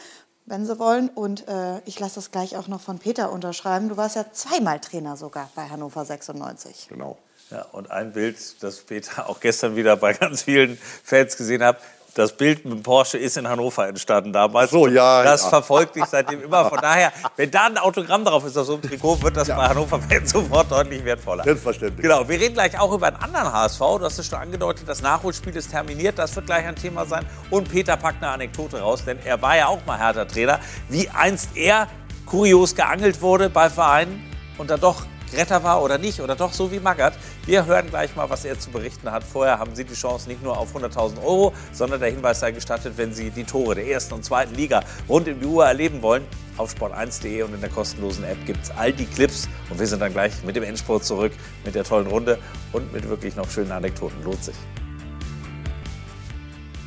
wenn 0.45 0.65
Sie 0.65 0.77
wollen. 0.79 1.09
Und 1.09 1.47
äh, 1.47 1.79
ich 1.85 1.99
lasse 1.99 2.15
das 2.15 2.31
gleich 2.31 2.57
auch 2.57 2.67
noch 2.67 2.81
von 2.81 2.99
Peter 2.99 3.31
unterschreiben. 3.31 3.89
Du 3.89 3.97
warst 3.97 4.15
ja 4.15 4.25
zweimal 4.31 4.79
Trainer 4.79 5.17
sogar 5.17 5.49
bei 5.55 5.67
Hannover 5.69 6.05
96. 6.05 6.87
Genau. 6.89 7.17
Ja, 7.51 7.63
und 7.73 7.91
ein 7.91 8.13
Bild, 8.13 8.37
das 8.61 8.79
Peter 8.81 9.29
auch 9.29 9.39
gestern 9.39 9.75
wieder 9.75 9.97
bei 9.97 10.13
ganz 10.13 10.43
vielen 10.43 10.77
Fans 11.03 11.37
gesehen 11.37 11.63
hat, 11.63 11.77
das 12.15 12.31
Bild 12.31 12.63
mit 12.63 12.73
dem 12.73 12.81
Porsche 12.81 13.17
ist 13.17 13.35
in 13.35 13.47
Hannover 13.47 13.87
entstanden 13.89 14.31
damals. 14.31 14.71
So, 14.71 14.87
ja. 14.87 15.21
Das 15.21 15.43
ja. 15.43 15.49
verfolgt 15.49 15.97
dich 15.97 16.05
seitdem 16.05 16.41
immer. 16.41 16.69
Von 16.69 16.79
daher, 16.81 17.11
wenn 17.35 17.51
da 17.51 17.65
ein 17.65 17.77
Autogramm 17.77 18.23
drauf 18.23 18.45
ist 18.45 18.57
auf 18.57 18.65
so 18.65 18.73
einem 18.73 18.83
Trikot, 18.83 19.21
wird 19.21 19.35
das 19.35 19.49
ja. 19.49 19.57
bei 19.57 19.67
Hannover-Fans 19.67 20.31
sofort 20.31 20.71
deutlich 20.71 21.03
wertvoller. 21.03 21.43
Selbstverständlich. 21.43 22.01
Genau, 22.01 22.27
wir 22.27 22.39
reden 22.39 22.53
gleich 22.53 22.79
auch 22.79 22.93
über 22.93 23.07
einen 23.07 23.17
anderen 23.17 23.51
HSV. 23.51 23.79
Du 23.79 24.01
hast 24.05 24.17
es 24.17 24.27
schon 24.27 24.39
angedeutet, 24.39 24.87
das 24.87 25.01
Nachholspiel 25.01 25.55
ist 25.57 25.71
terminiert. 25.71 26.17
Das 26.17 26.33
wird 26.37 26.45
gleich 26.45 26.65
ein 26.65 26.77
Thema 26.77 27.05
sein. 27.05 27.25
Und 27.49 27.69
Peter 27.69 27.97
packt 27.97 28.23
eine 28.23 28.31
Anekdote 28.31 28.79
raus, 28.79 29.03
denn 29.05 29.19
er 29.25 29.41
war 29.41 29.57
ja 29.57 29.67
auch 29.67 29.85
mal 29.85 29.97
härter 29.97 30.25
Trainer. 30.25 30.61
Wie 30.87 31.09
einst 31.09 31.49
er 31.55 31.89
kurios 32.25 32.75
geangelt 32.75 33.21
wurde 33.21 33.49
bei 33.49 33.69
Vereinen 33.69 34.23
und 34.57 34.69
dann 34.69 34.79
doch 34.79 35.05
Retter 35.33 35.63
war 35.63 35.81
oder 35.81 35.97
nicht 35.97 36.21
oder 36.21 36.35
doch 36.35 36.53
so 36.53 36.71
wie 36.71 36.79
Magath. 36.79 37.13
Wir 37.45 37.65
hören 37.65 37.89
gleich 37.89 38.15
mal, 38.15 38.29
was 38.29 38.45
er 38.45 38.59
zu 38.59 38.69
berichten 38.69 39.11
hat. 39.11 39.23
Vorher 39.23 39.59
haben 39.59 39.75
Sie 39.75 39.83
die 39.83 39.93
Chance 39.93 40.27
nicht 40.27 40.43
nur 40.43 40.57
auf 40.57 40.75
100.000 40.75 41.23
Euro, 41.23 41.53
sondern 41.71 41.99
der 41.99 42.09
Hinweis 42.09 42.39
sei 42.39 42.51
gestattet, 42.51 42.93
wenn 42.97 43.13
Sie 43.13 43.29
die 43.29 43.43
Tore 43.43 43.75
der 43.75 43.87
ersten 43.87 44.13
und 44.13 44.25
zweiten 44.25 44.55
Liga 44.55 44.83
rund 45.09 45.27
um 45.27 45.39
die 45.39 45.45
Uhr 45.45 45.65
erleben 45.65 46.01
wollen. 46.01 46.23
Auf 46.57 46.73
sport1.de 46.73 47.43
und 47.43 47.53
in 47.53 47.59
der 47.59 47.69
kostenlosen 47.69 48.23
App 48.23 48.37
gibt 48.45 48.63
es 48.63 48.71
all 48.71 48.93
die 48.93 49.05
Clips. 49.05 49.49
Und 49.69 49.79
wir 49.79 49.87
sind 49.87 50.01
dann 50.01 50.13
gleich 50.13 50.31
mit 50.43 50.55
dem 50.55 50.63
Endspurt 50.63 51.03
zurück, 51.03 51.33
mit 51.65 51.75
der 51.75 51.83
tollen 51.83 52.07
Runde 52.07 52.37
und 52.71 52.93
mit 52.93 53.07
wirklich 53.09 53.35
noch 53.35 53.49
schönen 53.49 53.71
Anekdoten. 53.71 54.23
Lohnt 54.23 54.43
sich. 54.43 54.55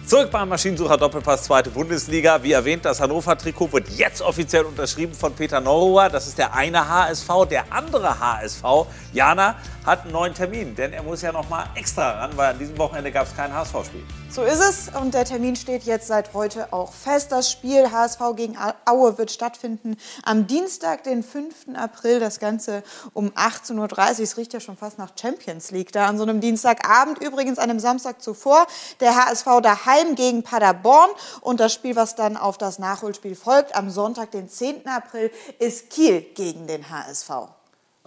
Zurück 0.09 0.31
beim 0.31 0.49
Maschinensucher 0.49 0.97
Doppelpass 0.97 1.43
zweite 1.43 1.69
Bundesliga. 1.69 2.43
Wie 2.43 2.53
erwähnt, 2.53 2.83
das 2.87 2.99
Hannover-Trikot 2.99 3.71
wird 3.75 3.91
jetzt 3.91 4.23
offiziell 4.23 4.65
unterschrieben 4.65 5.13
von 5.13 5.35
Peter 5.35 5.61
Neuruhr. 5.61 6.09
Das 6.09 6.27
ist 6.27 6.39
der 6.39 6.55
eine 6.55 6.89
HSV. 6.89 7.29
Der 7.51 7.71
andere 7.71 8.19
HSV, 8.19 8.63
Jana, 9.13 9.57
hat 9.85 10.05
einen 10.05 10.13
neuen 10.13 10.33
Termin, 10.33 10.75
denn 10.75 10.95
er 10.95 11.03
muss 11.03 11.21
ja 11.21 11.31
noch 11.31 11.51
mal 11.51 11.67
extra 11.75 12.21
ran, 12.21 12.31
weil 12.37 12.53
an 12.53 12.59
diesem 12.59 12.79
Wochenende 12.79 13.13
gab 13.13 13.27
es 13.27 13.37
kein 13.37 13.53
HSV-Spiel. 13.53 14.03
So 14.31 14.43
ist 14.43 14.61
es 14.61 14.91
und 14.95 15.15
der 15.15 15.25
Termin 15.25 15.57
steht 15.57 15.85
jetzt 15.85 16.07
seit 16.07 16.35
heute 16.35 16.71
auch 16.73 16.93
fest. 16.93 17.33
Das 17.33 17.51
Spiel 17.51 17.91
HSV 17.91 18.21
gegen 18.37 18.59
Aue 18.85 19.17
wird 19.17 19.31
stattfinden 19.31 19.97
am 20.23 20.47
Dienstag, 20.47 21.03
den 21.05 21.23
5. 21.23 21.75
April. 21.75 22.21
Das 22.21 22.39
Ganze 22.39 22.83
um 23.15 23.31
18.30 23.31 23.79
Uhr. 23.79 24.21
Es 24.21 24.37
riecht 24.37 24.53
ja 24.53 24.61
schon 24.61 24.77
fast 24.77 24.99
nach 24.99 25.13
Champions 25.19 25.71
League 25.71 25.93
da 25.93 26.07
an 26.07 26.19
so 26.19 26.25
einem 26.25 26.41
Dienstagabend. 26.41 27.19
Übrigens 27.25 27.59
an 27.59 27.71
einem 27.71 27.81
Samstag 27.81 28.21
zuvor 28.21 28.67
der 29.01 29.17
HSV 29.17 29.47
daheim 29.63 30.15
gegen 30.15 30.43
Paderborn 30.43 31.11
und 31.41 31.59
das 31.59 31.73
Spiel, 31.73 31.97
was 31.97 32.15
dann 32.15 32.37
auf 32.37 32.59
das 32.59 32.79
Nachholspiel 32.79 33.35
folgt, 33.35 33.75
am 33.75 33.89
Sonntag, 33.89 34.31
den 34.33 34.51
10. 34.51 34.87
April, 34.87 35.31
ist 35.59 35.89
Kiel 35.89 36.21
gegen 36.21 36.67
den 36.67 36.91
HSV. 36.91 37.31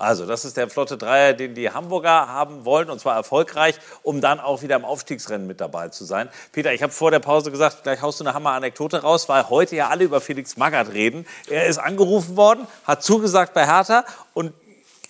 Also, 0.01 0.25
das 0.25 0.45
ist 0.45 0.57
der 0.57 0.67
flotte 0.67 0.97
Dreier, 0.97 1.33
den 1.33 1.53
die 1.53 1.69
Hamburger 1.69 2.27
haben 2.27 2.65
wollen, 2.65 2.89
und 2.89 2.99
zwar 2.99 3.15
erfolgreich, 3.15 3.75
um 4.01 4.19
dann 4.19 4.39
auch 4.39 4.63
wieder 4.63 4.75
im 4.75 4.83
Aufstiegsrennen 4.83 5.45
mit 5.45 5.61
dabei 5.61 5.89
zu 5.89 6.05
sein. 6.05 6.27
Peter, 6.51 6.73
ich 6.73 6.81
habe 6.81 6.91
vor 6.91 7.11
der 7.11 7.19
Pause 7.19 7.51
gesagt, 7.51 7.83
gleich 7.83 8.01
haust 8.01 8.19
du 8.19 8.23
eine 8.23 8.33
Hammer-Anekdote 8.33 9.03
raus, 9.03 9.29
weil 9.29 9.47
heute 9.49 9.75
ja 9.75 9.89
alle 9.89 10.03
über 10.03 10.19
Felix 10.19 10.57
Magath 10.57 10.91
reden. 10.93 11.27
Er 11.47 11.67
ist 11.67 11.77
angerufen 11.77 12.35
worden, 12.35 12.65
hat 12.83 13.03
zugesagt 13.03 13.53
bei 13.53 13.67
Hertha 13.67 14.03
und 14.33 14.53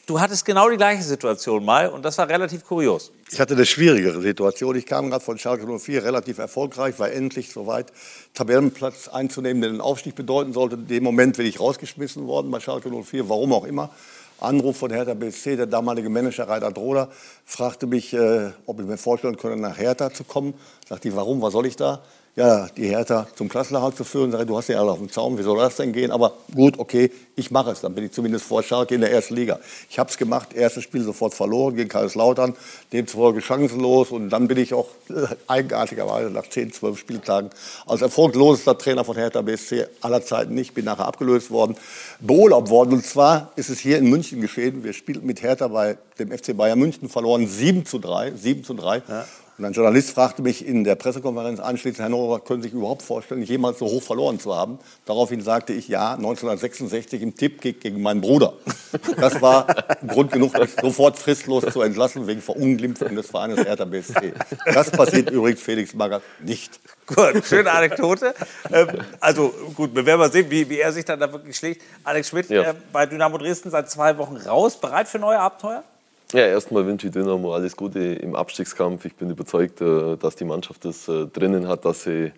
du 0.07 0.19
hattest 0.19 0.43
genau 0.43 0.69
die 0.69 0.75
gleiche 0.75 1.03
Situation 1.03 1.63
mal 1.63 1.87
und 1.87 2.03
das 2.03 2.17
war 2.17 2.27
relativ 2.27 2.65
kurios. 2.65 3.13
Ich 3.31 3.39
hatte 3.39 3.53
eine 3.53 3.65
schwierigere 3.65 4.21
Situation. 4.21 4.75
Ich 4.75 4.85
kam 4.85 5.09
gerade 5.09 5.23
von 5.23 5.37
Schalke 5.37 5.65
04, 5.65 6.03
relativ 6.03 6.37
erfolgreich, 6.37 6.99
war 6.99 7.09
endlich 7.09 7.49
soweit, 7.49 7.93
Tabellenplatz 8.33 9.07
einzunehmen, 9.07 9.61
der 9.61 9.71
den 9.71 9.79
Aufstieg 9.79 10.15
bedeuten 10.15 10.51
sollte. 10.51 10.75
In 10.75 10.87
dem 10.87 11.03
Moment 11.05 11.37
bin 11.37 11.45
ich 11.45 11.61
rausgeschmissen 11.61 12.27
worden 12.27 12.51
bei 12.51 12.59
Schalke 12.59 12.89
04, 12.89 13.29
warum 13.29 13.53
auch 13.53 13.63
immer. 13.63 13.89
Anruf 14.41 14.77
von 14.77 14.91
Hertha 14.91 15.13
BSC, 15.13 15.55
der 15.55 15.67
damalige 15.67 16.09
Manager 16.09 16.47
Reiter 16.47 16.71
Droder, 16.71 17.09
fragte 17.45 17.85
mich, 17.85 18.13
äh, 18.13 18.49
ob 18.65 18.79
ich 18.79 18.85
mir 18.85 18.97
vorstellen 18.97 19.37
könne, 19.37 19.57
nach 19.57 19.77
Hertha 19.77 20.11
zu 20.11 20.23
kommen. 20.23 20.55
Sagte 20.89 21.09
ich, 21.09 21.15
warum, 21.15 21.41
was 21.41 21.53
soll 21.53 21.67
ich 21.67 21.75
da? 21.75 22.01
Ja, 22.35 22.67
die 22.77 22.87
Hertha 22.87 23.27
zum 23.35 23.49
Klassenerhalt 23.49 23.97
zu 23.97 24.05
führen. 24.05 24.31
Sage, 24.31 24.45
du 24.45 24.57
hast 24.57 24.69
ja 24.69 24.79
alle 24.79 24.91
auf 24.91 24.99
dem 24.99 25.11
Zaun, 25.11 25.37
wie 25.37 25.43
soll 25.43 25.57
das 25.57 25.75
denn 25.75 25.91
gehen? 25.91 26.11
Aber 26.11 26.33
gut, 26.55 26.79
okay, 26.79 27.11
ich 27.35 27.51
mache 27.51 27.71
es. 27.71 27.81
Dann 27.81 27.93
bin 27.93 28.05
ich 28.05 28.13
zumindest 28.13 28.45
vor 28.45 28.63
Schalke 28.63 28.95
in 28.95 29.01
der 29.01 29.11
ersten 29.11 29.35
Liga. 29.35 29.59
Ich 29.89 29.99
habe 29.99 30.09
es 30.09 30.17
gemacht, 30.17 30.53
erstes 30.53 30.83
Spiel 30.83 31.03
sofort 31.03 31.33
verloren 31.33 31.75
gegen 31.75 31.89
Kaiserslautern, 31.89 32.55
demzufolge 32.93 33.41
chancenlos. 33.41 34.11
Und 34.11 34.29
dann 34.29 34.47
bin 34.47 34.57
ich 34.57 34.73
auch 34.73 34.87
äh, 35.09 35.27
eigenartigerweise 35.47 36.29
nach 36.29 36.47
10, 36.47 36.71
12 36.71 36.97
Spieltagen 36.97 37.49
als 37.85 38.01
erfolglosester 38.01 38.77
Trainer 38.77 39.03
von 39.03 39.17
Hertha 39.17 39.41
BSC 39.41 39.87
aller 39.99 40.23
Zeiten 40.23 40.53
nicht, 40.53 40.73
bin 40.73 40.85
nachher 40.85 41.07
abgelöst 41.07 41.51
worden, 41.51 41.75
beurlaubt 42.21 42.69
worden. 42.69 42.93
Und 42.93 43.05
zwar 43.05 43.51
ist 43.57 43.69
es 43.69 43.79
hier 43.79 43.97
in 43.97 44.09
München 44.09 44.39
geschehen. 44.39 44.85
Wir 44.85 44.93
spielten 44.93 45.25
mit 45.25 45.41
Hertha 45.41 45.67
bei 45.67 45.97
dem 46.17 46.31
FC 46.31 46.55
Bayern 46.55 46.79
München, 46.79 47.09
verloren 47.09 47.45
7 47.45 47.85
zu 47.85 47.99
3. 47.99 48.33
7 48.37 48.63
zu 48.63 48.73
3. 48.73 49.03
Ja. 49.07 49.25
Und 49.61 49.67
ein 49.67 49.73
Journalist 49.73 50.09
fragte 50.09 50.41
mich 50.41 50.65
in 50.65 50.83
der 50.83 50.95
Pressekonferenz 50.95 51.59
anschließend, 51.59 51.99
Herr 51.99 52.09
Neurer, 52.09 52.39
können 52.39 52.63
Sie 52.63 52.69
sich 52.69 52.75
überhaupt 52.75 53.03
vorstellen, 53.03 53.43
jemals 53.43 53.77
so 53.77 53.85
hoch 53.85 54.01
verloren 54.01 54.39
zu 54.39 54.55
haben? 54.55 54.79
Daraufhin 55.05 55.41
sagte 55.41 55.71
ich, 55.71 55.87
ja, 55.87 56.15
1966 56.15 57.21
im 57.21 57.35
Tippkick 57.35 57.79
gegen 57.79 58.01
meinen 58.01 58.21
Bruder. 58.21 58.53
Das 59.17 59.39
war 59.39 59.67
Grund 60.07 60.31
genug, 60.31 60.57
mich 60.57 60.71
sofort 60.81 61.19
fristlos 61.19 61.63
zu 61.71 61.83
entlassen 61.83 62.25
wegen 62.25 62.41
Verunglimpfung 62.41 63.15
des 63.15 63.27
Vereines 63.27 63.63
Hertha 63.63 63.85
BSC. 63.85 64.33
Das 64.65 64.89
passiert 64.89 65.29
übrigens 65.29 65.61
Felix 65.61 65.93
Magath 65.93 66.23
nicht. 66.39 66.79
Gut, 67.05 67.45
schöne 67.45 67.71
Anekdote. 67.71 68.33
ähm, 68.73 68.87
also 69.19 69.53
gut, 69.75 69.93
wir 69.93 70.03
werden 70.07 70.21
mal 70.21 70.31
sehen, 70.31 70.49
wie, 70.49 70.67
wie, 70.71 70.79
er 70.79 70.91
sich 70.91 71.05
dann 71.05 71.19
da 71.19 71.31
wirklich 71.31 71.55
schlägt. 71.55 71.83
Alex 72.03 72.29
Schmidt 72.29 72.49
ja. 72.49 72.63
äh, 72.63 72.73
bei 72.91 73.05
Dynamo 73.05 73.37
Dresden 73.37 73.69
seit 73.69 73.91
zwei 73.91 74.17
Wochen 74.17 74.37
raus, 74.37 74.81
bereit 74.81 75.07
für 75.07 75.19
neue 75.19 75.37
Abenteuer? 75.37 75.83
Ja, 76.33 76.45
erstmal 76.45 76.85
wünsche 76.85 77.07
ich 77.07 77.13
Dynamo 77.13 77.53
alles 77.53 77.75
Gute 77.75 77.99
im 77.99 78.35
Abstiegskampf. 78.35 79.03
Ich 79.05 79.15
bin 79.15 79.29
überzeugt, 79.29 79.81
äh, 79.81 80.15
dass 80.15 80.35
die 80.37 80.45
Mannschaft 80.45 80.85
das 80.85 81.07
äh, 81.09 81.25
drinnen 81.27 81.67
hat, 81.67 81.83
dass 81.83 82.03
sie 82.03 82.31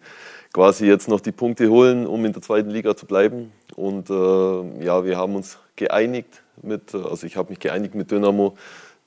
quasi 0.51 0.87
jetzt 0.87 1.07
noch 1.07 1.19
die 1.19 1.31
Punkte 1.31 1.69
holen, 1.69 2.07
um 2.07 2.25
in 2.25 2.33
der 2.33 2.41
zweiten 2.41 2.71
Liga 2.71 2.95
zu 2.95 3.05
bleiben. 3.05 3.51
Und 3.75 4.09
äh, 4.09 4.83
ja, 4.83 5.05
wir 5.05 5.17
haben 5.17 5.35
uns 5.35 5.59
geeinigt 5.75 6.41
mit, 6.61 6.95
also 6.95 7.27
ich 7.27 7.37
habe 7.37 7.49
mich 7.49 7.59
geeinigt 7.59 7.93
mit 7.93 8.09
Dynamo, 8.09 8.55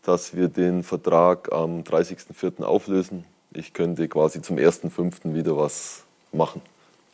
dass 0.05 0.37
wir 0.37 0.49
den 0.49 0.85
Vertrag 0.85 1.53
am 1.53 1.81
30.04. 1.83 2.63
auflösen. 2.63 3.25
Ich 3.53 3.73
könnte 3.73 4.07
quasi 4.09 4.41
zum 4.41 4.57
1.05. 4.57 5.35
wieder 5.35 5.57
was 5.57 6.05
machen. 6.33 6.63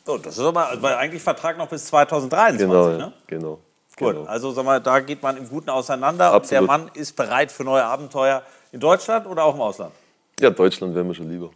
Oh, 0.07 0.18
das 0.18 0.37
ist 0.37 0.45
aber 0.45 0.68
weil 0.81 0.95
eigentlich 0.97 1.23
Vertrag 1.23 1.57
noch 1.57 1.68
bis 1.68 1.87
2023, 1.87 2.66
Genau, 2.66 2.89
ne? 2.89 3.12
genau. 3.27 3.59
Gut, 3.97 4.14
genau. 4.14 4.26
also 4.26 4.53
sag 4.53 4.64
mal, 4.64 4.80
da 4.80 5.01
geht 5.01 5.22
man 5.22 5.36
im 5.36 5.49
Guten 5.49 5.70
auseinander. 5.70 6.34
Und 6.34 6.51
der 6.51 6.61
Absolut. 6.61 6.66
Mann 6.66 6.90
ist 6.95 7.14
bereit 7.14 7.53
für 7.53 7.64
neue 7.64 7.84
Abenteuer 7.84 8.43
in 8.72 8.80
Deutschland 8.80 9.26
oder 9.26 9.45
auch 9.45 9.55
im 9.55 9.61
Ausland. 9.61 9.93
Ja, 10.40 10.51
Deutschland 10.51 10.95
wäre 10.95 11.05
mir 11.05 11.14
schon 11.14 11.28
lieber. 11.28 11.51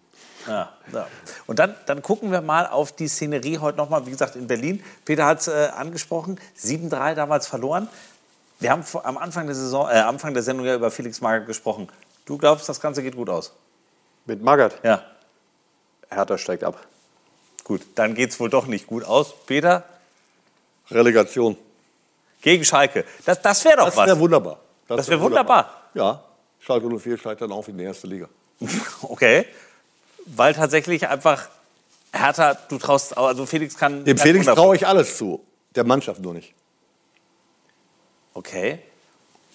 Ja, 0.47 0.70
ja. 0.93 1.07
Und 1.47 1.59
dann, 1.59 1.74
dann 1.87 2.03
gucken 2.03 2.30
wir 2.30 2.41
mal 2.41 2.66
auf 2.66 2.93
die 2.93 3.09
Szenerie 3.09 3.59
heute 3.59 3.78
nochmal, 3.78 4.07
wie 4.07 4.11
gesagt, 4.11 4.37
in 4.37 4.47
Berlin. 4.47 4.82
Peter 5.05 5.26
hat 5.26 5.41
es 5.41 5.49
äh, 5.49 5.70
angesprochen, 5.74 6.39
7-3 6.59 7.14
damals 7.14 7.47
verloren. 7.47 7.89
Wir 8.61 8.70
haben 8.70 8.84
am 9.03 9.18
Anfang 9.18 9.47
der, 9.47 9.55
Saison, 9.55 9.89
äh, 9.89 9.95
Anfang 9.95 10.34
der 10.34 10.43
Sendung 10.43 10.66
ja 10.66 10.74
über 10.74 10.91
Felix 10.91 11.20
Magath 11.20 11.47
gesprochen. 11.47 11.89
Du 12.26 12.39
glaubst, 12.39 12.68
das 12.68 12.80
Ganze 12.80 13.03
geht 13.03 13.16
gut 13.16 13.28
aus? 13.28 13.53
Mit 14.24 14.43
Magath? 14.43 14.78
Ja. 14.82 15.03
Hertha 16.09 16.39
steigt 16.39 16.64
ab. 16.64 16.78
Gut, 17.64 17.82
dann 17.97 18.14
geht 18.14 18.30
es 18.30 18.39
wohl 18.39 18.51
doch 18.51 18.66
nicht 18.66 18.87
gut 18.87 19.05
aus. 19.05 19.34
Peter? 19.47 19.84
Relegation. 20.91 21.57
Gegen 22.43 22.64
Schalke. 22.64 23.05
Das, 23.24 23.41
das 23.43 23.64
wäre 23.64 23.78
doch 23.78 23.87
Das 23.87 23.97
was. 23.97 24.07
wäre 24.07 24.18
wunderbar. 24.18 24.59
Das 24.89 25.09
wär 25.09 25.20
wunderbar. 25.20 25.70
Ja, 25.95 26.22
Schalke 26.61 26.87
04 26.99 27.18
steigt 27.18 27.41
dann 27.41 27.53
auf 27.53 27.68
in 27.68 27.78
die 27.78 27.84
erste 27.84 28.07
Liga. 28.07 28.28
Okay. 29.03 29.47
Weil 30.26 30.55
tatsächlich 30.55 31.07
einfach 31.09 31.49
Hertha, 32.12 32.55
du 32.68 32.78
traust, 32.78 33.16
also 33.16 33.47
Felix 33.47 33.76
kann. 33.76 34.05
Dem 34.05 34.18
Felix 34.18 34.45
wunderbar- 34.47 34.64
traue 34.64 34.76
ich 34.76 34.87
alles 34.87 35.16
zu, 35.16 35.45
der 35.74 35.84
Mannschaft 35.84 36.20
nur 36.20 36.34
nicht. 36.34 36.53
Okay. 38.34 38.80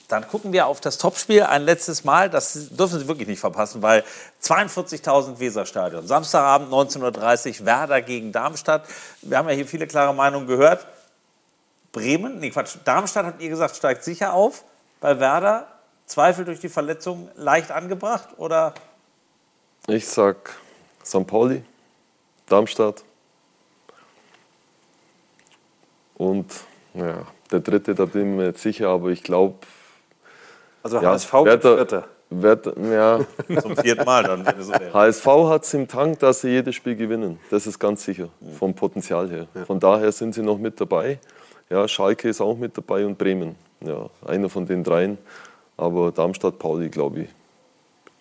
Dann 0.08 0.28
gucken 0.28 0.52
wir 0.52 0.68
auf 0.68 0.82
das 0.82 0.98
Topspiel 0.98 1.44
ein 1.44 1.64
letztes 1.64 2.04
Mal. 2.04 2.30
Das 2.30 2.70
dürfen 2.70 3.00
Sie 3.00 3.08
wirklich 3.08 3.28
nicht 3.30 3.40
verpassen, 3.40 3.82
weil 3.82 4.04
42.000 4.44 5.40
Weserstadion. 5.40 6.06
Samstagabend 6.06 6.70
19.30 6.72 7.62
Uhr 7.62 7.66
Werder 7.66 8.02
gegen 8.02 8.34
Darmstadt. 8.34 8.84
Wir 9.22 9.38
haben 9.38 9.48
ja 9.48 9.56
hier 9.56 9.66
viele 9.68 9.88
klare 9.88 10.14
Meinungen 10.14 10.48
gehört. 10.48 10.86
Bremen, 11.92 12.40
nee 12.40 12.50
Quatsch, 12.50 12.78
Darmstadt 12.86 13.26
habt 13.26 13.42
ihr 13.42 13.50
gesagt, 13.50 13.76
steigt 13.76 14.04
sicher 14.04 14.34
auf. 14.34 14.64
Bei 15.00 15.20
Werder 15.20 15.68
Zweifel 16.06 16.46
durch 16.46 16.60
die 16.60 16.70
Verletzung 16.70 17.30
leicht 17.36 17.72
angebracht 17.72 18.30
oder? 18.38 18.74
Ich 19.88 20.08
sag 20.08 20.58
St. 21.06 21.26
Pauli, 21.26 21.64
Darmstadt 22.48 23.04
und 26.16 26.52
ja, 26.94 27.26
der 27.52 27.60
dritte, 27.62 27.96
da 27.96 28.06
bin 28.06 28.32
ich 28.32 28.38
mir 28.38 28.46
jetzt 28.48 28.62
sicher, 28.62 28.90
aber 28.90 29.10
ich 29.10 29.24
glaube. 29.24 29.56
Also 30.84 31.02
HSV 31.02 31.34
wird 31.34 31.62
Vierter. 31.62 32.08
Werder, 32.30 32.74
ja. 32.80 33.20
Zum 33.62 33.76
vierten 33.76 34.06
Mal 34.06 34.24
dann, 34.24 34.46
wenn 34.46 34.60
es 34.60 34.68
so 34.68 34.74
wäre. 34.74 34.94
HSV 34.94 35.26
hat 35.50 35.64
es 35.64 35.74
im 35.74 35.88
Tank, 35.88 36.20
dass 36.20 36.42
sie 36.42 36.50
jedes 36.50 36.76
Spiel 36.76 36.96
gewinnen. 36.96 37.40
Das 37.50 37.68
ist 37.68 37.78
ganz 37.78 38.04
sicher, 38.04 38.30
vom 38.58 38.74
Potenzial 38.74 39.30
her. 39.30 39.48
Von 39.66 39.80
daher 39.80 40.12
sind 40.12 40.34
sie 40.34 40.42
noch 40.42 40.58
mit 40.58 40.80
dabei. 40.80 41.20
Ja, 41.72 41.88
Schalke 41.88 42.28
ist 42.28 42.42
auch 42.42 42.58
mit 42.58 42.78
dabei 42.78 43.06
und 43.06 43.18
Bremen. 43.18 43.56
Ja, 43.80 44.10
einer 44.28 44.50
von 44.50 44.66
den 44.66 44.84
dreien. 44.84 45.18
Aber 45.78 46.12
Darmstadt, 46.12 46.60
Pauli, 46.60 46.90
glaube 46.90 47.22
ich, 47.22 47.30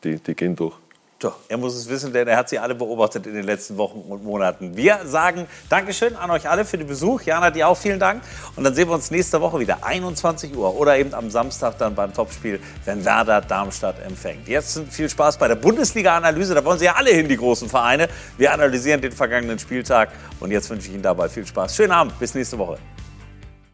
die, 0.04 0.20
die 0.20 0.34
gehen 0.36 0.54
durch. 0.54 0.76
Doch, 1.18 1.34
er 1.48 1.58
muss 1.58 1.74
es 1.74 1.88
wissen, 1.88 2.12
denn 2.12 2.28
er 2.28 2.36
hat 2.36 2.48
sie 2.48 2.60
alle 2.60 2.76
beobachtet 2.76 3.26
in 3.26 3.34
den 3.34 3.42
letzten 3.42 3.76
Wochen 3.76 3.98
und 4.08 4.22
Monaten. 4.22 4.76
Wir 4.76 5.00
sagen 5.04 5.48
Dankeschön 5.68 6.14
an 6.14 6.30
euch 6.30 6.48
alle 6.48 6.64
für 6.64 6.78
den 6.78 6.86
Besuch. 6.86 7.22
Jana, 7.22 7.50
dir 7.50 7.66
auch 7.66 7.76
vielen 7.76 7.98
Dank. 7.98 8.22
Und 8.54 8.62
dann 8.62 8.72
sehen 8.72 8.88
wir 8.88 8.94
uns 8.94 9.10
nächste 9.10 9.40
Woche 9.40 9.58
wieder, 9.58 9.78
21 9.82 10.56
Uhr 10.56 10.76
oder 10.76 10.96
eben 10.96 11.12
am 11.12 11.28
Samstag 11.28 11.76
dann 11.76 11.96
beim 11.96 12.14
Topspiel, 12.14 12.60
wenn 12.84 13.04
Werder 13.04 13.40
Darmstadt 13.40 13.96
empfängt. 14.06 14.46
Jetzt 14.46 14.80
viel 14.90 15.10
Spaß 15.10 15.38
bei 15.38 15.48
der 15.48 15.56
Bundesliga-Analyse. 15.56 16.54
Da 16.54 16.64
wollen 16.64 16.78
Sie 16.78 16.84
ja 16.84 16.94
alle 16.94 17.10
hin, 17.10 17.28
die 17.28 17.36
großen 17.36 17.68
Vereine. 17.68 18.08
Wir 18.38 18.52
analysieren 18.52 19.00
den 19.00 19.12
vergangenen 19.12 19.58
Spieltag. 19.58 20.10
Und 20.38 20.52
jetzt 20.52 20.70
wünsche 20.70 20.86
ich 20.86 20.94
Ihnen 20.94 21.02
dabei 21.02 21.28
viel 21.28 21.44
Spaß. 21.44 21.74
Schönen 21.74 21.92
Abend, 21.92 22.16
bis 22.20 22.32
nächste 22.32 22.56
Woche. 22.56 22.78